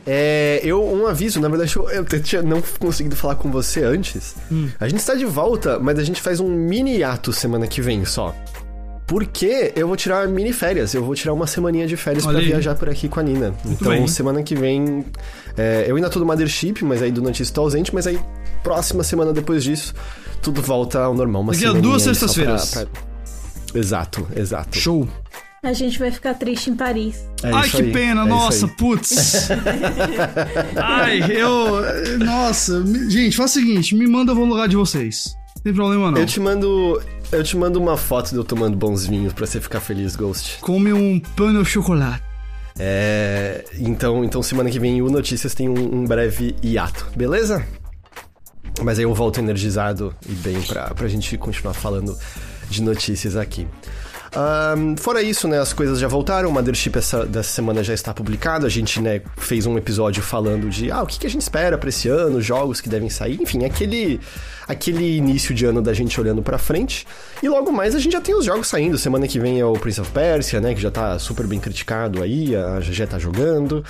É, 0.07 0.61
eu, 0.63 0.83
um 0.83 1.07
aviso, 1.07 1.39
na 1.39 1.47
verdade 1.47 1.75
eu, 1.75 1.89
eu 1.89 2.05
tinha 2.21 2.43
não 2.43 2.61
conseguido 2.79 3.15
falar 3.15 3.35
com 3.35 3.49
você 3.49 3.83
antes. 3.83 4.35
Hum. 4.51 4.69
A 4.79 4.87
gente 4.87 4.99
está 4.99 5.15
de 5.15 5.25
volta, 5.25 5.79
mas 5.79 5.97
a 5.97 6.03
gente 6.03 6.21
faz 6.21 6.39
um 6.39 6.47
mini 6.47 7.03
ato 7.03 7.33
semana 7.33 7.65
que 7.65 7.81
vem 7.81 8.05
só. 8.05 8.35
Porque 9.07 9.71
eu 9.75 9.87
vou 9.87 9.95
tirar 9.95 10.27
mini 10.27 10.51
férias, 10.51 10.93
eu 10.95 11.03
vou 11.03 11.13
tirar 11.13 11.33
uma 11.33 11.45
semaninha 11.45 11.85
de 11.85 11.95
férias 11.95 12.25
para 12.25 12.39
viajar 12.39 12.75
por 12.75 12.89
aqui 12.89 13.07
com 13.07 13.19
a 13.19 13.23
Nina. 13.23 13.53
Muito 13.63 13.81
então, 13.81 13.91
bem. 13.91 14.07
semana 14.07 14.41
que 14.41 14.55
vem. 14.55 15.05
É, 15.55 15.85
eu 15.87 15.95
ainda 15.95 16.09
tô 16.09 16.19
no 16.19 16.25
Mothership, 16.25 16.83
mas 16.83 17.03
aí 17.03 17.11
do 17.11 17.21
Notícia 17.21 17.53
tô 17.53 17.61
ausente, 17.61 17.93
mas 17.93 18.07
aí 18.07 18.19
próxima 18.63 19.03
semana 19.03 19.31
depois 19.31 19.63
disso, 19.63 19.93
tudo 20.41 20.59
volta 20.61 20.99
ao 20.99 21.13
normal. 21.13 21.43
Uma 21.43 21.53
Daqui 21.53 21.67
a 21.67 21.73
duas 21.73 22.01
sextas-feiras. 22.01 22.71
Pra... 22.73 22.87
Exato, 23.75 24.27
exato. 24.35 24.77
Show. 24.79 25.07
A 25.65 25.73
gente 25.73 25.97
vai 25.97 26.11
ficar 26.11 26.35
triste 26.35 26.69
em 26.69 26.75
Paris. 26.75 27.27
É 27.41 27.51
Ai, 27.51 27.67
que 27.67 27.81
aí. 27.81 27.91
pena, 27.91 28.21
é 28.21 28.25
nossa, 28.25 28.67
putz. 28.67 29.49
Ai, 30.77 31.21
eu. 31.31 32.19
Nossa, 32.23 32.85
gente, 33.09 33.35
faz 33.35 33.49
o 33.49 33.53
seguinte: 33.55 33.95
me 33.95 34.05
manda 34.05 34.31
no 34.31 34.45
lugar 34.45 34.67
de 34.67 34.75
vocês. 34.75 35.35
Não 35.55 35.63
tem 35.63 35.73
problema 35.73 36.11
não. 36.11 36.19
Eu 36.19 36.25
te 36.27 36.39
mando. 36.39 37.01
Eu 37.31 37.43
te 37.43 37.57
mando 37.57 37.81
uma 37.81 37.97
foto 37.97 38.29
de 38.29 38.35
eu 38.35 38.43
tomando 38.43 38.77
bons 38.77 39.07
vinhos 39.07 39.33
pra 39.33 39.47
você 39.47 39.59
ficar 39.59 39.79
feliz, 39.79 40.15
Ghost. 40.15 40.59
Come 40.61 40.93
um 40.93 41.19
pano 41.19 41.63
de 41.63 41.69
chocolate. 41.69 42.21
É. 42.77 43.65
Então, 43.79 44.23
então 44.23 44.43
semana 44.43 44.69
que 44.69 44.79
vem 44.79 45.01
o 45.01 45.09
Notícias 45.09 45.55
tem 45.55 45.67
um, 45.67 45.95
um 45.95 46.05
breve 46.05 46.55
hiato, 46.61 47.07
beleza? 47.15 47.65
Mas 48.83 48.99
aí 48.99 49.05
eu 49.05 49.15
volto 49.15 49.39
energizado 49.39 50.13
e 50.29 50.33
bem 50.33 50.61
pra, 50.61 50.93
pra 50.93 51.07
gente 51.07 51.35
continuar 51.39 51.73
falando 51.73 52.15
de 52.69 52.83
notícias 52.83 53.35
aqui. 53.35 53.67
Um, 54.35 54.97
fora 54.97 55.21
isso, 55.21 55.47
né, 55.47 55.59
as 55.59 55.71
coisas 55.71 55.97
já 55.97 56.09
voltaram, 56.09 56.49
o 56.49 56.51
Mothership 56.51 56.97
essa, 56.97 57.25
dessa 57.25 57.49
semana 57.49 57.81
já 57.81 57.93
está 57.93 58.13
publicado, 58.13 58.65
a 58.65 58.69
gente, 58.69 59.01
né, 59.01 59.21
fez 59.37 59.65
um 59.65 59.77
episódio 59.77 60.21
falando 60.21 60.69
de, 60.69 60.91
ah, 60.91 61.03
o 61.03 61.07
que, 61.07 61.17
que 61.17 61.25
a 61.25 61.29
gente 61.29 61.41
espera 61.41 61.77
para 61.77 61.87
esse 61.87 62.09
ano, 62.09 62.41
jogos 62.41 62.81
que 62.81 62.89
devem 62.89 63.09
sair, 63.09 63.41
enfim, 63.41 63.63
aquele, 63.63 64.19
aquele 64.67 65.15
início 65.15 65.55
de 65.55 65.65
ano 65.65 65.81
da 65.81 65.93
gente 65.93 66.19
olhando 66.19 66.41
para 66.41 66.57
frente, 66.57 67.07
e 67.41 67.47
logo 67.47 67.71
mais 67.71 67.95
a 67.95 67.99
gente 67.99 68.11
já 68.11 68.19
tem 68.19 68.35
os 68.35 68.43
jogos 68.43 68.67
saindo, 68.67 68.97
semana 68.97 69.25
que 69.25 69.39
vem 69.39 69.59
é 69.59 69.65
o 69.65 69.73
Prince 69.73 70.01
of 70.01 70.11
Persia, 70.11 70.59
né, 70.59 70.73
que 70.73 70.81
já 70.81 70.91
tá 70.91 71.17
super 71.17 71.47
bem 71.47 71.59
criticado 71.59 72.21
aí, 72.21 72.53
a 72.55 72.79
GG 72.81 73.07
tá 73.07 73.17
jogando, 73.17 73.85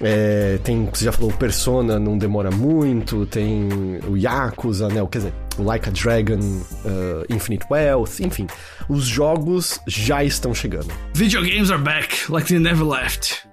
é, 0.00 0.58
tem, 0.64 0.86
você 0.86 1.04
já 1.04 1.12
falou, 1.12 1.30
Persona 1.32 1.98
não 1.98 2.16
demora 2.16 2.50
muito, 2.50 3.26
tem 3.26 3.68
o 4.08 4.16
Yakuza, 4.16 4.88
né? 4.88 5.06
Quer 5.10 5.18
dizer, 5.18 5.34
o 5.58 5.62
Like 5.62 5.88
a 5.88 5.92
Dragon, 5.92 6.40
uh, 6.40 7.24
Infinite 7.28 7.66
Wealth, 7.70 8.20
enfim. 8.20 8.46
Os 8.88 9.04
jogos 9.04 9.78
já 9.86 10.24
estão 10.24 10.54
chegando. 10.54 10.88
Video 11.14 11.42
games 11.42 11.70
are 11.70 11.82
back, 11.82 12.30
like 12.30 12.48
they 12.48 12.58
never 12.58 12.86
left. 12.86 13.46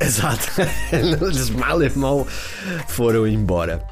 Exato. 0.00 0.46
Eles 0.92 1.50
mal 1.50 1.82
e 1.82 1.90
mal 1.90 2.26
foram 2.86 3.26
embora. 3.26 3.82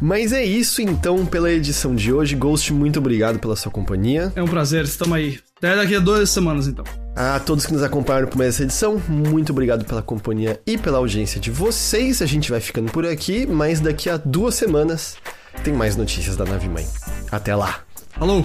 Mas 0.00 0.32
é 0.32 0.44
isso 0.44 0.80
então 0.80 1.26
pela 1.26 1.50
edição 1.50 1.94
de 1.94 2.12
hoje. 2.12 2.36
Ghost, 2.36 2.72
muito 2.72 2.98
obrigado 2.98 3.38
pela 3.38 3.56
sua 3.56 3.72
companhia. 3.72 4.32
É 4.36 4.42
um 4.42 4.46
prazer, 4.48 4.84
estamos 4.84 5.16
aí. 5.16 5.40
Até 5.58 5.74
daqui 5.74 5.96
a 5.96 6.00
duas 6.00 6.28
semanas 6.28 6.68
então. 6.68 6.84
A 7.14 7.40
todos 7.40 7.64
que 7.64 7.72
nos 7.72 7.82
acompanharam 7.82 8.28
por 8.28 8.36
mais 8.36 8.50
essa 8.54 8.62
edição, 8.62 9.00
muito 9.08 9.52
obrigado 9.52 9.86
pela 9.86 10.02
companhia 10.02 10.60
e 10.66 10.76
pela 10.76 10.98
audiência 10.98 11.40
de 11.40 11.50
vocês. 11.50 12.20
A 12.20 12.26
gente 12.26 12.50
vai 12.50 12.60
ficando 12.60 12.92
por 12.92 13.06
aqui, 13.06 13.46
mas 13.46 13.80
daqui 13.80 14.10
a 14.10 14.18
duas 14.18 14.54
semanas 14.54 15.16
tem 15.64 15.72
mais 15.72 15.96
notícias 15.96 16.36
da 16.36 16.44
Nave 16.44 16.68
Mãe. 16.68 16.86
Até 17.32 17.56
lá. 17.56 17.80
Alô. 18.20 18.44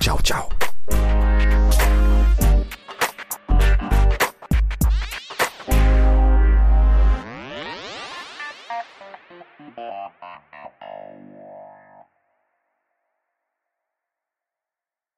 Tchau, 0.00 0.18
tchau. 0.20 0.48